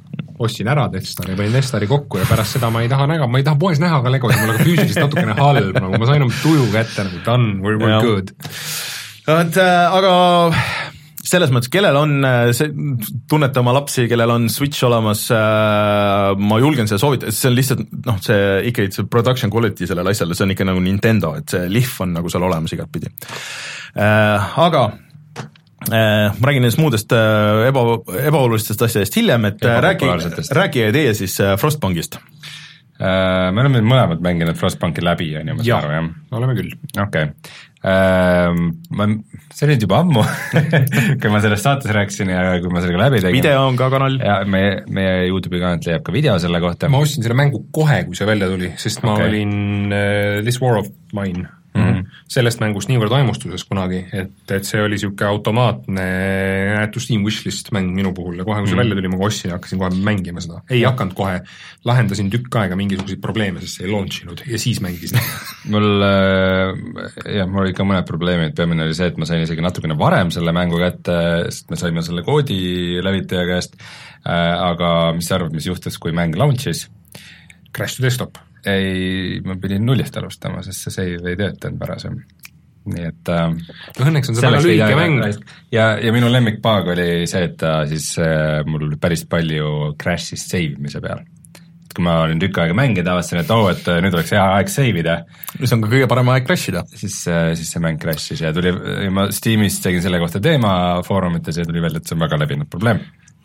ostsin 0.43 0.67
ära 0.67 0.89
Death 0.91 1.07
Stari, 1.07 1.37
panin 1.39 1.55
Death 1.55 1.71
Stari 1.71 1.87
kokku 1.87 2.19
ja 2.19 2.27
pärast 2.27 2.57
seda 2.57 2.67
ma 2.73 2.83
ei 2.83 2.91
taha 2.91 3.07
näha, 3.09 3.31
ma 3.31 3.39
ei 3.39 3.47
taha 3.47 3.59
poes 3.63 3.79
näha 3.79 4.03
ka 4.03 4.11
legosid, 4.11 4.43
mul 4.43 4.57
on 4.57 4.61
füüsiliselt 4.67 5.07
natukene 5.07 5.39
halb, 5.39 5.79
nagu 5.79 6.03
ma 6.03 6.09
sain 6.09 6.27
oma 6.27 6.39
tuju 6.43 6.67
kätte 6.75 7.07
nagu 7.07 7.23
done, 7.23 7.53
we 7.63 7.92
are 7.97 8.07
good. 8.07 8.33
Et 9.23 9.57
äh, 9.57 9.95
aga 9.97 10.13
selles 11.23 11.53
mõttes, 11.55 11.71
kellel 11.71 11.95
on, 11.95 12.17
äh, 12.27 12.49
tunnete 13.31 13.61
oma 13.61 13.73
lapsi, 13.77 14.09
kellel 14.11 14.33
on 14.33 14.49
Switch 14.51 14.83
olemas 14.83 15.23
äh,, 15.31 16.33
ma 16.35 16.59
julgen 16.59 16.89
seda 16.89 16.99
soovitada, 16.99 17.31
see 17.31 17.47
on 17.49 17.55
lihtsalt 17.55 17.85
noh, 18.09 18.19
see 18.23 18.41
ikkagi 18.73 18.91
see 18.97 19.07
production 19.11 19.53
quality 19.53 19.87
sellel 19.89 20.11
asjal, 20.11 20.35
see 20.35 20.45
on 20.47 20.53
ikka 20.55 20.67
nagu 20.67 20.83
Nintendo, 20.83 21.31
et 21.39 21.55
see 21.55 21.71
lihv 21.71 21.95
on 22.03 22.17
nagu 22.19 22.33
seal 22.33 22.43
olemas 22.49 22.75
igatpidi. 22.75 23.13
Äh,. 23.95 24.51
aga 24.65 24.83
äh, 25.87 26.27
ma 26.35 26.51
räägin 26.51 26.67
nendest 26.67 26.81
muudest 26.83 27.15
äh, 27.15 27.69
eba, 27.69 27.85
ebaolulistest 28.27 28.83
asjadest 28.89 29.15
hiljem, 29.21 29.47
et 29.53 29.63
rääkige, 29.63 30.47
rääkige 30.59 30.91
teie 30.95 31.15
siis 31.17 31.39
Frostbankist 31.61 32.19
me 33.03 33.63
oleme 33.63 33.83
mõlemad 33.83 34.23
mänginud 34.23 34.57
Frostbanki 34.59 35.03
läbi, 35.03 35.33
on 35.39 35.51
ju, 35.51 35.59
ma 35.59 35.67
saan 35.67 35.85
aru, 35.87 35.95
jah? 35.99 36.09
oleme 36.39 36.57
küll. 36.59 36.75
okei 36.95 37.29
okay 37.29 37.71
Ehm, 37.83 38.67
ma, 38.95 39.09
see 39.51 39.65
oli 39.65 39.75
nüüd 39.75 39.81
juba 39.83 39.97
ammu 40.05 40.21
kui 41.19 41.31
ma 41.31 41.41
sellest 41.43 41.65
saates 41.67 41.91
rääkisin 41.91 42.29
ja 42.31 42.43
kui 42.63 42.71
ma 42.71 42.79
sellega 42.79 43.01
läbi 43.01 43.19
tegin. 43.19 43.35
video 43.35 43.65
on 43.67 43.79
ka 43.79 43.89
kanal. 43.91 44.15
ja 44.23 44.37
meie, 44.47 44.77
meie 44.87 45.25
Youtube'i 45.27 45.59
kanalt 45.59 45.89
leiab 45.89 46.05
ka 46.07 46.15
video 46.15 46.37
selle 46.39 46.61
kohta. 46.63 46.87
ma 46.93 47.01
ostsin 47.03 47.25
selle 47.25 47.35
mängu 47.35 47.65
kohe, 47.75 48.05
kui 48.07 48.15
see 48.15 48.29
välja 48.29 48.47
tuli, 48.53 48.71
sest 48.79 49.03
okay. 49.03 49.09
ma 49.09 49.27
olin 49.27 49.91
uh, 49.91 50.39
This 50.47 50.61
War 50.63 50.79
of 50.79 50.87
Mine 51.11 51.43
mm 51.73 51.83
-hmm. 51.83 52.21
sellest 52.27 52.61
mängust 52.61 52.89
niivõrd 52.89 53.11
vaimustuses 53.13 53.63
kunagi, 53.67 54.03
et, 54.13 54.51
et 54.51 54.67
see 54.67 54.81
oli 54.81 54.97
niisugune 54.97 55.27
automaatne 55.29 56.05
näetu 56.77 57.01
Steam 57.03 57.25
wishlist 57.25 57.71
mäng 57.75 57.93
minu 57.95 58.13
puhul 58.13 58.37
ja 58.37 58.45
kohe, 58.45 58.59
kui 58.59 58.67
see 58.67 58.75
mm 58.75 58.79
-hmm. 58.79 58.83
välja 58.83 58.95
tuli, 58.95 59.07
ma 59.07 59.17
kohe 59.17 59.27
ostsin 59.27 59.49
ja 59.49 59.55
hakkasin 59.55 59.79
kohe 59.79 59.89
mängima 60.09 60.41
seda. 60.41 60.61
ei 60.69 60.83
hakanud 60.83 61.13
kohe, 61.13 61.41
lahendasin 61.85 62.29
tükk 62.29 62.55
aega 62.61 62.75
mingisuguseid 62.75 63.21
probleeme, 63.21 63.61
sest 63.61 63.77
see 63.77 63.87
ei 63.87 63.91
launch 63.91 64.23
inud 64.23 64.45
ja 64.45 64.59
siis 64.59 64.81
mängisin 64.81 65.19
mul 65.73 66.07
äh, 66.09 67.35
jah, 67.37 67.49
mul 67.49 67.65
olid 67.65 67.75
ka 67.75 67.83
mõned 67.83 68.07
probleemid, 68.07 68.55
peamine 68.55 68.83
oli 68.83 68.93
see, 68.93 69.07
et 69.07 69.17
ma 69.17 69.25
sain 69.25 69.43
isegi 69.43 69.61
natukene 69.61 69.97
varem 69.97 70.31
selle 70.31 70.51
mängu 70.51 70.79
kätte, 70.79 71.19
sest 71.49 71.69
me 71.69 71.75
saime 71.75 72.01
selle 72.01 72.23
koodi 72.23 73.03
levitaja 73.03 73.45
käest, 73.45 73.77
äh, 74.27 74.61
aga 74.71 75.13
mis 75.13 75.27
sa 75.27 75.35
arvad, 75.35 75.53
mis 75.53 75.67
juhtus, 75.67 75.97
kui 75.97 76.11
mäng 76.11 76.35
launch'is? 76.37 76.87
Crash 77.73 77.97
to 77.97 78.03
desktop 78.03 78.37
ei, 78.69 79.41
ma 79.45 79.57
pidin 79.61 79.85
nullist 79.87 80.17
alustama, 80.19 80.63
sest 80.65 80.87
see 80.87 80.95
save 80.95 81.33
ei 81.33 81.39
töötanud 81.39 81.81
varasem. 81.81 82.17
nii 82.83 83.05
et 83.07 83.29
äh, 83.31 83.53
õnneks 84.03 84.27
on 84.27 84.35
see 84.35 84.43
väga 84.43 84.63
lühike 84.63 84.95
mäng. 84.99 85.21
ja, 85.71 85.93
ja 86.03 86.11
minu 86.15 86.31
lemmikpaag 86.31 86.89
oli 86.95 87.07
see, 87.31 87.45
et 87.47 87.55
ta 87.61 87.83
siis 87.87 88.09
äh, 88.19 88.59
mul 88.67 88.97
päris 88.99 89.23
palju 89.29 89.93
crash'is 89.99 90.43
save 90.49 90.75
imise 90.75 90.99
peal. 91.03 91.23
et 91.23 91.95
kui 91.95 92.03
ma 92.03 92.17
olin 92.25 92.41
tükk 92.41 92.59
aega 92.59 92.75
mänginud, 92.75 93.07
avastasin, 93.13 93.43
et 93.43 93.55
oo 93.55 93.69
oh,, 93.69 93.71
et 93.71 93.87
nüüd 94.03 94.17
oleks 94.17 94.35
hea 94.35 94.43
aeg 94.57 94.71
save 94.73 95.03
ida. 95.03 95.17
mis 95.63 95.75
on 95.75 95.85
ka 95.85 95.91
kõige 95.95 96.11
parem 96.11 96.33
aeg 96.35 96.47
crash 96.49 96.73
ida. 96.73 96.83
siis, 96.91 97.21
äh, 97.31 97.53
siis 97.59 97.71
see 97.71 97.83
mäng 97.83 98.01
crash'is 98.03 98.43
ja 98.43 98.51
tuli, 98.55 98.75
ma 99.15 99.29
Steamis 99.31 99.79
tegin 99.83 100.03
selle 100.03 100.19
kohta 100.23 100.43
teema 100.43 100.75
foorumites 101.07 101.61
ja 101.61 101.67
tuli 101.67 101.83
välja, 101.83 102.03
et 102.03 102.11
see 102.11 102.19
on 102.19 102.27
väga 102.27 102.43
levinud 102.43 102.71
probleem. 102.71 102.99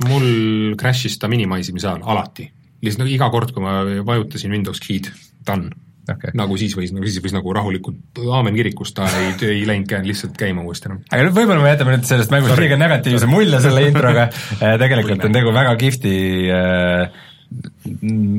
mul 0.09 0.75
crash'is 0.79 1.19
ta 1.19 1.31
minimise'imise 1.31 1.93
ajal 1.93 2.07
alati, 2.11 2.51
lihtsalt 2.83 3.05
nagu 3.05 3.13
iga 3.13 3.29
kord, 3.35 3.53
kui 3.55 3.65
ma 3.65 3.83
vajutasin 4.07 4.55
Windows 4.55 4.83
key'd, 4.85 5.13
done. 5.47 5.75
Okay.. 6.09 6.33
nagu 6.33 6.57
siis 6.57 6.73
võis, 6.73 6.89
nagu 6.97 7.05
siis 7.05 7.21
võis 7.21 7.35
nagu 7.37 7.53
rahulikult 7.53 8.17
aamen 8.33 8.55
kirikus, 8.57 8.95
ta 8.97 9.05
ei, 9.21 9.35
ei 9.45 9.67
läinud 9.69 9.91
käinud 9.91 10.09
lihtsalt 10.09 10.39
käima 10.41 10.63
uuesti 10.65 10.89
enam. 10.89 11.03
aga 11.05 11.27
nüüd 11.27 11.35
võib-olla 11.37 11.61
me 11.61 11.73
jätame 11.75 11.93
nüüd 11.93 12.07
sellest 12.09 12.33
mängust 12.33 12.57
liiga 12.57 12.79
negatiivse 12.81 13.29
mulje 13.29 13.61
selle 13.61 13.83
introga. 13.91 14.25
Äh, 14.57 14.79
tegelikult 14.81 15.27
on 15.29 15.37
tegu 15.37 15.53
väga 15.53 15.75
kihvti 15.83 16.15
äh, 16.49 17.27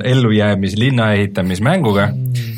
ellujäämis, 0.03 0.75
linna 0.77 1.11
ehitamismänguga. 1.17 2.09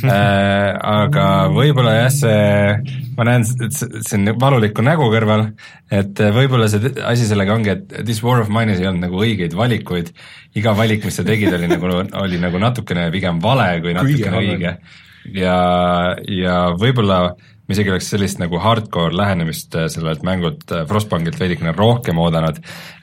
Äh,, 0.01 0.71
aga 0.81 1.25
võib-olla 1.53 1.93
jah, 1.99 2.11
see 2.13 3.01
ma 3.17 3.27
näen, 3.27 3.45
et 3.65 3.75
see 3.77 4.17
on 4.17 4.33
valuliku 4.41 4.83
nägu 4.85 5.07
kõrval, 5.13 5.45
et 5.93 6.21
võib-olla 6.35 6.67
see 6.71 6.91
asi 7.07 7.27
sellega 7.29 7.55
ongi, 7.55 7.75
et 7.75 7.95
This 8.01 8.21
War 8.25 8.41
of 8.41 8.49
Mine'is 8.53 8.81
ei 8.81 8.89
olnud 8.89 9.05
nagu 9.05 9.21
õigeid 9.21 9.55
valikuid, 9.57 10.11
iga 10.57 10.73
valik, 10.77 11.05
mis 11.07 11.19
sa 11.19 11.25
tegid, 11.27 11.53
oli 11.55 11.69
nagu, 11.71 11.93
oli 12.23 12.41
nagu 12.41 12.61
natukene 12.61 13.07
pigem 13.13 13.39
vale 13.43 13.69
kui 13.83 13.95
natukene 13.97 14.41
õige. 14.41 14.75
ja, 15.37 15.57
ja 16.27 16.57
võib-olla 16.79 17.21
ma 17.31 17.75
isegi 17.75 17.93
oleks 17.93 18.09
sellist 18.11 18.41
nagu 18.41 18.59
hardcore 18.59 19.15
lähenemist 19.15 19.77
sellelt 19.93 20.25
mängult 20.27 20.73
Frostbankilt 20.89 21.37
veidikene 21.39 21.75
rohkem 21.77 22.19
oodanud, 22.19 22.57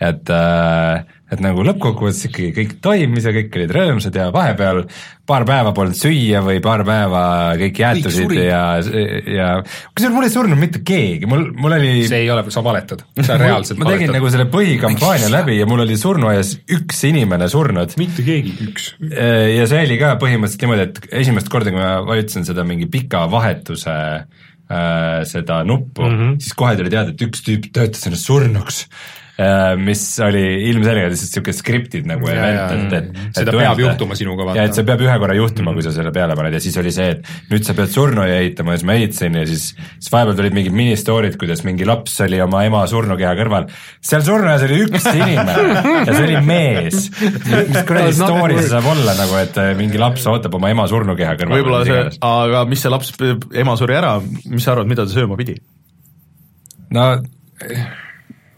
et 0.05 0.35
äh, 0.35 1.07
et 1.29 1.41
nagu 1.45 1.65
lõppkokkuvõttes 1.67 2.29
ikkagi 2.31 2.51
kõik 2.57 2.75
toimis 2.85 3.27
ja 3.29 3.33
kõik 3.37 3.57
olid 3.59 3.73
rõõmsad 3.77 4.15
ja 4.17 4.29
vahepeal 4.33 4.81
paar 5.29 5.45
päeva 5.49 5.75
polnud 5.77 5.99
süüa 5.99 6.41
või 6.45 6.63
paar 6.65 6.85
päeva 6.89 7.23
kõik 7.61 7.81
jäätusid 7.83 8.31
kõik 8.31 8.47
ja, 8.47 8.63
ja 9.29 9.49
kusjuures 9.61 10.15
mul 10.15 10.29
ei 10.29 10.33
surnud 10.33 10.61
mitte 10.61 10.81
keegi, 10.89 11.29
mul, 11.29 11.51
mul 11.53 11.77
oli 11.77 12.07
see 12.09 12.23
ei 12.25 12.33
ole, 12.33 12.47
sa 12.55 12.63
valetad, 12.65 13.05
sa 13.29 13.37
reaalselt 13.41 13.81
ma 13.83 13.91
tegin 13.91 14.09
valetad. 14.09 14.17
nagu 14.17 14.33
selle 14.33 14.49
põhikampaania 14.55 15.31
läbi 15.35 15.59
ja 15.59 15.69
mul 15.69 15.85
oli 15.85 16.01
surnuaias 16.01 16.55
üks 16.79 17.05
inimene 17.11 17.51
surnud. 17.53 17.93
mitte 18.01 18.25
keegi, 18.25 18.57
üks. 18.71 18.91
ja 19.05 19.69
see 19.69 19.85
oli 19.85 20.01
ka 20.01 20.17
põhimõtteliselt 20.25 20.65
niimoodi, 20.65 20.89
et 20.89 21.21
esimest 21.27 21.53
korda, 21.53 21.75
kui 21.75 21.85
ma 21.85 21.99
vajutasin 22.09 22.49
seda 22.49 22.65
mingi 22.69 22.89
pika 22.89 23.27
vahetuse 23.29 24.01
äh, 24.25 25.23
seda 25.29 25.61
nuppu 25.69 26.09
mm, 26.09 26.19
-hmm. 26.19 26.41
siis 26.41 26.57
kohe 26.57 26.73
tuli 26.81 26.93
teada, 26.95 27.13
et 27.13 27.29
üks 27.29 27.45
tüüp 27.45 27.69
töötas 27.69 28.09
ennast 28.09 28.33
surnuks 28.33 28.87
Äh, 28.89 29.18
mis 29.79 30.01
oli 30.27 30.43
ilmselgelt 30.67 31.13
lihtsalt 31.13 31.29
niisugune 31.31 31.55
skriptid 31.55 32.09
nagu 32.11 32.27
event, 32.27 32.91
et, 32.91 33.05
et 33.07 33.37
seda 33.37 33.53
et 33.53 33.59
peab 33.61 33.83
juhtuma 33.85 34.17
sinuga 34.19 34.49
vaata. 34.49 34.59
ja 34.59 34.65
et 34.67 34.75
see 34.75 34.87
peab 34.89 35.05
ühe 35.05 35.15
korra 35.23 35.37
juhtuma 35.39 35.63
mm, 35.63 35.69
-hmm. 35.71 35.79
kui 35.79 35.87
sa 35.87 35.93
selle 35.95 36.11
peale 36.17 36.35
paned 36.35 36.57
ja 36.57 36.61
siis 36.65 36.79
oli 36.83 36.91
see, 36.95 37.13
et 37.15 37.31
nüüd 37.53 37.63
sa 37.69 37.77
pead 37.79 37.93
surnuaia 37.95 38.41
ehitama 38.41 38.75
ja 38.75 38.81
siis 38.81 38.89
ma 38.89 38.97
ehitasin 38.99 39.39
ja 39.39 39.45
siis 39.47 39.69
siis 39.77 40.11
vahepeal 40.11 40.41
tulid 40.41 40.57
mingid 40.59 40.75
ministory'd, 40.75 41.37
kuidas 41.39 41.63
mingi 41.69 41.87
laps 41.87 42.17
oli 42.27 42.41
oma 42.43 42.65
ema 42.67 42.83
surnukeha 42.91 43.37
kõrval. 43.39 43.69
seal 44.11 44.27
surnuaias 44.27 44.67
oli 44.67 44.81
üks 44.89 45.07
inimene 45.13 45.87
ja 46.09 46.11
see 46.11 46.25
oli 46.25 46.43
mees. 46.51 47.09
mis 47.71 47.81
kuradi 47.93 48.19
story 48.19 48.59
see 48.59 48.73
saab 48.75 48.91
olla 48.91 49.15
nagu, 49.23 49.39
et 49.39 49.63
äh, 49.63 49.71
mingi 49.79 50.03
laps 50.03 50.27
ootab 50.27 50.59
oma 50.59 50.75
ema 50.75 50.89
surnukeha 50.91 51.39
kõrval. 51.39 51.61
võib-olla 51.61 51.85
see, 51.87 52.03
aga 52.27 52.67
mis 52.67 52.83
see 52.83 52.91
laps, 52.91 53.15
ema 53.55 53.79
suri 53.79 54.01
ära, 54.03 54.17
mis 54.51 54.67
sa 54.67 54.75
arvad, 54.75 54.91
mida 54.91 55.07
ta 55.07 55.15
sööma 55.15 55.39
pidi? 55.39 55.61
no 56.91 57.13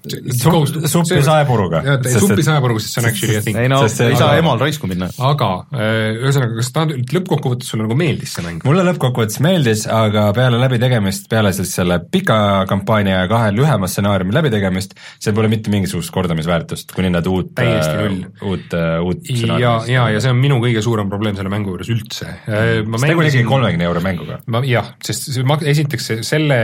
suppi 0.09 1.20
saepuruga. 1.24 1.82
suppi 2.18 2.44
saepuruga, 2.44 2.81
sest 2.81 2.94
see 2.94 3.02
on 3.02 3.09
actually 3.10 3.36
a 3.36 3.43
thing. 3.44 3.59
ei 3.60 3.68
no, 3.68 3.82
ei 3.85 4.16
saa 4.16 4.36
emal 4.40 4.60
raisku 4.60 4.89
minna. 4.89 5.10
aga 5.28 5.48
äh, 5.74 6.16
ühesõnaga, 6.16 6.56
kas 6.60 6.70
ta 6.72 6.86
lõppkokkuvõttes 6.89 7.68
sulle 7.72 7.85
nagu 7.85 7.97
meeldis 7.98 8.32
see 8.36 8.44
mäng? 8.47 8.64
mulle 8.68 8.85
lõppkokkuvõttes 8.89 9.40
meeldis, 9.44 9.85
aga 9.93 10.28
peale 10.36 10.60
läbitegemist, 10.62 11.28
peale 11.32 11.52
siis 11.56 11.74
selle 11.77 12.01
pika 12.12 12.39
kampaania 12.70 13.22
ja 13.22 13.28
kahe 13.31 13.51
lühema 13.56 13.90
stsenaariumi 13.90 14.36
läbitegemist, 14.39 14.97
seal 15.20 15.36
pole 15.36 15.52
mitte 15.52 15.72
mingisugust 15.74 16.14
kordamisväärtust, 16.14 16.97
kuni 16.97 17.12
nad 17.12 17.28
uut, 17.28 17.52
äh, 17.60 18.16
uut, 18.40 18.72
äh, 18.72 18.97
uut 19.05 19.22
stsenaariumi 19.27 19.66
ja, 19.66 19.77
ja, 19.90 20.09
ja 20.16 20.24
see 20.24 20.32
on 20.32 20.40
minu 20.40 20.62
kõige 20.64 20.85
suurem 20.86 21.12
probleem 21.12 21.36
selle 21.36 21.52
mängu 21.52 21.74
juures 21.74 21.93
üldse. 21.93 22.32
ma 22.48 23.05
tegu 23.05 23.20
oli 23.20 23.32
ikkagi 23.35 23.48
kolmekümne 23.48 23.89
euro 23.90 24.05
mänguga. 24.05 24.40
ma 24.48 24.64
jah, 24.64 24.94
sest 25.05 25.32
see, 25.36 25.47
esiteks 25.74 26.12
selle 26.24 26.60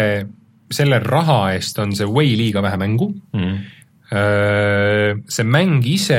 selle 0.73 0.99
raha 1.03 1.53
eest 1.55 1.79
on 1.83 1.95
see 1.97 2.07
way 2.11 2.35
liiga 2.39 2.63
vähe 2.65 2.79
mängu 2.81 3.13
mm., 3.33 3.57
see 4.07 5.43
mäng 5.43 5.83
ise, 5.91 6.19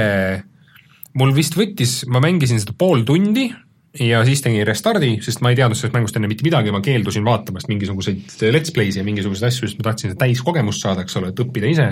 mul 1.15 1.31
vist 1.35 1.55
võttis, 1.55 2.01
ma 2.11 2.19
mängisin 2.19 2.59
seda 2.59 2.73
pool 2.75 3.05
tundi 3.07 3.47
ja 4.03 4.19
siis 4.27 4.41
tegin 4.43 4.65
restardi, 4.67 5.13
sest 5.23 5.41
ma 5.41 5.51
ei 5.51 5.57
teadnud 5.57 5.77
sellest 5.77 5.95
mängust 5.95 6.17
enne 6.19 6.29
mitte 6.29 6.45
midagi, 6.45 6.73
ma 6.73 6.81
keeldusin 6.83 7.25
vaatamast 7.25 7.69
mingisuguseid 7.71 8.43
let's 8.53 8.73
play'si 8.75 9.01
ja 9.01 9.05
mingisuguseid 9.07 9.47
asju, 9.49 9.69
sest 9.69 9.79
ma 9.79 9.87
tahtsin 9.89 10.11
seda 10.11 10.25
täiskogemust 10.25 10.83
saada, 10.83 11.05
eks 11.05 11.17
ole, 11.19 11.31
et 11.31 11.39
õppida 11.41 11.71
ise. 11.71 11.87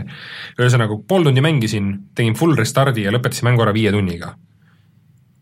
ühesõnaga, 0.60 1.00
pool 1.08 1.26
tundi 1.26 1.44
mängisin, 1.46 1.94
tegin 2.18 2.36
full 2.38 2.58
restardi 2.60 3.08
ja 3.08 3.14
lõpetasin 3.16 3.50
mängu 3.50 3.66
ära 3.66 3.74
viie 3.76 3.94
tunniga. 3.96 4.36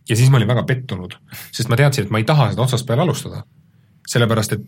ja 0.09 0.15
siis 0.19 0.29
ma 0.29 0.37
olin 0.39 0.51
väga 0.53 0.63
pettunud, 0.67 1.17
sest 1.51 1.69
ma 1.71 1.79
teadsin, 1.79 2.05
et 2.05 2.11
ma 2.13 2.21
ei 2.21 2.27
taha 2.27 2.51
seda 2.53 2.63
otsast 2.63 2.87
peale 2.87 3.03
alustada. 3.03 3.43
sellepärast, 4.07 4.53
et 4.53 4.63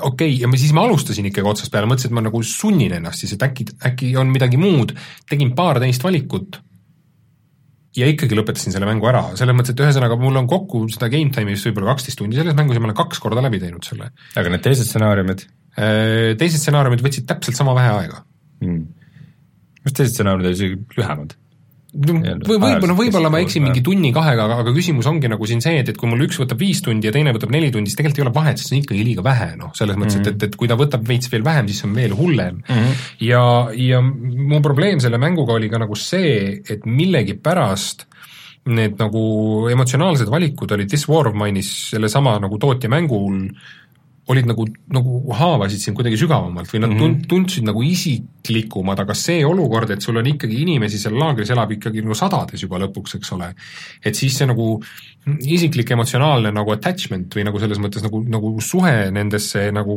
okei 0.00 0.08
okay,, 0.08 0.32
ja 0.42 0.48
ma 0.50 0.58
siis 0.60 0.72
ma 0.76 0.84
alustasin 0.86 1.28
ikkagi 1.30 1.48
otsast 1.50 1.72
peale, 1.72 1.88
mõtlesin, 1.90 2.12
et 2.12 2.18
ma 2.18 2.24
nagu 2.26 2.42
sunnin 2.46 2.96
ennast 2.98 3.24
siis, 3.24 3.34
et 3.36 3.44
äkki, 3.46 3.68
äkki 3.90 4.10
on 4.20 4.32
midagi 4.32 4.60
muud, 4.60 4.94
tegin 5.30 5.54
paar 5.56 5.80
teist 5.82 6.04
valikut 6.04 6.60
ja 7.96 8.06
ikkagi 8.10 8.38
lõpetasin 8.38 8.74
selle 8.74 8.86
mängu 8.88 9.08
ära, 9.10 9.22
selles 9.38 9.56
mõttes, 9.56 9.74
et 9.74 9.82
ühesõnaga 9.82 10.18
mul 10.20 10.38
on 10.40 10.48
kokku 10.50 10.84
seda 10.92 11.10
game 11.12 11.32
time'i 11.34 11.56
vist 11.56 11.66
võib-olla 11.66 11.94
kaksteist 11.94 12.20
tundi 12.20 12.38
selles 12.38 12.56
mängus 12.58 12.78
ja 12.78 12.82
ma 12.82 12.90
olen 12.90 12.98
kaks 13.00 13.22
korda 13.22 13.42
läbi 13.44 13.60
teinud 13.62 13.86
selle. 13.86 14.12
aga 14.38 14.52
need 14.52 14.64
teised 14.64 14.86
stsenaariumid? 14.86 15.44
Äh, 15.74 16.32
teised 16.38 16.62
stsenaariumid 16.62 17.02
võtsid 17.04 17.26
täpselt 17.30 17.58
sama 17.58 17.74
vähe 17.78 17.90
aega 17.96 18.22
hmm.. 18.62 18.84
mis 19.86 19.96
teised 19.96 20.14
stsenaariumid 20.14 20.50
olid 20.50 20.58
isegi 20.60 21.00
lühemad? 21.00 21.34
Või 21.90 22.58
võib-olla, 22.62 22.94
võib-olla 22.94 23.30
ma 23.32 23.40
eksin 23.42 23.64
mingi 23.64 23.82
tunni-kahega, 23.82 24.44
aga, 24.46 24.58
aga 24.62 24.74
küsimus 24.74 25.08
ongi 25.10 25.30
nagu 25.30 25.46
siin 25.48 25.62
see, 25.64 25.80
et, 25.82 25.88
et 25.90 25.98
kui 25.98 26.10
mul 26.10 26.22
üks 26.26 26.38
võtab 26.38 26.60
viis 26.62 26.82
tundi 26.86 27.08
ja 27.08 27.14
teine 27.14 27.34
võtab 27.34 27.50
neli 27.50 27.72
tundi, 27.74 27.90
siis 27.90 27.98
tegelikult 27.98 28.20
ei 28.20 28.26
ole 28.28 28.34
vahet, 28.36 28.60
sest 28.60 28.70
see 28.70 28.78
on 28.78 28.84
ikkagi 28.84 29.06
liiga 29.08 29.24
vähe, 29.26 29.48
noh, 29.58 29.72
selles 29.74 29.98
mõttes 29.98 30.20
mm, 30.20 30.22
-hmm. 30.22 30.36
et, 30.36 30.44
et, 30.46 30.54
et 30.54 30.60
kui 30.60 30.70
ta 30.70 30.78
võtab 30.78 31.02
veits 31.08 31.32
veel 31.32 31.42
vähem, 31.46 31.66
siis 31.70 31.82
see 31.82 31.88
on 31.90 31.96
veel 31.98 32.14
hullem 32.14 32.60
mm. 32.60 32.76
-hmm. 32.76 33.02
ja, 33.26 33.42
ja 33.74 34.00
mu 34.02 34.62
probleem 34.62 35.02
selle 35.02 35.18
mänguga 35.18 35.58
oli 35.58 35.72
ka 35.72 35.82
nagu 35.82 35.98
see, 35.98 36.62
et 36.62 36.86
millegipärast 36.86 38.06
need 38.70 38.98
nagu 39.00 39.24
emotsionaalsed 39.72 40.30
valikud 40.30 40.72
olid 40.76 40.88
This 40.88 41.08
War 41.08 41.26
of 41.26 41.34
Mine'is 41.34 41.90
sellesama 41.90 42.38
nagu 42.38 42.58
tootja 42.60 42.90
mängul 42.92 43.48
olid 44.30 44.46
nagu, 44.46 44.66
nagu 44.92 45.20
haavasid 45.34 45.82
sind 45.82 45.98
kuidagi 45.98 46.18
sügavamalt 46.20 46.70
või 46.70 46.84
nad 46.84 46.92
mm 46.92 47.00
-hmm. 47.00 47.26
tundsid 47.30 47.66
nagu 47.66 47.82
isiklikumad, 48.40 48.98
aga 49.00 49.14
see 49.14 49.44
olukord, 49.44 49.90
et 49.90 50.02
sul 50.02 50.16
on 50.16 50.26
ikkagi 50.26 50.62
inimesi 50.64 50.98
seal 50.98 51.16
laagris 51.18 51.50
elab 51.50 51.70
ikkagi 51.76 52.02
nagu 52.02 52.14
sadades 52.14 52.62
juba 52.62 52.80
lõpuks, 52.80 53.18
eks 53.18 53.32
ole, 53.36 53.52
et 54.04 54.16
siis 54.16 54.36
see 54.36 54.48
nagu 54.48 54.80
isiklik 55.44 55.90
emotsionaalne 55.92 56.52
nagu 56.54 56.72
attachment 56.72 57.34
või 57.36 57.44
nagu 57.44 57.60
selles 57.60 57.80
mõttes 57.82 58.04
nagu, 58.04 58.22
nagu 58.24 58.54
suhe 58.64 59.10
nendesse 59.12 59.68
nagu 59.74 59.96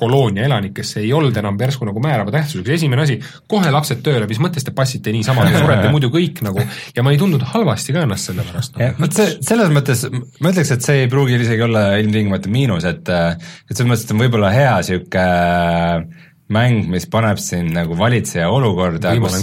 koloonia 0.00 0.46
elanikesse 0.48 1.02
ei 1.02 1.10
olnud 1.12 1.36
enam 1.36 1.58
järsku 1.60 1.84
nagu 1.84 2.00
määrava 2.00 2.32
tähtsusega, 2.32 2.72
esimene 2.72 3.04
asi, 3.04 3.18
kohe 3.50 3.70
lapsed 3.70 4.00
tööle, 4.04 4.24
mis 4.30 4.40
mõttes 4.40 4.64
te 4.64 4.72
passite 4.72 5.12
niisama, 5.12 5.44
te 5.44 5.60
surete 5.60 5.90
muidu 5.94 6.08
kõik 6.12 6.40
nagu. 6.46 6.64
Ja 6.96 7.04
ma 7.04 7.12
ei 7.12 7.20
tundnud 7.20 7.44
halvasti 7.52 7.94
ka 7.94 8.06
ennast 8.06 8.30
selle 8.30 8.46
pärast. 8.48 8.80
No.. 8.80 8.88
vot 9.02 9.18
see, 9.18 9.36
selles 9.44 9.74
mõttes 9.74 10.06
ma 10.08 10.54
ütleks, 10.54 10.72
et 10.72 10.88
see 10.88 11.04
ei 11.04 11.12
pruugi 11.12 11.36
isegi 11.36 11.66
olla 11.68 11.84
ilmtingimata 12.00 12.50
miinus, 12.52 12.88
et 12.88 13.12
et 13.12 13.76
selles 13.76 13.90
mõttes, 13.92 14.08
et 14.08 14.16
on 14.16 14.24
võib-olla 14.24 14.54
hea 14.56 14.74
niisugune 14.80 16.28
mäng, 16.52 16.86
mis 16.90 17.06
paneb 17.10 17.40
sind 17.42 17.74
nagu 17.76 17.96
valitseja 17.98 18.48
olukorda, 18.52 19.14
kus, 19.22 19.40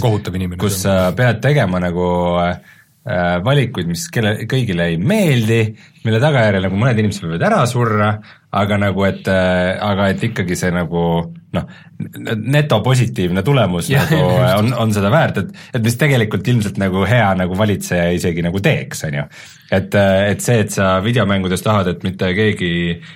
kus 0.60 0.82
sa 0.84 0.98
pead 1.16 1.40
tegema 1.44 1.80
nagu 1.82 2.08
äh, 2.42 2.58
valikuid, 3.44 3.88
mis 3.90 4.06
kelle, 4.12 4.34
kõigile 4.50 4.90
ei 4.92 4.98
meeldi, 5.00 5.62
mille 6.04 6.20
tagajärjel 6.22 6.68
nagu 6.68 6.78
mõned 6.80 7.00
inimesed 7.02 7.26
võivad 7.26 7.46
ära 7.48 7.64
surra, 7.70 8.12
aga 8.58 8.78
nagu, 8.80 9.04
et 9.08 9.28
äh, 9.28 9.74
aga 9.84 10.08
et 10.14 10.22
ikkagi 10.30 10.56
see 10.56 10.72
nagu 10.72 11.02
noh, 11.56 11.64
netopositiivne 12.36 13.42
tulemus 13.44 13.88
ja, 13.88 14.02
nagu 14.08 14.32
on, 14.58 14.72
on 14.84 14.90
seda 14.92 15.10
väärt, 15.12 15.40
et, 15.40 15.54
et 15.76 15.84
mis 15.84 15.96
tegelikult 16.00 16.48
ilmselt 16.52 16.76
nagu 16.80 17.04
hea 17.08 17.28
nagu 17.38 17.56
valitseja 17.56 18.10
isegi 18.16 18.44
nagu 18.44 18.60
teeks, 18.64 19.02
on 19.08 19.16
ju. 19.18 19.24
et, 19.72 19.96
et 19.96 20.44
see, 20.44 20.58
et 20.64 20.72
sa 20.72 20.90
videomängudes 21.04 21.64
tahad, 21.64 21.88
et 21.92 22.04
mitte 22.04 22.30
keegi, 22.36 22.70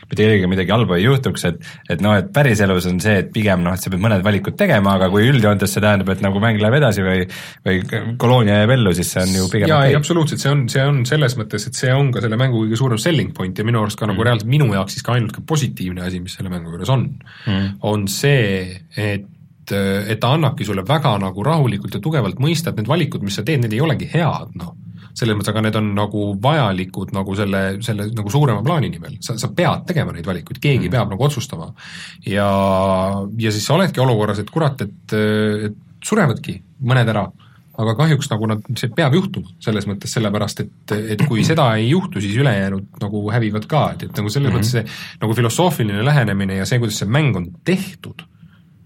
mitte 0.09 0.19
kellegagi 0.21 0.51
midagi 0.51 0.75
halba 0.75 0.99
ei 0.99 1.07
juhtuks, 1.07 1.45
et 1.51 1.61
et 1.93 2.05
noh, 2.05 2.17
et 2.17 2.33
päriselus 2.33 2.89
on 2.89 3.01
see, 3.05 3.19
et 3.23 3.33
pigem 3.35 3.65
noh, 3.65 3.77
et 3.77 3.85
sa 3.85 3.93
pead 3.93 4.03
mõned 4.05 4.25
valikud 4.25 4.57
tegema, 4.59 4.97
aga 4.97 5.11
kui 5.13 5.29
üldjoontes 5.29 5.77
see 5.77 5.85
tähendab, 5.85 6.13
et 6.13 6.25
nagu 6.25 6.41
mäng 6.43 6.61
läheb 6.63 6.81
edasi 6.81 7.05
või 7.05 7.29
või 7.69 7.83
koloonia 8.21 8.63
jääb 8.63 8.77
ellu, 8.79 8.97
siis 8.97 9.13
see 9.13 9.27
on 9.27 9.37
ju 9.39 9.53
pigem 9.53 9.73
jaa 9.73 9.85
ei 9.91 9.99
absoluutselt, 9.99 10.41
see 10.41 10.53
on, 10.53 10.65
see 10.73 10.89
on 10.89 11.05
selles 11.09 11.37
mõttes, 11.41 11.69
et 11.69 11.77
see 11.79 11.93
on 11.93 12.09
ka 12.15 12.25
selle 12.25 12.41
mängu 12.41 12.65
kõige 12.73 12.81
suurem 12.81 13.01
selling 13.01 13.35
point 13.37 13.59
ja 13.59 13.67
minu 13.69 13.83
arust 13.83 14.01
ka 14.01 14.07
mm. 14.07 14.15
nagu 14.15 14.27
reaalselt 14.27 14.51
minu 14.51 14.71
jaoks 14.73 14.97
siis 14.97 15.07
ka 15.07 15.17
ainult 15.17 15.37
ka 15.37 15.45
positiivne 15.47 16.07
asi, 16.07 16.23
mis 16.25 16.35
selle 16.39 16.53
mängu 16.53 16.73
juures 16.73 16.93
on 16.93 17.07
mm., 17.13 17.69
on 17.89 18.09
see, 18.11 18.81
et 18.97 19.29
et 19.73 20.19
ta 20.21 20.33
annabki 20.35 20.67
sulle 20.67 20.83
väga 20.85 21.13
nagu 21.23 21.45
rahulikult 21.47 21.95
ja 21.95 22.01
tugevalt 22.03 22.41
mõista, 22.43 22.73
et 22.73 22.81
need 22.81 22.89
valikud, 22.91 23.23
mis 23.23 23.37
sa 23.39 23.45
teed, 23.47 23.63
need 23.63 23.77
ei 23.77 23.81
olegi 23.81 24.09
head, 24.11 24.57
noh 24.59 24.75
selles 25.17 25.37
mõttes, 25.37 25.53
aga 25.53 25.63
need 25.67 25.77
on 25.77 25.91
nagu 25.97 26.25
vajalikud 26.43 27.13
nagu 27.13 27.35
selle, 27.37 27.63
selle 27.85 28.09
nagu 28.17 28.33
suurema 28.33 28.65
plaani 28.65 28.89
nimel, 28.95 29.19
sa, 29.25 29.37
sa 29.41 29.51
pead 29.55 29.85
tegema 29.91 30.15
neid 30.15 30.27
valikuid, 30.29 30.61
keegi 30.63 30.89
mm. 30.89 30.95
peab 30.95 31.13
nagu 31.13 31.27
otsustama. 31.27 31.69
ja, 32.27 32.49
ja 33.39 33.53
siis 33.53 33.67
sa 33.69 33.77
oledki 33.77 34.01
olukorras, 34.01 34.41
et 34.43 34.53
kurat, 34.53 34.81
et, 34.87 35.17
et 35.69 35.77
surevadki 36.03 36.57
mõned 36.89 37.13
ära, 37.13 37.27
aga 37.81 37.95
kahjuks 37.97 38.29
nagu 38.33 38.49
nad, 38.51 38.67
see 38.77 38.91
peab 38.93 39.15
juhtuma, 39.17 39.49
selles 39.65 39.87
mõttes 39.89 40.13
sellepärast, 40.13 40.61
et, 40.65 40.95
et 41.15 41.25
kui 41.29 41.45
seda 41.51 41.71
ei 41.81 41.89
juhtu, 41.93 42.21
siis 42.25 42.37
ülejäänud 42.43 43.01
nagu 43.03 43.25
hävivad 43.33 43.69
ka, 43.71 43.87
et, 43.95 44.07
et 44.09 44.21
nagu 44.21 44.33
selles 44.33 44.53
mm 44.53 44.59
-hmm. 44.59 44.61
mõttes 44.61 44.75
see 44.77 45.23
nagu 45.25 45.39
filosoofiline 45.39 46.05
lähenemine 46.05 46.61
ja 46.61 46.69
see, 46.69 46.83
kuidas 46.83 47.01
see 47.03 47.09
mäng 47.09 47.37
on 47.37 47.49
tehtud, 47.65 48.27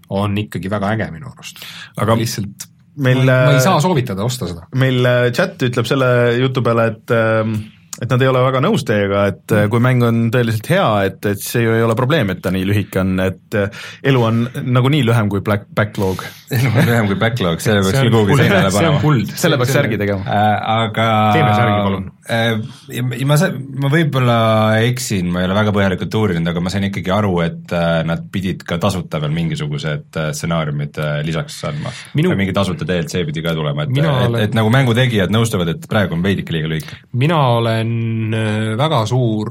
on 0.09 0.37
ikkagi 0.37 0.69
väga 0.71 0.95
äge 0.95 1.11
minu 1.11 1.31
arust. 1.33 1.63
aga 1.97 2.15
lihtsalt 2.15 2.69
meil 2.97 3.23
ma, 3.25 3.39
ma 3.45 3.55
ei 3.57 3.61
saa 3.61 3.79
soovitada 3.83 4.23
osta 4.23 4.47
seda. 4.47 4.67
meil 4.75 5.05
äh, 5.05 5.31
chat 5.35 5.61
ütleb 5.61 5.85
selle 5.89 6.07
jutu 6.39 6.63
peale, 6.65 6.87
et 6.93 7.11
ähm, 7.11 7.57
et 8.01 8.11
nad 8.11 8.21
ei 8.21 8.29
ole 8.29 8.41
väga 8.45 8.61
nõus 8.61 8.83
teiega, 8.87 9.23
et 9.31 9.53
äh, 9.55 9.65
kui 9.71 9.81
mäng 9.83 10.03
on 10.05 10.27
tõeliselt 10.33 10.69
hea, 10.69 10.87
et, 11.09 11.19
et 11.31 11.41
see 11.41 11.63
ju 11.65 11.73
ei 11.73 11.85
ole 11.85 11.95
probleem, 11.97 12.29
et 12.33 12.41
ta 12.43 12.51
nii 12.53 12.65
lühike 12.69 13.01
on, 13.01 13.15
et 13.23 13.57
äh, 13.57 13.87
elu 14.11 14.21
on 14.27 14.43
nagunii 14.61 15.05
lühem 15.07 15.31
kui 15.31 15.41
black, 15.45 15.65
backlog. 15.77 16.21
elu 16.57 16.69
on 16.71 16.87
lühem 16.89 17.09
kui 17.09 17.17
backlog, 17.19 17.63
selle 17.63 17.81
peaks 17.85 18.03
küll 18.03 18.13
kuhugi 18.13 18.37
seinale 18.43 18.71
panema. 18.75 19.39
selle 19.39 19.59
peaks 19.61 19.73
särgi 19.77 19.99
tegema 20.01 20.23
äh,. 20.23 20.53
aga 20.77 21.07
teeme 21.35 21.49
särgi, 21.55 21.79
palun 21.87 22.05
äh,. 22.29 23.25
ma, 23.27 23.39
ma 23.83 23.91
võib-olla 23.91 24.37
eksin, 24.87 25.31
ma 25.33 25.41
ei 25.41 25.49
ole 25.49 25.57
väga 25.57 25.73
põhjalikult 25.75 26.19
uurinud, 26.21 26.51
aga 26.53 26.63
ma 26.63 26.73
sain 26.73 26.87
ikkagi 26.89 27.13
aru, 27.13 27.33
et 27.45 27.75
äh, 27.75 27.99
nad 28.07 28.27
pidid 28.33 28.63
ka 28.67 28.79
tasuta 28.81 29.21
veel 29.23 29.33
mingisugused 29.35 30.21
äh, 30.21 30.29
stsenaariumid 30.37 31.01
äh, 31.01 31.17
lisaks 31.27 31.59
andma 31.69 31.93
Minu.... 32.17 32.35
mingi 32.37 32.55
tasuta 32.55 32.87
DLC 32.87 33.25
pidi 33.27 33.43
ka 33.45 33.55
tulema, 33.57 33.87
et, 33.87 33.95
et, 33.95 34.03
olen... 34.05 34.37
et, 34.37 34.49
et 34.49 34.57
nagu 34.57 34.71
mängutegijad 34.73 35.33
nõustuvad, 35.33 35.73
et 35.73 35.89
praegu 35.89 36.17
on 36.17 36.23
veidike 36.25 36.55
liiga 36.55 36.71
lühike. 36.71 37.01
mina 37.17 37.39
olen 37.57 37.86
olen 37.87 38.33
äh, 38.33 38.77
väga 38.77 39.05
suur 39.05 39.49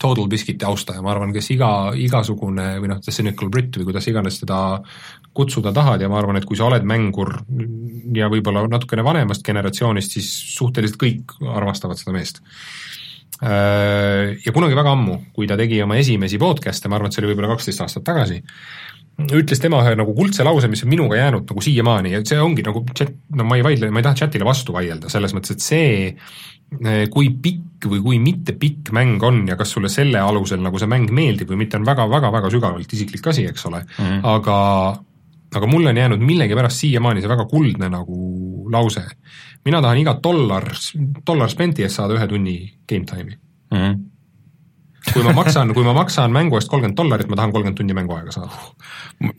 Total 0.00 0.28
Biscuiti 0.28 0.64
austaja, 0.64 1.02
ma 1.04 1.12
arvan, 1.12 1.32
kes 1.32 1.50
iga, 1.54 1.92
igasugune 1.94 2.78
või 2.80 2.90
noh, 2.90 3.00
The 3.04 3.12
Cynical 3.12 3.50
Brit 3.52 3.76
või 3.76 3.90
kuidas 3.90 4.08
iganes 4.08 4.40
teda 4.40 4.80
kutsuda 5.36 5.72
tahad 5.76 6.00
ja 6.00 6.08
ma 6.08 6.18
arvan, 6.18 6.40
et 6.40 6.46
kui 6.48 6.56
sa 6.58 6.66
oled 6.70 6.86
mängur 6.88 7.34
ja 8.16 8.30
võib-olla 8.32 8.64
natukene 8.70 9.04
vanemast 9.06 9.44
generatsioonist, 9.46 10.16
siis 10.16 10.30
suhteliselt 10.56 11.00
kõik 11.00 11.36
armastavad 11.44 12.00
seda 12.00 12.16
meest. 12.16 12.40
Äh, 13.40 14.36
ja 14.44 14.52
kunagi 14.52 14.76
väga 14.76 14.94
ammu, 14.96 15.18
kui 15.36 15.48
ta 15.48 15.58
tegi 15.60 15.82
oma 15.84 16.00
esimesi 16.00 16.40
podcast'e, 16.40 16.88
ma 16.88 16.98
arvan, 16.98 17.10
et 17.12 17.16
see 17.16 17.24
oli 17.24 17.34
võib-olla 17.34 17.54
kaksteist 17.54 17.84
aastat 17.84 18.06
tagasi, 18.08 18.40
ütles 19.20 19.60
tema 19.60 19.82
ühe 19.84 19.96
nagu 20.00 20.14
kuldse 20.16 20.44
lause, 20.46 20.68
mis 20.72 20.80
on 20.86 20.92
minuga 20.92 21.18
jäänud 21.18 21.50
nagu 21.50 21.62
siiamaani 21.64 22.14
ja 22.14 22.20
see 22.24 22.40
ongi 22.40 22.64
nagu 22.64 22.86
chat, 22.96 23.12
no 23.36 23.44
ma 23.44 23.58
ei 23.58 23.64
vaidle, 23.66 23.90
ma 23.92 24.00
ei 24.00 24.06
taha 24.06 24.22
chatile 24.22 24.48
vastu 24.48 24.72
vaielda, 24.72 25.10
selles 25.12 25.34
mõttes, 25.36 25.58
et 25.58 25.64
see 25.64 25.90
kui 27.10 27.30
pikk 27.42 27.88
või 27.90 28.02
kui 28.04 28.18
mitte 28.22 28.54
pikk 28.58 28.92
mäng 28.94 29.22
on 29.26 29.42
ja 29.48 29.56
kas 29.58 29.72
sulle 29.74 29.88
selle 29.90 30.20
alusel 30.22 30.60
nagu 30.62 30.78
see 30.78 30.90
mäng 30.90 31.10
meeldib 31.10 31.50
või 31.50 31.64
mitte, 31.64 31.80
on 31.80 31.88
väga-väga-väga 31.88 32.50
sügavalt 32.52 32.92
isiklik 32.94 33.26
asi, 33.26 33.46
eks 33.50 33.66
ole 33.66 33.82
mm, 33.82 34.04
-hmm. 34.04 34.20
aga 34.34 34.58
aga 35.58 35.66
mulle 35.66 35.90
on 35.90 35.96
jäänud 35.96 36.22
millegipärast 36.22 36.84
siiamaani 36.84 37.24
see 37.24 37.32
väga 37.32 37.44
kuldne 37.50 37.88
nagu 37.90 38.16
lause. 38.70 39.02
mina 39.64 39.82
tahan 39.82 39.98
iga 39.98 40.18
dollar, 40.22 40.70
dollar 41.26 41.50
spenti 41.50 41.82
eest 41.82 41.96
saada 41.96 42.14
ühe 42.14 42.28
tunni 42.28 42.56
game 42.88 43.04
time'i 43.04 43.34
mm. 43.34 43.78
-hmm 43.78 44.09
kui 45.14 45.24
ma 45.24 45.32
maksan, 45.36 45.72
kui 45.76 45.84
ma 45.86 45.94
maksan 45.96 46.32
mängu 46.34 46.58
eest 46.58 46.70
kolmkümmend 46.70 46.96
dollarit, 46.98 47.28
ma 47.30 47.38
tahan 47.38 47.52
kolmkümmend 47.54 47.78
tundi 47.78 47.96
mänguaega 47.96 48.34
saada. 48.34 48.58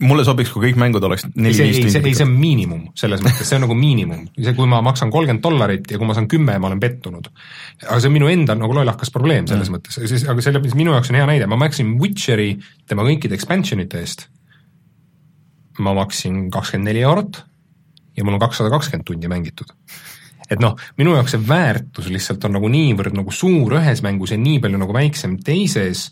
mulle 0.00 0.24
sobiks, 0.26 0.52
kui 0.54 0.68
kõik 0.68 0.80
mängud 0.80 1.04
oleks 1.08 1.26
neli-viis 1.32 1.80
tundi. 1.94 2.12
ei, 2.12 2.16
see 2.18 2.26
on 2.26 2.34
miinimum, 2.36 2.84
selles 2.98 3.22
mõttes, 3.24 3.48
see 3.48 3.58
on 3.58 3.64
nagu 3.66 3.76
miinimum. 3.78 4.26
see, 4.38 4.54
kui 4.58 4.68
ma 4.70 4.82
maksan 4.84 5.12
kolmkümmend 5.14 5.44
dollarit 5.44 5.90
ja 5.90 6.00
kui 6.00 6.08
ma 6.08 6.16
saan 6.18 6.28
kümme, 6.32 6.58
ma 6.62 6.70
olen 6.70 6.82
pettunud. 6.82 7.30
aga 7.86 7.98
see 7.98 8.12
on 8.12 8.16
minu 8.18 8.30
enda 8.32 8.56
nagu 8.58 8.76
lollakas 8.76 9.12
probleem 9.14 9.48
selles 9.50 9.70
mm. 9.70 9.78
mõttes, 9.78 10.00
siis, 10.12 10.26
aga 10.28 10.44
selle, 10.44 10.62
minu 10.78 10.96
jaoks 10.96 11.12
on 11.12 11.20
hea 11.20 11.28
näide, 11.34 11.50
ma 11.50 11.60
maksin 11.60 11.96
Witcheri 12.02 12.54
tema 12.88 13.06
kõikide 13.08 13.38
expansion 13.38 13.82
ite 13.82 14.02
eest, 14.02 14.28
ma 15.82 15.96
maksin 15.96 16.46
kakskümmend 16.52 16.92
neli 16.92 17.04
eurot 17.06 17.44
ja 18.16 18.24
mul 18.24 18.36
on 18.36 18.42
kakssada 18.42 18.72
kakskümmend 18.72 19.08
tundi 19.08 19.30
mängitud 19.30 19.72
et 20.52 20.62
noh, 20.62 20.76
minu 21.00 21.16
jaoks 21.16 21.36
see 21.36 21.46
väärtus 21.48 22.10
lihtsalt 22.12 22.44
on 22.48 22.58
nagu 22.58 22.70
niivõrd 22.72 23.16
nagu 23.16 23.34
suur 23.34 23.78
ühes 23.80 24.04
mängus 24.04 24.34
ja 24.34 24.40
nii 24.40 24.60
palju 24.62 24.80
nagu 24.82 24.96
väiksem 24.96 25.38
teises, 25.44 26.10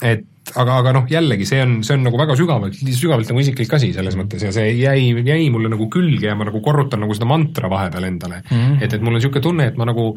et 0.00 0.52
aga, 0.58 0.78
aga 0.80 0.92
noh, 0.96 1.08
jällegi 1.10 1.46
see 1.48 1.60
on, 1.62 1.74
see 1.86 1.96
on 1.96 2.06
nagu 2.06 2.18
väga 2.20 2.36
sügavalt, 2.38 2.78
sügavalt 2.96 3.30
nagu 3.30 3.42
isiklik 3.42 3.72
asi 3.76 3.92
selles 3.94 4.16
mõttes 4.18 4.44
ja 4.46 4.52
see 4.54 4.72
jäi, 4.80 5.12
jäi 5.26 5.50
mulle 5.54 5.70
nagu 5.72 5.88
külge 5.92 6.30
ja 6.30 6.36
ma 6.38 6.48
nagu 6.48 6.62
korrutan 6.64 7.04
nagu 7.04 7.14
seda 7.16 7.28
mantra 7.30 7.70
vahepeal 7.72 8.08
endale 8.08 8.42
mm. 8.42 8.56
-hmm. 8.56 8.80
et, 8.82 8.92
et 8.92 9.04
mul 9.04 9.14
on 9.14 9.20
niisugune 9.20 9.44
tunne, 9.44 9.68
et 9.70 9.78
ma 9.80 9.88
nagu 9.88 10.12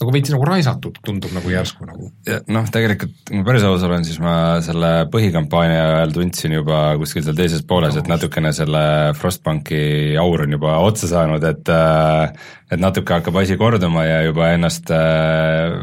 nagu 0.00 0.14
veits 0.14 0.32
nagu 0.32 0.46
raisatud 0.48 0.98
tundub 1.06 1.32
nagu 1.36 1.50
järsku 1.52 1.86
nagu. 1.86 2.10
noh, 2.50 2.66
tegelikult 2.74 3.14
kui 3.28 3.38
ma 3.38 3.46
päris 3.46 3.66
aus 3.68 3.84
olen, 3.86 4.06
siis 4.06 4.18
ma 4.22 4.34
selle 4.64 4.90
põhikampaania 5.12 5.84
ajal 5.84 6.14
tundsin 6.16 6.56
juba 6.56 6.80
kuskil 7.00 7.24
seal 7.26 7.38
teises 7.38 7.62
pooles 7.68 7.94
no., 7.94 8.02
et 8.02 8.10
natukene 8.10 8.52
selle 8.56 8.84
Frostbanki 9.18 9.80
aur 10.20 10.44
on 10.46 10.58
juba 10.58 10.76
otsa 10.82 11.10
saanud, 11.12 11.46
et 11.46 11.72
äh, 11.72 12.52
et 12.74 12.82
natuke 12.82 13.14
hakkab 13.14 13.38
asi 13.44 13.58
korduma 13.60 14.06
ja 14.08 14.20
juba 14.26 14.50
ennast 14.56 14.90
äh, 14.94 15.78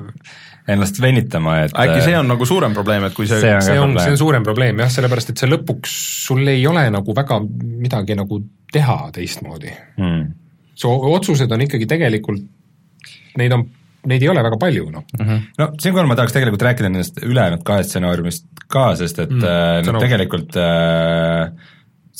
ennast 0.72 1.02
venitama, 1.02 1.62
et 1.66 1.76
äkki 1.80 2.04
see 2.06 2.20
on 2.20 2.28
nagu 2.30 2.46
suurem 2.48 2.76
probleem, 2.76 3.08
et 3.08 3.16
kui 3.16 3.30
see 3.30 3.40
see 3.40 3.56
on, 3.56 3.64
see 3.66 3.80
on, 3.80 3.98
see 4.00 4.14
on 4.14 4.20
suurem 4.20 4.46
probleem 4.46 4.84
jah, 4.84 4.92
sellepärast 4.92 5.34
et 5.34 5.42
see 5.42 5.50
lõpuks, 5.50 5.96
sul 6.28 6.44
ei 6.52 6.66
ole 6.70 6.84
nagu 6.94 7.16
väga 7.16 7.40
midagi 7.48 8.20
nagu 8.20 8.44
teha 8.72 8.98
teistmoodi 9.16 9.72
hmm.. 9.72 10.26
su 10.76 10.92
otsused 10.92 11.52
on 11.52 11.64
ikkagi 11.64 11.88
tegelikult, 11.90 12.44
neid 13.40 13.56
on 13.56 13.70
neid 14.10 14.24
ei 14.24 14.32
ole 14.32 14.44
väga 14.44 14.58
palju, 14.62 14.88
noh. 14.94 15.04
Mm 15.20 15.28
-hmm.. 15.28 15.44
no 15.60 15.70
siinkohal 15.80 16.08
ma 16.10 16.18
tahaks 16.20 16.34
tegelikult 16.38 16.66
rääkida 16.70 16.90
nendest 16.90 17.22
ülejäänud 17.24 17.64
kahest 17.68 17.94
stsenaariumist 17.94 18.48
ka, 18.68 18.96
sest 18.96 19.20
et 19.20 19.30
mm, 19.30 19.46
äh, 19.46 19.84
nad 19.86 20.02
tegelikult 20.02 20.58
äh, 20.58 21.52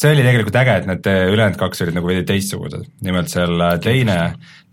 see 0.02 0.14
oli 0.16 0.26
tegelikult 0.26 0.58
äge, 0.62 0.78
et 0.80 0.90
need 0.90 1.10
ülejäänud 1.36 1.60
kaks 1.60 1.84
olid 1.86 1.98
nagu 1.98 2.10
veidi 2.10 2.26
teistsugused, 2.28 2.88
nimelt 3.06 3.32
seal 3.32 3.66
äh, 3.68 3.76
teine, 3.84 4.18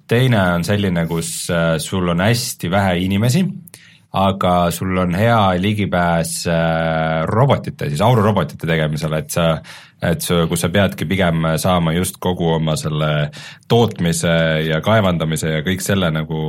teine 0.08 0.42
on 0.54 0.66
selline, 0.66 1.04
kus 1.10 1.32
äh, 1.52 1.76
sul 1.82 2.08
on 2.14 2.22
hästi 2.24 2.70
vähe 2.72 2.96
inimesi, 3.04 3.44
aga 4.18 4.54
sul 4.72 4.96
on 5.02 5.16
hea 5.18 5.40
ligipääs 5.60 6.32
äh, 6.48 7.26
robotite, 7.28 7.90
siis 7.90 8.02
aururobotite 8.04 8.68
tegemisele, 8.70 9.24
et 9.24 9.34
sa 9.34 9.50
et 10.02 10.22
sa, 10.22 10.42
kus 10.50 10.62
sa 10.62 10.70
peadki 10.72 11.06
pigem 11.10 11.46
saama 11.58 11.94
just 11.96 12.20
kogu 12.22 12.52
oma 12.54 12.76
selle 12.78 13.30
tootmise 13.70 14.34
ja 14.68 14.82
kaevandamise 14.84 15.56
ja 15.56 15.64
kõik 15.66 15.82
selle 15.84 16.10
nagu 16.14 16.42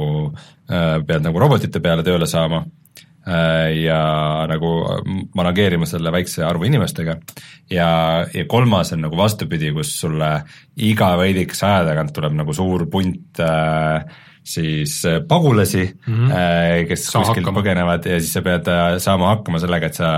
äh, 0.69 0.99
pead 1.05 1.25
nagu 1.25 1.41
robotite 1.41 1.81
peale 1.81 2.05
tööle 2.05 2.29
saama 2.29 2.61
äh, 2.61 3.73
ja 3.81 3.99
nagu 4.49 4.73
manageerima 5.37 5.89
selle 5.89 6.13
väikse 6.13 6.45
arvu 6.45 6.69
inimestega. 6.69 7.17
ja, 7.73 7.89
ja 8.33 8.45
kolmas 8.45 8.93
on 8.93 9.05
nagu 9.07 9.17
vastupidi, 9.17 9.73
kus 9.73 9.95
sulle 9.99 10.31
iga 10.77 11.15
veidikese 11.17 11.65
aja 11.65 11.85
tagant 11.89 12.13
tuleb 12.13 12.37
nagu 12.37 12.53
suur 12.53 12.85
punt 12.91 13.41
äh, 13.41 14.05
siis 14.49 15.01
pagulasi 15.27 15.83
mm, 16.07 16.13
-hmm. 16.15 16.87
kes 16.87 17.07
Saa 17.07 17.21
kuskilt 17.21 17.45
hakkama. 17.45 17.59
põgenevad 17.59 18.05
ja 18.05 18.21
siis 18.21 18.33
sa 18.33 18.41
pead 18.41 18.69
saama 18.97 19.35
hakkama 19.35 19.59
sellega, 19.59 19.89
et 19.89 19.93
sa 19.93 20.13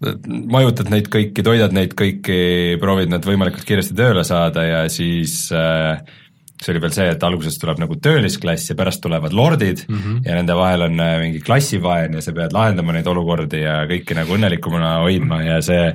majutad 0.00 0.88
neid 0.92 1.10
kõiki, 1.12 1.44
toidad 1.44 1.74
neid 1.76 1.92
kõiki, 1.98 2.40
proovid 2.80 3.12
nad 3.12 3.26
võimalikult 3.26 3.66
kiiresti 3.68 3.96
tööle 3.98 4.24
saada 4.24 4.64
ja 4.64 4.80
siis 4.92 5.50
äh, 5.52 6.00
see 6.60 6.74
oli 6.74 6.82
veel 6.82 6.92
see, 6.92 7.06
et 7.14 7.22
alguses 7.24 7.56
tuleb 7.60 7.78
nagu 7.80 7.96
töölisklass 8.04 8.70
ja 8.70 8.76
pärast 8.78 9.00
tulevad 9.04 9.32
lordid 9.36 9.84
mm 9.88 9.96
-hmm. 9.96 10.18
ja 10.26 10.34
nende 10.36 10.56
vahel 10.56 10.82
on 10.88 11.00
äh, 11.00 11.14
mingi 11.20 11.40
klassivaen 11.40 12.14
ja 12.14 12.20
sa 12.20 12.32
pead 12.36 12.52
lahendama 12.52 12.92
neid 12.92 13.06
olukordi 13.06 13.62
ja 13.62 13.84
kõiki 13.88 14.16
nagu 14.18 14.36
õnnelikumana 14.36 14.98
hoidma 15.04 15.42
ja 15.42 15.62
see 15.62 15.94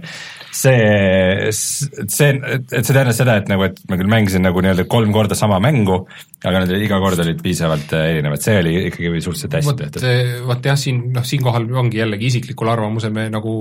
see, 0.56 1.52
see, 1.52 2.30
et 2.32 2.86
see 2.86 2.94
tähendas 2.94 3.20
seda, 3.20 3.38
et 3.42 3.50
nagu, 3.52 3.66
et 3.68 3.80
ma 3.90 3.98
küll 4.00 4.12
mängisin 4.12 4.46
nagu 4.46 4.62
nii-öelda 4.64 4.86
kolm 4.92 5.12
korda 5.16 5.38
sama 5.38 5.60
mängu, 5.64 6.04
aga 6.46 6.62
nad 6.64 6.72
iga 6.78 7.00
kord 7.02 7.20
olid 7.24 7.42
piisavalt 7.44 7.94
äh, 7.98 8.12
erinevad, 8.14 8.44
see 8.44 8.58
oli 8.62 8.76
ikkagi 8.90 9.22
suhteliselt 9.26 9.58
hästi 9.60 9.76
tehtud. 9.82 10.08
vot 10.48 10.70
jah, 10.70 10.80
siin 10.80 11.02
noh, 11.16 11.26
siinkohal 11.28 11.68
ongi 11.82 12.00
jällegi 12.02 12.30
isiklikul 12.32 12.72
arvamusel 12.72 13.14
me 13.16 13.28
nagu 13.34 13.56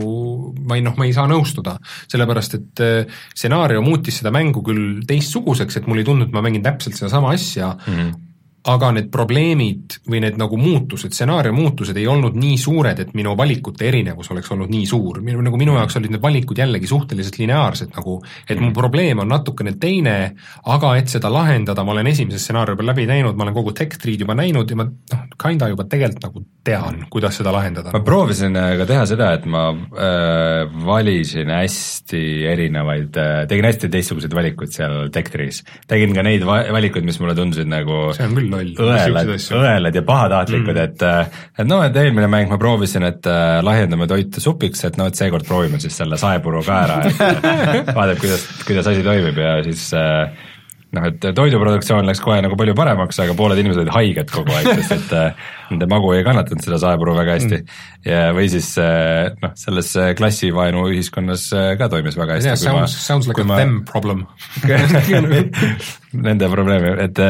ma 0.60 0.78
ei 0.78 0.85
noh, 0.85 0.97
ma 0.98 1.09
ei 1.09 1.14
saa 1.16 1.26
nõustuda, 1.31 1.76
sellepärast 2.12 2.59
et 2.60 2.85
äh, 2.85 3.20
stsenaarium 3.35 3.86
muutis 3.89 4.20
seda 4.20 4.32
mängu 4.35 4.62
küll 4.66 5.02
teistsuguseks, 5.09 5.81
et 5.81 5.90
mulle 5.90 6.05
ei 6.05 6.09
tundunud, 6.10 6.31
et 6.31 6.36
ma 6.36 6.44
mängin 6.44 6.64
täpselt 6.64 6.94
sedasama 6.97 7.33
asja. 7.33 7.77
Mm, 7.87 7.95
-hmm 7.95 8.34
aga 8.65 8.91
need 8.97 9.11
probleemid 9.12 9.99
või 10.09 10.23
need 10.24 10.39
nagu 10.41 10.57
muutused, 10.57 11.12
stsenaariumi 11.12 11.61
muutused 11.61 11.99
ei 12.01 12.07
olnud 12.09 12.36
nii 12.41 12.57
suured, 12.61 13.01
et 13.03 13.11
minu 13.16 13.35
valikute 13.36 13.85
erinevus 13.91 14.31
oleks 14.32 14.49
olnud 14.55 14.70
nii 14.73 14.86
suur, 14.89 15.20
minu, 15.24 15.43
nagu 15.45 15.59
minu 15.61 15.74
jaoks 15.77 15.99
olid 16.01 16.15
need 16.15 16.23
valikud 16.23 16.62
jällegi 16.62 16.89
suhteliselt 16.89 17.36
lineaarsed 17.43 17.93
nagu, 17.93 18.16
et 18.49 18.61
mu 18.61 18.73
probleem 18.77 19.20
on 19.20 19.28
natukene 19.28 19.74
teine, 19.81 20.15
aga 20.73 20.95
et 20.97 21.12
seda 21.12 21.28
lahendada, 21.32 21.85
ma 21.85 21.93
olen 21.93 22.09
esimese 22.09 22.41
stsenaariumi 22.41 22.81
peal 22.81 22.91
läbi 22.95 23.07
teinud, 23.11 23.36
ma 23.36 23.45
olen 23.45 23.59
kogu 23.59 23.74
tech 23.77 23.99
tree'd 24.01 24.24
juba 24.24 24.36
näinud 24.39 24.73
ja 24.73 24.81
ma 24.81 24.89
noh, 24.89 25.27
kinda 25.45 25.69
juba 25.74 25.85
tegelikult 25.85 26.24
nagu 26.24 26.45
tean, 26.65 27.05
kuidas 27.12 27.36
seda 27.43 27.53
lahendada. 27.53 27.93
ma 27.93 28.01
proovisin 28.07 28.57
äh, 28.57 28.70
ka 28.81 28.89
teha 28.89 29.05
seda, 29.12 29.28
et 29.36 29.45
ma 29.45 29.66
äh, 29.74 30.73
valisin 30.89 31.53
hästi 31.53 32.24
erinevaid 32.55 33.20
äh,, 33.20 33.45
tegin 33.51 33.69
hästi 33.69 33.93
teistsuguseid 33.93 34.41
valikuid 34.41 34.73
seal 34.73 35.12
tech 35.12 35.28
tree's. 35.35 35.61
tegin 35.91 36.16
ka 36.16 36.24
neid 36.24 36.49
va 36.49 36.62
valikuid, 36.73 37.05
mis 37.05 37.20
mulle 37.20 37.36
tundusid 37.36 37.69
nagu 37.69 38.09
see 38.16 38.24
on 38.24 38.41
küll 38.41 38.53
loll. 38.55 38.72
õelad, 38.86 39.35
õelad 39.59 39.98
ja 39.98 40.05
pahatahtlikud 40.06 40.74
mm., 40.74 40.85
et, 40.85 41.44
et 41.59 41.68
noh, 41.68 41.85
et 41.85 42.01
eelmine 42.01 42.31
mäng 42.31 42.52
ma 42.52 42.59
proovisin, 42.60 43.06
et 43.10 43.28
äh, 43.31 43.59
lahjendame 43.66 44.09
toitu 44.10 44.43
supiks, 44.43 44.86
et 44.89 44.98
noh, 45.01 45.10
et 45.10 45.18
seekord 45.18 45.47
proovime 45.48 45.82
siis 45.82 45.97
selle 46.02 46.18
saepuru 46.20 46.64
ka 46.64 46.81
ära, 46.86 46.98
et 47.09 47.94
vaadake, 47.98 48.22
kuidas, 48.24 48.48
kuidas 48.66 48.90
asi 48.90 49.05
toimib 49.06 49.39
ja 49.43 49.56
siis 49.66 49.89
äh, 49.98 50.51
noh, 50.95 51.09
et 51.11 51.27
toiduproduktsioon 51.37 52.07
läks 52.09 52.23
kohe 52.25 52.39
nagu 52.45 52.57
palju 52.59 52.75
paremaks, 52.79 53.19
aga 53.25 53.35
pooled 53.39 53.61
inimesed 53.61 53.83
olid 53.83 53.93
haiged 53.95 54.31
kogu 54.33 54.55
aeg, 54.55 54.71
sest 54.81 54.95
et 54.97 55.15
äh, 55.19 55.51
nende 55.73 55.89
magu 55.91 56.12
ei 56.15 56.25
kannatanud 56.27 56.65
seda 56.65 56.79
saepuru 56.83 57.16
väga 57.16 57.37
hästi. 57.39 57.59
Mm.. 57.61 57.83
ja, 58.09 58.23
või 58.37 58.49
siis 58.53 58.71
äh, 58.83 59.33
noh, 59.43 59.53
selles 59.59 59.91
äh, 60.01 60.12
klassivaenu 60.19 60.87
ühiskonnas 60.93 61.47
ka 61.81 61.91
toimis 61.93 62.19
väga 62.21 62.39
hästi 62.39 62.53
yeah,. 62.53 62.62
Sounds, 62.65 62.97
sounds 63.05 63.29
like 63.31 63.43
a 63.43 63.49
ma... 63.49 63.61
them 63.61 63.83
problem. 63.89 64.25
Nende 66.25 66.49
probleemi, 66.53 66.95
et, 67.03 67.21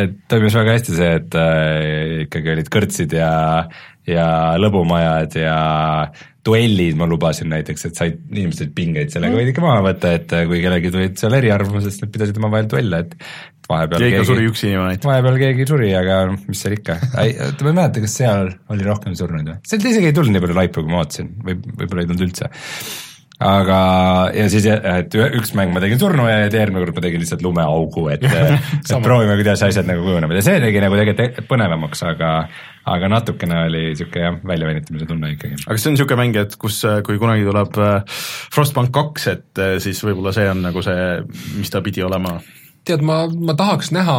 et 0.00 0.18
toimis 0.32 0.56
väga 0.56 0.76
hästi 0.78 0.98
see, 0.98 1.14
et 1.20 1.38
äh, 1.38 2.20
ikkagi 2.26 2.54
olid 2.56 2.70
kõrtsid 2.72 3.16
ja, 3.18 3.32
ja 4.08 4.28
lõbumajad 4.60 5.40
ja 5.42 5.56
duellid 6.46 6.98
ma 6.98 7.06
lubasin 7.06 7.50
näiteks, 7.52 7.86
et 7.88 7.98
said, 7.98 8.18
inimesed 8.32 8.72
pingeid 8.74 9.12
sellega 9.14 9.38
võid 9.38 9.52
ikka 9.52 9.62
maha 9.64 9.84
võtta, 9.86 10.12
et 10.18 10.34
kui 10.50 10.62
kellelgi 10.64 10.90
tulid 10.94 11.20
seal 11.20 11.36
eriarvamused, 11.38 11.92
siis 11.92 12.02
nad 12.02 12.12
pidasid 12.14 12.40
omavahel 12.40 12.70
duelle, 12.72 13.02
et 13.06 13.14
vahepeal 13.70 14.02
ja 14.02 14.10
ikka 14.10 14.26
suri 14.32 14.48
üks 14.50 14.64
inimene. 14.66 14.98
vahepeal 15.04 15.38
keegi 15.44 15.68
suri, 15.70 15.92
aga 15.98 16.18
mis 16.34 16.64
seal 16.64 16.76
ikka, 16.78 16.98
ma 17.14 17.28
ei 17.28 17.62
mäleta, 17.68 18.02
kas 18.02 18.18
seal 18.22 18.52
oli 18.74 18.88
rohkem 18.88 19.16
surnuid 19.18 19.52
või? 19.52 19.62
sealt 19.70 19.88
isegi 19.92 20.10
ei 20.10 20.18
tulnud 20.18 20.34
nii 20.34 20.44
palju 20.46 20.58
laipu, 20.58 20.82
kui 20.82 20.94
ma 20.94 21.02
ootasin, 21.04 21.32
või 21.46 21.58
võib-olla 21.62 22.04
ei 22.04 22.10
tulnud 22.10 22.26
üldse 22.26 22.50
aga, 23.42 23.78
ja 24.36 24.48
siis, 24.52 24.66
et 24.66 25.14
üks 25.38 25.54
mäng 25.58 25.74
ma 25.74 25.82
tegin 25.82 26.00
surnu 26.00 26.26
ja 26.28 26.44
järgmine 26.46 26.84
kord 26.84 26.98
ma 26.98 27.04
tegin 27.04 27.22
lihtsalt 27.22 27.44
lumeaugu, 27.44 28.06
et 28.14 28.26
et 28.32 28.92
proovime, 29.02 29.36
kuidas 29.40 29.64
asjad 29.66 29.88
nagu 29.88 30.04
kujunevad 30.06 30.38
ja 30.38 30.44
see 30.46 30.60
tegi 30.62 30.82
nagu 30.84 30.98
tegelikult 30.98 31.50
põnevamaks, 31.50 32.04
aga 32.08 32.32
aga 32.92 33.08
natukene 33.10 33.58
oli 33.68 33.82
niisugune 33.90 34.24
jah, 34.24 34.38
väljavenitamise 34.52 35.06
tunne 35.06 35.34
ikkagi. 35.36 35.60
aga 35.66 35.78
see 35.78 35.90
on 35.90 35.96
niisugune 35.96 36.22
mäng, 36.22 36.40
et 36.40 36.56
kus, 36.60 36.80
kui 37.06 37.20
kunagi 37.22 37.46
tuleb 37.46 37.78
äh, 37.82 38.24
Frostbank 38.54 38.90
kaks, 38.94 39.28
et 39.32 39.62
äh, 39.62 39.76
siis 39.82 40.02
võib-olla 40.06 40.34
see 40.34 40.48
on 40.50 40.64
nagu 40.66 40.82
see, 40.84 41.06
mis 41.58 41.70
ta 41.72 41.84
pidi 41.84 42.02
olema? 42.06 42.38
Tead, 42.86 43.02
ma, 43.06 43.20
ma 43.30 43.54
tahaks 43.58 43.92
näha, 43.94 44.16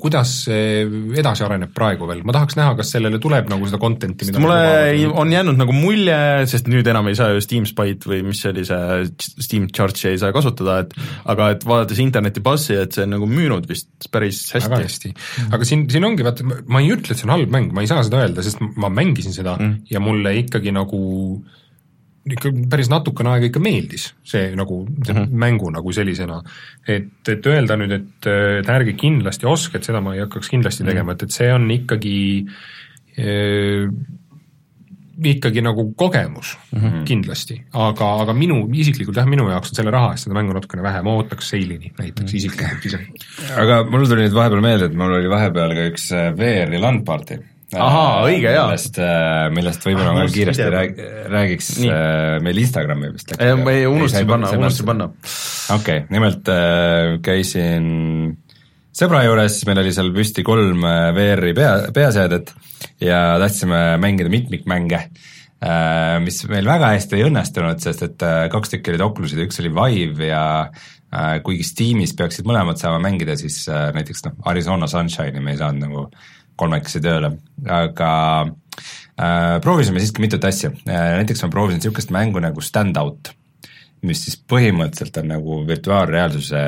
kuidas 0.00 0.32
see 0.46 0.84
edasi 1.18 1.42
areneb 1.46 1.72
praegu 1.74 2.06
veel, 2.08 2.22
ma 2.26 2.34
tahaks 2.36 2.56
näha, 2.58 2.76
kas 2.78 2.92
sellele 2.94 3.18
tuleb 3.22 3.50
nagu 3.50 3.66
seda 3.66 3.80
content'i, 3.82 4.28
mida 4.28 4.42
mulle 4.42 4.58
ei, 4.92 5.02
on 5.06 5.32
jäänud 5.34 5.58
nagu 5.58 5.74
mulje, 5.74 6.18
sest 6.50 6.70
nüüd 6.70 6.86
enam 6.92 7.10
ei 7.10 7.18
saa 7.18 7.32
ju 7.34 7.42
Steam 7.42 7.66
Spy't 7.68 8.06
või 8.06 8.22
mis 8.28 8.44
see 8.44 8.52
oli, 8.54 8.66
see 8.68 9.10
Steam 9.48 9.66
Charge'i 9.74 10.12
ei 10.12 10.22
saa 10.22 10.30
kasutada, 10.36 10.78
et 10.84 10.94
aga 11.34 11.50
et 11.56 11.66
vaadates 11.66 12.02
interneti 12.02 12.44
bassi, 12.46 12.78
et 12.78 12.94
see 12.94 13.08
on 13.08 13.16
nagu 13.16 13.30
müünud 13.30 13.66
vist 13.70 14.10
päris 14.14 14.44
hästi. 14.54 14.70
väga 14.70 14.82
hästi, 14.86 15.12
aga 15.50 15.68
siin, 15.72 15.86
siin 15.90 16.06
ongi 16.06 16.26
vaata, 16.26 16.46
ma 16.46 16.84
ei 16.84 16.94
ütle, 16.94 17.10
et 17.10 17.18
see 17.18 17.26
on 17.26 17.34
halb 17.34 17.52
mäng, 17.52 17.74
ma 17.74 17.82
ei 17.82 17.90
saa 17.90 18.06
seda 18.06 18.22
öelda, 18.22 18.46
sest 18.46 18.62
ma 18.62 18.92
mängisin 18.92 19.34
seda 19.34 19.58
mm. 19.58 19.78
ja 19.90 20.02
mulle 20.02 20.36
ikkagi 20.44 20.74
nagu 20.74 21.02
äh, 21.42 21.62
ikka 22.34 22.50
päris 22.70 22.90
natukene 22.90 23.30
aega 23.34 23.50
ikka 23.50 23.62
meeldis 23.62 24.08
see 24.26 24.50
nagu, 24.58 24.82
see 25.04 25.14
mm 25.14 25.20
-hmm. 25.20 25.38
mängu 25.44 25.70
nagu 25.70 25.92
sellisena. 25.92 26.42
et, 26.88 27.28
et 27.28 27.46
öelda 27.46 27.76
nüüd, 27.76 27.92
et, 27.92 28.26
et 28.60 28.68
ärge 28.68 28.92
kindlasti 28.98 29.46
ostke, 29.46 29.78
et 29.78 29.84
seda 29.84 30.00
ma 30.00 30.14
ei 30.14 30.20
hakkaks 30.20 30.48
kindlasti 30.48 30.82
mm 30.82 30.88
-hmm. 30.88 30.92
tegema, 30.92 31.12
et, 31.12 31.22
et 31.22 31.30
see 31.30 31.52
on 31.52 31.70
ikkagi 31.70 32.46
äh, 33.18 33.90
ikkagi 35.24 35.62
nagu 35.62 35.94
kogemus 35.96 36.58
mm 36.72 36.80
-hmm. 36.80 37.04
kindlasti, 37.04 37.62
aga, 37.72 38.20
aga 38.22 38.32
minu, 38.32 38.68
isiklikult 38.72 39.16
jah, 39.16 39.26
minu 39.26 39.48
jaoks 39.48 39.70
on 39.70 39.74
selle 39.74 39.90
raha 39.90 40.12
eest 40.12 40.24
seda 40.24 40.34
mängu 40.34 40.52
natukene 40.52 40.82
vähe, 40.82 41.02
ma 41.02 41.14
ootaks 41.14 41.48
Seilini 41.48 41.92
näiteks 41.98 42.20
mm 42.20 42.26
-hmm. 42.26 42.36
isiklikult 42.36 42.84
ise. 42.84 42.98
aga 43.56 43.84
mul 43.84 44.06
tuli 44.06 44.22
nüüd 44.22 44.34
vahepeal 44.34 44.60
meelde, 44.60 44.84
et 44.84 44.94
mul 44.94 45.12
oli 45.12 45.30
vahepeal 45.30 45.74
ka 45.74 45.86
üks 45.92 46.10
VR-i 46.38 46.78
LAN 46.78 47.04
party 47.04 47.38
ahaa, 47.74 48.22
õige, 48.28 48.52
jaa. 48.54 48.66
millest, 48.70 48.98
äh, 49.02 49.46
millest 49.54 49.86
võib-olla 49.86 50.12
ah, 50.12 50.18
ma 50.20 50.26
kiiresti 50.30 50.66
rääg-, 50.72 51.00
räägiks 51.32 51.70
äh, 51.82 52.36
meil 52.44 52.60
Instagrami 52.62 53.10
vist 53.14 53.32
läks. 53.32 53.62
ma 53.62 53.74
ei 53.74 53.86
unustasin 53.90 54.28
panna, 54.30 54.50
unustasin 54.54 54.90
panna. 54.92 55.08
okei 55.10 56.02
okay,, 56.02 56.04
nimelt 56.14 56.50
äh, 56.52 57.16
käisin 57.26 57.88
sõbra 58.96 59.24
juures, 59.26 59.58
meil 59.68 59.82
oli 59.82 59.94
seal 59.94 60.12
püsti 60.14 60.44
kolm 60.46 60.84
äh, 60.86 61.08
VR-i 61.16 61.56
pea, 61.56 61.72
peaseadet 61.96 62.54
ja 63.02 63.22
tahtsime 63.42 63.96
mängida 64.02 64.30
mitmikmänge 64.32 65.00
äh,, 65.02 66.16
mis 66.22 66.44
meil 66.50 66.68
väga 66.70 66.94
hästi 66.94 67.18
ei 67.18 67.26
õnnestunud, 67.28 67.82
sest 67.82 68.06
et 68.06 68.26
äh, 68.26 68.44
kaks 68.52 68.76
tükki 68.76 68.94
olid 68.94 69.04
Oculus'id 69.08 69.42
ja 69.42 69.48
üks 69.48 69.60
oli 69.64 69.74
Vive 69.74 70.30
ja 70.30 70.44
äh, 70.70 71.36
kuigi 71.44 71.66
Steamis 71.66 72.14
peaksid 72.16 72.48
mõlemad 72.48 72.80
saama 72.80 73.02
mängida, 73.04 73.36
siis 73.40 73.64
äh, 73.66 73.90
näiteks 73.96 74.24
noh, 74.28 74.38
Arizona 74.52 74.88
Sunshine'i 74.90 75.42
me 75.42 75.56
ei 75.56 75.60
saanud 75.60 75.88
nagu 75.88 76.08
kolmekesi 76.60 77.02
tööle, 77.04 77.32
aga 77.68 78.10
äh, 78.44 79.56
proovisime 79.64 80.02
siiski 80.02 80.24
mitut 80.24 80.44
asja 80.48 80.72
äh,, 80.86 81.16
näiteks 81.20 81.44
ma 81.44 81.52
proovisin 81.52 81.82
niisugust 81.82 82.12
mängu 82.14 82.42
nagu 82.42 82.64
Standout, 82.64 83.32
mis 84.06 84.22
siis 84.26 84.38
põhimõtteliselt 84.48 85.20
on 85.22 85.30
nagu 85.32 85.60
virtuaalreaalsuse 85.68 86.62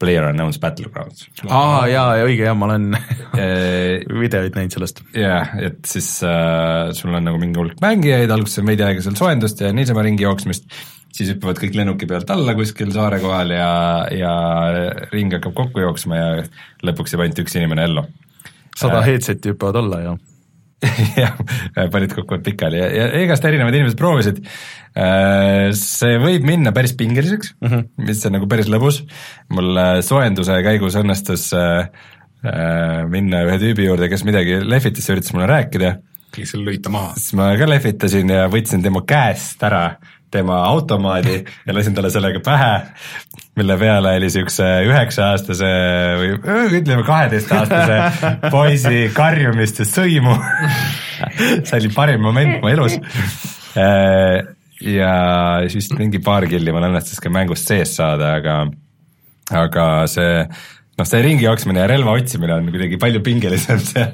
Player 0.00 0.26
Unknown's 0.28 0.58
Battlegrounds. 0.60 1.28
aa 1.48 1.86
jaa, 1.88 2.24
õige 2.26 2.48
jah, 2.48 2.56
ma 2.58 2.68
olen 2.68 2.90
äh, 2.98 4.02
videoid 4.24 4.56
näinud 4.56 4.76
sellest. 4.76 5.04
jah, 5.16 5.54
et 5.60 5.84
siis 5.88 6.16
äh, 6.26 6.90
sul 6.96 7.14
on 7.14 7.28
nagu 7.30 7.40
mingi 7.40 7.60
hulk 7.60 7.80
mängijaid, 7.84 8.32
alguses 8.32 8.60
on 8.62 8.72
veidi 8.72 8.86
aega 8.86 9.04
seal 9.04 9.16
soojendust 9.20 9.64
ja 9.64 9.72
niisama 9.76 10.04
ringi 10.06 10.26
jooksmist, 10.26 10.68
siis 11.14 11.30
hüppavad 11.32 11.60
kõik 11.62 11.76
lennuki 11.78 12.08
pealt 12.10 12.32
alla 12.34 12.56
kuskil 12.58 12.92
saare 12.94 13.20
kohal 13.22 13.52
ja, 13.54 13.70
ja 14.12 14.34
ring 15.12 15.32
hakkab 15.36 15.56
kokku 15.56 15.84
jooksma 15.84 16.20
ja 16.20 16.28
lõpuks 16.84 17.14
jääb 17.14 17.26
ainult 17.26 17.44
üks 17.44 17.56
inimene 17.60 17.88
ellu 17.88 18.08
sada 18.78 19.00
äh, 19.00 19.10
headset'i 19.10 19.52
hüppavad 19.52 19.80
alla 19.82 20.00
ja 20.04 20.14
jah, 21.22 21.36
panid 21.92 22.12
kukuvad 22.12 22.42
pikali 22.44 22.80
ja, 22.80 22.88
ja 22.92 23.04
igast 23.24 23.44
erinevad 23.48 23.72
inimesed 23.72 23.96
proovisid. 23.96 24.40
Äh, 25.00 25.70
see 25.78 26.18
võib 26.20 26.44
minna 26.44 26.74
päris 26.76 26.92
pingeliseks 26.98 27.54
mm, 27.56 27.70
-hmm. 27.70 27.86
mis 28.10 28.24
on 28.28 28.36
nagu 28.36 28.48
päris 28.50 28.68
lõbus. 28.72 29.00
mul 29.54 29.80
äh, 29.80 30.00
soojenduse 30.04 30.60
käigus 30.66 30.98
õnnestus 31.00 31.50
minna 33.08 33.38
ühe 33.46 33.54
tüübi 33.56 33.86
juurde, 33.86 34.10
kes 34.12 34.20
midagi 34.28 34.58
lehvitas 34.60 35.06
ja 35.08 35.14
üritas 35.14 35.32
mulle 35.32 35.46
rääkida. 35.48 35.94
ja 36.36 36.42
siis 36.42 36.52
lõid 36.60 36.82
ta 36.84 36.92
maha. 36.92 37.14
siis 37.16 37.32
ma 37.40 37.54
ka 37.56 37.68
lehvitasin 37.70 38.34
ja 38.34 38.44
võtsin 38.52 38.84
tema 38.84 39.00
käest 39.08 39.62
ära 39.64 39.86
tema 40.34 40.64
automaadi 40.66 41.44
ja 41.66 41.74
lasin 41.74 41.94
talle 41.94 42.10
sellega 42.10 42.42
pähe, 42.44 42.72
mille 43.54 43.76
peale 43.78 44.16
oli 44.16 44.26
niisuguse 44.26 44.68
üheksa-aastase 44.88 45.70
või 46.18 46.30
ütleme, 46.80 47.04
kaheteistaastase 47.06 47.98
poisi 48.54 49.04
karjumist 49.14 49.78
ja 49.82 49.86
sõimu 49.88 50.34
see 51.66 51.78
oli 51.78 51.90
parim 51.94 52.24
moment 52.24 52.60
mu 52.62 52.70
elus. 52.72 52.96
Äh, 53.78 54.40
ja 54.84 55.14
siis 55.70 55.90
mingi 55.94 56.20
paar 56.24 56.48
killi 56.50 56.74
mul 56.74 56.88
õnnestus 56.90 57.22
ka 57.22 57.32
mängust 57.32 57.70
sees 57.70 57.94
saada, 57.96 58.34
aga 58.40 58.58
aga 59.54 59.86
see 60.08 60.44
noh, 60.98 61.08
see 61.08 61.22
ringi 61.24 61.44
jooksmine 61.46 61.82
ja 61.82 61.88
relva 61.90 62.14
otsimine 62.14 62.54
on 62.54 62.68
kuidagi 62.70 62.98
palju 63.02 63.20
pingelisem 63.26 63.80
seal. 63.88 64.12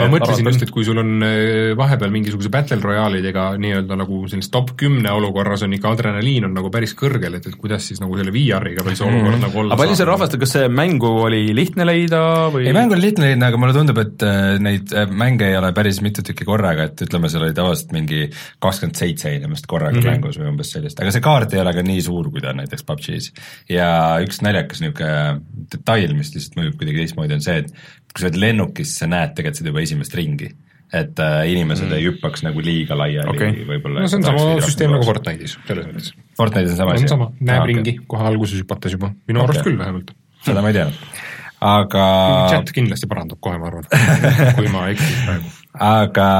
ma 0.00 0.08
mõtlesin 0.10 0.46
just, 0.48 0.64
et 0.64 0.72
kui 0.72 0.86
sul 0.86 1.00
on 1.02 1.24
äh, 1.24 1.74
vahepeal 1.78 2.12
mingisuguse 2.14 2.50
battle 2.52 2.80
royale'idega 2.82 3.50
nii-öelda 3.60 3.98
nagu 4.00 4.22
sellises 4.30 4.52
top 4.54 4.72
kümne 4.80 5.12
olukorras 5.12 5.64
on 5.66 5.76
ikka 5.76 5.92
adrenaliin 5.96 6.48
on 6.48 6.56
nagu 6.56 6.72
päris 6.72 6.94
kõrgel, 6.98 7.36
et, 7.38 7.48
et 7.50 7.58
kuidas 7.60 7.84
siis 7.90 8.00
nagu 8.02 8.16
selle 8.18 8.32
VR-iga 8.34 8.86
veel 8.86 8.96
see 8.96 9.06
olukord 9.06 9.26
mm 9.26 9.34
-hmm. 9.34 9.46
nagu 9.46 9.62
olla 9.62 9.76
aga 9.76 9.82
palju 9.82 9.98
see 10.00 10.08
rahvastab, 10.08 10.42
kas 10.44 10.54
see 10.56 10.70
mängu 10.72 11.12
oli 11.26 11.42
lihtne 11.56 11.86
leida 11.88 12.22
või? 12.54 12.64
ei, 12.66 12.76
mängu 12.76 12.96
oli 12.96 13.06
lihtne 13.08 13.28
leida, 13.28 13.52
aga 13.52 13.60
mulle 13.60 13.76
tundub, 13.76 14.00
et 14.04 14.26
äh, 14.26 14.56
neid 14.64 14.94
äh, 14.96 15.10
mänge 15.24 15.50
ei 15.50 15.58
ole 15.60 15.72
päris 15.76 16.00
mitu 16.04 16.24
tükki 16.24 16.48
korraga, 16.48 16.88
et 16.88 17.04
ütleme, 17.04 17.28
seal 17.28 17.44
oli 17.44 17.56
tavaliselt 17.56 17.92
mingi 17.96 18.24
kakskümmend 18.64 18.96
seitse 18.96 19.34
inimest 19.34 19.68
korraga 19.68 19.98
mm 19.98 20.02
-hmm. 20.02 20.16
mängus 20.16 20.40
või 20.40 20.48
umbes 20.54 20.72
sellist, 20.72 21.00
aga 21.00 21.12
see 21.12 21.24
kaart 21.24 21.52
ei 21.52 21.60
ole 21.60 21.74
ka 21.76 21.84
nii 21.84 22.00
suur, 22.02 22.30
kui 22.32 22.40
ta 22.40 22.54
on 22.54 22.62
näiteks 22.62 22.84
PUBG-s. 22.88 23.32
ja 23.68 23.88
üks 24.24 24.40
naljakas 24.42 24.80
niisugune 24.80 25.40
detail, 25.72 25.97
detail, 25.98 26.16
mis 26.18 26.32
lihtsalt 26.34 26.56
mõjub 26.58 26.78
kuidagi 26.80 27.04
teistmoodi, 27.04 27.36
on 27.38 27.44
see, 27.44 27.60
et 27.64 27.70
kui 28.12 28.22
sa 28.22 28.28
oled 28.28 28.40
lennukis, 28.44 28.96
sa 29.00 29.10
näed 29.10 29.36
tegelikult 29.36 29.62
seda 29.62 29.72
juba 29.72 29.84
esimest 29.84 30.18
ringi. 30.18 30.50
et 30.88 31.20
äh, 31.20 31.42
inimesed 31.52 31.84
mm. 31.84 31.98
ei 31.98 32.04
hüppaks 32.06 32.40
nagu 32.46 32.62
liiga 32.64 32.96
laiali 32.96 33.28
okay. 33.34 33.64
võib-olla. 33.68 34.06
no 34.06 34.08
see 34.08 34.16
on 34.16 34.24
sama 34.24 34.44
süsteem 34.64 34.94
nagu 34.94 35.04
Fortnite'is, 35.04 35.58
selles 35.68 35.88
mõttes. 35.90 36.14
Fortnite'is 36.38 36.72
on 36.72 36.80
sama 36.80 36.94
asi? 36.96 37.10
näeb 37.44 37.60
ah, 37.60 37.66
ringi 37.68 37.92
okay. 37.98 38.06
kohe 38.14 38.24
alguses 38.30 38.62
hüpates 38.62 38.96
juba, 38.96 39.12
minu 39.28 39.42
okay. 39.42 39.50
arust 39.50 39.68
küll 39.68 39.76
vähemalt. 39.76 40.14
seda 40.46 40.64
ma 40.64 40.72
ei 40.72 40.78
teadnud 40.78 41.26
aga 41.58 42.04
chat 42.52 42.72
kindlasti 42.74 43.08
parandab 43.10 43.40
kohe, 43.42 43.58
ma 43.58 43.68
arvan, 43.68 43.84
kui 44.58 44.70
ma 44.72 44.86
eksin 44.92 45.20
praegu. 45.26 45.52
aga 45.88 46.30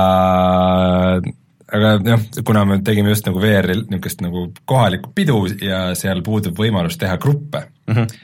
aga 1.68 1.92
jah, 2.06 2.26
kuna 2.46 2.64
me 2.68 2.78
tegime 2.84 3.12
just 3.12 3.26
nagu 3.28 3.40
VR-il 3.42 3.84
niisugust 3.90 4.22
nagu 4.24 4.46
kohalikku 4.68 5.12
pidu 5.16 5.42
ja 5.64 5.88
seal 5.98 6.22
puudub 6.26 6.56
võimalus 6.58 6.98
teha 7.00 7.18
gruppe 7.20 7.66
mm, 7.88 7.94
-hmm. 7.94 8.18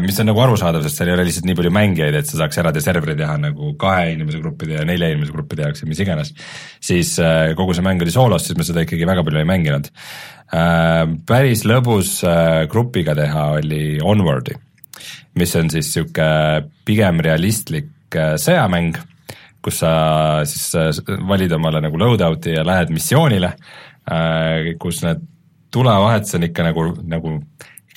Mis 0.00 0.16
on 0.22 0.30
nagu 0.30 0.40
arusaadav, 0.40 0.80
sest 0.84 0.96
seal 1.00 1.10
ei 1.10 1.14
ole 1.16 1.26
lihtsalt 1.28 1.44
nii 1.44 1.56
palju 1.58 1.72
mängijaid, 1.76 2.14
et 2.16 2.28
sa 2.30 2.38
saaks 2.40 2.60
eraldi 2.62 2.80
serveri 2.80 3.16
teha 3.18 3.34
nagu 3.42 3.74
kahe 3.80 4.14
inimese 4.14 4.40
gruppide 4.40 4.78
ja 4.78 4.86
nelja 4.88 5.10
inimese 5.12 5.34
gruppide 5.34 5.66
jaoks 5.66 5.84
ja 5.84 5.88
mis 5.90 6.00
iganes, 6.00 6.32
siis 6.80 7.10
äh, 7.20 7.52
kogu 7.58 7.76
see 7.76 7.84
mäng 7.84 8.00
oli 8.00 8.14
soolos, 8.14 8.46
siis 8.48 8.56
me 8.56 8.64
seda 8.64 8.86
ikkagi 8.86 9.08
väga 9.08 9.26
palju 9.26 9.42
ei 9.42 9.50
mänginud. 9.50 9.90
Äh, 10.56 11.02
päris 11.28 11.66
lõbus 11.68 12.16
grupiga 12.72 13.12
teha 13.18 13.44
oli 13.58 13.82
Onwardi, 14.00 14.56
mis 15.36 15.54
on 15.60 15.68
siis 15.74 15.92
niisugune 15.92 16.64
pigem 16.88 17.20
realistlik 17.28 17.92
sõjamäng 18.16 18.96
kus 19.64 19.82
sa 19.82 19.92
siis 20.48 20.70
äh, 20.78 21.18
valid 21.28 21.52
omale 21.56 21.82
nagu 21.84 21.98
loadout'i 22.00 22.56
ja 22.56 22.64
lähed 22.66 22.92
missioonile, 22.94 23.52
äh, 24.10 24.72
kus 24.80 25.02
need 25.04 25.24
tulevahetused 25.74 26.38
on 26.38 26.46
ikka 26.48 26.68
nagu, 26.70 26.84
nagu 27.04 27.34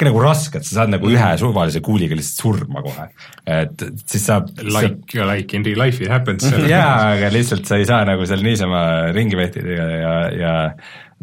ikka 0.01 0.09
nagu 0.09 0.23
rasked, 0.25 0.65
sa 0.65 0.81
saad 0.81 0.93
nagu 0.95 1.13
ühe 1.13 1.29
suvalise 1.37 1.83
kuuliga 1.85 2.17
lihtsalt 2.17 2.41
surma 2.41 2.81
kohe. 2.81 3.07
et 3.45 3.85
siis 4.01 4.25
saab 4.25 4.49
Like 4.65 5.13
sa... 5.13 5.29
like 5.29 5.53
in 5.57 5.65
real 5.67 5.79
life 5.85 6.01
it 6.01 6.09
happens 6.09 6.49
jaa, 6.73 7.13
aga 7.13 7.29
lihtsalt 7.33 7.69
sa 7.69 7.77
ei 7.77 7.85
saa 7.85 8.01
nagu 8.09 8.25
seal 8.25 8.41
niisama 8.45 8.81
ringi 9.15 9.37
vehtida 9.37 9.77
ja, 9.77 9.87
ja, 10.01 10.15
ja 10.41 10.55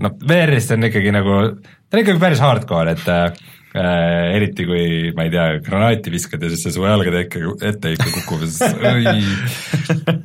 noh, 0.04 0.14
VR-is 0.22 0.70
ta 0.70 0.78
on 0.78 0.88
ikkagi 0.88 1.12
nagu, 1.14 1.40
ta 1.58 1.98
on 1.98 2.04
ikkagi 2.04 2.22
päris 2.22 2.42
hardcore, 2.44 2.94
et 2.94 3.08
Äh, 3.08 3.57
eriti 3.76 4.64
kui, 4.64 5.12
ma 5.16 5.26
ei 5.26 5.32
tea, 5.32 5.46
granaati 5.64 6.12
viskad 6.12 6.42
ja 6.42 6.48
siis 6.52 6.62
see 6.64 6.72
su 6.72 6.84
jalgade 6.86 7.20
ette, 7.26 7.42
ette 7.68 7.92
ikka 7.94 8.08
kukub 8.14 8.44
ja 8.46 9.14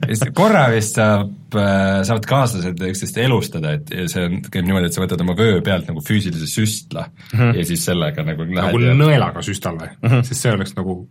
siis 0.07 0.23
korra 0.35 0.63
vist 0.71 0.99
saab, 0.99 1.33
äh, 1.59 2.01
saavad 2.07 2.27
kaaslased 2.29 2.83
üksteist 2.87 3.19
elustada, 3.23 3.75
et 3.77 3.91
see 4.11 4.27
on, 4.29 4.39
käib 4.47 4.67
niimoodi, 4.67 4.87
et 4.87 4.95
sa 4.95 5.03
võtad 5.03 5.25
oma 5.25 5.35
vöö 5.37 5.59
pealt 5.65 5.89
nagu 5.91 6.03
füüsilise 6.05 6.47
süstla 6.49 7.09
mm 7.09 7.39
-hmm. 7.39 7.57
ja 7.59 7.65
siis 7.67 7.85
sellega 7.85 8.25
nagu 8.27 8.47
lähed 8.47 8.71
nagu 8.71 8.83
ja... 8.85 8.95
nõelaga 8.97 9.43
süstal 9.43 9.75
või 9.81 9.91
mm? 9.91 10.09
-hmm. 10.09 10.29
sest 10.29 10.47
see 10.47 10.55
oleks 10.55 10.77
nagu 10.79 11.01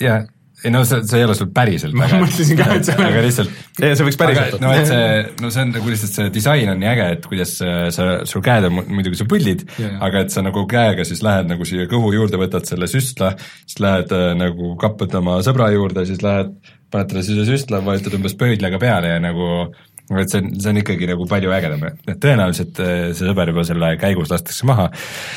jah 0.00 0.28
ei 0.64 0.72
no 0.72 0.82
see, 0.88 1.02
see 1.08 1.20
ei 1.20 1.26
ole 1.26 1.36
sul 1.38 1.50
päriselt 1.54 1.96
ma 1.96 2.08
mõtlesin 2.12 2.58
ka, 2.58 2.66
et 2.76 2.88
see 2.88 2.96
on 2.98 3.06
aga 3.06 3.22
lihtsalt 3.24 3.52
ei, 3.80 3.94
see 3.96 4.06
võiks 4.06 4.18
päriselt 4.20 4.58
no 4.62 4.72
et 4.76 4.88
see, 4.88 5.06
no 5.40 5.52
see 5.52 5.64
on 5.64 5.72
nagu 5.76 5.92
lihtsalt 5.92 6.16
see 6.16 6.32
disain 6.34 6.72
on 6.72 6.80
nii 6.82 6.90
äge, 6.90 7.06
et 7.16 7.28
kuidas 7.30 7.54
sa, 7.60 8.08
sul 8.28 8.44
käed 8.44 8.68
on 8.68 8.80
muidugi 8.80 9.20
su 9.20 9.28
põllid 9.30 9.64
yeah., 9.78 9.96
aga 10.06 10.24
et 10.24 10.34
sa 10.34 10.44
nagu 10.44 10.64
käega 10.70 11.06
siis 11.08 11.22
lähed 11.26 11.50
nagu 11.50 11.68
siia 11.68 11.88
kõhu 11.90 12.12
juurde, 12.16 12.40
võtad 12.40 12.68
selle 12.68 12.88
süstla, 12.90 13.32
siis 13.64 13.80
lähed 13.82 14.12
äh, 14.16 14.30
nagu 14.38 14.74
kappad 14.80 15.16
oma 15.20 15.40
sõbra 15.46 15.70
juurde, 15.74 16.04
siis 16.08 16.22
lähed, 16.24 16.52
paned 16.90 17.10
talle 17.10 17.24
siia 17.26 17.46
süstla, 17.48 17.82
vajutad 17.86 18.16
umbes 18.18 18.36
pöidlaga 18.38 18.80
peale 18.82 19.14
ja 19.14 19.22
nagu 19.22 19.70
et 20.18 20.32
see 20.32 20.40
on, 20.42 20.48
see 20.58 20.70
on 20.72 20.80
ikkagi 20.80 21.06
nagu 21.10 21.26
palju 21.30 21.52
ägedam, 21.54 21.84
et 21.86 22.18
tõenäoliselt 22.22 22.80
äh, 22.82 23.02
see 23.14 23.28
sõber 23.28 23.52
juba 23.52 23.64
selle 23.68 23.92
käigus 24.00 24.32
lastakse 24.32 24.66
maha 24.66 24.88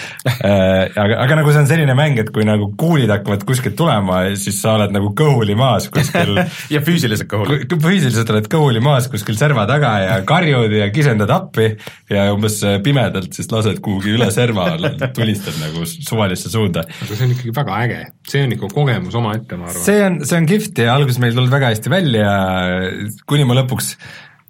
äh, 0.32 0.90
aga, 0.90 1.20
aga 1.22 1.38
nagu 1.40 1.54
see 1.54 1.62
on 1.62 1.70
selline 1.70 1.96
mäng, 1.98 2.18
et 2.22 2.32
kui 2.34 2.46
nagu 2.48 2.72
kuulid 2.80 3.12
hakkavad 3.14 3.46
kuskilt 3.48 3.78
tulema, 3.78 4.24
siis 4.40 4.58
sa 4.64 4.76
oled 4.80 4.96
nagu 4.96 5.12
kõhuli 5.18 5.58
maas 5.60 5.90
kuskil 5.94 6.42
ja 6.74 6.82
füüsiliselt 6.86 7.30
kõhuli. 7.30 7.62
füüsiliselt 7.70 8.34
oled 8.34 8.50
kõhuli 8.52 8.82
maas 8.84 9.10
kuskil 9.12 9.38
serva 9.40 9.68
taga 9.70 9.94
ja 10.02 10.18
karjud 10.28 10.74
ja 10.80 10.90
kisendad 10.94 11.32
appi 11.34 11.70
ja 12.12 12.28
umbes 12.34 12.60
äh, 12.66 12.80
pimedalt 12.84 13.38
siis 13.38 13.52
lased 13.54 13.82
kuhugi 13.84 14.16
üle 14.18 14.30
serva, 14.34 14.72
tulistad 15.14 15.58
nagu 15.62 15.86
suvalisse 15.86 16.50
suunda. 16.54 16.88
aga 16.88 17.14
see 17.14 17.28
on 17.28 17.38
ikkagi 17.38 17.56
väga 17.62 17.80
äge, 17.86 18.02
see 18.30 18.46
on 18.48 18.58
ikka 18.58 18.74
kogemus 18.74 19.22
omaette, 19.22 19.60
ma 19.60 19.70
arvan. 19.70 19.86
see 19.86 20.04
on, 20.08 20.20
see 20.26 20.42
on 20.42 20.50
kihvt 20.50 20.84
ja 20.86 20.98
alguses 20.98 21.22
meil 21.22 21.34
ei 21.34 21.40
tulnud 21.40 21.54
väga 21.54 21.74
hästi 21.74 21.94
välja, 21.94 22.30
kuni 23.30 23.48
ma 23.48 23.58
lõpuks 23.62 23.96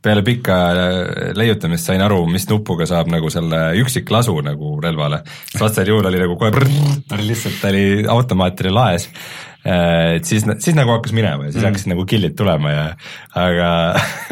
peale 0.04 0.24
pikka 0.26 0.58
äh, 0.72 1.32
leiutamist 1.38 1.88
sain 1.88 2.04
aru, 2.04 2.26
mis 2.32 2.46
nupuga 2.50 2.88
saab 2.90 3.12
nagu 3.12 3.32
selle 3.34 3.62
üksiklasu 3.80 4.36
nagu 4.46 4.76
relvale. 4.84 5.24
vastasel 5.56 5.94
juhul 5.94 6.12
oli 6.12 6.22
nagu 6.22 6.38
kohe 6.40 6.52
brrr, 6.52 6.70
ta 7.08 7.18
oli 7.18 7.32
lihtsalt, 7.32 7.58
ta 7.62 7.72
oli 7.72 8.06
automaat 8.12 8.64
oli 8.66 8.74
laes. 8.76 9.10
Äh, 9.64 10.18
et 10.18 10.28
siis, 10.28 10.44
siis 10.60 10.76
nagu 10.76 10.92
hakkas 10.92 11.14
minema 11.16 11.46
ja 11.46 11.54
siis 11.54 11.62
mm. 11.62 11.70
hakkasid 11.70 11.92
nagu 11.94 12.04
kill'id 12.10 12.34
tulema 12.36 12.74
ja 12.74 12.82
aga 13.40 13.70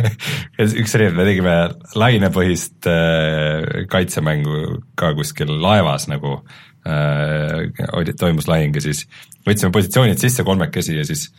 üks 0.82 0.96
et 0.98 1.16
me 1.16 1.24
tegime 1.24 1.54
lainepõhist 1.96 2.90
äh, 2.92 3.86
kaitsemängu 3.92 4.82
ka 5.00 5.14
kuskil 5.16 5.54
laevas 5.64 6.10
nagu 6.12 6.42
äh, 6.84 8.12
toimus 8.20 8.52
lahing 8.52 8.76
ja 8.76 8.84
siis 8.84 9.06
võtsime 9.48 9.72
positsioonid 9.72 10.20
sisse 10.20 10.44
kolmekesi 10.44 11.00
ja 11.00 11.08
siis 11.08 11.30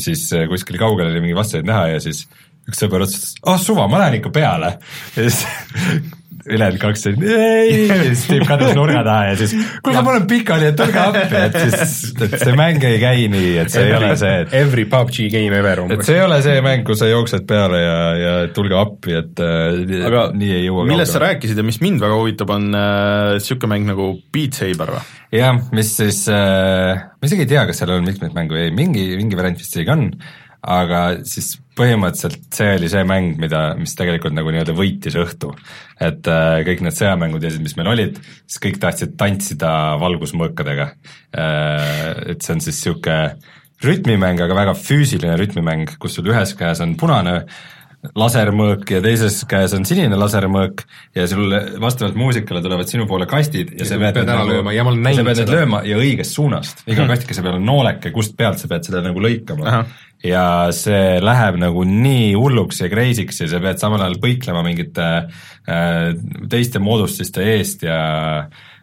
siis 0.00 0.24
kuskil 0.48 0.80
kaugel 0.80 1.12
oli 1.12 1.20
mingi 1.20 1.36
vastaseid 1.36 1.68
näha 1.68 1.90
ja 1.92 2.00
siis 2.02 2.24
üks 2.66 2.82
sõber 2.82 3.06
otsustas, 3.06 3.34
ah 3.44 3.54
oh, 3.54 3.62
suva, 3.62 3.88
ma 3.90 4.02
lähen 4.02 4.20
ikka 4.20 4.32
peale. 4.34 4.76
ja 5.16 5.26
siis 5.26 5.42
ülejäänud 6.46 6.78
kaks 6.78 7.06
olid 7.10 7.22
ei, 7.26 7.86
ja 7.88 7.96
siis 8.04 8.24
tüüp 8.30 8.44
kadus 8.46 8.74
nurga 8.76 9.02
taha 9.06 9.30
ja 9.30 9.38
siis 9.40 9.54
kuule, 9.84 10.02
ma 10.04 10.12
olen 10.12 10.26
pikali, 10.30 10.68
et 10.70 10.78
tulge 10.78 11.00
appi, 11.02 11.40
et 11.40 11.58
siis, 11.64 11.96
et 12.22 12.36
see 12.42 12.54
mäng 12.58 12.86
ei 12.86 13.00
käi 13.02 13.26
nii, 13.32 13.50
et 13.62 13.72
see 13.72 13.82
every, 13.82 13.96
ei 13.96 14.10
ole 14.10 14.18
see, 14.20 14.36
et 14.44 14.54
Every 14.60 14.86
PUBG 14.92 15.26
game 15.32 15.58
ever 15.58 15.82
umbes. 15.82 15.98
et 15.98 16.06
see 16.06 16.18
ei 16.20 16.24
ole 16.26 16.38
see 16.46 16.62
mäng, 16.64 16.86
kus 16.86 17.02
sa 17.02 17.10
jooksed 17.10 17.46
peale 17.50 17.82
ja, 17.82 17.98
ja 18.20 18.34
tulge 18.54 18.78
appi, 18.78 19.16
et 19.18 19.42
äh, 19.42 20.06
aga 20.06 20.28
nii 20.38 20.54
ei 20.60 20.64
jõua 20.68 20.86
millest 20.92 21.16
sa 21.16 21.24
rääkisid 21.26 21.58
ja 21.58 21.66
mis 21.66 21.80
mind 21.82 22.02
väga 22.04 22.20
huvitab, 22.22 22.54
on 22.56 22.70
niisugune 22.70 23.66
äh, 23.66 23.74
mäng 23.74 23.90
nagu 23.90 24.10
Beat 24.34 24.60
Saber 24.62 24.96
või? 24.96 25.04
jah, 25.34 25.58
mis 25.74 25.94
siis 25.98 26.24
äh,, 26.30 27.06
ma 27.10 27.30
isegi 27.30 27.46
ei 27.46 27.54
tea, 27.56 27.66
kas 27.68 27.82
seal 27.82 27.96
on 27.96 28.06
mitmeid 28.06 28.36
mängu, 28.36 28.58
ei 28.60 28.74
mingi, 28.74 29.08
mingi 29.18 29.38
variant 29.38 29.58
vist 29.58 29.74
isegi 29.74 29.94
on, 29.94 30.10
aga 30.66 31.00
siis 31.28 31.54
põhimõtteliselt 31.76 32.46
see 32.56 32.72
oli 32.78 32.88
see 32.90 33.04
mäng, 33.08 33.36
mida, 33.40 33.60
mis 33.78 33.94
tegelikult 33.98 34.34
nagu 34.36 34.52
nii-öelda 34.52 34.74
võitis 34.76 35.16
õhtu. 35.20 35.52
et 36.00 36.28
äh, 36.28 36.62
kõik 36.66 36.82
need 36.84 36.96
sõjamängud 36.96 37.44
ja 37.44 37.52
mis 37.60 37.76
meil 37.78 37.92
olid, 37.92 38.18
siis 38.46 38.62
kõik 38.64 38.80
tahtsid 38.82 39.16
tantsida 39.20 39.70
valgusmõõkadega 40.02 40.90
äh,. 41.36 42.32
Et 42.32 42.42
see 42.42 42.56
on 42.56 42.60
siis 42.64 42.80
niisugune 42.80 43.36
rütmimäng, 43.84 44.40
aga 44.40 44.56
väga 44.56 44.74
füüsiline 44.76 45.36
rütmimäng, 45.36 45.98
kus 46.00 46.16
sul 46.16 46.30
ühes 46.32 46.54
käes 46.56 46.80
on 46.80 46.96
punane 46.96 47.42
lasermõõk 48.14 48.90
ja 48.92 49.00
teises 49.02 49.40
käes 49.48 49.74
on 49.76 49.86
sinine 49.88 50.18
lasermõõk 50.20 50.82
ja 51.16 51.26
sul 51.30 51.50
vastavalt 51.82 52.18
muusikale 52.18 52.62
tulevad 52.62 52.90
sinu 52.90 53.06
poole 53.08 53.26
kastid 53.30 53.72
ja, 53.72 53.80
ja 53.82 53.88
sa 53.88 53.98
pead, 54.00 54.18
pead 54.18 54.32
ära 54.32 54.44
lööma 54.46 54.74
ja 54.76 54.84
ma 54.86 54.92
olen 54.92 55.06
näinud 55.06 55.32
seda. 55.38 55.56
lööma 55.56 55.82
ja 55.88 55.98
õigest 56.00 56.36
suunast, 56.36 56.84
iga 56.86 57.02
mhm. 57.02 57.14
kastikese 57.14 57.44
peal 57.46 57.58
on 57.58 57.66
nooleke, 57.66 58.12
kust 58.14 58.36
pealt 58.38 58.62
sa 58.62 58.70
pead 58.70 58.86
seda 58.86 59.02
nagu 59.04 59.22
lõikama. 59.22 59.82
Ja 60.26 60.46
see 60.74 61.18
läheb 61.22 61.58
nagu 61.62 61.84
nii 61.88 62.30
hulluks 62.36 62.82
ja 62.82 62.90
crazy'ks 62.92 63.42
ja 63.44 63.50
sa 63.50 63.62
pead 63.62 63.82
samal 63.82 64.04
ajal 64.04 64.18
põiklema 64.22 64.64
mingite 64.66 65.10
äh, 65.26 66.14
teiste 66.50 66.82
moodustiste 66.82 67.46
eest 67.56 67.86
ja 67.86 68.00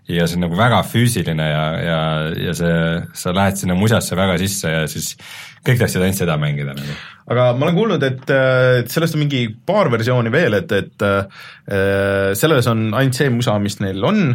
ja 0.10 0.28
see 0.28 0.36
on 0.36 0.48
nagu 0.50 0.58
väga 0.60 0.82
füüsiline 0.84 1.46
ja, 1.48 1.64
ja, 1.80 2.00
ja 2.50 2.54
see, 2.58 2.78
sa 3.16 3.32
lähed 3.36 3.60
sinna 3.60 3.78
musasse 3.80 4.18
väga 4.20 4.36
sisse 4.42 4.72
ja 4.72 4.86
siis 4.92 5.14
kõik 5.64 5.80
tahtsid 5.80 6.04
ainult 6.04 6.20
seda 6.20 6.36
mängida 6.42 6.76
nagu 6.76 6.96
aga 7.32 7.46
ma 7.56 7.68
olen 7.68 7.78
kuulnud, 7.78 8.04
et, 8.04 8.24
et 8.82 8.92
sellest 8.92 9.16
on 9.16 9.24
mingi 9.24 9.46
paar 9.66 9.88
versiooni 9.94 10.32
veel, 10.34 10.58
et, 10.58 10.74
et 10.76 11.06
äh, 11.08 12.34
selles 12.36 12.68
on 12.68 12.90
ainult 12.92 13.16
see 13.16 13.32
musa, 13.32 13.56
mis 13.64 13.80
neil 13.80 14.04
on, 14.04 14.26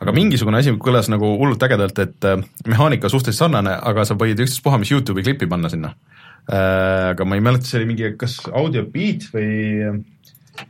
aga 0.00 0.14
mingisugune 0.16 0.62
asi 0.62 0.72
kõlas 0.80 1.10
nagu 1.12 1.34
hullult 1.42 1.66
ägedalt, 1.68 2.00
et 2.04 2.28
äh, 2.28 2.40
mehaanika 2.70 3.12
suhteliselt 3.12 3.44
sarnane, 3.44 3.76
aga 3.92 4.06
sa 4.08 4.16
võid 4.16 4.40
ükstaspuha 4.46 4.80
mis 4.80 4.94
Youtube'i 4.94 5.26
klippi 5.28 5.50
panna 5.50 5.68
sinna 5.72 5.92
äh,. 5.92 6.18
Aga 6.48 7.26
ma 7.28 7.36
ei 7.36 7.44
mäleta, 7.44 7.68
see 7.68 7.82
oli 7.82 7.90
mingi 7.90 8.14
kas 8.16 8.38
Audio 8.48 8.86
Beat 8.88 9.26
või, 9.34 9.84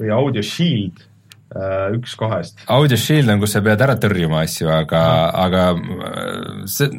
või 0.01 0.11
Audio 0.11 0.43
Shield 0.43 1.05
äh, 1.55 1.95
üks 1.95 2.17
kahest. 2.19 2.65
Audio 2.67 2.99
Shield 2.99 3.31
on, 3.31 3.39
kus 3.43 3.55
sa 3.55 3.63
pead 3.63 3.85
ära 3.87 3.95
tõrjuma 4.01 4.43
asju, 4.47 4.71
aga, 4.75 5.05
aga 5.47 5.65
äh, 5.79 6.67
see 6.67 6.91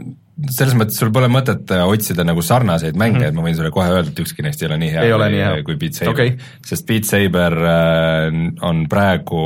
selles 0.47 0.75
mõttes 0.77 0.99
sul 0.99 1.11
pole 1.15 1.27
mõtet 1.31 1.71
äh, 1.75 1.83
otsida 1.89 2.23
nagu 2.27 2.43
sarnaseid 2.45 2.95
mänge 2.95 3.17
mm, 3.17 3.23
-hmm. 3.23 3.33
et 3.33 3.35
ma 3.35 3.45
võin 3.47 3.57
sulle 3.57 3.71
kohe 3.75 3.89
öelda, 3.91 4.13
et 4.13 4.21
ükski 4.23 4.45
neist 4.45 4.61
ei 4.63 4.69
ole 4.69 4.77
nii 4.79 4.91
hea, 4.93 5.03
ei 5.03 5.11
kui, 5.11 5.41
hea. 5.41 5.63
kui 5.67 5.77
Beat 5.81 5.99
Saber 5.99 6.13
okay., 6.13 6.35
sest 6.65 6.87
Beat 6.87 7.09
Saber 7.09 7.57
äh, 7.73 8.39
on 8.69 8.85
praegu 8.91 9.43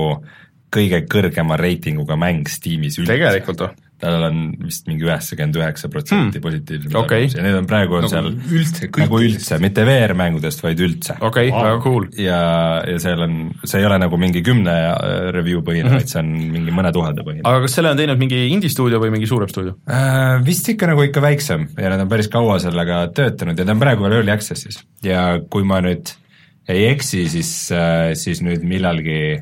kõige 0.73 1.03
kõrgema 1.09 1.57
reitinguga 1.59 2.17
mäng 2.19 2.49
Steamis 2.49 2.99
üldse. 2.99 3.13
tegelikult 3.13 3.65
või? 3.65 3.73
Tal 4.03 4.25
on 4.27 4.39
vist 4.61 4.87
mingi 4.89 5.07
üheksakümmend 5.07 5.57
üheksa 5.59 5.89
protsenti 5.91 6.39
hmm. 6.39 6.43
positiivne 6.43 6.99
okay. 6.99 7.27
ja 7.31 7.45
need 7.45 7.57
on 7.57 7.67
praegu 7.69 7.97
on 7.97 8.05
nagu 8.05 8.13
seal 8.13 8.29
üldse, 8.59 8.89
nagu 8.99 9.19
üldse, 9.23 9.59
mitte 9.63 9.85
VR-mängudest, 9.87 10.63
vaid 10.65 10.81
üldse. 10.83 11.17
okei 11.19 11.51
okay, 11.51 11.67
väga 11.69 11.81
cool. 11.85 12.07
ja, 12.19 12.39
ja 12.89 13.01
seal 13.03 13.25
on, 13.25 13.37
see 13.63 13.81
ei 13.81 13.89
ole 13.89 13.99
nagu 14.03 14.19
mingi 14.21 14.43
kümne 14.45 14.73
äh, 14.73 15.29
review 15.35 15.63
põhine 15.65 15.87
mm, 15.87 15.93
-hmm. 15.93 16.03
vaid 16.03 16.13
see 16.13 16.23
on 16.23 16.33
mingi 16.57 16.75
mõne 16.75 16.93
tuhande 16.95 17.25
põhine. 17.27 17.45
aga 17.49 17.63
kas 17.65 17.77
selle 17.79 17.93
on 17.93 18.01
teinud 18.01 18.21
mingi 18.21 18.41
indie-stuudio 18.55 19.01
või 19.03 19.13
mingi 19.15 19.29
suurem 19.29 19.51
stuudio 19.51 19.77
äh,? 19.87 20.41
Vist 20.43 20.67
ikka 20.69 20.89
nagu 20.89 21.03
ikka 21.05 21.21
väiksem 21.23 21.69
ja 21.77 21.93
nad 21.93 22.03
on 22.03 22.11
päris 22.11 22.29
kaua 22.31 22.59
sellega 22.61 23.05
töötanud 23.15 23.59
ja 23.59 23.65
ta 23.65 23.75
on 23.75 23.81
praegu 23.81 24.05
veel 24.05 24.19
early 24.19 24.33
access'is 24.33 24.81
ja 25.05 25.39
kui 25.49 25.65
ma 25.67 25.79
nüüd 25.83 26.15
ei 26.69 26.85
eksi, 26.87 27.25
siis, 27.27 27.51
äh, 27.75 28.13
siis 28.15 28.39
nüüd 28.43 28.63
millalgi 28.67 29.41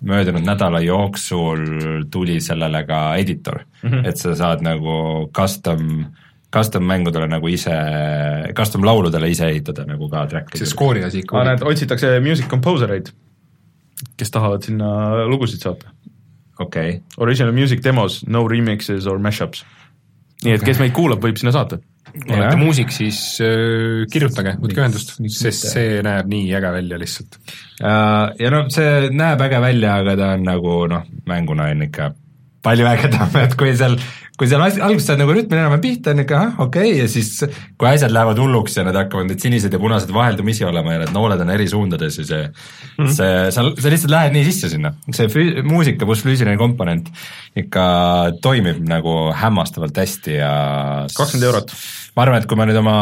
möödunud 0.00 0.44
nädala 0.44 0.80
jooksul 0.80 2.04
tuli 2.10 2.40
sellele 2.40 2.84
ka 2.84 3.16
editor 3.16 3.58
mm, 3.82 3.90
-hmm. 3.90 4.08
et 4.08 4.16
sa 4.16 4.34
saad 4.34 4.62
nagu 4.62 5.30
custom 5.36 6.06
custom 6.56 6.84
mängudele 6.84 7.28
nagu 7.28 7.48
ise, 7.48 7.74
custom 8.56 8.84
lauludele 8.84 9.30
ise 9.30 9.48
ehitada 9.50 9.84
nagu 9.86 10.08
ka 10.08 10.26
track'i. 10.26 10.58
see 10.58 10.66
skoori 10.70 11.04
asi 11.04 11.18
ikka 11.24 11.44
näed, 11.44 11.64
otsitakse 11.66 12.20
music 12.20 12.48
composer 12.48 12.92
eid, 12.92 13.10
kes 14.16 14.30
tahavad 14.30 14.62
sinna 14.62 15.26
lugusid 15.26 15.62
saata. 15.62 15.90
okei 16.58 16.88
okay.. 16.88 17.00
Original 17.16 17.52
music 17.52 17.82
demos, 17.84 18.22
no 18.26 18.46
remixes 18.48 19.06
or 19.06 19.18
mashups. 19.18 19.64
nii 20.44 20.56
et 20.56 20.64
kes 20.64 20.80
meid 20.82 20.92
kuulab, 20.96 21.22
võib 21.24 21.36
sinna 21.40 21.52
saata. 21.52 21.80
Olete 22.24 22.58
muusik, 22.60 22.92
siis 22.94 23.20
äh, 23.44 24.04
kirjutage, 24.12 24.56
võtke 24.62 24.82
ühendust, 24.82 25.16
sest 25.36 25.70
see 25.72 26.02
näeb 26.06 26.28
nii 26.30 26.52
äge 26.58 26.74
välja 26.78 27.00
lihtsalt. 27.00 27.40
ja, 27.80 27.96
ja 28.40 28.52
noh, 28.54 28.68
see 28.72 29.10
näeb 29.14 29.42
äge 29.48 29.62
välja, 29.64 29.98
aga 30.02 30.16
ta 30.18 30.30
on 30.36 30.46
nagu 30.46 30.78
noh, 30.92 31.10
mänguna 31.28 31.70
on 31.74 31.88
ikka 31.88 32.12
palju 32.66 32.86
ägedam, 32.90 33.34
et 33.44 33.54
kui 33.58 33.72
seal, 33.78 33.94
kui 34.38 34.48
seal 34.50 34.62
alguses 34.64 35.06
saad 35.08 35.20
nagu 35.20 35.34
rütmi 35.34 35.58
enam 35.58 35.76
pihta, 35.82 36.12
on 36.12 36.22
ikka 36.24 36.38
ahah, 36.38 36.62
okei 36.66 36.90
okay, 36.90 37.02
ja 37.02 37.08
siis 37.10 37.30
kui 37.78 37.88
asjad 37.88 38.14
lähevad 38.14 38.40
hulluks 38.42 38.78
ja 38.78 38.84
need 38.86 38.98
hakkavad 38.98 39.30
need 39.30 39.42
sinised 39.42 39.74
ja 39.74 39.80
punased 39.82 40.12
vaheldumisi 40.14 40.66
olema 40.66 40.96
ja 40.96 41.02
need 41.04 41.12
nooled 41.14 41.42
on 41.44 41.52
eri 41.54 41.68
suundades 41.70 42.18
ja 42.20 42.26
see 42.26 42.42
mm, 42.42 43.04
-hmm. 43.04 43.12
see, 43.18 43.36
sa, 43.54 43.66
sa 43.70 43.92
lihtsalt 43.92 44.14
lähed 44.14 44.34
nii 44.36 44.48
sisse 44.48 44.72
sinna. 44.72 44.94
see 45.10 45.30
füü-, 45.32 45.62
muusika 45.66 46.08
pluss 46.08 46.26
füüsiline 46.26 46.58
komponent 46.60 47.12
ikka 47.56 47.86
toimib 48.42 48.82
nagu 48.88 49.16
hämmastavalt 49.36 50.02
hästi 50.02 50.40
ja 50.40 50.52
kakskümmend 51.14 51.50
eurot 51.52 51.76
ma 52.16 52.24
arvan, 52.24 52.40
et 52.40 52.48
kui 52.48 52.56
ma 52.56 52.64
nüüd 52.68 52.78
oma 52.80 52.96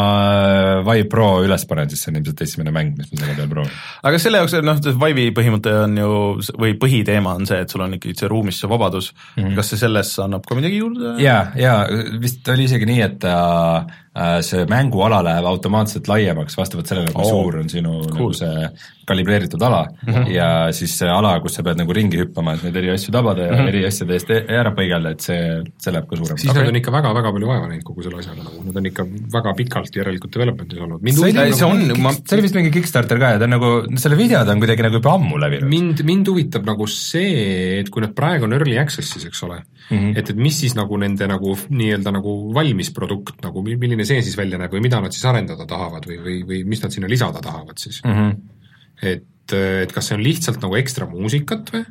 Vive 0.87 1.07
Pro 1.11 1.29
üles 1.45 1.65
panen, 1.71 1.91
siis 1.91 2.03
see 2.03 2.11
on 2.13 2.19
ilmselt 2.19 2.45
esimene 2.47 2.73
mäng, 2.75 2.97
mis 2.99 3.13
ma 3.13 3.21
selle 3.21 3.37
peal 3.39 3.51
proovin. 3.53 3.77
aga 4.11 4.21
selle 4.23 4.41
jaoks, 4.43 4.57
noh, 4.67 4.81
Vive'i 5.05 5.35
põhimõte 5.37 5.75
on 5.85 5.99
ju, 6.01 6.15
või 6.61 6.75
põhiteema 6.81 7.37
on 7.39 7.47
see, 7.49 7.61
et 7.63 7.71
sul 7.71 7.85
on 7.87 7.95
ikkagi 7.99 8.17
see 8.19 8.31
ruumis 8.33 8.59
see 8.61 8.71
vabadus 8.71 9.13
mm, 9.15 9.43
-hmm. 9.43 9.59
kas 9.59 9.71
see 9.73 9.83
sellesse 9.85 10.25
annab 10.27 10.47
ka 10.49 10.59
midagi 10.59 10.83
juurde? 10.83 11.15
jaa, 11.23 11.53
jaa, 11.59 11.79
vist 12.23 12.49
oli 12.55 12.67
isegi 12.67 12.91
nii, 12.91 13.05
et 13.07 13.29
äh, 13.31 14.03
see 14.47 14.67
mänguala 14.71 15.23
läheb 15.27 15.47
automaatselt 15.51 16.09
laiemaks 16.09 16.55
vastavalt 16.57 16.87
sellele, 16.87 17.11
kui 17.15 17.25
oh, 17.25 17.31
suur 17.31 17.57
on 17.59 17.71
sinu 17.71 17.97
cool. 18.05 18.13
nagu 18.15 18.29
see 18.39 18.69
kalibreeritud 19.05 19.63
ala 19.63 19.85
mm 19.85 20.13
-hmm. 20.15 20.31
ja 20.33 20.73
siis 20.73 20.99
see 20.99 21.09
ala, 21.11 21.41
kus 21.41 21.55
sa 21.55 21.63
pead 21.63 21.79
nagu 21.79 21.93
ringi 21.93 22.21
hüppama, 22.21 22.55
et 22.55 22.63
neid 22.65 22.77
eri 22.77 22.91
asju 22.95 23.13
tabada 23.13 23.43
ja 23.43 23.53
mm 23.53 23.59
-hmm. 23.59 23.69
eri 23.69 23.87
asjade 23.87 24.15
eest 24.15 24.31
e-, 24.31 24.45
ära 24.61 24.73
põigelda, 24.77 25.11
et 25.11 25.21
see, 25.21 25.41
see 25.79 25.93
läheb 25.93 26.07
ka 26.09 26.17
suuremaks. 26.17 26.43
siis 26.43 26.51
okay. 26.51 26.63
nad 26.63 26.69
on 26.69 26.77
ikka 26.81 26.93
väga-väga 26.93 27.33
palju 27.33 27.47
vaeva 27.47 27.69
näinud 27.69 27.85
kogu 27.85 28.03
selle 28.03 28.19
asjaga 28.19 28.43
nagu, 28.43 28.65
nad 28.67 28.77
on 28.77 28.87
ikka 28.87 29.07
väga 29.37 29.55
pikalt 29.55 29.97
järelikult 29.97 30.35
development'is 30.37 30.81
olnud. 30.81 31.01
see 31.11 31.43
oli, 31.43 31.53
see 31.53 31.67
on, 31.67 32.03
ma, 32.03 32.13
see 32.13 32.37
oli 32.37 32.43
vist 32.47 32.55
mingi 32.55 32.71
Kickstarter 32.71 33.19
ka 33.19 33.35
ja 33.35 33.39
ta 33.39 33.45
on 33.45 33.55
nagu, 33.57 33.73
selle 33.97 34.17
videod 34.17 34.49
on 34.49 34.63
kuidagi 34.63 34.83
nagu 34.89 35.01
juba 35.01 35.15
ammu 35.19 35.39
levinud. 35.39 35.69
mind, 35.69 36.05
mind 36.05 36.29
huvitab 36.29 36.65
nagu 36.65 36.87
see, 36.87 37.81
et 37.81 37.91
kui 37.91 38.03
nad 38.07 38.15
praegu 38.15 38.49
on 38.49 38.53
early 38.53 38.79
access'is, 38.79 39.27
eks 39.27 39.43
ole 39.43 39.59
mm, 39.91 39.99
-hmm. 39.99 40.19
et, 40.19 40.31
et 40.31 40.37
mis 40.37 40.61
siis 40.61 40.75
nagu 40.75 40.97
nende 40.97 41.27
nagu 41.27 41.59
nii-öelda 41.69 42.15
nagu 42.15 42.55
valmis 42.55 42.91
produkt 42.95 43.43
nagu, 43.43 43.63
milline 43.63 44.04
see 44.09 44.25
siis 44.25 44.37
välja 44.39 44.61
näeb 44.61 44.73
või 44.75 44.83
mida 44.85 45.01
nad 45.03 45.15
siis 45.15 45.25
arendada 45.29 45.67
tahavad 45.69 46.07
või, 46.09 46.19
või, 46.25 46.41
või 46.49 46.65
mis 46.69 46.83
nad 46.85 46.95
sinna 46.95 47.11
lisada 47.11 47.43
tahavad 47.45 47.81
siis 47.81 48.03
mm? 48.05 48.19
-hmm 48.19 48.55
et, 49.03 49.55
et 49.55 49.95
kas 49.95 50.11
see 50.11 50.19
on 50.19 50.25
lihtsalt 50.25 50.61
nagu 50.63 50.77
ekstra 50.79 51.09
muusikat 51.11 51.73
või, 51.75 51.87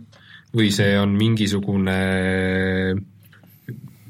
või 0.54 0.70
see 0.76 0.94
on 1.00 1.18
mingisugune 1.18 1.98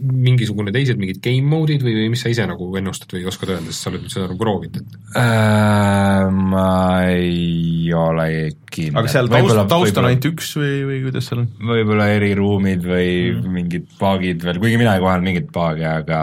mingisugune 0.04 0.74
teised 0.76 0.98
mingid 1.00 1.22
game 1.24 1.48
mode'id 1.48 1.84
või, 1.86 1.94
või 1.96 2.10
mis 2.12 2.24
sa 2.26 2.32
ise 2.32 2.44
nagu 2.50 2.66
ennustad 2.76 3.14
või 3.14 3.22
oskad 3.30 3.54
öelda, 3.54 3.72
sest 3.72 3.86
sa 3.86 3.92
oled 3.92 4.10
seda 4.12 4.26
nagu 4.26 4.40
proovinud 4.42 4.98
äh,? 5.16 6.26
Ma 6.34 7.06
ei 7.08 7.88
ole 7.96 8.28
kindel. 8.68 9.00
aga 9.00 9.12
seal 9.14 9.30
taust, 9.32 9.62
taust 9.72 10.02
on 10.02 10.10
ainult 10.10 10.28
üks 10.34 10.52
või, 10.60 10.76
või 10.90 11.00
kuidas 11.06 11.30
seal 11.30 11.46
on? 11.46 11.48
võib-olla 11.72 12.10
eriruumid 12.18 12.84
või 12.84 13.10
mm. 13.32 13.56
mingid 13.56 13.88
paagid 14.02 14.44
veel, 14.44 14.60
kuigi 14.64 14.82
mina 14.82 14.98
ei 14.98 15.04
kohanud 15.06 15.30
mingeid 15.30 15.50
paage, 15.56 15.88
aga 15.88 16.22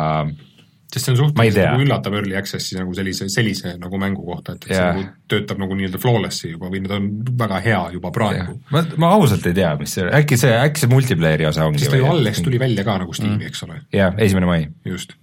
sest 0.90 1.06
see 1.06 1.14
on 1.14 1.18
suhteliselt 1.20 1.70
nagu 1.70 1.84
üllatav 1.84 2.16
early 2.18 2.36
access'i 2.38 2.78
nagu 2.78 2.94
sellise, 2.96 3.28
sellise 3.32 3.76
nagu 3.78 4.00
mängu 4.00 4.24
kohta, 4.26 4.56
et, 4.56 4.66
et 4.66 4.74
yeah. 4.74 4.80
see 4.80 5.04
nagu 5.04 5.30
töötab 5.30 5.62
nagu 5.62 5.78
nii-öelda 5.78 6.02
flawless'i 6.02 6.52
juba 6.54 6.70
või 6.72 6.82
ta 6.86 6.98
on 6.98 7.08
väga 7.44 7.62
hea 7.66 7.80
juba 7.96 8.12
praegu. 8.14 8.58
ma, 8.74 8.84
ma 9.00 9.14
ausalt 9.16 9.46
ei 9.50 9.56
tea, 9.60 9.72
mis 9.80 9.96
see, 9.98 10.10
äkki 10.20 10.38
see, 10.40 10.52
äkki 10.66 10.84
see 10.84 10.92
multiplayer'i 10.92 11.48
osa 11.50 11.68
ongi 11.68 11.84
sest 11.84 11.94
ta 11.94 12.02
ju 12.02 12.10
alles 12.10 12.42
tuli 12.44 12.60
välja 12.62 12.86
ka 12.86 12.98
nagu 13.04 13.14
Steam'i 13.16 13.38
mm., 13.38 13.50
eks 13.52 13.66
ole. 13.68 13.82
jah, 13.94 14.14
esimene 14.18 14.50
mai. 14.50 14.62
just 14.88 15.14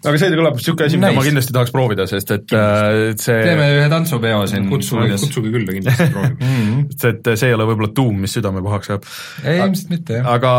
aga 0.00 0.20
see 0.20 0.32
kõlab 0.32 0.56
niisugune 0.56 0.86
asi, 0.88 0.98
mida 1.00 1.12
ma 1.16 1.24
kindlasti 1.24 1.54
tahaks 1.54 1.72
proovida, 1.74 2.06
sest 2.08 2.32
et 2.32 2.54
äh, 2.56 3.12
see 3.20 3.36
teeme 3.44 3.66
ühe 3.76 3.88
tantsupeo 3.92 4.40
siin. 4.48 4.68
kutsuge, 4.70 5.10
kutsuge 5.20 5.52
külla 5.52 5.76
kindlasti 5.76 6.08
proovima 6.14 6.38
mhm. 6.38 6.86
sest 6.94 7.08
et 7.10 7.30
see 7.42 7.50
ei 7.50 7.56
ole 7.56 7.68
võib-olla 7.68 7.92
tuum, 7.96 8.22
mis 8.24 8.36
südame 8.38 8.64
pahaks 8.64 8.94
ajab. 8.94 9.08
ei, 9.44 9.60
ilmselt 9.60 9.92
mitte, 9.92 10.20
jah. 10.20 10.30
aga 10.38 10.52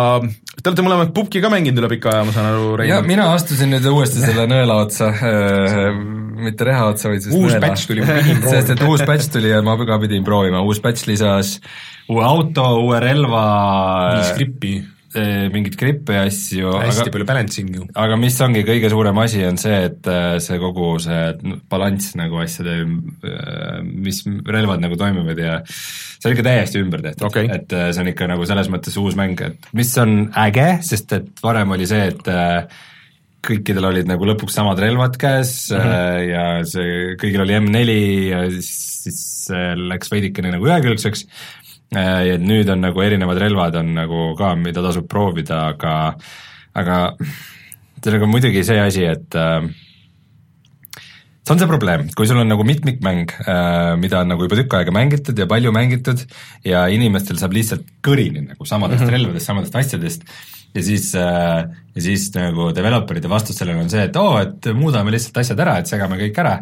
te 0.62 0.70
olete 0.70 0.86
mõlemad 0.86 1.14
pubki 1.18 1.42
ka 1.42 1.50
mänginud 1.54 1.82
üle 1.82 1.92
pika 1.96 2.14
aja, 2.14 2.28
ma 2.28 2.36
saan 2.36 2.52
aru, 2.52 2.70
Rein? 2.82 2.92
jah, 2.94 3.06
mina 3.08 3.32
astusin 3.34 3.74
nüüd 3.74 3.90
uuesti 3.90 4.22
selle 4.22 4.46
nõela 4.52 4.78
otsa 4.86 5.10
äh, 5.10 5.88
mitte 6.42 6.68
reha 6.68 6.88
otsa, 6.94 7.10
vaid 7.10 7.26
siis 7.26 7.36
uus 7.38 7.58
patch 7.62 7.90
tuli, 7.90 8.06
ma 8.06 8.18
pidin 8.22 8.42
proovima. 8.42 8.54
sest 8.56 8.74
et 8.76 8.86
uus 8.86 9.06
patch 9.10 9.34
tuli 9.34 9.54
ja 9.54 9.66
ma 9.66 9.78
ka 9.82 10.02
pidin 10.06 10.26
proovima, 10.28 10.62
uus 10.66 10.82
patch 10.84 11.10
lisas 11.10 11.58
uue 12.12 12.24
auto, 12.26 12.66
uue 12.86 13.02
relva 13.02 13.46
viis 14.18 14.34
grippi 14.38 14.76
mingeid 15.52 15.76
grippe 15.80 16.16
ja 16.16 16.26
asju. 16.28 16.72
hästi 16.80 17.04
aga, 17.04 17.14
palju 17.16 17.28
balancing 17.28 17.72
ju. 17.76 17.88
aga 18.04 18.18
mis 18.20 18.38
ongi 18.44 18.64
kõige 18.68 18.92
suurem 18.94 19.18
asi, 19.24 19.42
on 19.48 19.58
see, 19.62 19.80
et 19.90 20.12
eh, 20.12 20.36
see 20.44 20.60
kogu 20.62 20.94
see 21.04 21.56
balanss 21.72 22.16
nagu 22.20 22.40
asjade, 22.44 22.78
eh, 22.84 23.82
mis 23.84 24.22
relvad 24.28 24.84
nagu 24.84 25.00
toimivad 25.00 25.42
ja 25.42 25.58
see 25.66 26.30
on 26.30 26.38
ikka 26.38 26.48
täiesti 26.48 26.84
ümber 26.84 27.04
tehtud 27.04 27.28
okay., 27.28 27.50
et 27.52 27.68
see 27.72 28.04
on 28.04 28.12
ikka 28.14 28.30
nagu 28.32 28.48
selles 28.48 28.72
mõttes 28.72 28.96
uus 29.02 29.18
mäng, 29.20 29.42
et 29.44 29.74
mis 29.78 29.92
on 30.02 30.24
äge, 30.46 30.70
sest 30.88 31.18
et 31.18 31.44
varem 31.44 31.76
oli 31.76 31.90
see, 31.90 32.08
et 32.12 32.32
kõikidel 33.42 33.88
olid 33.90 34.10
nagu 34.10 34.26
lõpuks 34.30 34.54
samad 34.54 34.80
relvad 34.80 35.16
käes 35.20 35.72
mm 35.74 35.82
-hmm. 35.82 36.20
ja 36.30 36.44
see, 36.68 37.16
kõigil 37.22 37.42
oli 37.42 37.58
M4 37.58 37.96
ja 38.30 38.44
siis, 38.54 38.72
siis 39.02 39.22
läks 39.90 40.12
veidikene 40.14 40.54
nagu 40.54 40.70
ühekülgseks 40.70 41.26
Äh, 41.92 42.38
et 42.38 42.44
nüüd 42.48 42.70
on 42.72 42.80
nagu 42.86 43.02
erinevad 43.04 43.40
relvad 43.42 43.76
on 43.82 43.90
nagu 43.98 44.30
ka, 44.40 44.54
mida 44.56 44.80
tasub 44.80 45.10
proovida, 45.12 45.66
aga 45.74 45.96
aga 46.80 47.00
sellega 48.00 48.24
on 48.24 48.32
muidugi 48.32 48.62
see 48.64 48.78
asi, 48.80 49.04
et 49.12 49.36
äh, 49.36 49.66
see 50.96 51.52
on 51.52 51.60
see 51.60 51.68
probleem, 51.68 52.06
kui 52.16 52.30
sul 52.30 52.40
on 52.40 52.48
nagu 52.48 52.64
mitmikmäng 52.64 53.34
äh,, 53.44 53.98
mida 54.00 54.22
on 54.22 54.32
nagu 54.32 54.48
juba 54.48 54.62
tükk 54.62 54.78
aega 54.78 54.94
mängitud 54.96 55.42
ja 55.44 55.50
palju 55.52 55.74
mängitud 55.76 56.24
ja 56.64 56.86
inimestel 56.96 57.42
saab 57.42 57.58
lihtsalt 57.60 57.84
kõrini 58.08 58.46
nagu 58.46 58.70
samadest 58.72 59.02
mm 59.02 59.10
-hmm. 59.10 59.18
relvadest, 59.18 59.52
samadest 59.52 59.76
asjadest, 59.82 60.24
ja 60.72 60.86
siis 60.88 61.12
ja 61.12 61.68
siis 62.08 62.30
nagu 62.38 62.70
developerite 62.72 63.28
vastus 63.28 63.60
sellele 63.60 63.84
on 63.84 63.92
see, 63.92 64.08
et 64.08 64.16
oo 64.16 64.38
oh,, 64.38 64.40
et 64.40 64.72
muudame 64.72 65.12
lihtsalt 65.12 65.44
asjad 65.44 65.60
ära, 65.60 65.76
et 65.84 65.92
segame 65.92 66.16
kõik 66.24 66.40
ära 66.40 66.56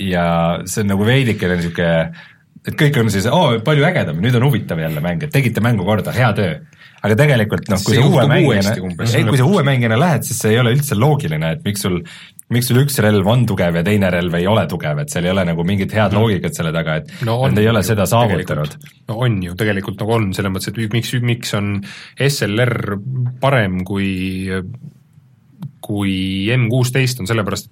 ja 0.00 0.26
see 0.64 0.80
on 0.86 0.92
nagu 0.94 1.04
veidikene 1.04 1.60
niisugune 1.60 2.37
et 2.66 2.74
kõik 2.78 2.98
on 3.02 3.12
siis, 3.12 3.28
oo, 3.30 3.58
palju 3.64 3.86
ägedam, 3.88 4.18
nüüd 4.22 4.36
on 4.38 4.48
huvitav 4.48 4.80
jälle 4.82 5.02
mäng, 5.04 5.22
et 5.24 5.34
tegite 5.34 5.62
mängu 5.64 5.86
korda, 5.86 6.14
hea 6.16 6.32
töö. 6.36 6.56
aga 6.98 7.14
tegelikult 7.14 7.68
noh, 7.70 7.82
kui 7.86 7.94
sa 7.94 8.06
uue 8.08 8.24
mängijana, 8.26 8.74
ei, 9.06 9.28
kui 9.28 9.38
sa 9.38 9.46
uue 9.46 9.62
mängijana 9.66 9.98
lähed, 10.00 10.26
siis 10.26 10.40
see 10.42 10.56
ei 10.56 10.58
ole 10.58 10.74
üldse 10.74 10.98
loogiline, 10.98 11.52
et 11.54 11.64
miks 11.66 11.86
sul 11.86 12.00
miks 12.54 12.70
sul 12.70 12.80
üks 12.80 12.96
relv 13.04 13.28
on 13.28 13.44
tugev 13.48 13.76
ja 13.76 13.84
teine 13.84 14.10
relv 14.12 14.34
ei 14.38 14.46
ole 14.48 14.64
tugev, 14.70 15.02
et 15.02 15.12
seal 15.12 15.28
ei 15.28 15.34
ole 15.34 15.44
nagu 15.50 15.64
mingit 15.68 15.92
head 15.94 16.14
mm. 16.14 16.18
loogikat 16.18 16.58
selle 16.58 16.72
taga, 16.74 16.98
et 17.02 17.24
no 17.28 17.38
on, 17.44 17.52
nad 17.52 17.62
ei 17.62 17.68
ole 17.70 17.82
seda 17.86 18.08
saavutanud. 18.08 18.76
no 19.10 19.18
on 19.26 19.40
ju, 19.44 19.56
tegelikult 19.58 20.00
nagu 20.02 20.16
on, 20.16 20.30
selles 20.36 20.54
mõttes, 20.54 20.72
et 20.72 20.94
miks, 20.94 21.12
miks 21.22 21.54
on 21.58 21.74
SLR 22.28 22.96
parem 23.42 23.82
kui 23.88 24.08
kui 25.88 26.14
M 26.52 26.66
kuusteist, 26.68 27.20
on 27.22 27.28
sellepärast, 27.28 27.70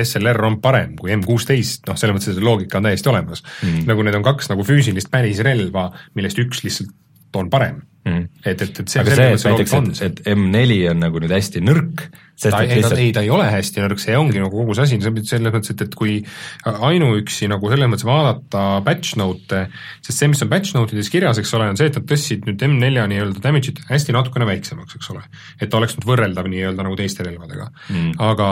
SLR 0.00 0.40
on 0.48 0.58
parem 0.64 0.96
kui 0.98 1.12
M16, 1.14 1.86
noh, 1.88 1.98
selles 2.00 2.16
mõttes, 2.16 2.32
et 2.32 2.44
loogika 2.44 2.80
on 2.80 2.88
täiesti 2.88 3.12
olemas. 3.12 3.44
Mm.. 3.62 3.86
nagu 3.90 4.04
need 4.06 4.18
on 4.18 4.26
kaks 4.26 4.50
nagu 4.52 4.66
füüsilist 4.66 5.10
pärisrelva, 5.12 5.90
millest 6.18 6.40
üks 6.42 6.64
lihtsalt 6.66 6.92
on 7.38 7.50
parem. 7.52 7.82
Mm.. 8.02 8.26
et, 8.44 8.62
et, 8.64 8.80
et 8.82 8.90
see 8.90 8.98
aga 8.98 9.14
see, 9.14 9.28
et 9.30 9.44
näiteks, 9.46 10.00
et, 10.02 10.22
et 10.26 10.32
M4 10.34 10.78
on 10.90 11.04
nagu 11.04 11.20
nüüd 11.22 11.32
hästi 11.32 11.62
nõrk, 11.62 12.08
sest 12.42 12.56
ta, 12.56 12.62
ei, 12.64 12.78
lihtsalt... 12.80 12.98
ei, 12.98 13.12
ta 13.14 13.22
ei 13.24 13.30
ole 13.32 13.46
hästi 13.50 13.82
nõrk, 13.84 14.00
see 14.02 14.16
ongi 14.18 14.40
nagu 14.42 14.50
kogu 14.52 14.74
see 14.76 14.86
asi, 14.86 14.98
selles 15.28 15.54
mõttes, 15.54 15.72
et, 15.74 15.84
et 15.86 15.94
kui 15.98 16.18
ainuüksi 16.66 17.48
nagu 17.50 17.70
selles 17.70 17.90
mõttes 17.92 18.06
vaadata 18.08 18.64
batch 18.86 19.16
note'e, 19.20 19.66
sest 20.02 20.16
see, 20.16 20.30
mis 20.32 20.42
on 20.44 20.50
batch 20.52 20.76
note 20.76 20.96
ides 20.96 21.10
kirjas, 21.12 21.40
eks 21.42 21.54
ole, 21.58 21.70
on 21.72 21.78
see, 21.78 21.90
et 21.90 21.98
nad 21.98 22.08
tõstsid 22.10 22.48
nüüd 22.48 22.64
M4 22.66 23.06
nii-öelda 23.12 23.42
damage'it 23.44 23.82
hästi 23.88 24.16
natukene 24.16 24.48
väiksemaks, 24.48 24.98
eks 24.98 25.12
ole. 25.14 25.24
et 25.60 25.70
ta 25.70 25.78
oleks 25.78 25.96
nüüd 25.98 26.08
võrreldav 26.08 26.48
nii-öelda 26.50 26.86
nagu 26.86 26.98
teiste 26.98 27.26
relvadega 27.26 27.68
mm.. 27.68 28.14
aga, 28.22 28.48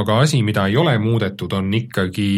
aga 0.00 0.20
asi, 0.24 0.40
mida 0.46 0.66
ei 0.70 0.78
ole 0.80 0.96
muudetud, 1.02 1.52
on 1.58 1.70
ikkagi 1.76 2.28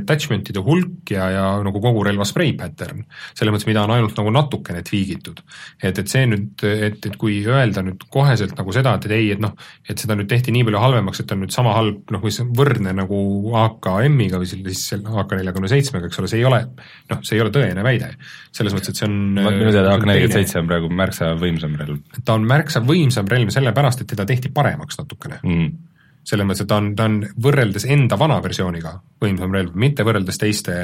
attachment'ide 0.00 0.62
hulk 0.64 1.12
ja, 1.12 1.28
ja 1.34 1.46
nagu 1.66 1.82
kogu 1.84 2.04
relva 2.06 2.26
spray 2.28 2.54
pattern. 2.58 3.04
selles 3.36 3.54
mõttes, 3.54 3.68
mida 3.68 3.84
on 3.84 3.94
ainult 3.96 4.16
nagu 4.18 4.32
natukene 4.34 4.82
tweagitud. 4.86 5.42
et, 5.82 5.98
et 5.98 6.08
see 6.08 6.26
nüüd, 6.30 6.64
et, 6.64 7.00
et 7.10 7.20
kui 7.20 7.42
öelda 7.46 7.84
nüüd 7.86 8.08
koheselt 8.12 8.56
nagu 8.58 8.74
seda, 8.74 8.96
et, 8.96 9.08
et 9.08 9.16
ei, 9.16 9.30
et 9.36 9.42
noh, 9.42 9.54
et 9.88 10.00
seda 10.00 10.16
nüüd 10.18 10.30
tehti 10.30 10.45
nii 10.54 10.66
palju 10.66 10.82
halvemaks, 10.82 11.22
et 11.22 11.32
on 11.34 11.42
nüüd 11.42 11.54
sama 11.54 11.72
halb, 11.76 12.02
noh, 12.14 12.26
see 12.32 12.46
võrdne 12.58 12.92
nagu 12.96 13.18
AKM-iga 13.62 14.40
või 14.42 14.50
siis 14.50 14.84
selle 14.92 15.14
AK 15.22 15.34
neljakümne 15.40 15.70
seitsmega, 15.72 16.10
eks 16.10 16.22
ole, 16.22 16.30
see 16.32 16.40
ei 16.42 16.46
ole 16.48 16.62
noh, 16.66 17.24
see 17.26 17.38
ei 17.38 17.44
ole 17.44 17.52
tõene 17.54 17.84
väide. 17.86 18.12
selles 18.56 18.76
mõttes, 18.76 18.94
et 18.94 19.00
see 19.00 19.08
on 19.08 19.18
minu 19.36 19.72
teada 19.74 19.96
AK 19.96 20.06
nelikümmend 20.08 20.38
seitse 20.40 20.62
on 20.62 20.70
praegu 20.70 20.92
märksa 21.02 21.34
võimsam 21.40 21.76
relv. 21.80 22.00
ta 22.22 22.38
on 22.38 22.46
märksa 22.48 22.82
võimsam 22.86 23.28
relv 23.30 23.52
sellepärast, 23.54 24.02
et 24.02 24.12
teda 24.14 24.28
tehti 24.28 24.52
paremaks 24.54 25.02
natukene 25.02 25.42
mm 25.42 25.92
selles 26.26 26.46
mõttes, 26.46 26.64
et 26.64 26.70
ta 26.70 26.80
on, 26.82 26.90
ta 26.98 27.06
on 27.06 27.20
võrreldes 27.42 27.86
enda 27.94 28.18
vana 28.18 28.40
versiooniga 28.42 28.96
võimsam 29.22 29.52
relv, 29.54 29.76
mitte 29.78 30.02
võrreldes 30.06 30.40
teiste, 30.42 30.74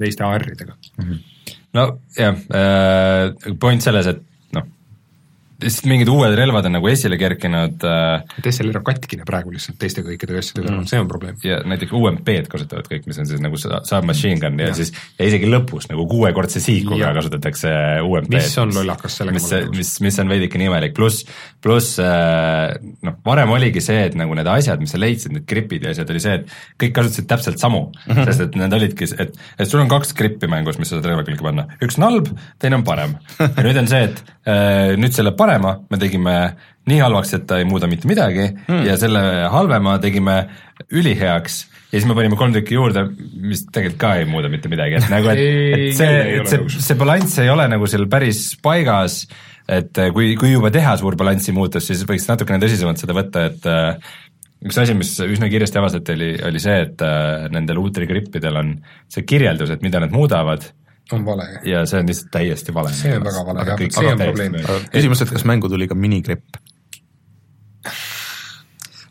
teiste 0.00 0.24
AR-idega 0.24 0.72
mm. 0.72 1.08
-hmm. 1.08 1.58
no 1.76 1.86
jah 2.16 2.38
äh,, 2.56 3.56
point 3.60 3.84
selles, 3.84 4.08
et 4.08 4.22
lihtsalt 5.64 5.88
mingid 5.90 6.10
uued 6.12 6.34
relvad 6.38 6.68
on 6.68 6.76
nagu 6.78 6.90
esile 6.90 7.18
kerkinud 7.20 7.86
äh,. 7.88 8.24
et 8.38 8.48
SLR 8.52 8.80
on 8.80 8.86
katkine 8.86 9.26
praegu 9.28 9.52
lihtsalt 9.54 9.78
teiste 9.80 10.04
kõikide 10.06 10.38
asjade 10.40 10.64
kõrval 10.64 10.82
mm., 10.82 10.90
see 10.90 11.02
on 11.02 11.10
probleem. 11.10 11.38
ja 11.46 11.60
näiteks 11.68 11.94
UMP-d 11.96 12.50
kasutavad 12.52 12.88
kõik, 12.90 13.06
mis 13.10 13.20
on 13.22 13.28
siis 13.30 13.42
nagu 13.42 13.60
submachine 13.60 14.40
gun 14.42 14.60
ja, 14.62 14.70
ja 14.70 14.76
siis 14.78 14.92
ja 15.18 15.28
isegi 15.28 15.50
lõpus 15.50 15.88
nagu 15.90 16.06
kuuekordse 16.10 16.62
siikuga 16.62 17.12
kasutatakse 17.16 17.72
UMP-d. 18.06 18.36
mis 18.36 18.58
on 18.62 18.74
lollakas 18.76 19.18
sellega 19.20 19.38
mis, 19.38 19.48
mis, 19.78 19.92
mis 20.06 20.20
on 20.22 20.32
veidikene 20.32 20.68
imelik, 20.68 20.94
pluss, 20.96 21.26
pluss 21.62 21.98
äh, 22.02 22.72
noh, 23.06 23.18
varem 23.26 23.52
oligi 23.54 23.82
see, 23.84 24.00
et 24.08 24.16
nagu 24.18 24.36
need 24.38 24.48
asjad, 24.50 24.82
mis 24.82 24.92
sa 24.94 25.00
leidsid, 25.00 25.34
need 25.36 25.46
gripid 25.48 25.86
ja 25.86 25.94
asjad, 25.94 26.10
oli 26.12 26.22
see, 26.22 26.38
et 26.40 26.56
kõik 26.80 26.96
kasutasid 26.98 27.28
täpselt 27.30 27.62
samu 27.62 27.84
mm, 27.88 28.12
-hmm. 28.12 28.30
sest 28.30 28.46
et 28.46 28.58
need 28.60 28.78
olidki, 28.78 29.08
et, 29.22 29.36
et 29.58 29.68
sul 29.68 29.82
on 29.82 29.90
kaks 29.90 30.14
grippi 30.18 30.50
mängus, 30.50 30.80
mis 30.80 30.90
sa 30.90 30.98
saad 30.98 31.10
relva 31.10 31.26
külge 31.28 31.44
panna, 31.44 31.66
üks 31.84 31.98
on 32.00 32.08
halb, 32.08 32.30
teine 32.62 32.80
on 32.80 32.86
parem. 32.86 33.16
ja 33.40 33.66
nüüd 33.66 33.78
on 33.82 33.90
see, 33.90 34.08
et 34.10 34.22
äh, 34.46 34.94
nüüd 35.00 35.14
selle 35.16 35.34
parema 35.52 35.76
me 35.90 36.00
tegime 36.00 36.36
nii 36.90 36.98
halvaks, 36.98 37.36
et 37.36 37.44
ta 37.46 37.60
ei 37.60 37.66
muuda 37.68 37.86
mitte 37.90 38.08
midagi. 38.10 38.48
Hmm. 38.66 38.82
ja 38.86 38.96
selle 39.00 39.20
halvema 39.52 39.98
tegime 40.02 40.40
üliheaks. 40.90 41.60
Ja 41.92 42.00
siis 42.00 42.08
me 42.08 42.16
panime 42.16 42.38
kolm 42.40 42.54
tükki 42.54 42.74
juurde, 42.78 43.04
mis 43.44 43.66
tegelikult 43.68 44.00
ka 44.00 44.14
ei 44.18 44.26
muuda 44.28 44.48
mitte 44.48 44.70
midagi, 44.72 44.96
et 44.96 45.08
nagu, 45.12 45.28
et, 45.28 45.42
et 45.76 45.96
see, 45.98 46.20
et 46.40 46.48
see, 46.48 46.80
see 46.80 46.98
balanss 46.98 47.36
ei 47.42 47.52
ole 47.52 47.68
nagu 47.68 47.88
seal 47.90 48.08
päris 48.10 48.54
paigas, 48.64 49.22
et 49.68 50.00
kui, 50.16 50.32
kui 50.40 50.54
juba 50.54 50.72
teha 50.72 50.96
suur 51.00 51.18
balansi 51.20 51.52
muutus, 51.54 51.84
siis 51.90 52.06
võiks 52.08 52.24
natukene 52.30 52.62
tõsisemalt 52.64 53.02
seda 53.02 53.16
võtta, 53.16 53.44
et 53.50 53.68
äh, 53.68 54.14
üks 54.64 54.80
asi, 54.80 54.96
mis 54.96 55.12
üsna 55.20 55.52
kiiresti 55.52 55.82
avastati, 55.82 56.16
oli, 56.16 56.30
oli 56.48 56.64
see, 56.64 56.80
et 56.88 57.04
äh, 57.04 57.46
nendel 57.52 57.82
uutel 57.84 58.08
grippidel 58.08 58.56
on 58.62 58.74
see 59.12 59.28
kirjeldus, 59.28 59.76
et 59.76 59.84
mida 59.84 60.00
nad 60.02 60.16
muudavad 60.16 60.64
on 61.16 61.24
vale. 61.26 61.48
ja 61.68 61.84
see 61.88 62.02
on 62.02 62.10
lihtsalt 62.10 62.32
täiesti 62.34 62.74
vale. 62.74 62.92
see 62.96 63.14
on 63.16 63.24
väga 63.28 63.46
vale, 63.48 63.66
jah, 63.70 63.86
see 63.98 64.12
on 64.12 64.26
probleem. 64.26 64.58
küsimus, 64.92 65.24
et 65.24 65.32
kas 65.36 65.46
mängu 65.48 65.70
tuli 65.72 65.88
ka 65.90 65.98
minigripp? 65.98 66.60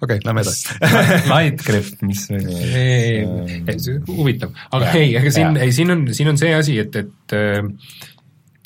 okei 0.02 0.18
okay,, 0.18 0.20
lähme 0.26 0.42
edasi. 0.42 0.78
Light 1.32 1.66
grip, 1.66 1.92
mis 2.08 2.28
see 2.28 3.98
huvitav, 4.08 4.56
aga 4.72 4.94
ei, 4.98 5.14
aga 5.20 5.34
siin, 5.34 5.60
ei 5.62 5.76
siin 5.76 5.94
on, 5.94 6.08
siin 6.16 6.32
on 6.34 6.42
see 6.42 6.54
asi, 6.58 6.80
et, 6.82 6.96
et 6.96 7.36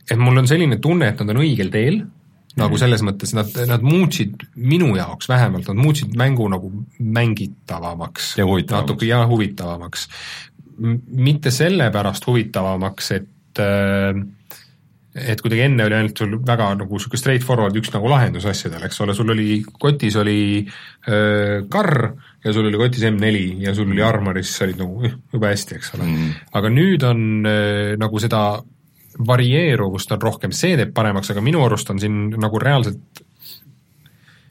et 0.05 0.19
mul 0.21 0.37
on 0.37 0.47
selline 0.47 0.77
tunne, 0.81 1.09
et 1.09 1.21
nad 1.21 1.33
on 1.33 1.41
õigel 1.41 1.71
teel, 1.73 2.03
nagu 2.59 2.77
selles 2.79 3.03
mõttes 3.03 3.33
nad, 3.35 3.49
nad 3.67 3.83
muutsid 3.83 4.45
minu 4.55 4.93
jaoks 4.95 5.27
vähemalt, 5.31 5.67
nad 5.71 5.81
muutsid 5.81 6.15
mängu 6.19 6.47
nagu 6.51 6.71
mängitavamaks. 6.99 8.35
natuke 8.71 9.09
ja 9.09 9.25
huvitavamaks 9.27 10.07
mitte 10.77 11.51
sellepärast 11.53 12.27
huvitavamaks, 12.27 13.11
et 13.15 13.61
äh, 13.63 14.23
et 15.15 15.39
kuidagi 15.39 15.63
enne 15.63 15.85
oli 15.87 15.95
ainult 15.95 16.19
sul 16.19 16.33
väga 16.43 16.67
nagu 16.81 16.97
niisugune 16.97 17.19
straightforward 17.21 17.77
üks 17.79 17.93
nagu 17.93 18.09
lahendus 18.11 18.47
asjadele, 18.51 18.89
eks 18.89 18.99
ole, 19.05 19.15
sul 19.15 19.31
oli, 19.31 19.61
kotis 19.79 20.17
oli 20.19 20.39
äh, 20.59 21.63
karr 21.71 22.09
ja 22.43 22.53
sul 22.53 22.67
oli 22.67 22.79
kotis 22.81 23.05
M4 23.07 23.45
ja 23.63 23.73
sul 23.77 23.93
oli 23.93 24.03
armoris, 24.03 24.51
sa 24.57 24.65
olid 24.67 24.81
nagu 24.83 25.07
jube 25.07 25.51
hästi, 25.53 25.77
eks 25.79 25.93
ole. 25.95 26.09
Mm.. 26.09 26.33
aga 26.59 26.71
nüüd 26.73 27.05
on 27.07 27.21
äh, 27.47 27.93
nagu 28.01 28.19
seda 28.23 28.41
varieeruvust 29.15 30.11
on 30.11 30.19
rohkem, 30.19 30.51
see 30.51 30.75
teeb 30.75 30.91
paremaks, 30.95 31.31
aga 31.31 31.43
minu 31.43 31.63
arust 31.63 31.93
on 31.93 32.01
siin 32.03 32.35
nagu 32.35 32.59
reaalselt 32.59 33.23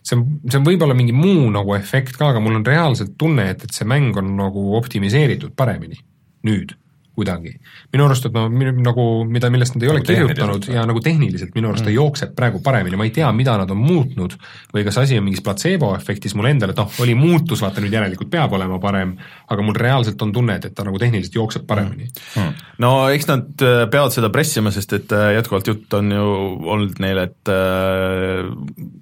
see 0.00 0.16
on, 0.16 0.24
see 0.48 0.56
on 0.56 0.64
võib-olla 0.64 0.96
mingi 0.96 1.12
muu 1.16 1.44
nagu 1.52 1.76
efekt 1.76 2.16
ka, 2.16 2.32
aga 2.32 2.40
mul 2.40 2.56
on 2.62 2.64
reaalselt 2.64 3.18
tunne, 3.20 3.50
et, 3.52 3.68
et 3.68 3.76
see 3.76 3.84
mäng 3.88 4.16
on 4.20 4.32
nagu 4.40 4.64
optimiseeritud 4.80 5.52
paremini 5.56 6.00
nüüd 6.44 6.76
kuidagi. 7.14 7.52
minu 7.92 8.06
arust, 8.08 8.26
et 8.26 8.34
no 8.34 8.48
nagu, 8.50 9.04
mida, 9.30 9.48
millest 9.52 9.76
nad 9.76 9.84
ei 9.84 9.90
nagu 9.90 10.00
ole 10.00 10.06
kirjutanud 10.06 10.66
ja 10.72 10.82
nagu 10.88 11.00
tehniliselt 11.02 11.54
minu 11.54 11.70
arust 11.70 11.84
mm. 11.84 11.90
ta 11.90 11.94
jookseb 11.94 12.32
praegu 12.34 12.60
paremini, 12.64 12.98
ma 12.98 13.06
ei 13.06 13.12
tea, 13.14 13.28
mida 13.36 13.54
nad 13.60 13.70
on 13.70 13.78
muutnud 13.78 14.34
või 14.74 14.82
kas 14.86 14.98
asi 15.04 15.18
on 15.20 15.26
mingis 15.28 15.44
platseeboefektis 15.46 16.34
mul 16.34 16.50
endal, 16.50 16.72
et 16.74 16.80
noh, 16.82 16.90
oli 17.04 17.14
muutus, 17.18 17.62
vaata 17.62 17.84
nüüd 17.84 17.94
järelikult 17.94 18.32
peab 18.32 18.56
olema 18.58 18.80
parem, 18.82 19.14
aga 19.46 19.66
mul 19.66 19.78
reaalselt 19.78 20.26
on 20.26 20.34
tunne, 20.34 20.58
et, 20.58 20.66
et 20.66 20.74
ta 20.74 20.86
nagu 20.88 20.98
tehniliselt 21.00 21.38
jookseb 21.38 21.66
paremini 21.70 22.08
mm.. 22.08 22.42
Mm. 22.42 22.70
no 22.82 22.92
eks 23.14 23.30
nad 23.30 23.66
äh, 23.66 23.84
peavad 23.94 24.16
seda 24.16 24.32
pressima, 24.34 24.74
sest 24.74 24.98
et 24.98 25.14
äh, 25.14 25.30
jätkuvalt 25.38 25.70
jutt 25.70 25.98
on 26.00 26.10
ju 26.18 26.30
olnud 26.74 27.02
neil, 27.04 27.22
et 27.28 27.54
äh, 27.54 28.42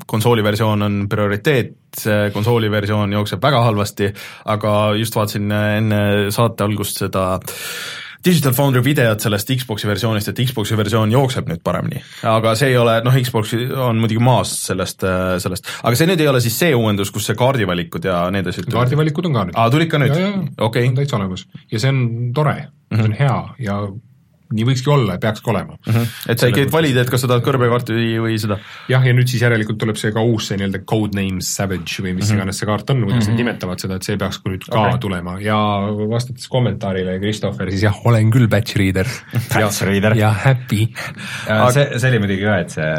konsooli 0.06 0.44
versioon 0.44 0.85
on 0.85 1.05
prioriteet, 1.09 1.78
see 1.98 2.31
konsooli 2.35 2.70
versioon 2.73 3.12
jookseb 3.12 3.43
väga 3.43 3.64
halvasti, 3.66 4.12
aga 4.52 4.77
just 4.98 5.16
vaatasin 5.16 5.51
enne 5.52 6.01
saate 6.35 6.64
algust 6.64 7.05
seda 7.05 7.27
Digital 8.23 8.52
Foundry 8.55 8.85
videot 8.86 9.23
sellest 9.24 9.48
Xbox'i 9.51 9.89
versioonist, 9.90 10.31
et 10.31 10.43
Xbox'i 10.47 10.77
versioon 10.78 11.10
jookseb 11.10 11.48
nüüd 11.51 11.62
paremini, 11.66 12.02
aga 12.31 12.55
see 12.59 12.70
ei 12.70 12.77
ole, 12.78 13.01
noh, 13.02 13.16
Xbox 13.19 13.56
on 13.89 13.98
muidugi 13.98 14.23
maas 14.23 14.52
sellest, 14.69 15.02
sellest, 15.43 15.66
aga 15.82 15.98
see 15.98 16.06
nüüd 16.10 16.23
ei 16.23 16.31
ole 16.31 16.43
siis 16.44 16.60
see 16.62 16.70
uuendus, 16.78 17.10
kus 17.14 17.27
see 17.27 17.39
kaardivalikud 17.39 18.06
ja 18.06 18.23
need 18.35 18.47
asjad 18.52 18.70
kaardivalikud 18.70 19.27
on 19.27 19.36
ka 19.39 19.44
nüüd. 19.48 19.59
aa, 19.59 19.74
tulid 19.74 19.90
ka 19.90 20.01
nüüd? 20.02 20.14
okei. 20.14 20.62
Okay.. 20.69 20.89
on 20.93 20.97
täitsa 21.01 21.19
olemas. 21.19 21.47
Ja 21.73 21.82
see 21.82 21.90
on 21.90 22.01
tore. 22.36 22.55
Mm, 22.62 22.98
-hmm. 22.98 23.02
see 23.02 23.10
on 23.10 23.19
hea 23.19 23.36
ja 23.66 23.81
nii 24.57 24.66
võikski 24.69 24.93
olla 24.93 25.16
ja 25.16 25.23
peakski 25.23 25.51
olema 25.53 25.77
mm. 25.77 25.93
-hmm. 25.93 26.31
et 26.33 26.43
sa 26.43 26.51
ikkagi 26.51 26.73
valid, 26.73 26.99
et 27.03 27.11
kas 27.12 27.24
sa 27.24 27.31
tahad 27.31 27.45
kõrbekaarti 27.47 27.97
või, 27.97 28.09
või 28.27 28.39
seda? 28.43 28.59
jah, 28.93 29.07
ja 29.07 29.15
nüüd 29.16 29.31
siis 29.31 29.45
järelikult 29.45 29.81
tuleb 29.83 30.01
see 30.01 30.12
ka 30.15 30.24
uus, 30.27 30.49
see 30.51 30.61
nii-öelda 30.61 30.83
codenames 30.89 31.51
savage 31.57 32.05
või 32.05 32.15
mis 32.16 32.27
mm 32.27 32.29
-hmm. 32.29 32.41
iganes 32.41 32.62
see 32.62 32.70
kaart 32.70 32.91
on, 32.95 33.05
kuidas 33.07 33.16
mm 33.16 33.23
-hmm. 33.23 33.31
nad 33.31 33.45
nimetavad 33.45 33.85
seda, 33.85 33.99
et 34.01 34.09
see 34.09 34.19
peaks 34.20 34.39
ka 34.43 34.53
nüüd 34.53 34.66
ka 34.69 34.81
okay. 34.81 34.99
tulema 35.07 35.39
ja 35.41 35.59
vastates 36.11 36.49
kommentaarile, 36.53 37.19
Christopher, 37.23 37.70
siis 37.70 37.87
jah, 37.89 37.99
olen 38.07 38.31
küll 38.31 38.49
batch 38.49 38.77
reader 38.77 39.09
batch 39.55 39.83
reader. 39.89 40.16
ja 40.16 40.33
happy 40.45 40.89
Aga... 41.49 41.73
see, 41.73 41.99
see 41.99 42.11
oli 42.11 42.23
muidugi 42.27 42.45
ka, 42.45 42.59
et 42.66 42.70
see, 42.70 42.93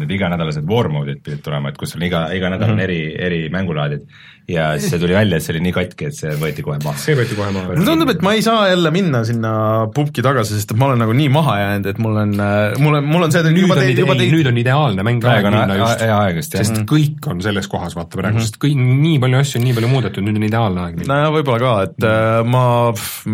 need 0.00 0.16
iganädalased 0.18 0.66
war 0.68 0.88
mode'id 0.92 1.22
pidid 1.24 1.42
tulema, 1.44 1.70
et 1.70 1.78
kus 1.80 1.96
on 1.96 2.02
iga, 2.02 2.26
iga 2.36 2.50
nädal 2.50 2.70
on 2.70 2.76
mm 2.76 2.80
-hmm. 2.80 2.84
eri, 2.84 3.00
eri 3.18 3.48
mängulaadid 3.52 4.06
ja 4.50 4.70
siis 4.78 4.94
see 4.94 5.00
tuli 5.02 5.14
välja, 5.16 5.38
et 5.38 5.44
see 5.44 5.54
oli 5.54 5.62
nii 5.66 5.74
katki, 5.74 6.08
et 6.10 6.16
see 6.16 6.32
võeti 6.40 6.64
kohe 6.66 6.78
maha. 6.82 6.98
see 7.00 7.16
võeti 7.18 7.36
kohe 7.38 7.50
maha. 7.54 7.70
mulle 7.70 7.86
tundub, 7.86 8.12
et 8.12 8.24
ma 8.24 8.34
ei 8.36 8.42
saa 8.44 8.66
jälle 8.70 8.92
minna 8.94 9.22
sinna 9.28 9.52
pubki 9.94 10.24
tagasi, 10.24 10.58
sest 10.58 10.74
et 10.74 10.80
ma 10.80 10.90
olen 10.90 11.02
nagu 11.04 11.14
nii 11.16 11.30
maha 11.32 11.56
jäänud, 11.60 11.88
et 11.92 12.00
mul 12.02 12.18
on, 12.24 12.34
mul 12.82 12.98
on, 12.98 13.08
mul 13.12 13.26
on 13.26 13.34
see 13.34 13.44
nüüd 13.46 13.62
juba 13.64 13.78
on, 13.78 13.84
juba 14.02 14.16
ei, 14.18 14.32
nüüd 14.34 14.50
on 14.50 14.60
ideaalne 14.62 15.06
mäng 15.06 15.22
praegu 15.24 15.52
minna 15.52 15.78
just, 15.80 16.04
hea 16.04 16.16
aeg 16.16 16.40
just, 16.40 16.56
jah. 16.56 16.66
sest 16.66 16.82
kõik 16.90 17.30
on 17.30 17.42
selles 17.44 17.70
kohas, 17.70 17.96
vaata 17.98 18.20
praegu 18.20 18.38
mm, 18.38 18.42
-hmm. 18.42 18.50
sest 18.50 18.60
kõik, 18.62 18.80
nii 19.06 19.20
palju 19.22 19.40
asju 19.44 19.60
on 19.60 19.66
nii 19.68 19.76
palju 19.78 19.92
muudetud, 19.94 20.26
nüüd 20.26 20.40
on 20.40 20.48
ideaalne 20.48 20.84
aeg 20.86 21.00
minna. 21.00 21.20
no 21.24 21.34
võib-olla 21.36 21.60
ka, 21.62 21.74
et 21.88 22.08
äh, 22.10 22.40
ma 22.56 22.64
pff, 22.96 23.26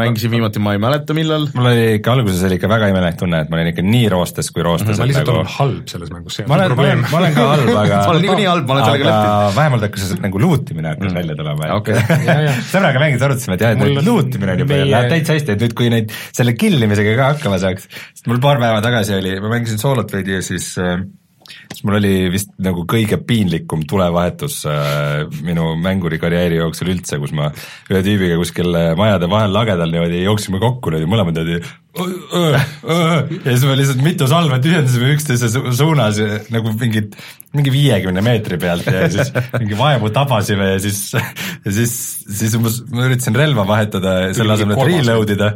mängisin 0.00 0.34
viimati, 0.34 0.62
ma 0.62 0.76
ei 0.76 0.82
mäleta, 0.82 1.16
millal. 1.16 1.48
mul 1.54 1.70
oli 1.72 1.86
ikka 2.00 2.16
alguses 2.18 2.44
oli 2.48 2.58
ikka 2.60 2.70
väga 2.72 2.90
imelik 2.92 3.20
tunne, 3.20 3.44
et 3.44 3.52
ma 3.52 3.60
olin 3.60 3.72
ikka 3.72 3.86
nii 3.86 4.10
roostes 4.12 4.50
kui 4.50 4.66
roostes 4.66 4.88
mm. 4.88 4.94
-hmm. 4.94 5.04
ma 5.04 5.10
lihtsalt 5.10 5.30
nagu... 5.30 5.38
olen 5.42 5.54
halb 5.58 5.88
selles 5.94 6.14
mängus, 6.14 6.40
see 6.40 6.46
on 6.48 6.66
probleem. 6.74 7.04
ma 7.10 7.18
olen 7.18 7.34
ka 7.34 7.48
halb, 7.52 7.70
aga 7.84 8.00
ma 8.04 8.12
olen 8.12 8.22
niikuinii 8.24 8.48
halb, 8.50 8.66
ma 8.68 8.76
olen 8.76 8.84
sellega 8.88 9.08
leppinud. 9.10 9.56
vähemalt 9.56 9.86
hakkas 9.88 10.14
nagu 10.24 10.40
luutimine 10.42 10.94
hakkas 10.94 11.10
mm. 11.10 11.18
välja 11.20 11.38
tulema, 11.38 11.72
okay. 11.78 11.98
sõbraga 12.72 13.02
mängis, 13.02 13.24
arutasime, 13.24 13.58
et 13.58 13.66
jah, 13.66 13.74
et 13.74 13.82
nüüd 13.82 14.00
luutimine 14.06 14.54
on 14.54 14.64
juba, 14.64 14.80
läheb 14.90 15.12
täitsa 15.12 15.36
hästi, 15.38 15.56
et 15.56 15.66
nüüd 15.66 15.76
kui 15.78 15.90
neid 15.92 16.14
selle 16.30 16.56
killimisega 16.58 17.18
ka 17.18 17.34
hakkama 17.34 17.60
saaks, 17.62 17.90
sest 18.14 18.30
mul 18.30 18.40
paar 18.44 18.62
päeva 18.62 18.80
tagasi 18.84 19.18
oli, 19.18 19.36
ma 19.44 19.52
mängisin 19.56 19.82
soolot 19.82 20.12
veidi 20.14 20.38
ja 20.38 20.42
siis 20.44 20.72
äh, 20.82 21.04
siis 21.44 21.84
mul 21.84 21.98
oli 21.98 22.12
vist 22.32 22.52
nagu 22.62 22.84
kõige 22.88 23.18
piinlikum 23.26 23.84
tulevahetus 23.88 24.62
äh, 24.70 25.24
minu 25.44 25.72
mängurikarjääri 25.82 26.58
jooksul 26.60 26.92
üldse, 26.94 27.18
kus 27.22 27.34
ma 27.36 27.50
ühe 27.90 28.02
tüübiga 28.04 28.38
kuskil 28.40 28.70
majade 28.98 29.28
vahel 29.30 29.54
lagedal 29.54 29.92
niimoodi 29.92 30.24
jooksime 30.24 30.60
kokku 30.62 30.94
niimoodi 30.94 31.10
mõlemad 31.10 31.40
niimoodi 31.40 31.60
ja 31.94 33.52
siis 33.52 33.66
me 33.68 33.76
lihtsalt 33.78 34.02
mitu 34.02 34.28
salve 34.30 34.58
tühjendasime 34.64 35.12
üksteise 35.14 35.50
su 35.52 35.62
suunas 35.78 36.18
nagu 36.54 36.72
mingid, 36.80 37.14
mingi 37.54 37.72
viiekümne 37.74 38.22
meetri 38.24 38.58
pealt 38.60 38.88
ja 38.90 39.06
siis 39.12 39.32
mingi 39.60 39.78
vaevu 39.78 40.10
tabasime 40.14 40.74
ja 40.74 40.78
siis, 40.82 41.00
ja 41.14 41.74
siis, 41.74 41.96
siis 42.26 42.54
umbes 42.58 42.80
ma 42.90 43.08
üritasin 43.08 43.36
relva 43.38 43.66
vahetada 43.68 44.14
selle 44.36 44.56
asemel, 44.56 44.78
et 44.78 44.90
reload 44.90 45.34
ida 45.36 45.50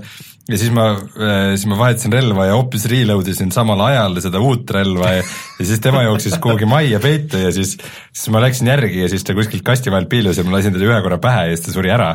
ja 0.48 0.56
siis 0.56 0.72
ma, 0.72 0.86
äh, 0.96 1.54
siis 1.56 1.66
ma 1.68 1.78
vahetasin 1.80 2.14
relva 2.14 2.46
ja 2.48 2.56
hoopis 2.56 2.86
reload 2.90 3.28
isin 3.28 3.50
samal 3.54 3.82
ajal 3.88 4.16
seda 4.24 4.40
uut 4.40 4.70
relva 4.74 5.10
ja, 5.18 5.24
ja 5.58 5.66
siis 5.70 5.82
tema 5.84 6.04
jooksis 6.06 6.38
kuhugi 6.42 6.68
majja 6.68 7.00
peitu 7.04 7.42
ja 7.42 7.50
siis, 7.54 7.76
siis 8.12 8.30
ma 8.32 8.42
läksin 8.44 8.70
järgi 8.72 9.04
ja 9.04 9.10
siis 9.12 9.26
ta 9.26 9.36
kuskilt 9.36 9.66
kasti 9.66 9.92
vahelt 9.92 10.08
piilus 10.12 10.40
ja 10.40 10.46
ma 10.46 10.56
lasin 10.56 10.76
teda 10.76 10.88
ühe 10.88 11.02
korra 11.04 11.20
pähe 11.22 11.50
ja 11.50 11.56
siis 11.56 11.66
ta 11.66 11.76
suri 11.76 11.92
ära. 11.92 12.14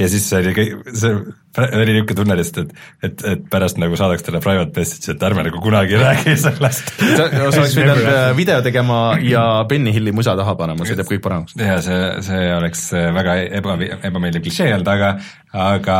ja 0.00 0.08
siis 0.08 0.26
see 0.32 0.40
oli 0.42 0.56
kõik, 0.56 0.90
see 0.96 1.14
oli 1.58 1.92
niisugune 1.92 2.16
tunne 2.20 2.36
lihtsalt, 2.38 2.70
et, 2.70 3.04
et, 3.10 3.24
et 3.32 3.44
pärast 3.50 3.80
nagu 3.82 3.98
saadaks 3.98 4.22
talle 4.26 4.40
private 4.44 4.80
message'i, 4.80 5.14
et 5.14 5.24
ärme 5.26 5.44
nagu 5.46 5.62
kunagi 5.62 5.98
räägi 5.98 6.36
sellest. 6.44 6.92
Sa, 7.00 7.26
sa 7.26 7.46
oleks 7.48 7.74
pidanud 7.74 8.06
äh, 8.06 8.30
video 8.36 8.60
tegema 8.62 9.00
ja 9.24 9.44
Benny 9.68 9.94
Hilli 9.94 10.14
musa 10.14 10.36
taha 10.38 10.54
panema, 10.58 10.86
see 10.86 10.98
teeb 10.98 11.10
kõik 11.10 11.24
paremaks. 11.26 11.58
jaa, 11.58 11.80
see, 11.84 12.00
see 12.28 12.48
oleks 12.54 12.86
äh, 12.94 13.10
väga 13.16 13.36
eba, 13.60 13.76
ebameeldiv 14.10 14.46
klišee 14.46 14.70
olnud, 14.76 14.92
aga 14.94 15.14
aga 15.50 15.96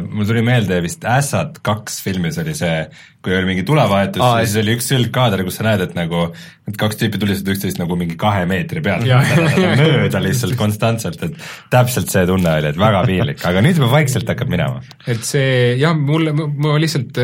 mul 0.00 0.24
tuli 0.24 0.40
meelde 0.44 0.78
vist 0.80 1.04
Ässad 1.04 1.58
kaks 1.64 1.98
filmis 2.04 2.38
oli 2.40 2.54
see, 2.56 2.86
kui 3.24 3.34
oli 3.36 3.50
mingi 3.50 3.64
tulevahetus 3.68 4.22
Aa, 4.24 4.38
ja 4.40 4.46
siis 4.48 4.62
oli 4.62 4.78
üks 4.78 4.88
sildkaader, 4.88 5.42
kus 5.44 5.58
sa 5.60 5.66
näed, 5.66 5.82
et 5.84 5.92
nagu 5.96 6.30
need 6.32 6.78
kaks 6.80 6.96
tüüpi 7.00 7.20
tulistasid 7.20 7.52
üksteist 7.52 7.80
nagu 7.82 7.98
mingi 8.00 8.16
kahe 8.20 8.46
meetri 8.48 8.80
pealt. 8.84 9.04
Mööda 9.04 10.22
lihtsalt 10.24 10.56
konstantselt, 10.56 11.20
et 11.26 11.36
täpselt 11.72 12.08
see 12.12 12.24
tunne 12.28 12.54
oli, 12.62 12.72
et 12.72 12.80
väga 12.80 13.04
piinlik, 13.08 13.44
aga 13.48 13.64
nüüd 13.64 13.80
juba 13.80 13.90
vaikselt 13.98 14.32
hakkab 14.32 14.52
minema. 14.52 14.77
Et 15.06 15.24
see 15.26 15.74
jah, 15.80 15.96
mulle, 15.96 16.34
ma 16.34 16.76
lihtsalt 16.80 17.20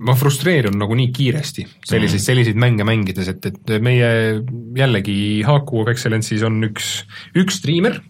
ma 0.00 0.14
frustreerun 0.16 0.78
nagu 0.80 0.96
nii 0.96 1.10
kiiresti 1.12 1.66
selliseid 1.84 2.16
mm., 2.16 2.24
selliseid 2.24 2.60
mänge 2.60 2.86
mängides, 2.88 3.28
et, 3.34 3.50
et 3.50 3.72
meie 3.84 4.08
jällegi 4.78 5.16
Haku 5.44 5.82
of 5.82 5.90
Excellence'is 5.92 6.44
on 6.46 6.56
üks, 6.70 7.02
üks 7.36 7.60
striimer, 7.60 8.00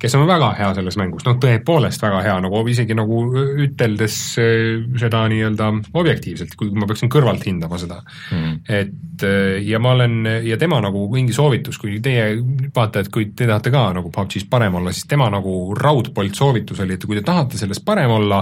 kes 0.00 0.14
on 0.16 0.24
väga 0.28 0.50
hea 0.56 0.68
selles 0.76 0.96
mängus, 0.96 1.24
noh 1.26 1.36
tõepoolest 1.40 2.00
väga 2.02 2.22
hea, 2.24 2.36
nagu 2.44 2.60
isegi 2.72 2.96
nagu 2.96 3.20
üteldes 3.66 4.16
äh, 4.40 4.80
seda 5.00 5.22
nii-öelda 5.30 5.70
objektiivselt, 6.00 6.54
kui 6.58 6.72
ma 6.72 6.88
peaksin 6.88 7.12
kõrvalt 7.12 7.44
hindama 7.46 7.80
seda. 7.80 8.00
Mm.. 8.32 8.54
et 8.64 9.24
äh, 9.28 9.60
ja 9.66 9.80
ma 9.82 9.94
olen, 9.96 10.18
ja 10.46 10.56
tema 10.60 10.80
nagu 10.84 11.04
mingi 11.12 11.36
soovitus, 11.36 11.78
kui 11.80 11.98
teie 12.04 12.32
vaatajad, 12.76 13.10
kui 13.12 13.28
te 13.36 13.48
tahate 13.50 13.72
ka 13.74 13.90
nagu 13.96 14.12
PUBG-s 14.14 14.48
parem 14.50 14.80
olla, 14.80 14.94
siis 14.96 15.08
tema 15.10 15.28
nagu 15.32 15.76
raudpolt 15.76 16.38
soovitus 16.38 16.80
oli, 16.84 16.96
et 16.96 17.04
kui 17.04 17.18
te 17.18 17.26
tahate 17.26 17.60
selles 17.60 17.82
parem 17.84 18.12
olla, 18.16 18.40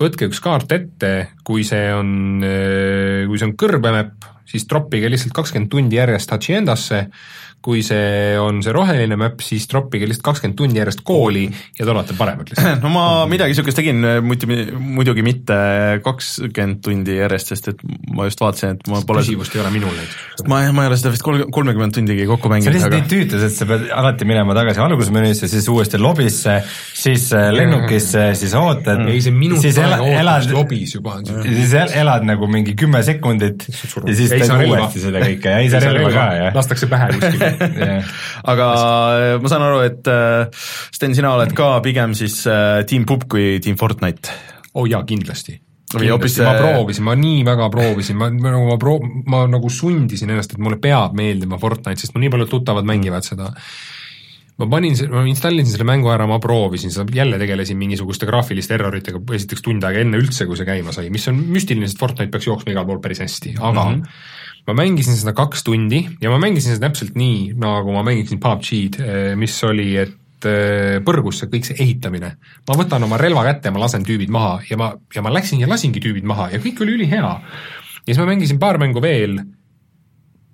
võtke 0.00 0.30
üks 0.30 0.40
kaart 0.40 0.72
ette, 0.72 1.14
kui 1.44 1.66
see 1.68 1.92
on, 1.92 2.40
äh, 2.46 3.28
kui 3.28 3.36
see 3.36 3.50
on 3.50 3.56
kõrbemäpp, 3.60 4.30
siis 4.50 4.64
troppige 4.66 5.12
lihtsalt 5.12 5.36
kakskümmend 5.36 5.70
tundi 5.70 6.00
järjest 6.00 6.32
Haciendasse 6.34 7.04
kui 7.60 7.82
see 7.84 8.38
on 8.40 8.62
see 8.64 8.72
roheline 8.72 9.16
mäpp, 9.20 9.42
siis 9.44 9.66
troppige 9.68 10.06
lihtsalt 10.08 10.24
kakskümmend 10.30 10.56
tundi 10.56 10.80
järjest 10.80 11.02
kooli 11.04 11.42
ja 11.76 11.84
te 11.84 11.90
olete 11.92 12.14
paremad 12.16 12.48
lihtsalt. 12.48 12.80
no 12.84 12.92
ma 12.94 13.04
midagi 13.28 13.52
niisugust 13.52 13.76
tegin 13.76 14.00
muidugi, 14.24 14.70
muidugi 14.80 15.24
mitte 15.26 15.58
kakskümmend 16.04 16.80
tundi 16.84 17.18
järjest, 17.18 17.52
sest 17.52 17.68
et 17.74 17.82
ma 18.16 18.24
just 18.28 18.40
vaatasin, 18.40 18.78
et 18.78 18.88
ma 18.88 19.02
pole 19.04 19.24
küsivust 19.26 19.56
ei 19.56 19.60
ole 19.60 19.72
minul 19.74 19.92
näiteks. 19.92 20.46
ma, 20.48 20.62
ma 20.72 20.86
ei 20.86 20.92
ole 20.92 20.98
seda 21.02 21.12
vist 21.12 21.26
kolm, 21.26 21.44
kolmekümmend 21.52 21.98
tundigi 21.98 22.24
kokku 22.30 22.52
mänginud. 22.52 22.70
see 22.70 22.72
on 22.72 22.78
lihtsalt 22.78 22.96
aga... 22.96 23.02
nii 23.04 23.12
tüütus, 23.12 23.44
et 23.50 23.56
sa 23.58 23.68
pead 23.68 23.84
alati 24.00 24.30
minema 24.30 24.56
tagasi 24.56 24.82
algusmenüüsse, 24.86 25.50
siis 25.52 25.68
uuesti 25.68 26.00
lobisse, 26.00 26.56
siis 27.02 27.28
äh, 27.36 27.50
lennukisse, 27.52 28.24
siis 28.40 28.56
ootad. 28.56 29.04
ei, 29.04 29.20
see 29.20 29.36
minut 29.36 29.68
aega 29.68 30.00
ootust 30.06 30.56
lobis 30.56 30.96
juba. 30.96 31.18
siis 31.44 31.76
elad 31.76 32.24
nagu 32.24 32.48
mingi 32.48 32.72
kümme 32.78 33.04
sekundit 33.04 33.68
ja 33.68 34.16
siis 34.16 34.32
teed 34.32 34.56
uuesti 34.64 35.04
seda 35.04 35.24
kõike 35.28 35.56
ja 35.58 35.60
ei 35.60 35.68
saa 35.72 35.84
relva 35.84 36.16
ka, 36.16 36.26
jah. 36.40 36.56
lastakse 36.56 36.88
pähe 36.88 37.12
kuskil 37.18 37.49
aga 38.52 38.68
äh, 38.74 39.34
ma 39.42 39.50
saan 39.52 39.66
aru, 39.66 39.82
et 39.86 40.10
äh, 40.10 40.62
Sten, 40.94 41.16
sina 41.16 41.34
oled 41.36 41.54
ka 41.56 41.78
pigem 41.84 42.14
siis 42.18 42.42
äh, 42.50 42.82
Team 42.88 43.06
Pup 43.08 43.26
kui 43.30 43.58
Team 43.64 43.78
Fortnite? 43.80 44.36
oo 44.70 44.84
oh 44.84 44.86
jaa, 44.86 45.02
kindlasti. 45.06 45.56
Või 45.90 46.06
hoopis 46.12 46.36
ma 46.46 46.52
proovisin, 46.54 47.02
ma 47.02 47.16
nii 47.18 47.40
väga 47.46 47.66
proovisin, 47.72 48.18
ma, 48.18 48.28
ma 48.30 48.52
nagu 48.54 48.66
ma 48.68 48.76
proo-, 48.78 49.08
ma 49.26 49.40
nagu 49.50 49.70
sundisin 49.74 50.30
ennast, 50.30 50.54
et 50.54 50.60
mulle 50.62 50.78
peab 50.82 51.16
meeldima 51.18 51.58
Fortnite, 51.58 51.98
sest 51.98 52.14
mul 52.14 52.22
nii 52.24 52.34
paljud 52.36 52.52
tuttavad 52.52 52.86
mängivad 52.86 53.26
seda. 53.26 53.50
ma 54.60 54.68
panin, 54.70 54.94
ma 55.10 55.24
installisin 55.26 55.72
selle 55.72 55.88
mängu 55.88 56.12
ära, 56.14 56.28
ma 56.30 56.38
proovisin 56.38 56.94
seda, 56.94 57.10
jälle 57.16 57.40
tegelesin 57.42 57.78
mingisuguste 57.80 58.28
graafiliste 58.28 58.76
erroritega 58.76 59.18
esiteks 59.34 59.66
tund 59.66 59.82
aega 59.88 60.04
enne 60.04 60.20
üldse, 60.20 60.46
kui 60.46 60.58
see 60.60 60.68
käima 60.68 60.94
sai, 60.94 61.10
mis 61.10 61.26
on 61.32 61.42
müstiline, 61.50 61.88
sest 61.90 61.98
Fortnite 61.98 62.30
peaks 62.30 62.46
jooksma 62.46 62.76
igal 62.76 62.86
pool 62.86 63.02
päris 63.02 63.24
hästi, 63.24 63.56
aga 63.58 63.88
mm 63.88 63.96
-hmm 63.96 64.38
ma 64.68 64.76
mängisin 64.76 65.18
seda 65.18 65.34
kaks 65.36 65.64
tundi 65.66 66.02
ja 66.22 66.32
ma 66.32 66.40
mängisin 66.42 66.76
seda 66.76 66.88
täpselt 66.88 67.16
nii, 67.18 67.52
nagu 67.60 67.94
ma 67.94 68.02
mängisin 68.06 68.40
PUBG-d, 68.42 69.04
eh, 69.04 69.30
mis 69.40 69.56
oli, 69.66 69.92
et 70.00 70.48
eh, 70.48 70.98
põrgus 71.06 71.42
see 71.42 71.52
kõik 71.52 71.68
see 71.68 71.78
ehitamine. 71.84 72.34
ma 72.68 72.78
võtan 72.78 73.06
oma 73.06 73.20
relva 73.20 73.44
kätte 73.48 73.72
ma 73.72 73.84
lasen 73.84 74.04
tüübid 74.06 74.32
maha 74.32 74.60
ja 74.70 74.80
ma, 74.80 74.92
ja 75.14 75.22
ma 75.22 75.32
läksin 75.34 75.62
ja 75.62 75.70
lasingi 75.70 76.02
tüübid 76.02 76.28
maha 76.28 76.50
ja 76.54 76.60
kõik 76.62 76.82
oli 76.84 76.98
ülihea. 77.00 77.32
ja 77.40 78.06
siis 78.06 78.20
ma 78.20 78.28
mängisin 78.32 78.60
paar 78.60 78.78
mängu 78.78 79.02
veel 79.02 79.40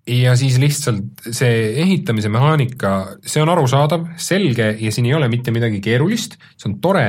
ja 0.07 0.37
siis 0.39 0.59
lihtsalt 0.63 1.27
see 1.35 1.73
ehitamise 1.83 2.31
mehaanika, 2.31 3.19
see 3.27 3.43
on 3.43 3.51
arusaadav, 3.51 4.07
selge 4.23 4.71
ja 4.79 4.93
siin 4.95 5.09
ei 5.11 5.15
ole 5.19 5.29
mitte 5.33 5.51
midagi 5.55 5.81
keerulist, 5.83 6.39
see 6.55 6.71
on 6.71 6.79
tore, 6.83 7.09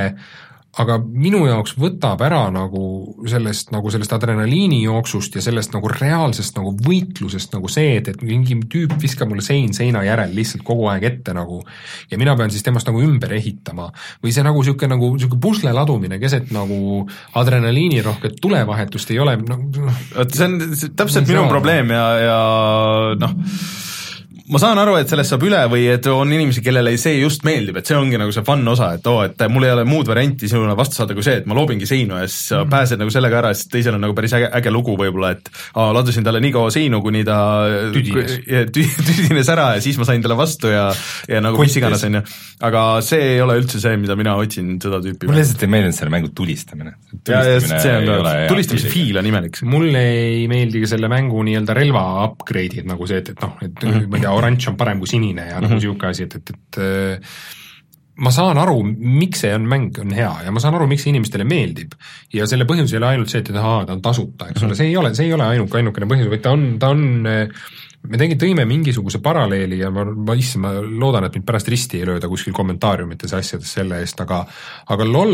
aga 0.82 0.98
minu 1.02 1.44
jaoks 1.48 1.76
võtab 1.80 2.22
ära 2.26 2.44
nagu 2.54 2.82
sellest, 3.30 3.72
nagu 3.74 3.92
sellest 3.94 4.14
adrenaliinijooksust 4.18 5.38
ja 5.40 5.44
sellest 5.46 5.74
nagu 5.74 5.90
reaalsest 5.92 6.58
nagu 6.60 6.74
võitlusest 6.86 7.56
nagu 7.56 7.72
see, 7.72 7.98
et, 8.02 8.12
et 8.14 8.22
mingi 8.26 8.60
tüüp 8.70 8.98
viskab 9.02 9.32
mulle 9.32 9.46
sein 9.46 9.74
seina 9.78 10.04
järel 10.06 10.36
lihtsalt 10.38 10.66
kogu 10.68 10.88
aeg 10.92 11.08
ette 11.10 11.36
nagu 11.38 11.64
ja 12.12 12.20
mina 12.22 12.36
pean 12.38 12.54
siis 12.54 12.66
temast 12.66 12.90
nagu 12.90 13.02
ümber 13.04 13.34
ehitama. 13.40 13.90
või 14.24 14.36
see 14.36 14.46
nagu 14.46 14.62
niisugune 14.62 14.94
nagu 14.96 15.12
niisugune 15.16 15.42
pusle 15.42 15.74
ladumine 15.74 16.22
keset 16.22 16.52
nagu 16.56 17.08
adrenaliinirohket 17.42 18.40
tulevahetust 18.42 19.12
ei 19.16 19.22
ole, 19.24 19.38
noh 19.48 20.28
vot 20.28 20.38
see 20.38 20.48
on 20.48 20.58
täpselt 20.98 21.28
minu 21.30 21.48
probleem 21.50 21.92
ja, 21.94 22.06
ja 22.22 22.40
noh, 23.20 23.36
ma 24.48 24.60
saan 24.62 24.80
aru, 24.80 24.94
et 24.96 25.10
sellest 25.12 25.34
saab 25.34 25.44
üle 25.44 25.60
või 25.72 25.88
et 25.92 26.06
on 26.08 26.30
inimesi, 26.32 26.62
kellele 26.64 26.94
see 27.00 27.18
just 27.20 27.44
meeldib, 27.48 27.80
et 27.82 27.90
see 27.90 27.98
ongi 27.98 28.20
nagu 28.20 28.32
see 28.32 28.46
fun 28.48 28.64
osa, 28.72 28.94
et 28.96 29.08
oo 29.10 29.20
oh,, 29.20 29.26
et 29.28 29.44
mul 29.52 29.66
ei 29.68 29.74
ole 29.74 29.84
muud 29.88 30.08
varianti 30.08 30.48
sinule 30.48 30.76
vastu 30.78 31.02
saada 31.02 31.18
kui 31.18 31.26
see, 31.26 31.42
et 31.42 31.50
ma 31.50 31.58
loobingi 31.58 31.88
seinu 31.90 32.16
ja 32.16 32.28
siis 32.30 32.54
sa 32.54 32.62
mm. 32.62 32.72
pääsed 32.72 33.02
nagu 33.02 33.12
sellega 33.12 33.42
ära, 33.42 33.52
siis 33.58 33.68
teisel 33.74 33.98
on 33.98 34.06
nagu 34.06 34.16
päris 34.16 34.36
äge, 34.38 34.48
äge 34.60 34.72
lugu 34.72 34.96
võib-olla, 35.00 35.34
et 35.36 35.52
aa, 35.76 35.90
ladusin 35.98 36.24
talle 36.28 36.40
nii 36.44 36.54
kaua 36.56 36.72
seinu, 36.74 37.02
kuni 37.04 37.26
ta 37.28 37.40
tüdines, 37.96 38.38
tüdines 38.78 39.52
ära 39.52 39.74
ja 39.76 39.84
siis 39.84 40.00
ma 40.00 40.08
sain 40.08 40.24
talle 40.24 40.40
vastu 40.40 40.72
ja 40.72 40.88
ja 41.28 41.44
nagu 41.44 41.60
mis 41.60 41.76
iganes, 41.82 42.08
on 42.08 42.20
ju. 42.20 42.24
aga 42.70 42.86
see 43.04 43.34
ei 43.34 43.44
ole 43.44 43.60
üldse 43.60 43.84
see, 43.84 44.00
mida 44.00 44.16
mina 44.20 44.38
otsin, 44.40 44.78
seda 44.84 45.02
tüüpi. 45.04 45.28
mulle 45.28 45.44
lihtsalt 45.44 45.68
ei 45.68 45.74
meeldinud 45.76 46.00
selle 46.00 46.14
mängu 46.16 46.32
tulistamine. 46.38 46.96
tulistamise 48.48 48.96
fiil 48.96 49.20
on 49.20 49.28
imelik. 49.28 49.60
mulle 49.68 50.08
ei 50.16 50.48
meeldi 50.48 50.86
ka 50.86 50.94
selle 50.96 51.12
mängu 51.12 51.44
nii-öelda 51.50 51.76
relva 51.76 52.08
upgrade'id 52.30 52.88
nagu 52.88 53.12
see, 53.12 53.20
et, 53.20 53.36
et 53.36 53.44
noh, 53.44 53.60
et 53.60 53.76
-hmm. 53.84 54.08
ma 54.08 54.22
ei 54.22 54.24
tea, 54.24 54.37
oranž 54.38 54.70
on 54.72 54.78
parem 54.80 55.02
kui 55.02 55.10
sinine 55.10 55.48
ja 55.48 55.56
nagu 55.56 55.66
mm 55.66 55.72
-hmm. 55.72 55.82
niisugune 55.82 56.10
asi, 56.10 56.24
et, 56.24 56.36
et, 56.36 56.50
et 56.50 56.80
ma 58.18 58.32
saan 58.34 58.58
aru, 58.58 58.82
miks 58.98 59.44
see 59.46 59.54
on 59.54 59.66
mäng, 59.70 59.98
on 60.02 60.14
hea 60.16 60.32
ja 60.46 60.52
ma 60.54 60.62
saan 60.62 60.76
aru, 60.78 60.88
miks 60.90 61.04
see 61.06 61.14
inimestele 61.14 61.46
meeldib. 61.46 61.94
ja 62.34 62.48
selle 62.50 62.66
põhjus 62.66 62.94
ei 62.94 62.98
ole 62.98 63.12
ainult 63.14 63.30
see, 63.30 63.44
et, 63.44 63.52
ahaa, 63.54 63.86
ta 63.86 63.94
on 63.94 64.02
tasuta, 64.02 64.50
eks 64.50 64.64
ole 64.64 64.68
mm 64.68 64.72
-hmm., 64.72 64.78
see 64.78 64.88
ei 64.88 64.98
ole, 64.98 65.16
see 65.16 65.26
ei 65.26 65.34
ole 65.34 65.44
ainuke, 65.44 65.78
ainukene 65.78 66.10
põhjus, 66.10 66.30
vaid 66.30 66.42
ta 66.42 66.52
on, 66.52 66.80
ta 66.80 66.90
on 66.90 67.04
me 68.08 68.20
tegime, 68.20 68.40
tõime 68.40 68.66
mingisuguse 68.70 69.22
paralleeli 69.24 69.80
ja 69.82 69.92
ma, 69.94 70.06
ma 70.06 70.36
issand, 70.38 70.64
ma 70.64 70.74
loodan, 70.82 71.28
et 71.28 71.38
mind 71.38 71.48
pärast 71.48 71.70
risti 71.72 72.02
ei 72.02 72.10
lööda 72.10 72.30
kuskil 72.32 72.56
kommentaariumites 72.58 73.34
ja 73.34 73.42
asjades 73.44 73.74
selle 73.80 74.02
eest, 74.04 74.20
aga 74.24 74.44
aga 74.94 75.08
LOL, 75.08 75.34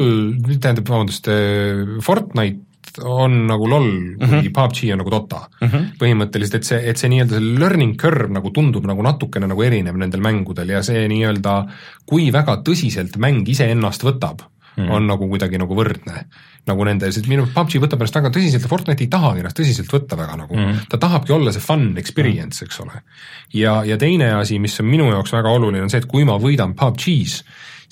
tähendab, 0.57 0.87
vabandust, 0.89 1.29
äh, 1.31 1.99
Fortnite 2.03 2.72
on 3.01 3.47
nagu 3.47 3.67
LOL 3.69 3.89
mm, 3.89 4.17
-hmm. 4.19 4.39
kui 4.39 4.49
PUBG 4.49 4.91
on 4.93 4.97
nagu 5.03 5.11
Dota 5.11 5.41
mm. 5.61 5.67
-hmm. 5.67 5.85
põhimõtteliselt, 5.99 6.55
et 6.55 6.63
see, 6.63 6.81
et 6.89 6.97
see 6.97 7.09
nii-öelda 7.09 7.39
see 7.39 7.59
learning 7.59 7.95
curve 7.99 8.33
nagu 8.33 8.51
tundub 8.51 8.85
nagu 8.85 9.01
natukene 9.01 9.47
nagu 9.47 9.63
erinev 9.63 9.97
nendel 9.97 10.21
mängudel 10.21 10.69
ja 10.69 10.83
see 10.83 11.07
nii-öelda, 11.07 11.65
kui 12.05 12.31
väga 12.31 12.61
tõsiselt 12.67 13.17
mäng 13.17 13.47
iseennast 13.49 14.03
võtab 14.03 14.43
mm, 14.77 14.83
-hmm. 14.83 14.91
on 14.91 15.07
nagu 15.07 15.27
kuidagi 15.27 15.57
nagu 15.57 15.75
võrdne. 15.75 16.25
nagu 16.65 16.83
nende, 16.87 17.11
sest 17.11 17.27
minu 17.27 17.43
PUBG 17.51 17.81
võtab 17.83 17.99
ennast 17.99 18.15
väga 18.15 18.29
tõsiselt 18.31 18.63
ja 18.63 18.69
Fortnite 18.71 19.03
ei 19.03 19.09
tahagi 19.11 19.41
ennast 19.41 19.57
tõsiselt 19.59 19.91
võtta 19.91 20.17
väga 20.17 20.37
nagu 20.37 20.55
mm, 20.55 20.63
-hmm. 20.63 20.85
ta 20.89 20.97
tahabki 20.97 21.33
olla 21.33 21.51
see 21.51 21.61
fun 21.61 21.97
experience, 21.97 22.65
eks 22.65 22.79
ole. 22.79 23.01
ja, 23.53 23.83
ja 23.83 23.97
teine 23.97 24.33
asi, 24.33 24.59
mis 24.59 24.79
on 24.79 24.85
minu 24.85 25.09
jaoks 25.11 25.33
väga 25.33 25.49
oluline, 25.49 25.83
on 25.83 25.89
see, 25.89 25.99
et 25.99 26.05
kui 26.05 26.23
ma 26.23 26.37
võidan 26.39 26.73
PUBG-s, 26.73 27.43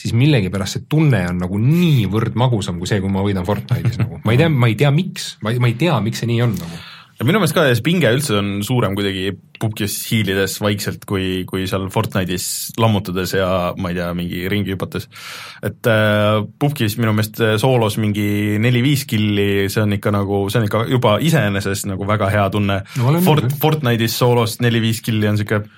siis 0.01 0.15
millegipärast 0.17 0.77
see 0.77 0.87
tunne 0.89 1.21
on 1.29 1.43
nagu 1.43 1.59
niivõrd 1.61 2.37
magusam 2.39 2.79
kui 2.81 2.89
see, 2.89 3.01
kui 3.03 3.11
ma 3.13 3.25
võidan 3.25 3.45
Fortnite'is 3.47 4.01
nagu, 4.01 4.21
ma 4.25 4.33
ei 4.33 4.41
tea, 4.41 4.49
ma 4.49 4.71
ei 4.71 4.79
tea, 4.79 4.93
miks, 4.95 5.35
ma 5.45 5.53
ei, 5.53 5.61
ma 5.61 5.69
ei 5.69 5.77
tea, 5.77 5.99
miks 6.03 6.23
see 6.23 6.31
nii 6.31 6.41
on 6.47 6.57
nagu 6.57 6.81
ja 7.21 7.25
minu 7.27 7.37
meelest 7.37 7.53
ka 7.53 7.67
see 7.69 7.83
pinge 7.85 8.09
üldse 8.09 8.33
on 8.39 8.47
suurem 8.65 8.95
kuidagi 8.97 9.27
pubgis 9.61 9.93
hiilides 10.09 10.55
vaikselt, 10.63 11.03
kui, 11.05 11.43
kui 11.49 11.67
seal 11.69 11.85
Fortnite'is 11.93 12.47
lammutades 12.81 13.35
ja 13.37 13.49
ma 13.77 13.91
ei 13.91 13.97
tea, 13.99 14.07
mingi 14.17 14.41
ringi 14.49 14.73
hüpates. 14.73 15.05
et 15.61 15.89
äh, 15.91 16.41
pubgis 16.59 16.97
minu 16.97 17.13
meelest 17.13 17.37
äh, 17.45 17.53
soolos 17.61 17.99
mingi 18.01 18.57
neli-viis 18.63 19.05
killi, 19.09 19.67
see 19.69 19.83
on 19.83 19.93
ikka 19.99 20.15
nagu, 20.15 20.41
see 20.49 20.63
on 20.63 20.65
ikka 20.69 20.81
juba 20.89 21.19
iseenesest 21.21 21.91
nagu 21.91 22.09
väga 22.09 22.31
hea 22.33 22.47
tunne 22.49 22.81
no,. 22.97 23.13
Fort-, 23.21 23.53
Fortnite'is 23.61 24.17
soolos 24.17 24.57
neli-viis 24.65 25.03
killi 25.05 25.29
on 25.29 25.37
niisugune 25.37 25.69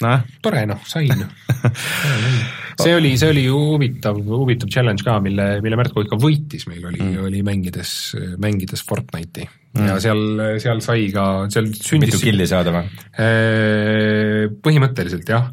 noh. 0.00 0.26
tore 0.40 0.64
noh, 0.72 0.80
sain 0.88 1.12
see 2.82 2.96
oli, 2.96 3.14
see 3.20 3.30
oli 3.32 3.46
huvitav, 3.50 4.18
huvitav 4.26 4.70
challenge 4.72 5.04
ka, 5.06 5.18
mille, 5.24 5.46
mille 5.64 5.78
Märtko 5.80 6.04
ikka 6.06 6.18
võitis, 6.20 6.66
meil 6.70 6.84
oli 6.90 7.00
mm., 7.02 7.24
oli 7.28 7.42
mängides, 7.46 7.94
mängides 8.42 8.84
Fortnite'i 8.86 9.46
mm. 9.46 9.86
ja 9.88 9.98
seal, 10.02 10.22
seal 10.62 10.82
sai 10.84 11.08
ka, 11.14 11.26
seal 11.52 11.70
sündis 11.76 12.14
mitu 12.14 12.22
killi 12.22 12.48
saada 12.50 12.74
või? 12.74 12.90
Äh, 13.20 14.44
põhimõtteliselt 14.64 15.30
jah, 15.30 15.48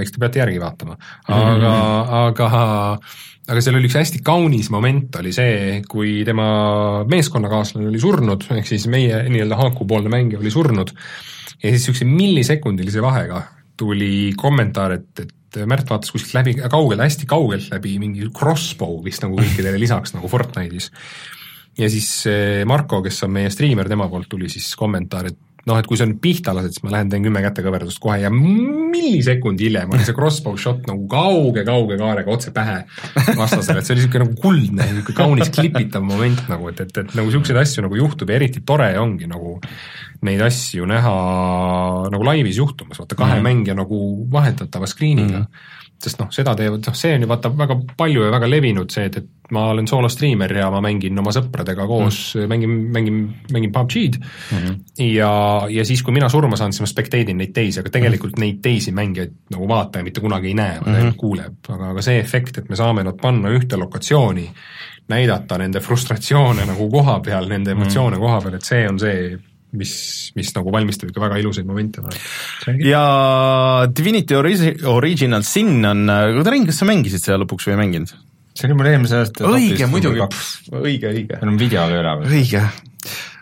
eks 0.00 0.14
te 0.14 0.22
peate 0.22 0.42
järgi 0.44 0.60
vaatama, 0.62 0.98
aga 1.26 1.72
mm, 1.72 2.12
aga 2.24 2.50
aga 3.46 3.62
seal 3.62 3.78
oli 3.78 3.86
üks 3.86 3.98
hästi 3.98 4.22
kaunis 4.26 4.70
moment, 4.74 5.20
oli 5.20 5.32
see, 5.34 5.80
kui 5.86 6.20
tema 6.26 6.46
meeskonnakaaslane 7.10 7.90
oli 7.92 8.00
surnud, 8.02 8.48
ehk 8.56 8.66
siis 8.68 8.88
meie 8.90 9.22
nii-öelda 9.30 9.58
haakupoolne 9.60 10.10
mängija 10.12 10.40
oli 10.42 10.50
surnud, 10.54 10.90
ja 11.60 11.70
siis 11.70 11.86
niisuguse 11.86 12.08
millisekundilise 12.10 13.04
vahega 13.04 13.44
tuli 13.78 14.32
kommentaar, 14.38 14.96
et, 14.98 15.10
et 15.22 15.35
Märt 15.68 15.88
vaatas 15.88 16.12
kuskilt 16.12 16.34
läbi, 16.36 16.56
kaugelt, 16.70 17.00
hästi 17.00 17.28
kaugelt 17.30 17.70
läbi 17.72 17.96
mingi 18.02 18.28
crossbow 18.34 18.98
vist 19.04 19.22
nagu 19.24 19.38
kõikidele 19.38 19.78
lisaks 19.80 20.12
nagu 20.16 20.28
Fortnite'is. 20.28 20.90
ja 21.78 21.88
siis 21.92 22.10
eh, 22.30 22.64
Marko, 22.68 23.02
kes 23.04 23.22
on 23.24 23.32
meie 23.36 23.50
striimer, 23.52 23.88
tema 23.88 24.08
poolt 24.12 24.28
tuli 24.28 24.50
siis 24.52 24.68
kommentaar, 24.76 25.30
et 25.30 25.38
noh, 25.66 25.78
et 25.80 25.88
kui 25.88 25.98
see 25.98 26.06
on 26.06 26.14
pihta 26.22 26.54
lased, 26.56 26.76
siis 26.76 26.84
ma 26.86 26.94
lähen 26.94 27.10
teen 27.10 27.24
kümme 27.26 27.42
kätekõverdust 27.44 28.00
kohe 28.02 28.20
ja 28.22 28.30
millisekundi 28.32 29.66
hiljem 29.66 29.92
oli 29.94 30.06
see 30.06 30.16
crossbow 30.16 30.58
shot 30.60 30.86
nagu 30.88 31.08
kauge-kauge 31.10 31.98
kaarega 32.00 32.32
otse 32.32 32.52
pähe 32.54 32.78
vastasele, 33.38 33.80
et 33.80 33.88
see 33.88 33.96
oli 33.96 34.04
niisugune 34.04 34.24
nagu 34.24 34.40
kuldne, 34.42 34.88
niisugune 34.92 35.18
kaunis 35.18 35.52
klipitav 35.54 36.06
moment 36.06 36.44
nagu, 36.52 36.70
et, 36.70 36.84
et, 36.86 37.02
et 37.02 37.16
nagu 37.18 37.30
niisuguseid 37.30 37.62
asju 37.62 37.86
nagu 37.86 37.98
juhtub 37.98 38.30
ja 38.30 38.38
eriti 38.38 38.62
tore 38.66 38.92
ongi 39.02 39.30
nagu 39.30 39.56
neid 40.26 40.44
asju 40.46 40.86
näha 40.88 41.16
nagu 42.14 42.28
laivis 42.30 42.60
juhtumas, 42.62 43.02
vaata 43.02 43.18
kahe 43.18 43.40
mm. 43.40 43.48
mängija 43.50 43.76
nagu 43.78 43.98
vahetatava 44.32 44.88
screen'iga. 44.90 45.42
Mm 45.44 45.74
sest 46.02 46.20
noh, 46.20 46.28
seda 46.34 46.54
teevad, 46.58 46.84
noh 46.84 46.96
see 46.96 47.14
on 47.16 47.24
ju 47.24 47.28
vaata 47.30 47.50
väga 47.56 47.76
palju 47.96 48.26
ja 48.26 48.32
väga 48.34 48.48
levinud 48.50 48.92
see, 48.92 49.06
et, 49.08 49.16
et 49.22 49.52
ma 49.54 49.68
olen 49.72 49.86
soolostriimer 49.88 50.52
ja 50.58 50.68
ma 50.74 50.80
mängin 50.84 51.18
oma 51.22 51.32
sõpradega 51.34 51.86
koos 51.88 52.18
mm., 52.36 52.50
mängin, 52.50 52.74
mängin, 52.92 53.20
mängin 53.54 53.72
PUBG-d 53.72 54.18
mm 54.20 54.58
-hmm. 54.58 54.76
ja, 55.06 55.30
ja 55.70 55.84
siis, 55.84 56.02
kui 56.02 56.14
mina 56.14 56.28
surma 56.28 56.56
saan, 56.56 56.72
siis 56.72 56.84
ma 56.84 56.90
spectate 56.90 57.30
in 57.30 57.40
neid 57.40 57.54
teisi, 57.54 57.80
aga 57.80 57.90
tegelikult 57.90 58.36
mm 58.36 58.42
-hmm. 58.42 58.46
neid 58.46 58.62
teisi 58.62 58.92
mängijaid 58.92 59.34
nagu 59.50 59.68
vaataja 59.68 60.04
mitte 60.04 60.20
kunagi 60.20 60.52
ei 60.52 60.54
näe, 60.54 60.80
vaid 60.80 60.94
ainult 60.94 61.02
mm 61.02 61.10
-hmm. 61.10 61.16
kuuleb, 61.16 61.54
aga, 61.68 61.90
aga 61.90 62.02
see 62.02 62.18
efekt, 62.20 62.58
et 62.58 62.68
me 62.68 62.76
saame 62.76 63.04
nad 63.04 63.16
panna 63.22 63.48
ühte 63.48 63.76
lokatsiooni, 63.76 64.50
näidata 65.08 65.58
nende 65.58 65.80
frustratsioone 65.80 66.66
nagu 66.66 66.90
koha 66.90 67.20
peal, 67.20 67.48
nende 67.48 67.70
emotsioone 67.70 68.16
mm 68.16 68.22
-hmm. 68.22 68.26
koha 68.26 68.40
peal, 68.40 68.54
et 68.54 68.64
see 68.64 68.88
on 68.88 68.98
see 68.98 69.38
mis, 69.78 69.96
mis 70.38 70.52
nagu 70.56 70.72
valmistab 70.74 71.10
ikka 71.12 71.24
väga 71.26 71.40
ilusaid 71.42 71.68
momente. 71.68 72.04
ja 72.84 73.02
Divinity 73.92 74.38
Origi-, 74.38 74.78
Original 74.90 75.44
Sin 75.46 75.84
on, 75.84 76.06
Rein, 76.46 76.66
kas 76.68 76.82
sa 76.82 76.88
mängisid 76.88 77.22
seda 77.24 77.40
lõpuks 77.42 77.68
või 77.68 77.76
ei 77.76 77.84
mänginud? 77.84 78.16
see 78.56 78.70
oli 78.70 78.76
mul 78.78 78.90
eelmise 78.90 79.22
aasta 79.22 79.48
õige, 79.52 79.88
muidugi, 79.90 80.26
õige, 80.72 81.12
õige. 81.12 81.40
meil 81.40 81.52
on 81.52 81.58
video 81.60 81.86
veel 81.90 82.00
üleval. 82.00 82.28
õige. 82.30 82.62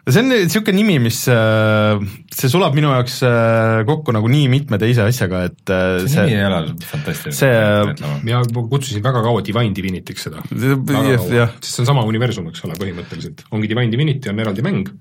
see 0.05 0.21
on 0.21 0.29
niisugune 0.33 0.77
nimi, 0.77 0.97
mis, 1.07 1.21
äh, 1.33 2.03
see 2.35 2.51
sulab 2.53 2.75
minu 2.77 2.91
jaoks 2.93 3.21
äh, 3.29 3.85
kokku 3.89 4.15
nagu 4.17 4.31
nii 4.31 4.51
mitme 4.53 4.81
teise 4.83 5.07
asjaga, 5.07 5.45
et 5.51 5.73
äh, 5.73 6.03
see, 6.03 6.13
see 6.17 6.27
nimi 6.29 6.41
ei 6.41 6.49
ole 6.51 6.61
fantastiline. 6.91 7.39
see 7.39 8.21
mina 8.27 8.43
kutsusin 8.75 9.05
väga 9.07 9.25
kaua 9.25 9.45
Divine 9.47 9.75
Divinity'ks 9.77 10.29
seda. 10.29 10.45
sest 10.51 11.71
see 11.71 11.87
on 11.87 11.93
sama 11.95 12.07
universum, 12.11 12.51
eks 12.51 12.67
ole, 12.67 12.79
põhimõtteliselt. 12.81 13.47
ongi 13.55 13.71
Divine 13.71 13.95
Divinity 13.95 14.35
on 14.35 14.47
eraldi 14.47 14.67
mäng 14.67 14.95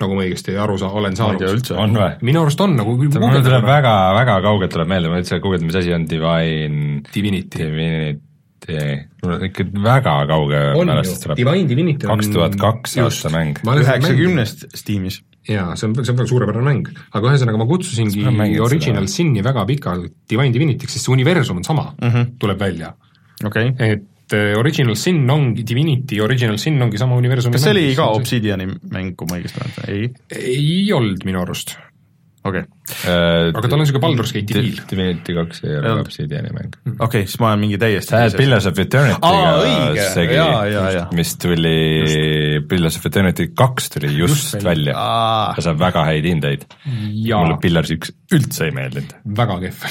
nagu 0.00 0.16
ma 0.16 0.24
õigesti 0.24 0.56
aru 0.60 0.78
saa-, 0.80 0.92
olen 1.00 1.16
saanud. 1.18 1.70
on 1.76 1.94
või? 1.96 2.10
minu 2.30 2.42
arust 2.44 2.60
on 2.64 2.74
nagu 2.78 2.96
mul 2.96 3.40
tuleb 3.44 3.66
väga, 3.66 3.94
väga 4.16 4.40
kaugelt 4.46 4.74
tuleb 4.74 4.90
meelde, 4.90 5.12
ma 5.12 5.20
üldse 5.20 5.40
guugeldan, 5.42 5.68
mis 5.70 5.78
asi 5.80 5.94
on 5.96 6.06
Divine 6.10 7.00
Divinity. 7.14 7.64
Divinity, 7.64 8.78
mul 9.22 9.34
on 9.36 9.48
ikka 9.48 9.66
väga 9.86 10.14
kauge 10.30 10.62
mälestus 10.76 11.24
tuleb. 11.24 11.40
Divine 11.40 11.68
Divinity 11.70 12.08
on 12.08 12.14
kaks 12.16 12.30
tuhat 12.34 12.60
kaks 12.60 12.96
aasta 13.04 13.32
mäng. 13.34 13.60
üheksakümnest 13.64 14.70
Steamis. 14.76 15.20
jaa, 15.48 15.74
see 15.74 15.88
on, 15.88 15.96
see 16.00 16.12
on 16.12 16.20
väga 16.20 16.28
suurepärane 16.30 16.66
mäng, 16.66 16.90
aga 17.16 17.32
ühesõnaga 17.32 17.60
ma 17.60 17.66
kutsusingi 17.68 18.60
Original 18.60 19.08
Sin'i 19.10 19.44
väga 19.44 19.64
pikalt 19.68 20.12
Divine 20.28 20.52
Divinity'ks, 20.54 20.96
sest 20.96 21.08
see 21.08 21.16
universum 21.16 21.62
on 21.62 21.66
sama 21.66 21.90
mm, 21.96 22.10
-hmm. 22.10 22.32
tuleb 22.40 22.60
välja 22.60 22.92
okay.. 23.44 23.72
et 23.78 24.04
et 24.30 24.36
äh, 24.38 24.58
Original 24.58 24.96
Sin 24.96 25.28
ongi, 25.30 25.64
Divinity 25.66 26.20
Original 26.20 26.58
Sin 26.58 26.80
ongi 26.82 26.98
sama 26.98 27.18
universumi 27.18 27.56
kas 27.56 27.66
see 27.66 27.74
oli 27.74 27.94
ka 27.98 28.10
Obsidiani 28.14 28.68
mäng, 28.70 29.14
kui 29.18 29.30
ma 29.30 29.38
õigesti 29.40 29.62
mäletan, 29.62 29.90
ei? 29.90 30.10
ei 30.38 30.92
olnud 30.94 31.26
minu 31.26 31.42
arust. 31.42 31.76
Okei 32.44 32.62
okay. 32.62 32.66
uh,. 33.04 33.50
aga 33.52 33.62
tal 33.66 33.76
on 33.76 33.82
niisugune 33.84 34.02
Baldur's 34.04 34.32
Gate'i 34.32 34.56
feel. 34.56 34.78
Divinity 34.90 35.36
kaks 35.36 35.64
ei 35.66 35.76
ole 35.76 35.92
Obsidiani 36.00 36.52
mäng. 36.56 36.76
okei 36.86 37.04
okay,, 37.06 37.26
siis 37.26 37.40
ma 37.42 37.50
olen 37.50 37.62
mingi 37.66 37.80
täiesti 37.80 38.14
sa 38.14 38.22
oled 38.24 38.38
Pillars 38.40 38.68
of 38.70 38.80
Eternity'ga 38.84 40.06
segi, 40.14 40.38
mis 41.18 41.34
tuli, 41.42 41.76
Pillars 42.70 42.96
of 43.00 43.10
Eternity 43.10 43.50
kaks 43.56 43.92
tuli 43.96 44.12
just, 44.16 44.54
just 44.54 44.64
välja 44.64 44.96
ja 44.96 45.66
saab 45.68 45.80
väga 45.82 46.06
häid 46.08 46.30
hindeid. 46.30 46.66
mulle 46.86 47.60
Pillars 47.62 47.92
üks 47.96 48.14
üldse 48.32 48.70
ei 48.70 48.76
meeldinud. 48.76 49.16
väga 49.36 49.60
kehv 49.66 49.86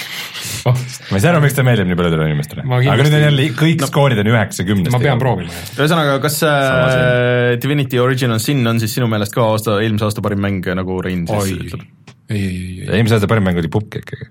ma 0.65 0.73
ei 1.17 1.21
saa 1.21 1.31
aru, 1.33 1.43
miks 1.43 1.55
ta 1.57 1.63
meeldib 1.65 1.89
nii 1.89 1.97
paljudele 1.99 2.27
inimestele. 2.29 2.65
aga 2.65 3.05
nüüd 3.05 3.15
on 3.15 3.25
jälle, 3.25 3.47
kõik 3.59 3.83
no, 3.83 3.89
skoorid 3.89 4.21
on 4.23 4.31
üheksakümnest. 4.33 4.93
ma 4.95 5.01
pean 5.03 5.21
proovima. 5.21 5.53
ühesõnaga, 5.77 6.17
kas 6.23 6.41
äh, 6.47 7.55
Divinity 7.61 8.01
Original 8.01 8.41
Sin 8.43 8.65
on 8.69 8.81
siis 8.81 8.97
sinu 8.97 9.09
meelest 9.11 9.35
ka 9.35 9.45
aasta, 9.53 9.79
eelmise 9.83 10.09
aasta 10.09 10.23
parim 10.25 10.41
mäng, 10.43 10.65
nagu 10.79 10.99
Rein 11.05 11.25
siis 11.29 11.55
ütleb? 11.69 11.87
Ei, 12.29 12.39
ei, 12.39 12.47
ei, 12.47 12.81
ei. 12.81 12.89
eelmise 12.97 13.17
aasta 13.17 13.29
parim 13.31 13.47
mäng 13.47 13.59
oli 13.61 13.71
Pupk 13.71 14.01
ikkagi. 14.01 14.29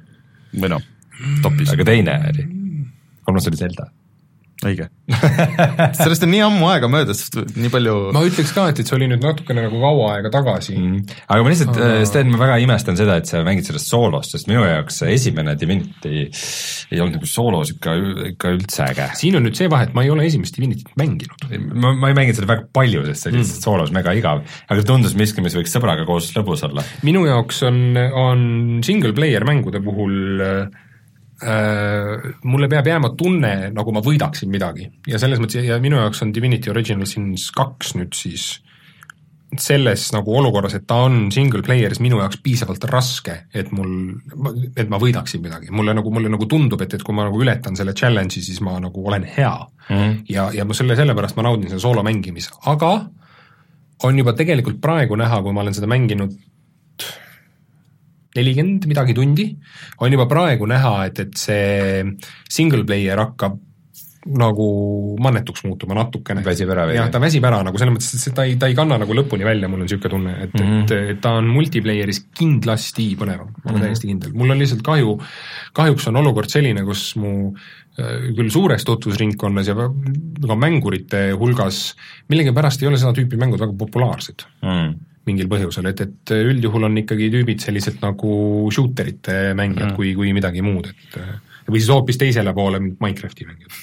või 0.58 0.72
noh, 0.74 0.84
topis. 1.44 1.72
aga 1.74 1.86
teine 1.88 2.18
oli, 2.32 2.46
kolmas 3.26 3.48
oli 3.50 3.60
Zelda 3.60 3.88
õige 4.66 4.88
sellest 5.98 6.24
on 6.26 6.32
nii 6.32 6.42
ammu 6.44 6.68
aega 6.68 6.90
möödas, 6.90 7.24
nii 7.32 7.70
palju 7.72 7.94
ma 8.14 8.22
ütleks 8.26 8.52
ka, 8.56 8.68
et, 8.72 8.82
et 8.82 8.88
see 8.88 8.96
oli 8.98 9.08
nüüd 9.10 9.22
natukene 9.24 9.64
nagu 9.66 9.80
kaua 9.82 10.10
aega 10.16 10.32
tagasi 10.34 10.76
mm.. 10.76 11.18
aga 11.26 11.44
ma 11.44 11.52
lihtsalt 11.52 11.74
aga..., 11.74 12.06
Sten, 12.08 12.32
ma 12.32 12.40
väga 12.42 12.58
imestan 12.64 12.98
seda, 12.98 13.18
et 13.20 13.30
sa 13.30 13.42
mängid 13.46 13.68
sellest 13.68 13.90
soolost, 13.90 14.34
sest 14.34 14.50
minu 14.50 14.64
jaoks 14.66 15.02
esimene 15.08 15.54
Divinity 15.58 16.26
ei 16.28 17.02
olnud 17.02 17.18
nagu 17.18 17.30
soolos 17.30 17.74
ikka, 17.74 17.94
ikka 18.34 18.54
üldse 18.56 18.86
äge. 18.88 19.10
siin 19.20 19.38
on 19.38 19.46
nüüd 19.48 19.58
see 19.58 19.70
vahe, 19.72 19.88
et 19.88 19.96
ma 19.96 20.06
ei 20.06 20.12
ole 20.14 20.26
esimest 20.28 20.56
Divinityt 20.58 20.94
mänginud. 21.00 21.48
ma, 21.72 21.94
ma 21.94 22.12
ei 22.12 22.18
mänginud 22.18 22.40
seda 22.40 22.50
väga 22.52 22.68
palju, 22.74 23.04
sest 23.08 23.24
see 23.26 23.32
oli 23.32 23.42
lihtsalt 23.42 23.60
mm. 23.60 23.66
soolos 23.68 23.94
mega 23.94 24.16
igav, 24.18 24.44
aga 24.68 24.86
tundus 24.88 25.16
miski, 25.18 25.44
mis 25.44 25.56
võiks 25.56 25.72
sõbraga 25.74 26.06
koos 26.08 26.32
lõbus 26.36 26.66
olla. 26.68 26.84
minu 27.06 27.24
jaoks 27.28 27.62
on, 27.68 27.82
on 27.96 28.48
single 28.86 29.14
player 29.16 29.46
mängude 29.48 29.82
puhul 29.84 30.18
Äh, 30.48 30.66
mulle 31.38 32.66
peab 32.66 32.88
jääma 32.90 33.12
tunne, 33.14 33.70
nagu 33.70 33.92
ma 33.94 34.00
võidaksin 34.02 34.50
midagi 34.50 34.88
ja 35.06 35.20
selles 35.22 35.38
mõttes 35.38 35.62
ja 35.62 35.76
minu 35.78 36.00
jaoks 36.00 36.24
on 36.24 36.32
Divinity 36.34 36.72
Original 36.72 37.06
Sins 37.06 37.52
kaks 37.54 37.94
nüüd 37.94 38.16
siis 38.18 38.56
selles 39.56 40.10
nagu 40.12 40.34
olukorras, 40.36 40.74
et 40.76 40.84
ta 40.88 40.98
on 41.06 41.30
single 41.32 41.62
player'is 41.64 42.02
minu 42.04 42.18
jaoks 42.20 42.40
piisavalt 42.44 42.84
raske, 42.90 43.36
et 43.56 43.70
mul, 43.72 43.94
et 44.76 44.90
ma 44.92 45.00
võidaksin 45.00 45.40
midagi, 45.44 45.70
mulle 45.72 45.94
nagu, 45.96 46.12
mulle 46.12 46.28
nagu 46.32 46.48
tundub, 46.50 46.82
et, 46.84 46.98
et 46.98 47.04
kui 47.04 47.16
ma 47.16 47.24
nagu 47.28 47.40
ületan 47.40 47.78
selle 47.78 47.94
challenge'i, 47.96 48.42
siis 48.44 48.60
ma 48.64 48.76
nagu 48.82 49.06
olen 49.08 49.24
hea 49.24 49.54
mm. 49.54 49.96
-hmm. 49.96 50.18
ja, 50.28 50.50
ja 50.52 50.68
ma 50.68 50.76
selle, 50.76 50.96
sellepärast 50.96 51.38
ma 51.38 51.46
naudin 51.48 51.70
selle 51.70 51.80
soolo 51.80 52.04
mängimist, 52.04 52.52
aga 52.66 52.92
on 54.04 54.18
juba 54.18 54.32
tegelikult 54.32 54.80
praegu 54.80 55.16
näha, 55.16 55.42
kui 55.42 55.52
ma 55.52 55.64
olen 55.64 55.74
seda 55.74 55.86
mänginud 55.86 56.36
nelikümmend 58.38 58.88
midagi 58.90 59.16
tundi, 59.18 59.48
on 60.00 60.14
juba 60.14 60.28
praegu 60.30 60.68
näha, 60.70 60.94
et, 61.10 61.24
et 61.26 61.38
see 61.38 62.04
single 62.48 62.86
player 62.88 63.20
hakkab 63.26 63.58
nagu 64.26 64.66
mannetuks 65.22 65.62
muutuma 65.64 65.96
natukene. 65.96 66.42
väsib 66.44 66.70
ära 66.72 66.84
või? 66.88 66.96
jah, 66.98 67.08
ta 67.12 67.20
väsib 67.22 67.44
ära 67.48 67.60
nagu 67.64 67.78
selles 67.80 67.94
mõttes, 67.94 68.26
et 68.28 68.36
ta 68.36 68.44
ei, 68.48 68.56
ta 68.60 68.68
ei 68.70 68.76
kanna 68.76 68.98
nagu 69.00 69.14
lõpuni 69.16 69.46
välja, 69.46 69.70
mul 69.70 69.80
on 69.80 69.86
niisugune 69.86 70.12
tunne, 70.12 70.34
et 70.44 70.54
mm, 70.54 70.64
-hmm. 70.66 70.84
et, 70.84 71.12
et 71.14 71.20
ta 71.24 71.36
on 71.38 71.48
multiplayer'is 71.52 72.24
kindlasti 72.36 73.10
põnevam, 73.20 73.52
ma 73.52 73.58
olen 73.62 73.74
mm 73.74 73.80
-hmm. 73.80 73.86
täiesti 73.86 74.10
kindel. 74.10 74.32
mul 74.34 74.50
on 74.50 74.58
lihtsalt 74.58 74.82
kahju, 74.84 75.18
kahjuks 75.72 76.08
on 76.10 76.20
olukord 76.22 76.50
selline, 76.50 76.84
kus 76.84 77.04
mu 77.16 77.54
äh, 77.54 78.28
küll 78.36 78.50
suures 78.50 78.84
tutvusringkonnas 78.84 79.68
ja 79.68 79.74
ka 79.74 80.56
mängurite 80.56 81.30
hulgas 81.38 81.94
millegipärast 82.28 82.82
ei 82.82 82.88
ole 82.88 82.98
seda 82.98 83.14
tüüpi 83.14 83.38
mängud 83.38 83.60
väga 83.60 83.72
populaarsed 83.78 84.44
mm. 84.62 84.68
-hmm 84.68 85.07
mingil 85.28 85.50
põhjusel, 85.50 85.90
et, 85.92 86.00
et 86.06 86.34
üldjuhul 86.38 86.88
on 86.88 87.02
ikkagi 87.02 87.28
tüübid 87.34 87.62
sellised 87.64 88.00
nagu 88.04 88.32
shooterite 88.74 89.52
mängijad 89.58 89.92
mm. 89.92 89.96
kui, 89.98 90.14
kui 90.18 90.32
midagi 90.36 90.64
muud, 90.64 90.90
et 90.90 91.20
või 91.68 91.82
siis 91.82 91.92
hoopis 91.92 92.18
teisele 92.20 92.54
poole 92.56 92.80
Minecrafti 92.80 93.46
mängijad. 93.48 93.80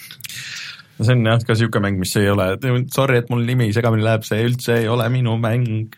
no 0.98 1.08
see 1.08 1.18
on 1.18 1.28
jah, 1.28 1.44
ka 1.44 1.56
niisugune 1.56 1.88
mäng, 1.88 2.00
mis 2.02 2.16
ei 2.22 2.30
ole, 2.32 2.48
sorry, 2.94 3.20
et 3.22 3.30
mul 3.32 3.44
nimi 3.48 3.72
segamini 3.76 4.06
läheb, 4.06 4.26
see 4.28 4.46
üldse 4.48 4.80
ei 4.82 4.88
ole 4.92 5.08
minu 5.14 5.36
mäng 5.42 5.92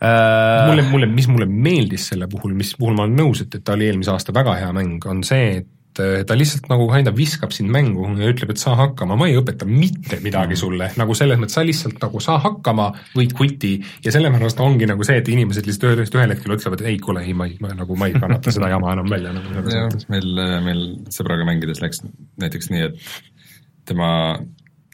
äh.... 0.00 0.66
mulle, 0.68 0.86
mulle, 0.90 1.10
mis 1.12 1.28
mulle 1.30 1.46
meeldis 1.46 2.08
selle 2.12 2.28
puhul, 2.30 2.56
mis 2.58 2.74
puhul 2.78 2.96
ma 2.98 3.06
olen 3.06 3.18
nõus, 3.20 3.44
et, 3.44 3.54
et 3.58 3.64
ta 3.64 3.76
oli 3.76 3.90
eelmise 3.90 4.14
aasta 4.14 4.34
väga 4.34 4.56
hea 4.62 4.72
mäng, 4.76 5.06
on 5.10 5.22
see, 5.26 5.62
et 5.62 5.70
ta 5.98 6.36
lihtsalt 6.36 6.68
nagu 6.70 6.86
kind 6.88 7.10
of 7.10 7.16
viskab 7.16 7.52
sind 7.52 7.72
mängu 7.72 8.06
ja 8.20 8.30
ütleb, 8.32 8.52
et 8.54 8.60
saa 8.62 8.74
hakkama, 8.78 9.16
ma 9.18 9.28
ei 9.28 9.36
õpeta 9.36 9.66
mitte 9.68 10.18
midagi 10.24 10.56
sulle, 10.56 10.88
nagu 10.98 11.16
selles 11.18 11.40
mõttes 11.40 11.58
sa 11.58 11.64
lihtsalt 11.66 12.00
nagu 12.02 12.22
saa 12.22 12.38
hakkama 12.42 12.88
või 13.16 13.28
quit'i 13.32 13.74
ja 14.04 14.14
sellepärast 14.14 14.60
ongi 14.64 14.88
nagu 14.88 15.04
see, 15.06 15.18
et 15.20 15.28
inimesed 15.32 15.68
lihtsalt 15.68 16.00
ühest 16.00 16.16
ühel 16.16 16.32
hetkel 16.32 16.56
ütlevad, 16.56 16.80
et 16.80 16.92
ei, 16.94 16.98
kuule, 17.02 17.24
ei, 17.26 17.36
ma 17.36 17.48
ei, 17.50 17.58
ma 17.60 17.74
nagu 17.76 17.96
ma 17.98 18.08
ei 18.08 18.16
kannata 18.16 18.54
seda 18.54 18.70
jama 18.72 18.94
enam 18.96 19.12
välja 19.12 19.34
nagu 19.36 19.52
selles 19.52 19.88
mõttes. 19.88 20.08
meil, 20.12 20.44
meil 20.68 20.84
sõbraga 21.12 21.48
mängides 21.48 21.82
läks 21.84 22.04
näiteks 22.40 22.72
nii, 22.72 22.88
et 22.88 23.90
tema 23.92 24.12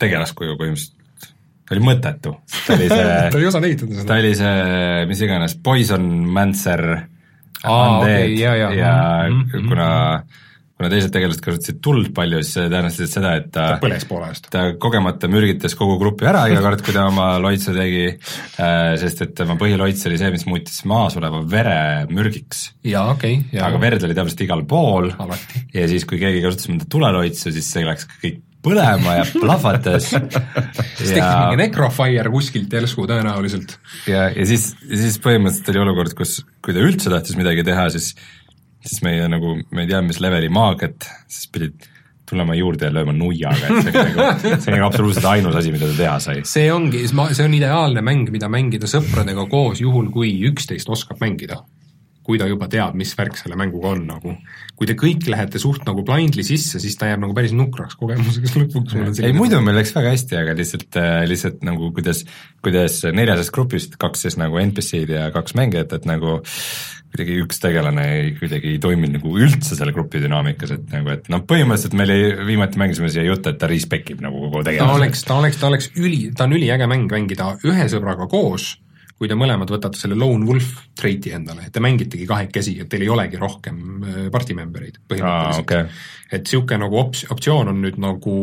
tegelaskuju 0.02 0.58
põhimõtteliselt 0.58 0.96
oli 1.68 1.84
mõttetu, 1.84 2.32
ta 2.64 2.74
oli 2.74 2.88
see 2.88 3.06
ta 3.32 3.38
ei 3.38 3.46
osanud 3.46 3.68
ehitada 3.68 3.94
seda. 3.94 4.08
ta 4.08 4.18
oli 4.22 4.34
see, 4.38 5.06
mis 5.10 5.22
iganes, 5.26 5.56
Poison 5.62 6.10
Mancer 6.32 6.84
Undead 7.58 8.04
okei, 8.06 8.36
jaa, 8.38 8.54
jaa. 8.56 8.72
ja 8.78 8.92
Mhm, 9.28 9.68
kuna 9.68 9.88
kuna 10.78 10.90
teised 10.92 11.10
tegelased 11.14 11.42
kasutasid 11.42 11.80
tuld 11.82 12.12
palju, 12.14 12.40
siis 12.44 12.55
see 12.55 12.70
tähendas 12.70 12.98
seda, 13.10 13.34
et 13.40 13.48
ta, 13.50 13.64
ta 13.74 13.82
põles 13.82 14.06
poole 14.09 14.30
eest. 14.30 14.46
ta 14.55 14.64
kogemata 14.80 15.30
mürgitas 15.30 15.74
kogu 15.78 15.98
grupi 15.98 16.28
ära 16.30 16.44
iga 16.52 16.62
kord, 16.66 16.84
kui 16.86 16.94
ta 16.94 17.09
oma 17.10 17.32
loitsu 17.42 17.74
tegi, 17.74 18.05
sest 19.02 19.24
et 19.26 19.34
tema 19.42 19.59
põhiloits 19.59 20.06
oli 20.10 20.20
see, 20.20 20.32
mis 20.34 20.46
muutis 20.46 20.82
maas 20.88 21.18
oleva 21.18 21.42
vere 21.42 21.80
mürgiks. 22.12 22.68
jaa, 22.86 23.09
okei 23.16 23.40
okay,, 23.42 23.62
aga 23.68 23.82
verd 23.82 24.06
oli 24.06 24.18
täpselt 24.18 24.44
igal 24.46 24.62
pool 24.70 25.10
Alati. 25.18 25.64
ja 25.74 25.88
siis, 25.90 26.06
kui 26.09 26.22
keegi 26.22 26.44
kasutas 26.46 26.70
mõnda 26.70 26.86
tuleloitsu, 26.90 27.50
siis 27.55 27.72
see 27.74 27.86
läks 27.88 28.06
kõik 28.22 28.44
põlema 28.64 29.18
ja 29.20 29.26
plahvatas 29.30 30.09
siis 30.98 31.12
tekkis 31.14 31.22
mingi 31.22 31.60
necrofire 31.60 32.32
kuskilt 32.32 32.74
järsku 32.74 33.06
tõenäoliselt. 33.09 33.76
ja, 34.10 34.28
ja 34.34 34.46
siis, 34.48 34.72
ja 34.86 35.02
siis 35.05 35.18
põhimõtteliselt 35.22 35.70
oli 35.74 35.82
olukord, 35.84 36.14
kus 36.18 36.40
kui 36.64 36.74
ta 36.76 36.82
üldse 36.84 37.12
tahtis 37.12 37.38
midagi 37.38 37.64
teha, 37.66 37.86
siis 37.94 38.12
siis 38.89 39.05
meie 39.05 39.28
nagu, 39.31 39.55
me 39.70 39.85
ei 39.85 39.90
tea, 39.90 40.02
mis 40.05 40.20
leveli 40.24 40.51
maagiat, 40.52 41.09
siis 41.28 41.48
pidid 41.52 41.89
tulema 42.28 42.56
juurde 42.59 42.89
ja 42.89 42.94
lööma 42.94 43.15
nuiaga, 43.16 43.70
et 43.70 43.89
see 43.89 43.94
oli 43.94 44.12
nagu, 44.12 44.52
see 44.60 44.74
oli 44.74 44.85
absoluutselt 44.85 45.31
ainus 45.31 45.59
asi, 45.60 45.73
mida 45.74 45.89
ta 45.89 45.97
teha 46.02 46.19
sai. 46.24 46.44
see 46.48 46.69
ongi, 46.74 47.06
see 47.09 47.47
on 47.47 47.56
ideaalne 47.56 48.05
mäng, 48.05 48.28
mida 48.35 48.51
mängida 48.52 48.90
sõpradega 48.90 49.48
koos, 49.51 49.82
juhul 49.85 50.12
kui 50.15 50.35
üksteist 50.51 50.90
oskab 50.93 51.24
mängida. 51.24 51.65
kui 52.28 52.36
ta 52.36 52.44
juba 52.44 52.66
teab, 52.69 52.93
mis 52.93 53.15
värk 53.16 53.39
selle 53.40 53.56
mänguga 53.56 53.94
on 53.94 54.02
nagu. 54.05 54.35
kui 54.77 54.86
te 54.86 54.93
kõik 54.93 55.24
lähete 55.32 55.59
suht 55.59 55.86
nagu 55.89 56.05
blindly 56.05 56.44
sisse, 56.44 56.77
siis 56.82 56.98
ta 57.01 57.09
jääb 57.09 57.23
nagu 57.23 57.32
päris 57.35 57.55
nukraks 57.56 57.97
kogemuseks 57.97 58.52
lõpuks. 58.59 59.23
ei 59.24 59.32
muidu 59.32 59.62
meil 59.65 59.81
läks 59.81 59.94
väga 59.97 60.12
hästi, 60.12 60.36
aga 60.43 60.59
lihtsalt, 60.59 61.01
lihtsalt 61.31 61.65
nagu 61.65 61.89
kuidas, 61.97 62.27
kuidas 62.60 63.01
neljasest 63.09 63.55
grupist 63.56 63.97
kaks 63.97 64.27
siis 64.27 64.36
nagu 64.36 64.60
NPC-d 64.60 65.16
ja 65.16 65.31
kaks 65.32 65.56
mängijat, 65.56 65.97
et 65.97 66.05
nagu 66.10 66.43
kuidagi 67.19 67.39
üks 67.43 67.59
tegelane 67.62 68.05
ei, 68.15 68.27
kuidagi 68.39 68.74
ei 68.74 68.81
toiminud 68.82 69.19
nagu 69.19 69.32
üldse 69.43 69.74
selle 69.74 69.93
grupi 69.97 70.20
dünaamikas, 70.23 70.74
et 70.77 70.93
nagu, 70.95 71.11
et 71.16 71.27
noh, 71.32 71.43
põhimõtteliselt 71.49 71.97
meil 71.99 72.12
ei, 72.15 72.28
viimati 72.47 72.78
mängisime 72.78 73.11
siia 73.11 73.24
juttu, 73.27 73.51
et 73.51 73.59
ta 73.59 73.70
respec 73.70 74.12
ib 74.15 74.23
nagu 74.23 74.39
kogu 74.47 74.62
ta 74.62 74.70
tegelase. 74.70 74.99
oleks, 75.01 75.24
ta 75.27 75.39
oleks, 75.43 75.59
ta 75.59 75.70
oleks 75.70 75.90
üli, 75.99 76.28
ta 76.36 76.47
on 76.47 76.55
üliäge 76.59 76.86
mäng 76.90 77.11
mängida 77.11 77.57
ühe 77.66 77.89
sõbraga 77.90 78.28
koos, 78.31 78.77
kui 79.19 79.27
te 79.31 79.35
mõlemad 79.35 79.70
võtate 79.73 79.99
selle 79.99 80.15
lone 80.19 80.47
wolf 80.47 80.70
traiti 80.99 81.32
endale, 81.35 81.66
et 81.66 81.74
te 81.74 81.82
mängitegi 81.82 82.27
kahekesi, 82.28 82.77
et 82.82 82.89
teil 82.90 83.03
ei 83.03 83.11
olegi 83.11 83.39
rohkem 83.40 83.78
party 84.32 84.55
member 84.55 84.85
eid 84.86 85.01
põhimõtteliselt 85.11 85.65
okay. 85.65 85.89
et 86.31 86.45
niisugune 86.47 86.78
nagu 86.85 87.01
ops-, 87.01 87.24
optsioon 87.35 87.73
on 87.73 87.81
nüüd 87.82 87.99
nagu 88.03 88.35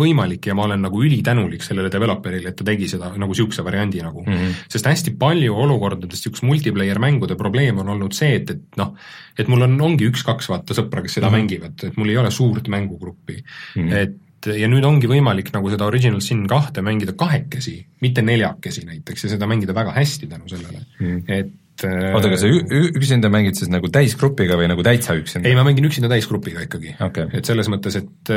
võimalik 0.00 0.50
ja 0.50 0.56
ma 0.58 0.66
olen 0.66 0.82
nagu 0.86 1.02
ülitänulik 1.06 1.62
sellele 1.66 1.92
developer'ile, 1.94 2.50
et 2.50 2.58
ta 2.58 2.66
tegi 2.66 2.88
seda 2.90 3.12
nagu 3.14 3.30
niisuguse 3.30 3.62
variandi 3.66 4.02
nagu 4.02 4.24
mm. 4.26 4.40
-hmm. 4.40 4.64
sest 4.74 4.90
hästi 4.90 5.14
palju 5.20 5.54
olukordades 5.66 6.18
niisuguse 6.18 6.46
multiplayer 6.46 6.98
mängude 6.98 7.38
probleem 7.38 7.78
on 7.78 7.94
olnud 7.94 8.16
see, 8.16 8.34
et, 8.40 8.50
et 8.50 8.80
noh, 8.82 8.96
et 9.38 9.48
mul 9.50 9.62
on, 9.68 9.78
ongi 9.90 10.10
üks-kaks 10.10 10.50
vaata 10.50 10.74
sõpra, 10.74 11.04
kes 11.06 11.20
seda 11.20 11.30
mm 11.30 11.34
-hmm. 11.34 11.46
mängivad, 11.46 11.86
et 11.86 11.96
mul 11.96 12.10
ei 12.10 12.18
ole 12.18 12.34
suurt 12.34 12.68
mängugruppi 12.68 13.38
mm, 13.38 13.86
-hmm. 13.86 13.94
et 13.94 14.18
ja 14.46 14.68
nüüd 14.70 14.86
ongi 14.88 15.10
võimalik 15.10 15.52
nagu 15.54 15.72
seda 15.72 15.88
Original 15.90 16.22
Sin 16.24 16.46
kahte 16.50 16.84
mängida 16.84 17.16
kahekesi, 17.18 17.76
mitte 18.04 18.24
neljakesi 18.24 18.86
näiteks 18.88 19.26
ja 19.26 19.34
seda 19.34 19.48
mängida 19.50 19.76
väga 19.76 19.94
hästi 19.96 20.30
tänu 20.30 20.48
sellele 20.50 20.84
mm., 21.00 21.24
et 21.28 21.56
oota, 21.86 22.30
kas 22.32 22.42
sa 22.42 22.48
üksinda 22.50 23.30
mängid 23.32 23.58
siis 23.58 23.70
nagu 23.72 23.88
täisgrupiga 23.92 24.56
või 24.58 24.68
nagu 24.70 24.84
täitsa 24.84 25.14
üksinda? 25.18 25.48
ei, 25.48 25.56
ma 25.56 25.64
mängin 25.66 25.86
üksinda 25.88 26.10
täisgrupiga 26.12 26.64
ikkagi 26.66 26.94
okay.. 27.00 27.30
et 27.36 27.48
selles 27.48 27.70
mõttes, 27.72 27.96
et, 28.00 28.32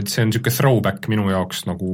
et 0.00 0.10
see 0.10 0.24
on 0.24 0.32
niisugune 0.32 0.56
throwback 0.56 1.08
minu 1.12 1.28
jaoks 1.30 1.64
nagu 1.68 1.92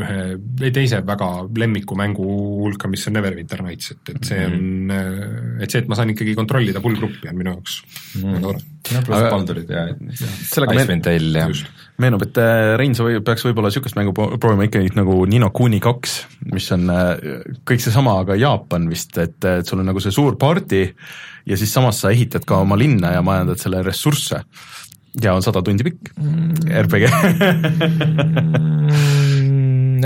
ühe 0.00 0.70
teise 0.76 1.02
väga 1.06 1.30
lemmiku 1.60 1.98
mängu 1.98 2.26
hulka, 2.62 2.90
mis 2.92 3.06
on 3.10 3.18
Neverwinter 3.18 3.64
Nights, 3.66 3.94
et, 3.96 4.14
et 4.14 4.32
see 4.32 4.40
on 4.46 4.56
mm, 4.56 4.90
-hmm. 4.90 5.62
et 5.64 5.74
see, 5.74 5.84
et 5.84 5.90
ma 5.90 5.98
saan 5.98 6.14
ikkagi 6.14 6.36
kontrollida 6.38 6.82
full 6.84 6.98
gruppi, 6.98 7.28
on 7.30 7.40
minu 7.40 7.56
jaoks 7.56 7.80
mm 7.82 8.20
-hmm. 8.20 8.32
väga 8.32 8.44
tore. 8.48 8.66
Baldurid 9.30 9.70
ja, 9.70 9.86
ja 9.92 10.28
Icewind 10.72 11.04
Dale 11.04 11.44
ja 11.44 11.48
meenub, 12.00 12.24
et 12.26 12.40
Rein, 12.80 12.94
sa 12.96 13.06
või, 13.06 13.20
peaks 13.24 13.44
võib-olla 13.46 13.70
niisugust 13.70 13.96
mängu 13.98 14.14
proovima 14.14 14.66
ikkagi 14.68 14.92
nagu 14.96 15.14
Nino 15.30 15.50
Kuni 15.54 15.80
kaks, 15.82 16.12
mis 16.52 16.68
on 16.76 16.82
kõik 17.68 17.82
seesama, 17.82 18.12
aga 18.24 18.38
Jaapan 18.40 18.88
vist, 18.90 19.12
et, 19.20 19.38
et 19.44 19.68
sul 19.68 19.82
on 19.82 19.90
nagu 19.90 20.00
see 20.02 20.14
suur 20.14 20.38
party 20.40 20.82
ja 21.48 21.54
siis 21.60 21.72
samas 21.72 21.96
sa 22.02 22.12
ehitad 22.14 22.44
ka 22.48 22.54
oma 22.64 22.76
linna 22.80 23.08
ja 23.16 23.22
majandad 23.24 23.58
selle 23.62 23.78
ressursse. 23.86 24.38
ja 25.22 25.34
on 25.34 25.42
sada 25.42 25.62
tundi 25.62 25.82
pikk 25.82 26.12
mm. 26.14 26.70
RPG 26.84 27.04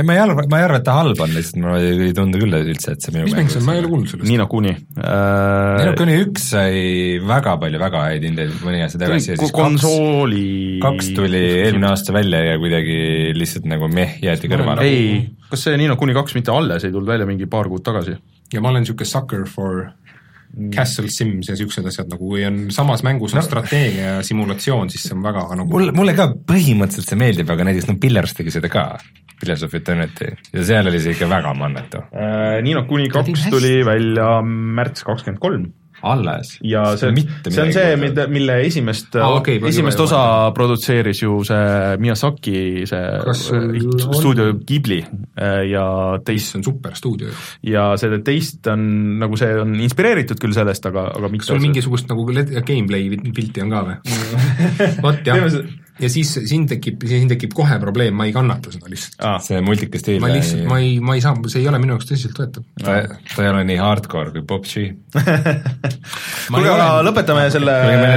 ma 0.03 0.17
ei 0.17 0.21
arva, 0.23 0.45
ma 0.51 0.59
ei 0.59 0.67
arva, 0.67 0.81
et 0.81 0.87
ta 0.87 0.97
halb 0.99 1.21
on, 1.23 1.33
lihtsalt 1.37 1.61
mulle 1.63 1.93
ei 2.09 2.13
tundu 2.17 2.41
küll 2.41 2.57
üldse, 2.59 2.95
et 2.97 3.05
see 3.05 3.15
minu 3.15 3.29
mis 3.29 3.37
mäng 3.37 3.53
see 3.53 3.61
on, 3.61 3.67
ma 3.69 3.77
ei 3.77 3.83
ole 3.83 3.91
kuulnud 3.93 4.11
sellest. 4.11 4.29
Nino 4.31 4.47
Kuni 4.51 4.73
äh.... 4.75 5.79
Nino 5.79 5.95
Kuni 5.99 6.19
üks 6.25 6.49
sai 6.55 6.85
väga 7.25 7.57
palju 7.63 7.83
väga 7.83 8.05
häid 8.09 8.29
hindeid 8.29 8.55
mõni 8.65 8.83
aasta 8.85 9.03
tagasi 9.05 9.35
ja 9.35 9.41
siis 9.41 9.55
konsooli 9.55 10.45
kaks 10.83 11.13
tuli 11.17 11.43
eelmine 11.63 11.91
aasta 11.93 12.17
välja 12.17 12.43
ja 12.51 12.61
kuidagi 12.63 12.99
lihtsalt 13.39 13.69
nagu 13.71 13.91
meh, 13.93 14.19
jäeti 14.25 14.51
kõrvale. 14.51 14.87
ei, 14.89 15.21
kas 15.51 15.69
see 15.69 15.77
Nino 15.81 15.99
Kuni 16.01 16.17
kaks 16.17 16.39
mitte 16.39 16.55
alles 16.55 16.87
ei 16.87 16.95
tulnud 16.95 17.15
välja 17.15 17.29
mingi 17.29 17.51
paar 17.51 17.71
kuud 17.71 17.85
tagasi? 17.87 18.17
ja 18.55 18.65
ma 18.65 18.73
olen 18.73 18.85
niisugune 18.85 19.11
sucker 19.11 19.47
for 19.51 19.85
Castle 20.75 21.11
Sims 21.11 21.49
ja 21.49 21.55
niisugused 21.57 21.87
asjad 21.91 22.11
nagu, 22.13 22.29
kui 22.31 22.45
on 22.47 22.69
samas 22.75 23.03
mängus 23.07 23.35
on 23.35 23.41
no. 23.41 23.45
strateegia 23.47 24.17
ja 24.17 24.23
simulatsioon, 24.27 24.91
siis 24.93 25.09
see 25.09 25.17
on 25.17 25.25
väga 25.25 25.49
nagu 25.59 25.67
mulle, 25.71 25.95
mulle 25.97 26.15
ka 26.17 26.29
põhimõtteliselt 26.51 27.11
see 27.11 27.19
meeldib, 27.19 27.51
aga 27.51 27.67
näiteks 27.69 27.89
no 27.91 27.97
Pillars 28.01 28.37
tegi 28.39 28.55
seda 28.55 28.71
ka, 28.71 28.85
Pillars 29.41 29.65
of 29.67 29.75
Eternity, 29.75 30.33
ja 30.53 30.67
seal 30.67 30.91
oli 30.91 31.01
see 31.03 31.17
ikka 31.17 31.31
väga 31.31 31.55
mannetu 31.59 32.05
äh,. 32.11 32.61
Nino 32.65 32.85
kuni 32.91 33.09
kaks 33.13 33.49
tuli 33.53 33.79
välja 33.87 34.37
märts 34.45 35.07
kakskümmend 35.07 35.43
kolm 35.43 35.73
alles. 36.05 36.59
ja 36.63 36.83
see, 36.97 37.13
see 37.49 37.63
on 37.63 37.73
see, 37.73 37.97
mida, 38.01 38.27
mille 38.31 38.57
esimest 38.67 39.17
ah,, 39.17 39.37
okay, 39.39 39.61
esimest 39.71 40.01
osa 40.05 40.21
või. 40.21 40.55
produtseeris 40.59 41.23
ju 41.23 41.39
see 41.47 41.95
Miyazaki, 42.03 42.57
see 42.89 43.85
stuudio 44.19 44.51
Ghibli 44.67 45.01
ja 45.71 45.87
teist. 46.27 46.53
see 46.53 46.61
on 46.61 46.67
super 46.67 46.99
stuudio 46.99 47.31
ju. 47.31 47.39
ja 47.73 47.87
see 48.01 48.21
teist 48.27 48.69
on, 48.73 48.85
nagu 49.23 49.39
see 49.41 49.55
on 49.61 49.77
inspireeritud 49.87 50.41
küll 50.43 50.57
sellest, 50.57 50.91
aga, 50.91 51.09
aga 51.15 51.33
kas 51.37 51.53
sul 51.53 51.63
mingisugust 51.63 52.11
nagu 52.13 52.27
gameplay 52.67 53.09
pilti 53.31 53.65
on 53.65 53.75
ka 53.75 53.87
või? 53.89 53.99
vot 55.05 55.25
jah 55.25 55.49
ja 56.01 56.11
siis 56.11 56.33
siin 56.49 56.67
tekib, 56.71 57.05
siin 57.07 57.29
tekib 57.31 57.53
kohe 57.55 57.77
probleem, 57.83 58.17
ma 58.19 58.27
ei 58.27 58.33
kannata 58.35 58.73
seda 58.75 58.91
lihtsalt 58.91 59.21
ah,. 59.23 59.39
see 59.43 59.61
multika 59.65 60.01
stiil. 60.01 60.21
ma 60.23 60.31
lihtsalt, 60.33 60.65
ma 60.71 60.79
ei, 60.83 60.97
ma 61.05 61.15
ei 61.15 61.23
saa, 61.23 61.37
see 61.47 61.63
ei 61.63 61.69
ole 61.71 61.79
minu 61.83 61.95
jaoks 61.95 62.09
tõsiseltvõetav. 62.11 62.67
ta, 62.83 62.97
ta 63.31 63.45
ei 63.45 63.51
ole 63.53 63.63
nii 63.69 63.79
hardcore 63.79 64.35
kui 64.35 64.43
PUBG 64.49 64.73
kuule, 66.55 66.73
aga 66.73 66.89
lõpetame 67.07 67.47
selle 67.55 67.77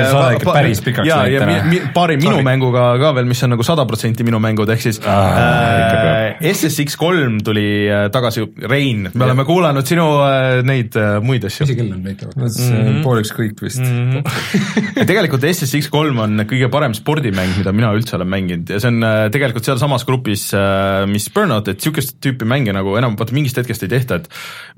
saade 0.09 0.39
ikka 0.39 0.55
päris 0.57 0.81
pikaks 0.85 1.09
ja, 1.09 1.19
ja 1.29 1.45
mi, 1.49 1.57
mi, 1.69 1.81
paari 1.93 2.17
minu 2.17 2.39
Sorry. 2.39 2.47
mänguga 2.47 2.87
ka 3.01 3.13
veel, 3.17 3.29
mis 3.29 3.43
on 3.45 3.53
nagu 3.53 3.67
sada 3.67 3.85
protsenti 3.89 4.25
minu 4.27 4.41
mängud, 4.41 4.69
ehk 4.73 4.83
siis 4.87 5.01
ah, 5.05 5.37
äh, 5.37 6.51
SSX 6.53 6.97
kolm 6.99 7.39
tuli 7.45 7.67
äh, 7.85 8.07
tagasi, 8.13 8.47
Rein, 8.65 9.07
me 9.11 9.13
ja. 9.13 9.27
oleme 9.29 9.45
kuulanud 9.47 9.87
sinu 9.87 10.07
äh, 10.25 10.63
neid 10.67 10.97
äh, 10.97 11.17
muid 11.21 11.45
asju. 11.47 11.65
mis 11.65 11.73
see 11.73 11.79
kell 11.79 11.93
on 11.93 12.03
näitavad? 12.05 12.49
see 12.53 12.73
on 12.73 12.81
mhm. 12.81 12.99
pool 13.05 13.21
ükskõik 13.21 13.61
vist 13.63 13.83
mm. 13.85 14.17
-hmm. 14.17 15.05
tegelikult 15.09 15.45
SSX 15.45 15.91
kolm 15.93 16.25
on 16.25 16.45
kõige 16.49 16.71
parem 16.73 16.97
spordimäng, 16.97 17.53
mida 17.59 17.66
mida 17.67 17.75
mina 17.75 17.91
üldse 17.97 18.15
olen 18.17 18.29
mänginud. 18.31 18.71
Ja 18.71 18.79
see 18.81 18.91
on 18.93 19.03
äh, 19.05 19.27
tegelikult 19.33 19.67
sealsamas 19.67 20.05
grupis, 20.07 20.47
äh, 20.55 21.03
mis 21.09 21.27
Burnout, 21.33 21.67
et 21.67 21.81
niisugust 21.81 22.17
tüüpi 22.23 22.47
mänge 22.47 22.75
nagu 22.75 22.95
enam, 22.99 23.17
vaata 23.19 23.35
mingist 23.35 23.59
hetkest 23.59 23.83
ei 23.85 23.91
tehta, 23.91 24.21
et 24.21 24.29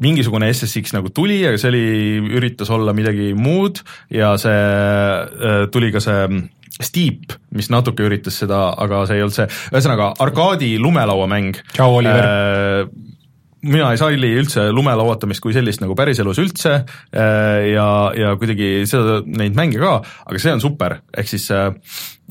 mingisugune 0.02 0.50
SSX 0.52 0.96
nagu 0.98 1.12
tuli, 1.14 1.42
aga 1.48 1.60
see 1.62 1.72
oli, 1.72 1.84
üritas 2.40 2.72
olla 2.74 2.96
midagi 2.98 3.34
muud 3.38 3.84
ja 4.14 4.34
see 4.42 4.56
äh, 4.56 5.68
tuli 5.74 5.94
ka 5.96 6.04
see 6.04 6.24
mm, 6.28 6.48
Steep, 6.80 7.34
mis 7.52 7.68
natuke 7.68 8.06
üritas 8.08 8.38
seda, 8.40 8.70
aga 8.80 9.02
see 9.10 9.18
ei 9.18 9.24
olnud 9.26 9.36
see, 9.36 9.50
ühesõnaga 9.74 10.14
arkaadi 10.24 10.78
lumelauamäng. 10.80 11.58
tšau, 11.74 11.98
Oliver 11.98 12.88
mina 13.68 13.90
ei 13.92 14.00
salli 14.00 14.30
üldse 14.40 14.70
lumelauatamist 14.72 15.44
kui 15.44 15.56
sellist 15.56 15.82
nagu 15.84 15.96
päriselus 15.98 16.40
üldse 16.40 16.78
ja, 17.12 17.90
ja 18.16 18.36
kuidagi 18.40 18.86
seda, 18.90 19.20
neid 19.26 19.58
mänge 19.58 19.82
ka, 19.82 19.98
aga 20.26 20.42
see 20.42 20.54
on 20.56 20.64
super, 20.64 21.00
ehk 21.12 21.32
siis 21.32 21.50
äh, 21.52 21.68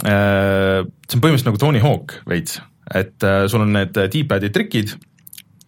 see 0.04 1.18
on 1.18 1.22
põhimõtteliselt 1.22 1.50
nagu 1.50 1.60
Tony 1.60 1.82
Hawk 1.84 2.18
veits, 2.30 2.60
et 2.94 3.26
äh, 3.26 3.44
sul 3.50 3.66
on 3.66 3.74
need 3.76 3.96
D-pad'i 3.96 4.52
trikid, 4.54 4.94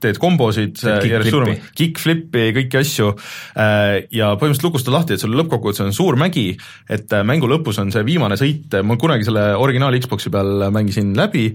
teed 0.02 0.20
kombosid 0.20 0.80
järjest 0.82 1.34
suurema, 1.34 1.56
kick-flip'i, 1.76 2.50
kõiki 2.56 2.80
asju. 2.80 3.10
Ja 3.56 4.32
põhimõtteliselt 4.40 4.66
lukustad 4.66 4.94
lahti, 4.94 5.16
et 5.16 5.22
sul 5.22 5.34
lõppkokkuvõttes 5.38 5.84
on 5.84 5.94
suur 5.96 6.18
mägi, 6.20 6.48
et 6.90 7.12
äh, 7.16 7.24
mängu 7.26 7.48
lõpus 7.50 7.80
on 7.82 7.92
see 7.94 8.04
viimane 8.06 8.38
sõit, 8.40 8.74
ma 8.86 8.96
kunagi 9.00 9.26
selle 9.28 9.50
originaal 9.60 9.96
Xbox'i 10.00 10.32
peal 10.32 10.68
mängisin 10.74 11.12
läbi, 11.18 11.48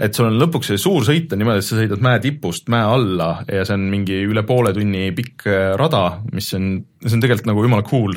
et 0.00 0.16
sul 0.16 0.30
on 0.30 0.38
lõpuks 0.40 0.72
see 0.72 0.80
suur 0.80 1.06
sõit 1.06 1.32
on 1.32 1.42
niimoodi, 1.42 1.62
et 1.62 1.68
sa 1.68 1.80
sõidad 1.80 2.04
mäe 2.04 2.22
tipust 2.24 2.70
mäe 2.72 2.86
alla 2.96 3.32
ja 3.48 3.64
see 3.66 3.76
on 3.78 3.88
mingi 3.92 4.22
üle 4.26 4.44
poole 4.48 4.74
tunni 4.76 5.10
pikk 5.16 5.48
rada, 5.80 6.04
mis 6.32 6.52
on 6.58 6.72
see 7.00 7.16
on 7.16 7.22
tegelikult 7.22 7.48
nagu 7.48 7.62
jumala 7.64 7.84
cool, 7.86 8.16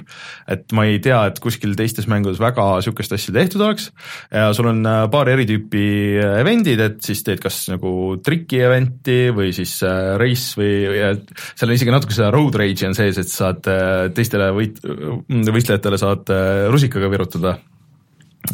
et 0.52 0.74
ma 0.76 0.84
ei 0.90 0.98
tea, 1.04 1.22
et 1.30 1.40
kuskil 1.44 1.76
teistes 1.80 2.08
mängudes 2.12 2.42
väga 2.44 2.66
niisugust 2.76 3.16
asja 3.16 3.34
tehtud 3.36 3.64
oleks. 3.64 3.90
Ja 4.34 4.50
sul 4.56 4.68
on 4.74 4.84
äh, 4.88 5.06
paar 5.12 5.32
eri 5.32 5.46
tüüpi 5.48 5.86
äh, 6.20 6.40
event'id, 6.42 6.82
et 6.84 7.00
siis 7.06 7.24
teed 7.24 7.40
kas 7.44 7.62
nagu 7.72 8.18
triki 8.24 8.60
event'i 8.66 9.18
või 9.36 9.54
siis 9.56 9.73
siis 9.74 9.84
äh, 9.88 10.14
race 10.22 10.58
või 10.60 10.74
seal 10.94 11.70
on 11.70 11.76
isegi 11.76 11.94
natuke 11.94 12.16
seda 12.16 12.32
road 12.34 12.58
rage'i 12.60 12.88
on 12.88 12.98
sees, 12.98 13.20
et 13.22 13.32
saad 13.32 13.70
äh, 13.72 14.08
teistele 14.16 14.52
võit-, 14.56 14.82
võistlejatele 15.30 16.00
saad 16.02 16.30
äh, 16.34 16.66
rusikaga 16.74 17.10
virutada. 17.12 17.58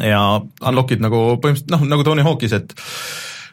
ja 0.00 0.22
unlock'id 0.40 1.02
nagu 1.02 1.22
põhimõtteliselt 1.42 1.74
noh, 1.74 1.84
nagu 1.90 2.06
Tony 2.06 2.24
Hawk'is, 2.26 2.56
et 2.56 2.74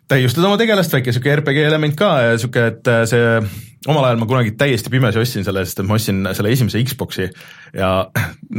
täiustad 0.08 0.46
oma 0.48 0.58
tegelast, 0.60 0.94
väike 0.94 1.12
sihuke 1.12 1.34
RPG 1.36 1.66
element 1.68 1.96
ka 2.00 2.12
ja 2.24 2.36
sihuke, 2.40 2.64
et 2.72 2.92
äh, 2.92 3.02
see 3.10 3.24
omal 3.88 4.08
ajal 4.08 4.22
ma 4.22 4.28
kunagi 4.30 4.54
täiesti 4.60 4.92
pimesi 4.92 5.20
ostsin 5.20 5.46
selle, 5.48 5.64
sest 5.68 5.82
et 5.82 5.88
ma 5.88 5.98
ostsin 6.00 6.22
selle 6.36 6.52
esimese 6.54 6.82
Xbox'i 6.88 7.28
ja 7.76 7.90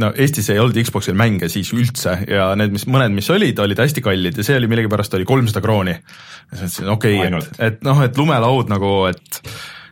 no 0.01 0.11
Eestis 0.15 0.51
ei 0.53 0.61
olnud 0.61 0.77
Xbox'il 0.85 1.17
mänge 1.17 1.49
siis 1.51 1.73
üldse 1.75 2.19
ja 2.29 2.51
need, 2.59 2.73
mis 2.75 2.85
mõned, 2.89 3.13
mis 3.17 3.29
olid, 3.33 3.59
olid 3.61 3.81
hästi 3.81 4.05
kallid 4.05 4.39
ja 4.39 4.45
see 4.45 4.59
oli 4.59 4.69
millegipärast 4.71 5.17
oli 5.17 5.27
kolmsada 5.29 5.63
krooni. 5.65 5.97
ja 5.97 6.61
siis 6.61 6.79
mõtlesin, 6.79 6.93
okei 6.95 7.19
okay,, 7.25 7.41
et, 7.41 7.59
et 7.71 7.83
noh, 7.85 8.05
et 8.05 8.21
lumelaud 8.21 8.69
nagu, 8.71 8.93
et 9.09 9.43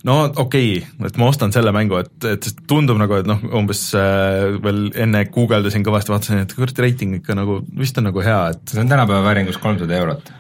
no 0.08 0.22
okei 0.30 0.72
okay,, 0.78 1.06
et 1.10 1.22
ma 1.22 1.30
ostan 1.34 1.54
selle 1.56 1.74
mängu, 1.76 2.00
et, 2.06 2.32
et 2.38 2.50
tundub 2.70 3.02
nagu, 3.02 3.18
et 3.18 3.30
noh, 3.30 3.42
umbes 3.58 3.88
äh, 3.98 4.58
veel 4.62 4.88
enne 4.94 5.26
guugeldasin 5.34 5.86
kõvasti, 5.86 6.14
vaatasin, 6.14 6.46
et 6.46 6.58
kurat, 6.58 6.86
reiting 6.86 7.18
ikka 7.18 7.38
nagu 7.38 7.64
vist 7.78 7.98
on 7.98 8.12
nagu 8.12 8.26
hea, 8.26 8.44
et 8.54 8.74
see 8.76 8.86
on 8.86 8.94
tänapäeva 8.94 9.26
vääringus 9.26 9.58
kolmsada 9.62 9.98
eurot 9.98 10.37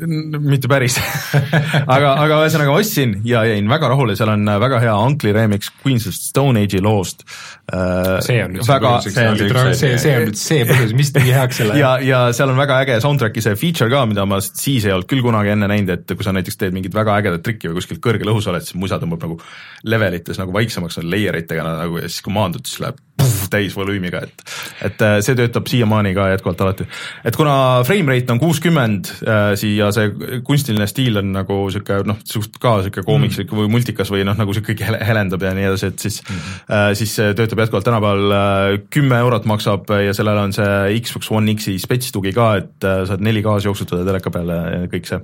mitte 0.00 0.68
päris 0.70 0.98
aga, 1.94 2.12
aga 2.20 2.40
ühesõnaga 2.42 2.74
ostsin 2.76 3.16
ja 3.26 3.44
jäin 3.48 3.68
väga 3.70 3.90
rahule, 3.92 4.16
seal 4.18 4.32
on 4.34 4.44
väga 4.62 4.80
hea 4.82 4.96
Uncle'i 5.06 5.34
remix 5.36 5.70
Queens 5.82 6.08
of 6.10 6.16
Stone 6.16 6.62
Age'i 6.62 6.82
loost. 6.84 7.24
Äh, 7.66 8.20
see 8.22 8.38
on 8.44 8.52
nüüd 8.54 8.68
väga, 8.68 8.92
see, 9.02 9.10
see, 9.10 9.88
see 9.98 10.12
on 10.14 10.28
nüüd 10.28 10.38
see 10.38 10.60
põhjus, 10.68 10.92
mis 10.94 11.08
tegi 11.10 11.32
heaks 11.34 11.58
selle. 11.58 11.74
ja, 11.80 11.96
ja 11.98 12.20
seal 12.36 12.52
on 12.52 12.60
väga 12.60 12.76
äge 12.84 13.00
soundtrack'i 13.02 13.42
see 13.42 13.58
feature 13.58 13.90
ka, 13.90 14.04
mida 14.06 14.22
ma 14.28 14.38
siis 14.44 14.86
ei 14.86 14.94
olnud 14.94 15.08
küll 15.10 15.24
kunagi 15.24 15.50
enne 15.56 15.66
näinud, 15.72 15.90
et 15.96 16.14
kui 16.14 16.22
sa 16.22 16.34
näiteks 16.36 16.60
teed 16.60 16.76
mingit 16.76 16.94
väga 16.94 17.16
ägedat 17.18 17.42
trikki 17.42 17.72
või 17.72 17.80
kuskil 17.80 17.98
kõrgel 18.04 18.30
õhus 18.30 18.46
oled, 18.52 18.62
siis 18.62 18.78
musa 18.78 19.00
tõmbab 19.02 19.26
nagu 19.26 19.40
levelites 19.82 20.38
nagu 20.38 20.54
vaiksemaks, 20.54 21.00
layer 21.02 21.40
itega 21.42 21.66
nagu 21.66 21.98
ja 21.98 22.06
siis 22.06 22.22
kui 22.22 22.36
maandud, 22.38 22.62
siis 22.70 22.84
läheb 22.84 23.02
puh, 23.16 23.34
täisvolüümiga, 23.50 24.22
et 24.22 24.46
et 24.86 25.02
äh, 25.02 25.16
see 25.24 25.36
töötab 25.38 25.66
siiamaani 25.70 26.12
ka 26.16 26.28
jätkuvalt 26.34 26.60
alati. 26.60 26.86
et 27.24 27.36
kuna 27.36 27.82
frame 27.86 28.12
rate 28.12 28.32
on 28.32 28.40
kuuskümmend 28.42 29.10
äh, 29.24 29.54
siia 29.56 29.86
ja 29.86 29.90
see 29.94 30.40
kunstiline 30.44 30.86
stiil 30.90 31.18
on 31.20 31.32
nagu 31.34 31.58
sihuke 31.72 32.02
noh, 32.08 32.18
suht 32.28 32.58
ka 32.62 32.78
sihuke 32.84 33.04
koomikslik 33.06 33.50
mm. 33.50 33.62
või 33.62 33.72
multikas 33.72 34.12
või 34.12 34.24
noh, 34.28 34.36
nagu 34.38 34.54
see 34.56 34.64
kõik 34.66 34.84
helendab 34.84 35.42
ja 35.42 35.54
nii 35.56 35.68
edasi, 35.70 35.90
et 35.92 36.06
siis 36.06 36.20
mm, 36.22 36.36
-hmm. 36.36 36.74
äh, 36.78 36.88
siis 36.98 37.14
see 37.18 37.34
töötab 37.38 37.55
jätkuvalt 37.64 37.86
tänapäeval 37.86 38.34
äh, 38.36 38.78
kümme 38.92 39.18
eurot 39.24 39.46
maksab 39.48 39.90
ja 40.04 40.14
sellel 40.16 40.40
on 40.40 40.54
see 40.56 40.98
Xbox 41.04 41.30
One 41.34 41.54
X-i 41.56 41.76
spets 41.82 42.12
tugi 42.14 42.32
ka, 42.36 42.48
et 42.60 42.86
äh, 42.86 43.04
saad 43.08 43.24
4K-s 43.24 43.68
jooksutada 43.68 44.06
teleka 44.08 44.32
peale 44.34 44.58
ja 44.72 44.82
kõik 44.92 45.08
see. 45.08 45.20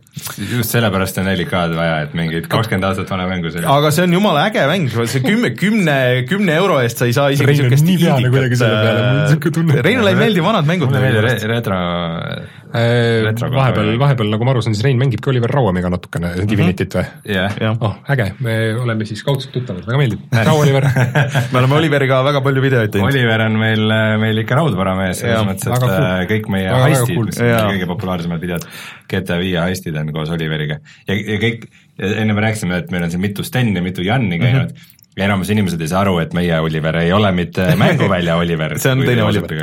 just 0.57 0.75
sellepärast 0.75 1.21
on 1.23 1.31
4K-d 1.31 1.79
vaja, 1.79 2.01
et 2.07 2.17
mingit 2.19 2.49
kakskümmend 2.53 2.89
aastat 2.91 3.13
vana 3.13 3.29
mängu 3.31 3.53
see 3.53 3.65
aga 3.77 3.93
see 3.95 4.07
on 4.07 4.17
jumala 4.19 4.47
äge 4.51 4.67
mäng, 4.71 4.89
see 5.03 5.25
kümme, 5.25 5.53
kümne, 5.59 5.99
kümne 6.31 6.57
euro 6.63 6.81
eest 6.83 7.03
sa 7.03 7.11
ei 7.11 7.17
saa 7.17 7.29
isegi 7.35 7.59
niisugust. 7.73 8.63
Äh, 8.63 9.83
Reinule 9.85 10.13
ei 10.15 10.19
meeldi 10.19 10.45
vanad 10.45 10.69
mängud. 10.69 10.91
mulle 10.91 11.05
meeldib 11.05 11.51
retro 11.53 11.79
vahepeal, 12.73 13.91
vahepeal, 14.01 14.31
nagu 14.33 14.47
ma 14.47 14.53
aru 14.55 14.63
saan, 14.65 14.77
siis 14.77 14.85
Rein 14.87 15.01
mängibki 15.01 15.29
Oliver 15.33 15.51
Rauamiga 15.53 15.91
natukene 15.93 16.31
mm 16.31 16.39
-hmm. 16.41 16.51
Divinitit 16.51 16.95
või 16.97 17.05
yeah.? 17.29 17.77
Oh, 17.81 17.99
äge, 18.11 18.33
me 18.41 18.55
oleme 18.81 19.05
siis 19.09 19.23
kaudselt 19.25 19.53
tuttavad, 19.53 19.85
väga 19.87 19.99
meeldib. 19.99 20.23
tšau, 20.33 20.57
Oliver 20.61 20.89
me 21.53 21.59
oleme 21.59 21.75
Oliveriga 21.75 22.23
väga 22.25 22.41
palju 22.41 22.63
videoid 22.63 22.95
teinud. 22.95 23.11
Oliver 23.11 23.45
on 23.47 23.59
meil, 23.59 23.95
meil 24.25 24.43
ikka 24.45 24.59
raudvaramees, 24.61 25.21
selles 25.21 25.47
mõttes, 25.49 25.69
et 25.69 25.85
cool. 25.85 26.07
Äh, 26.07 26.25
kõik 26.31 26.49
meie 26.49 26.71
väga, 26.71 26.89
heistid, 26.89 27.21
mis 27.27 27.41
on 27.41 27.71
kõige 27.75 27.91
populaarsemad 27.93 28.41
videod, 28.41 28.67
GTA 29.13 29.39
viie 29.43 29.61
heistid 29.61 29.97
on 29.97 30.13
koos 30.13 30.31
Oliveriga. 30.31 30.81
ja, 31.09 31.15
ja 31.15 31.39
kõik, 31.43 31.69
enne 31.99 32.33
me 32.33 32.49
rääkisime, 32.49 32.83
et 32.85 32.91
meil 32.91 33.05
on 33.05 33.11
siin 33.11 33.21
mitu 33.21 33.45
Steni 33.45 33.77
ja 33.77 33.83
mitu 33.85 34.03
Janni 34.03 34.39
käinud 34.39 34.73
mm, 34.73 34.77
-hmm 34.77 35.01
ja 35.17 35.27
enamus 35.27 35.51
inimesed 35.53 35.81
ei 35.85 35.91
saa 35.91 36.03
aru, 36.07 36.17
et 36.23 36.33
meie 36.37 36.57
Oliver 36.65 36.97
ei 37.03 37.13
ole 37.13 37.33
mitte 37.37 37.67
mänguvälja 37.83 38.37
Oliver 38.41 38.77
see 38.81 38.93
on 38.95 39.03
teine 39.05 39.25
Oliver. 39.27 39.55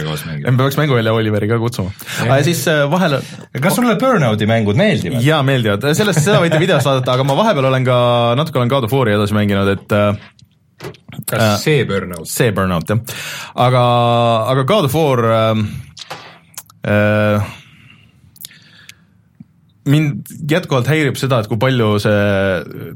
me 0.46 0.58
peaks 0.58 0.78
mänguvälja 0.78 1.14
Oliveri 1.14 1.50
ka 1.50 1.60
kutsuma. 1.62 1.94
aga 2.26 2.42
siis 2.46 2.62
äh, 2.70 2.84
vahel 2.92 3.18
kas 3.62 3.80
sulle 3.80 3.96
Burnouti 4.02 4.50
mängud 4.50 4.78
meeldivad? 4.80 5.24
jaa, 5.26 5.42
meeldivad, 5.46 5.90
sellest, 5.98 6.22
seda 6.26 6.42
võite 6.44 6.62
videost 6.62 6.90
vaadata, 6.90 7.18
aga 7.18 7.26
ma 7.26 7.38
vahepeal 7.40 7.70
olen 7.72 7.88
ka, 7.88 8.02
natuke 8.38 8.62
olen 8.62 8.74
God 8.76 8.90
of 8.90 8.94
War'i 8.94 9.18
edasi 9.18 9.38
mänginud, 9.38 9.74
et 9.74 9.98
äh, 9.98 10.28
kas 11.26 11.42
äh, 11.42 11.56
see 11.64 11.86
Burnout? 11.90 12.30
see 12.30 12.54
Burnout, 12.56 12.94
jah. 12.94 13.02
aga, 13.56 13.86
aga 14.54 14.68
God 14.70 14.90
of 14.92 15.00
War 15.00 15.26
äh, 15.34 15.64
äh, 16.86 17.56
mind 19.90 20.34
jätkuvalt 20.50 20.90
häirib 20.90 21.18
seda, 21.20 21.42
et 21.42 21.50
kui 21.52 21.60
palju 21.62 21.92
see, 22.04 22.24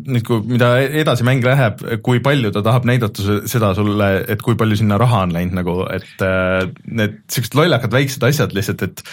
nüüd 0.08 0.26
kui, 0.28 0.42
mida 0.54 0.74
edasi 1.04 1.26
mäng 1.28 1.46
läheb, 1.46 1.84
kui 2.06 2.22
palju 2.24 2.54
ta 2.54 2.64
tahab 2.66 2.88
näidata 2.90 3.40
seda 3.50 3.74
sulle, 3.78 4.10
et 4.30 4.44
kui 4.46 4.58
palju 4.60 4.80
sinna 4.80 5.00
raha 5.02 5.24
on 5.28 5.36
läinud 5.36 5.58
nagu, 5.60 5.78
et 5.94 6.26
äh, 6.26 6.68
need 6.86 7.22
siuksed 7.34 7.58
lollakad 7.60 7.94
väiksed 7.96 8.26
asjad 8.30 8.56
lihtsalt, 8.56 8.86
et 8.86 9.06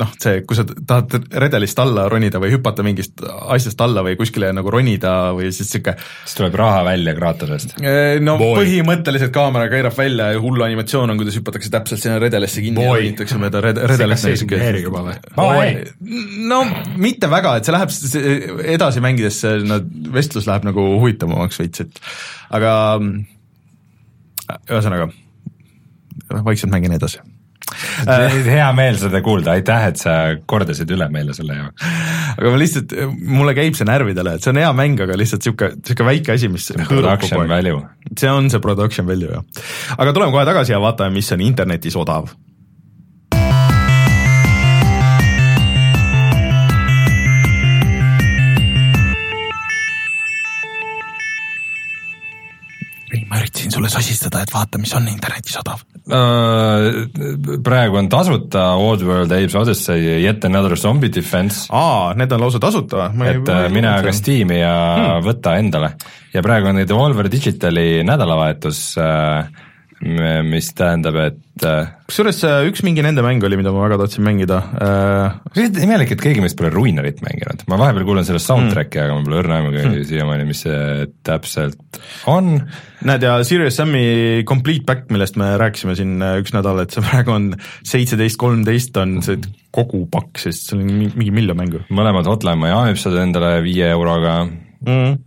noh, 0.00 0.10
see, 0.18 0.40
kui 0.42 0.56
sa 0.58 0.64
tahad 0.66 1.28
redelist 1.38 1.78
alla 1.78 2.08
ronida 2.10 2.40
või 2.42 2.50
hüpata 2.56 2.82
mingist 2.86 3.22
asjast 3.24 3.80
alla 3.84 4.02
või 4.02 4.16
kuskile 4.18 4.48
nagu 4.54 4.70
ronida 4.72 5.12
või 5.36 5.52
siis 5.54 5.70
sihuke 5.70 5.94
siis 6.00 6.34
tuleb 6.38 6.56
raha 6.58 6.80
välja 6.88 7.14
kraaterist? 7.14 7.76
no 8.24 8.34
Boy. 8.40 8.56
põhimõtteliselt 8.58 9.30
kaamera 9.34 9.68
keerab 9.70 9.94
välja 9.96 10.32
ja 10.34 10.40
hull 10.42 10.64
animatsioon 10.66 11.14
on, 11.14 11.20
kuidas 11.20 11.38
hüpatakse 11.38 11.70
täpselt 11.70 12.02
sinna 12.02 12.18
redelisse 12.22 12.64
kinni 12.64 12.82
Boy. 12.82 12.88
ja 12.88 13.04
ronitakse 13.04 13.38
mööda 13.42 13.62
red-, 13.62 13.82
redelist. 13.94 14.26
see 14.26 14.40
signeerib 14.42 14.88
juba 14.88 15.04
või? 15.10 15.84
no 16.50 16.62
mitte 16.98 17.30
väga, 17.30 17.56
et 17.60 17.68
see 17.68 17.76
läheb 17.76 18.64
edasi 18.74 19.04
mängides, 19.04 19.38
no, 19.62 19.78
vestlus 20.14 20.48
läheb 20.50 20.66
nagu 20.66 20.88
huvitavamaks 20.96 21.62
veits, 21.62 21.86
et 21.86 22.02
aga 22.54 22.74
ühesõnaga, 24.66 25.08
vaikselt 26.42 26.74
mängin 26.74 26.98
edasi 26.98 27.22
hea 28.04 28.68
meel 28.76 28.98
seda 29.00 29.20
kuulda, 29.24 29.54
aitäh, 29.56 29.88
et 29.90 30.00
sa 30.00 30.14
kordasid 30.50 30.90
üle 30.94 31.08
meile 31.12 31.36
selle 31.36 31.56
jaoks. 31.58 31.86
aga 32.36 32.52
ma 32.52 32.60
lihtsalt, 32.60 32.94
mulle 33.34 33.56
käib 33.56 33.78
see 33.78 33.88
närvidele, 33.88 34.36
et 34.36 34.44
see 34.44 34.54
on 34.54 34.62
hea 34.62 34.72
mäng, 34.76 35.00
aga 35.04 35.18
lihtsalt 35.20 35.46
sihuke, 35.46 35.74
sihuke 35.80 36.08
väike 36.08 36.36
asi, 36.36 36.50
mis 36.52 36.70
production 36.88 37.48
value. 37.48 37.82
see 38.12 38.30
on 38.30 38.50
see 38.52 38.62
production 38.64 39.08
value, 39.08 39.32
jah. 39.32 39.68
aga 39.98 40.16
tuleme 40.16 40.34
kohe 40.34 40.48
tagasi 40.48 40.76
ja 40.76 40.82
vaatame, 40.82 41.16
mis 41.20 41.32
on 41.34 41.44
internetis 41.44 41.96
odav 42.00 42.34
ma 53.34 53.40
üritasin 53.40 53.72
sulle 53.72 53.88
sosistada, 53.90 54.42
et 54.44 54.52
vaata, 54.54 54.78
mis 54.78 54.92
on 54.94 55.08
internetis 55.08 55.56
odav. 55.58 55.82
Praegu 56.04 57.96
on 57.96 58.08
tasuta 58.12 58.64
Oddworld 58.76 59.32
Apes 59.32 59.54
Odyssey 59.56 60.20
Yet 60.20 60.44
Another 60.44 60.76
Zombie 60.76 61.08
Defense. 61.08 61.66
aa, 61.72 62.12
need 62.14 62.32
on 62.32 62.42
lausa 62.44 62.60
tasuta? 62.60 63.06
et 63.24 63.48
äh, 63.48 63.68
mine 63.72 63.88
aga 63.88 64.12
Steam'i 64.12 64.58
ja 64.60 64.74
hmm. 64.98 65.24
võta 65.24 65.56
endale. 65.56 65.94
ja 66.34 66.42
praegu 66.44 66.68
on 66.68 66.82
Devolver 66.84 67.30
Digitali 67.32 68.04
nädalavahetus 68.04 68.82
uh, 69.00 69.48
mis 70.04 70.68
tähendab, 70.76 71.16
et 71.22 71.64
äh, 71.64 71.88
kusjuures 72.08 72.40
üks 72.68 72.82
mingi 72.84 73.02
nende 73.04 73.22
mäng 73.24 73.42
oli, 73.46 73.56
mida 73.56 73.72
ma 73.72 73.86
väga 73.86 73.98
tahtsin 74.02 74.24
mängida 74.26 74.58
äh.... 74.84 75.64
imelik, 75.82 76.12
et 76.12 76.22
keegi 76.22 76.42
meist 76.44 76.58
pole 76.58 76.70
Ruinerit 76.74 77.22
mänginud, 77.24 77.64
ma 77.70 77.78
vahepeal 77.80 78.04
kuulen 78.08 78.26
sellest 78.28 78.50
soundtrack'i 78.50 79.00
mm., 79.00 79.06
aga 79.06 79.16
mul 79.16 79.26
pole 79.28 79.40
õrna 79.40 79.58
aimugi 79.60 79.82
mm. 79.82 80.06
siiamaani, 80.10 80.46
mis 80.48 80.62
see 80.66 81.08
täpselt 81.24 82.00
on. 82.30 82.54
näed, 83.08 83.24
ja 83.24 83.38
Serious 83.48 83.80
Sam'i 83.80 84.44
Complete 84.48 84.84
Back, 84.88 85.08
millest 85.14 85.40
me 85.40 85.54
rääkisime 85.60 85.96
siin 85.98 86.16
äh, 86.20 86.38
üks 86.42 86.52
nädal, 86.56 86.84
et 86.84 86.94
see 86.94 87.04
praegu 87.04 87.34
on 87.34 87.52
seitseteist, 87.80 88.40
kolmteist 88.40 89.00
on 89.00 89.20
see 89.24 89.40
kogu 89.74 90.04
pakk, 90.12 90.36
sest 90.42 90.68
seal 90.68 90.84
on 90.84 90.90
mingi 91.16 91.32
miljon 91.34 91.58
mängu. 91.58 91.86
mõlemad 91.94 92.28
Hotline 92.28 92.60
Miami'd 92.60 93.00
saad 93.00 93.22
endale 93.24 93.56
viie 93.64 93.88
euroga 93.94 94.42
mm 94.44 95.22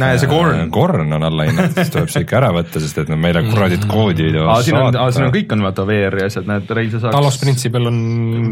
näe, 0.00 0.18
see 0.20 0.30
Korn. 0.30 0.70
Korn 0.74 1.12
on 1.16 1.26
allahinnatud, 1.28 1.76
siis 1.76 1.92
tuleb 1.94 2.12
see 2.12 2.24
ikka 2.24 2.38
ära 2.40 2.50
võtta, 2.56 2.82
sest 2.82 3.00
et 3.02 3.10
no 3.12 3.18
meile 3.20 3.42
kuradid 3.46 3.86
koodi 3.90 4.28
ei 4.28 4.34
too. 4.34 4.56
siin 4.66 4.78
on, 4.80 4.98
siin 5.14 5.26
on 5.28 5.32
kõik 5.34 5.54
on 5.56 5.64
vaata 5.66 5.86
VR-i 5.88 6.24
asjad, 6.26 6.48
näed, 6.48 6.70
Rein, 6.78 6.90
sa 6.92 7.02
saaks. 7.02 7.16
Talos 7.16 7.40
Principle 7.42 7.90
on 7.90 7.98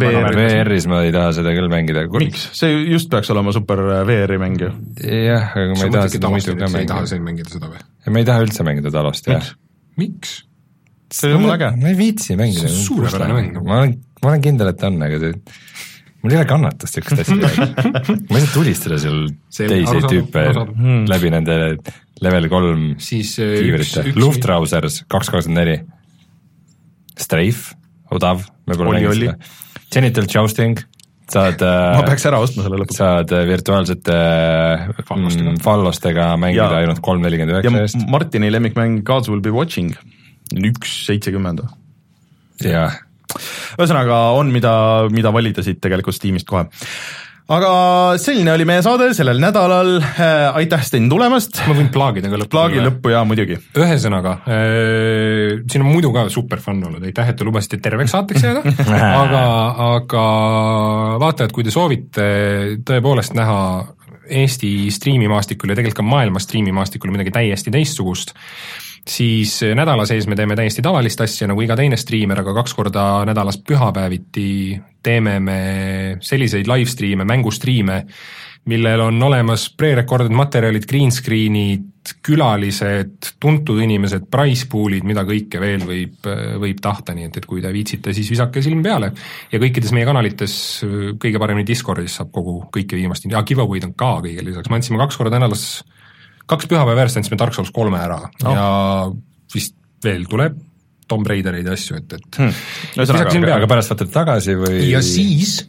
VR. 0.00 0.38
VR-is 0.38 0.88
ma 0.90 1.02
ei 1.06 1.14
taha 1.14 1.34
seda 1.38 1.54
küll 1.56 1.70
mängida. 1.72 2.06
miks, 2.16 2.48
see 2.58 2.80
just 2.92 3.10
peaks 3.12 3.30
olema 3.34 3.54
super 3.56 3.82
äh, 3.84 4.02
VR-i 4.08 4.40
mäng 4.42 4.58
ju. 4.62 4.72
jah, 5.02 5.52
aga 5.54 5.78
ma 5.78 5.88
ei 5.88 5.94
taha 5.98 6.10
seda 6.16 6.32
muidu 6.32 6.56
ka 6.56 6.66
mängida. 6.66 6.82
ei 6.84 6.90
taha 6.94 7.12
siin 7.12 7.24
mängida 7.26 7.54
seda 7.54 7.70
või? 7.72 7.86
ma 8.12 8.22
ei 8.22 8.28
taha 8.28 8.46
üldse 8.46 8.66
mängida 8.66 8.94
Talost, 8.94 9.30
jah. 9.30 9.52
miks? 10.00 10.38
see 11.12 11.30
on 11.30 11.40
jumala 11.40 11.58
äge. 11.60 11.72
ma 11.82 11.92
ei 11.92 11.98
viitsi 11.98 12.38
mängida. 12.38 12.66
see 12.66 12.74
on 12.74 12.88
suurepärane 12.90 13.38
mäng. 13.40 13.60
ma 13.62 13.80
olen, 13.82 13.96
ma 14.22 14.32
olen 14.32 14.44
kindel, 14.44 14.72
et 14.74 14.86
on, 14.88 14.98
aga 15.06 15.22
see 15.22 15.34
mul 16.22 16.34
ei 16.34 16.40
ole 16.40 16.48
kannatust 16.48 16.98
siukest 16.98 17.22
asja 17.22 17.36
ma 18.30 18.42
saa 18.42 18.52
tulistada 18.54 18.98
seal 19.02 19.28
teisi 19.56 20.02
tüüpe 20.08 20.48
hmm. 20.54 21.06
läbi 21.10 21.32
nende 21.34 21.58
level 22.24 22.48
kolm 22.52 22.88
siis 23.02 23.36
äh, 23.42 23.58
kiivrite, 23.60 24.06
Luftrausers 24.16 25.02
kaks 25.06 25.30
kakskümmend 25.32 25.60
neli, 25.60 25.78
Strafe, 27.16 27.76
odav, 28.12 28.44
me 28.68 28.76
pole 28.76 28.98
mänginud 28.98 29.16
seda, 29.16 29.36
Genital 29.92 30.26
Jousting, 30.28 30.80
saad 31.32 31.62
ma 31.62 32.02
peaks 32.06 32.26
ära 32.28 32.40
ostma 32.42 32.66
selle 32.66 32.80
lõpuks. 32.82 32.98
saad 33.00 33.32
virtuaalsete 33.48 34.18
fallostega, 35.06 35.48
mm, 35.48 35.62
fallostega. 35.64 36.28
mängida 36.40 36.68
ja, 36.74 36.82
ainult 36.84 37.00
kolm 37.04 37.24
nelikümmend 37.24 37.56
üheksa 37.56 37.82
eest. 37.86 38.04
Martini 38.12 38.50
lemmikmäng 38.52 39.00
Gods 39.06 39.30
will 39.32 39.44
be 39.44 39.54
watching, 39.54 39.94
üks 40.56 40.92
seitsekümmend. 41.08 41.64
jah. 42.64 43.00
Ühesõnaga 43.78 44.20
on, 44.38 44.50
mida, 44.54 44.74
mida 45.12 45.32
valida 45.34 45.64
siit 45.66 45.80
tegelikult 45.82 46.16
Steamist 46.16 46.48
kohe 46.48 46.66
aga 47.46 47.70
selline 48.18 48.50
oli 48.56 48.66
meie 48.66 48.82
saade 48.82 49.12
sellel 49.14 49.38
nädalal, 49.42 49.96
äh, 50.02 50.56
aitäh 50.58 50.82
Sten 50.82 51.06
tulemast. 51.10 51.60
ma 51.68 51.76
võin 51.78 51.90
plaagida 51.94 52.30
ka 52.32 52.40
lõppu. 52.40 52.52
plaagi 52.56 52.82
lõppu 52.82 53.12
jaa, 53.12 53.22
muidugi. 53.28 53.58
ühesõnaga 53.78 54.32
äh,, 54.50 55.62
siin 55.70 55.84
on 55.84 55.92
muidu 55.92 56.10
ka 56.14 56.26
super 56.32 56.62
fun 56.62 56.82
olnud, 56.88 57.04
aitäh, 57.06 57.30
et 57.30 57.38
te 57.38 57.46
lubasite 57.46 57.78
terveks 57.82 58.16
saateks 58.16 58.46
jääda 58.48 58.64
aga, 59.22 59.44
aga 59.92 60.24
vaatajad, 61.22 61.54
kui 61.54 61.66
te 61.66 61.74
soovite 61.74 62.26
tõepoolest 62.86 63.38
näha 63.38 63.60
Eesti 64.26 64.90
striimimaastikul 64.90 65.70
ja 65.70 65.76
tegelikult 65.78 66.00
ka 66.00 66.06
maailma 66.06 66.40
striimimaastikul 66.42 67.12
midagi 67.14 67.30
täiesti 67.30 67.70
teistsugust, 67.70 68.32
siis 69.08 69.60
nädala 69.74 70.06
sees 70.06 70.26
me 70.26 70.36
teeme 70.38 70.56
täiesti 70.58 70.82
tavalist 70.82 71.20
asja, 71.22 71.48
nagu 71.50 71.62
iga 71.62 71.76
teine 71.78 71.98
striimer, 72.00 72.42
aga 72.42 72.54
kaks 72.60 72.74
korda 72.74 73.04
nädalas 73.28 73.60
pühapäeviti 73.62 74.48
teeme 75.06 75.38
me 75.40 75.60
selliseid 76.20 76.66
live 76.66 76.90
stream'e, 76.90 77.26
mängustriime, 77.28 78.00
millel 78.66 79.04
on 79.04 79.22
olemas 79.22 79.68
pre-recorded 79.78 80.34
materjalid, 80.34 80.86
green 80.90 81.12
screen'id, 81.14 81.92
külalised, 82.26 83.30
tuntud 83.42 83.78
inimesed, 83.82 84.26
price 84.30 84.66
pool'id, 84.70 85.06
mida 85.06 85.22
kõike 85.26 85.60
veel 85.62 85.86
võib, 85.86 86.26
võib 86.62 86.80
tahta, 86.82 87.14
nii 87.14 87.28
et, 87.28 87.38
et 87.40 87.46
kui 87.46 87.62
te 87.62 87.70
viitsite, 87.74 88.14
siis 88.14 88.30
visake 88.30 88.62
silm 88.62 88.82
peale. 88.82 89.12
ja 89.52 89.60
kõikides 89.62 89.94
meie 89.94 90.06
kanalites, 90.06 90.56
kõige 91.22 91.42
paremini 91.42 91.66
Discordis 91.66 92.18
saab 92.18 92.32
kogu, 92.34 92.58
kõike 92.74 92.98
viimast, 92.98 93.26
ja 93.30 93.42
giveaway'd 93.46 93.86
on 93.86 93.94
ka 93.98 94.16
kõigele 94.26 94.50
lisaks, 94.50 94.70
me 94.70 94.80
andsime 94.80 95.02
kaks 95.02 95.18
korda 95.22 95.38
nädalas, 95.38 95.66
kaks 96.50 96.70
pühapäeva 96.70 97.04
järjest 97.04 97.22
andsime 97.22 97.38
Dark 97.40 97.56
Souls 97.56 97.72
kolme 97.74 98.00
ära 98.02 98.20
no. 98.44 98.54
ja 98.54 98.66
vist 99.54 99.76
veel 100.04 100.26
tuleb 100.30 100.58
Tomb 101.06 101.28
Raidereid 101.30 101.68
ja 101.68 101.76
asju, 101.76 102.00
et, 102.00 102.16
et 102.18 102.40
hmm. 102.40 102.64
ühesõnaga, 102.98 103.52
aga 103.54 103.68
pärast 103.70 103.92
võtate 103.94 104.12
tagasi 104.14 104.56
või? 104.58 104.80
ja 104.90 105.02
siis, 105.06 105.60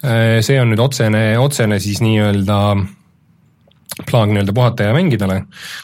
äh, 0.00 0.38
see 0.44 0.56
on 0.62 0.72
nüüd 0.72 0.80
otsene, 0.80 1.22
otsene 1.40 1.80
siis 1.84 2.00
nii-öelda 2.04 2.60
plaan 4.06 4.30
nii-öelda 4.32 4.52
puhata 4.54 4.88
ja 4.88 4.94
mängidele, 4.94 5.40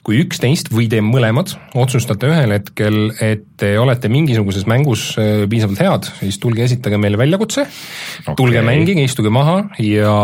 kui 0.07 0.21
üks 0.23 0.39
teist 0.43 0.71
või 0.75 0.87
te 0.91 1.01
mõlemad 1.03 1.55
otsustate 1.81 2.29
ühel 2.31 2.55
hetkel, 2.55 2.99
et 3.25 3.47
te 3.59 3.73
olete 3.81 4.11
mingisuguses 4.13 4.69
mängus 4.71 5.07
äh, 5.21 5.45
piisavalt 5.51 5.83
head, 5.83 6.09
siis 6.21 6.39
tulge 6.43 6.65
esitage 6.67 6.99
meile 7.01 7.19
väljakutse 7.19 7.65
okay., 7.65 8.37
tulge 8.39 8.63
mängige, 8.67 9.03
istuge 9.07 9.33
maha 9.35 9.57
ja, 9.83 10.15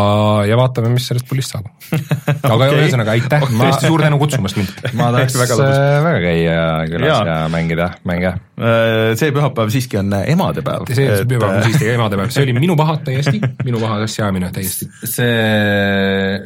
ja 0.47 0.59
vaatame, 0.61 0.93
mis 0.95 1.09
sellest 1.11 1.29
pullist 1.31 1.55
saab 1.55 1.67
aga 2.53 2.57
okay. 2.57 2.79
ühesõnaga 2.79 3.17
aitäh 3.17 3.47
okay., 3.47 3.59
tõesti 3.59 3.91
suur 3.91 4.05
tänu 4.07 4.21
kutsumast 4.23 4.61
mind. 4.61 4.75
ma 4.99 5.11
tahaks 5.17 5.39
väga, 5.41 5.61
äh, 5.67 6.01
väga 6.07 6.25
käia 6.27 6.65
külas 6.91 7.11
ja. 7.11 7.21
ja 7.27 7.39
mängida 7.53 7.93
mänge. 8.09 8.35
Äh, 8.61 9.13
see 9.19 9.35
pühapäev 9.35 9.73
siiski 9.75 9.99
on 10.01 10.15
emadepäev. 10.21 10.91
see 10.95 11.09
et... 11.11 11.25
pühapäev 11.31 11.63
on 11.63 11.71
siiski 11.71 11.91
emadepäev, 11.97 12.35
see 12.35 12.47
oli 12.47 12.59
minu 12.61 12.79
paha 12.79 13.01
täiesti, 13.07 13.43
minu 13.65 13.83
paha 13.83 14.03
asjaajamine 14.07 14.53
täiesti. 14.55 14.91
see, 15.03 15.33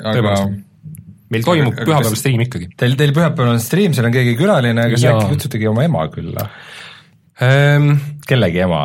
aga 0.05 0.39
meil 1.35 1.47
toimub 1.47 1.77
pühapäeval 1.81 2.19
stream 2.19 2.45
ikkagi. 2.47 2.71
Teil, 2.81 2.97
teil 3.01 3.15
pühapäeval 3.17 3.55
on 3.57 3.63
stream, 3.63 3.97
seal 3.97 4.09
on 4.09 4.15
keegi 4.15 4.37
külaline, 4.39 4.89
kas 4.95 5.07
äkki 5.11 5.29
kutsutegi 5.35 5.71
oma 5.71 5.87
ema 5.87 6.07
külla 6.13 6.49
ähm,? 7.43 7.97
kellegi 8.29 8.63
ema 8.65 8.85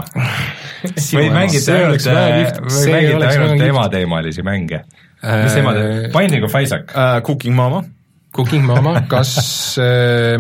või 1.18 1.30
mängite 1.34 1.76
ainult, 1.76 2.08
või 2.08 2.96
mängite 2.96 3.30
ainult 3.30 3.64
emateemalisi 3.70 4.46
mänge? 4.48 4.84
mis 5.22 5.56
ema 5.62 5.76
teeb, 5.78 6.10
Binding 6.16 6.48
of 6.48 6.58
Isaac 6.58 6.92
uh,? 6.96 7.20
Cooking 7.26 7.56
Mama. 7.56 7.84
Cooking 8.36 8.66
Mama, 8.66 9.02
kas 9.10 9.34
äh, 9.82 10.38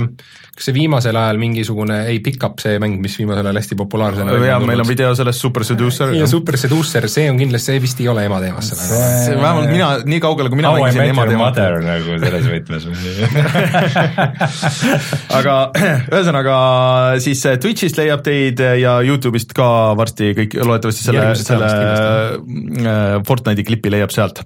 kas 0.59 0.67
see 0.67 0.75
viimasel 0.75 1.15
ajal 1.15 1.37
mingisugune, 1.39 2.01
ei 2.11 2.19
Pick 2.23 2.43
Up, 2.43 2.57
see 2.59 2.75
mäng, 2.83 2.97
mis 2.99 3.13
viimasel 3.15 3.47
ajal 3.47 3.55
hästi 3.61 3.75
populaarsena 3.79 4.33
jaa, 4.43 4.57
meil 4.67 4.83
on 4.83 4.87
video 4.89 5.13
sellest 5.15 5.39
Super 5.39 5.63
Seducer. 5.63 6.11
ja 6.17 6.27
Super 6.27 6.57
Seducer, 6.59 7.07
see 7.11 7.29
on 7.31 7.37
kindlasti, 7.39 7.71
see 7.71 7.79
vist 7.83 7.99
ei 8.03 8.07
ole 8.11 8.25
ema 8.27 8.41
teemas 8.43 8.67
see, 8.73 8.99
see 9.23 9.37
vähemalt 9.39 9.71
mina, 9.71 9.87
nii 10.03 10.19
kaugele 10.23 10.49
kui 10.51 10.59
mina 10.59 10.69
How 10.73 10.79
mängisin 10.83 11.13
ema 11.13 11.23
teemat. 11.29 11.55
nagu 11.85 12.17
selles 12.25 12.45
võtmes 12.51 12.81
aga 15.39 15.55
ühesõnaga 16.17 16.55
siis 17.23 17.39
äh, 17.47 17.55
Twitch'ist 17.63 17.95
leiab 18.01 18.21
teid 18.25 18.59
ja 18.81 18.97
Youtube'ist 19.05 19.51
ka 19.55 19.69
varsti 19.99 20.33
kõik, 20.41 20.51
loodetavasti 20.59 21.03
selle, 21.07 21.23
selle 21.39 21.71
äh, 21.71 23.15
Fortnite'i 23.27 23.63
klipi 23.67 23.89
leiab 23.95 24.11
sealt. 24.11 24.37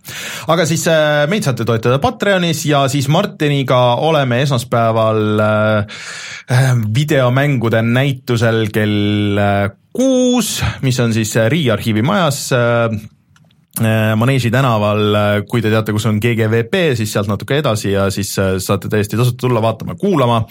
aga 0.45 0.61
siis 0.69 0.85
äh, 0.91 1.26
meid 1.31 1.44
saate 1.49 1.65
toetada 1.65 1.98
Patreonis 2.03 2.68
ja 2.69 2.85
siis 2.91 3.10
Martiniga 3.10 3.81
oleme 4.06 4.44
esmaspäeval 4.45 5.22
äh, 5.41 5.73
Äh, 5.73 5.85
videomängude 6.96 7.82
näitusel 7.82 8.68
kell 8.74 9.38
äh, 9.40 9.72
kuus, 9.94 10.64
mis 10.82 11.00
on 11.00 11.14
siis 11.14 11.36
äh, 11.38 11.50
Riiarhiivi 11.52 12.02
majas 12.02 12.50
Äh, 13.82 14.16
Maneesi 14.16 14.52
tänaval, 14.54 15.16
äh, 15.18 15.40
kui 15.50 15.58
te 15.62 15.72
teate, 15.74 15.95
kus 15.95 16.04
on 16.06 16.20
GGVP, 16.22 16.91
siis 16.94 17.10
sealt 17.10 17.26
natuke 17.26 17.56
edasi 17.58 17.90
ja 17.95 18.04
siis 18.14 18.30
äh, 18.38 18.52
saate 18.62 18.86
täiesti 18.86 19.18
tasuta 19.18 19.48
tulla 19.48 19.64
vaatama-kuulama. 19.66 20.44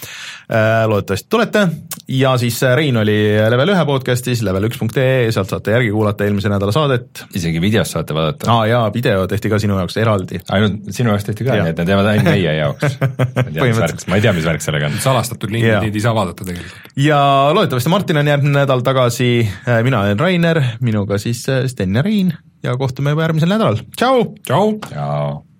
loodetavasti 0.86 1.28
tulete 1.30 1.68
ja 2.08 2.32
siis 2.38 2.58
Rein 2.74 2.96
oli 2.96 3.14
level 3.54 3.70
ühe 3.72 3.84
podcast'is, 3.86 4.42
level1.ee, 4.42 5.30
sealt 5.32 5.54
saate 5.54 5.70
järgi 5.70 5.92
kuulata 5.94 6.26
eelmise 6.26 6.50
nädala 6.50 6.74
saadet. 6.74 7.24
isegi 7.34 7.60
videos 7.60 7.94
saate 7.94 8.14
vaadata. 8.14 8.50
aa 8.50 8.66
jaa, 8.66 8.92
video 8.94 9.26
tehti 9.30 9.54
ka 9.54 9.62
sinu 9.62 9.78
jaoks 9.78 9.96
eraldi. 10.02 10.42
ainult 10.50 10.90
sinu 10.90 11.14
jaoks 11.14 11.30
tehti 11.30 11.46
ka, 11.46 11.62
nii 11.62 11.76
et 11.76 11.78
need 11.78 11.94
jäävad 11.94 12.12
ainult 12.16 12.30
meie 12.34 12.58
jaoks. 12.58 13.00
ma 14.10 14.18
ei 14.18 14.26
tea, 14.26 14.34
mis 14.34 14.50
värk 14.50 14.66
sellega 14.66 14.90
on. 14.90 14.98
salastatud 14.98 15.54
lindid, 15.54 15.78
neid 15.78 15.94
ei 15.94 16.08
saa 16.10 16.18
vaadata 16.18 16.44
tegelikult. 16.44 16.94
ja 16.98 17.20
loodetavasti 17.54 17.98
Martin 17.98 18.18
on 18.18 18.34
järgmine 18.34 18.64
nädal 18.64 18.82
tagasi, 18.82 19.34
mina 19.86 20.02
olen 20.02 20.18
Rainer, 20.18 20.64
minuga 20.80 21.22
siis 21.22 21.46
Sten 21.70 21.94
ja 21.94 22.02
Rein 22.02 22.34
ja 22.62 22.76
kohtume 22.78 23.14
juba 23.14 23.26
järgmisel 23.26 23.50
nädalal, 23.54 23.80
tšau! 23.96 24.28
tšau! 24.46 24.76
tšau! 24.88 25.51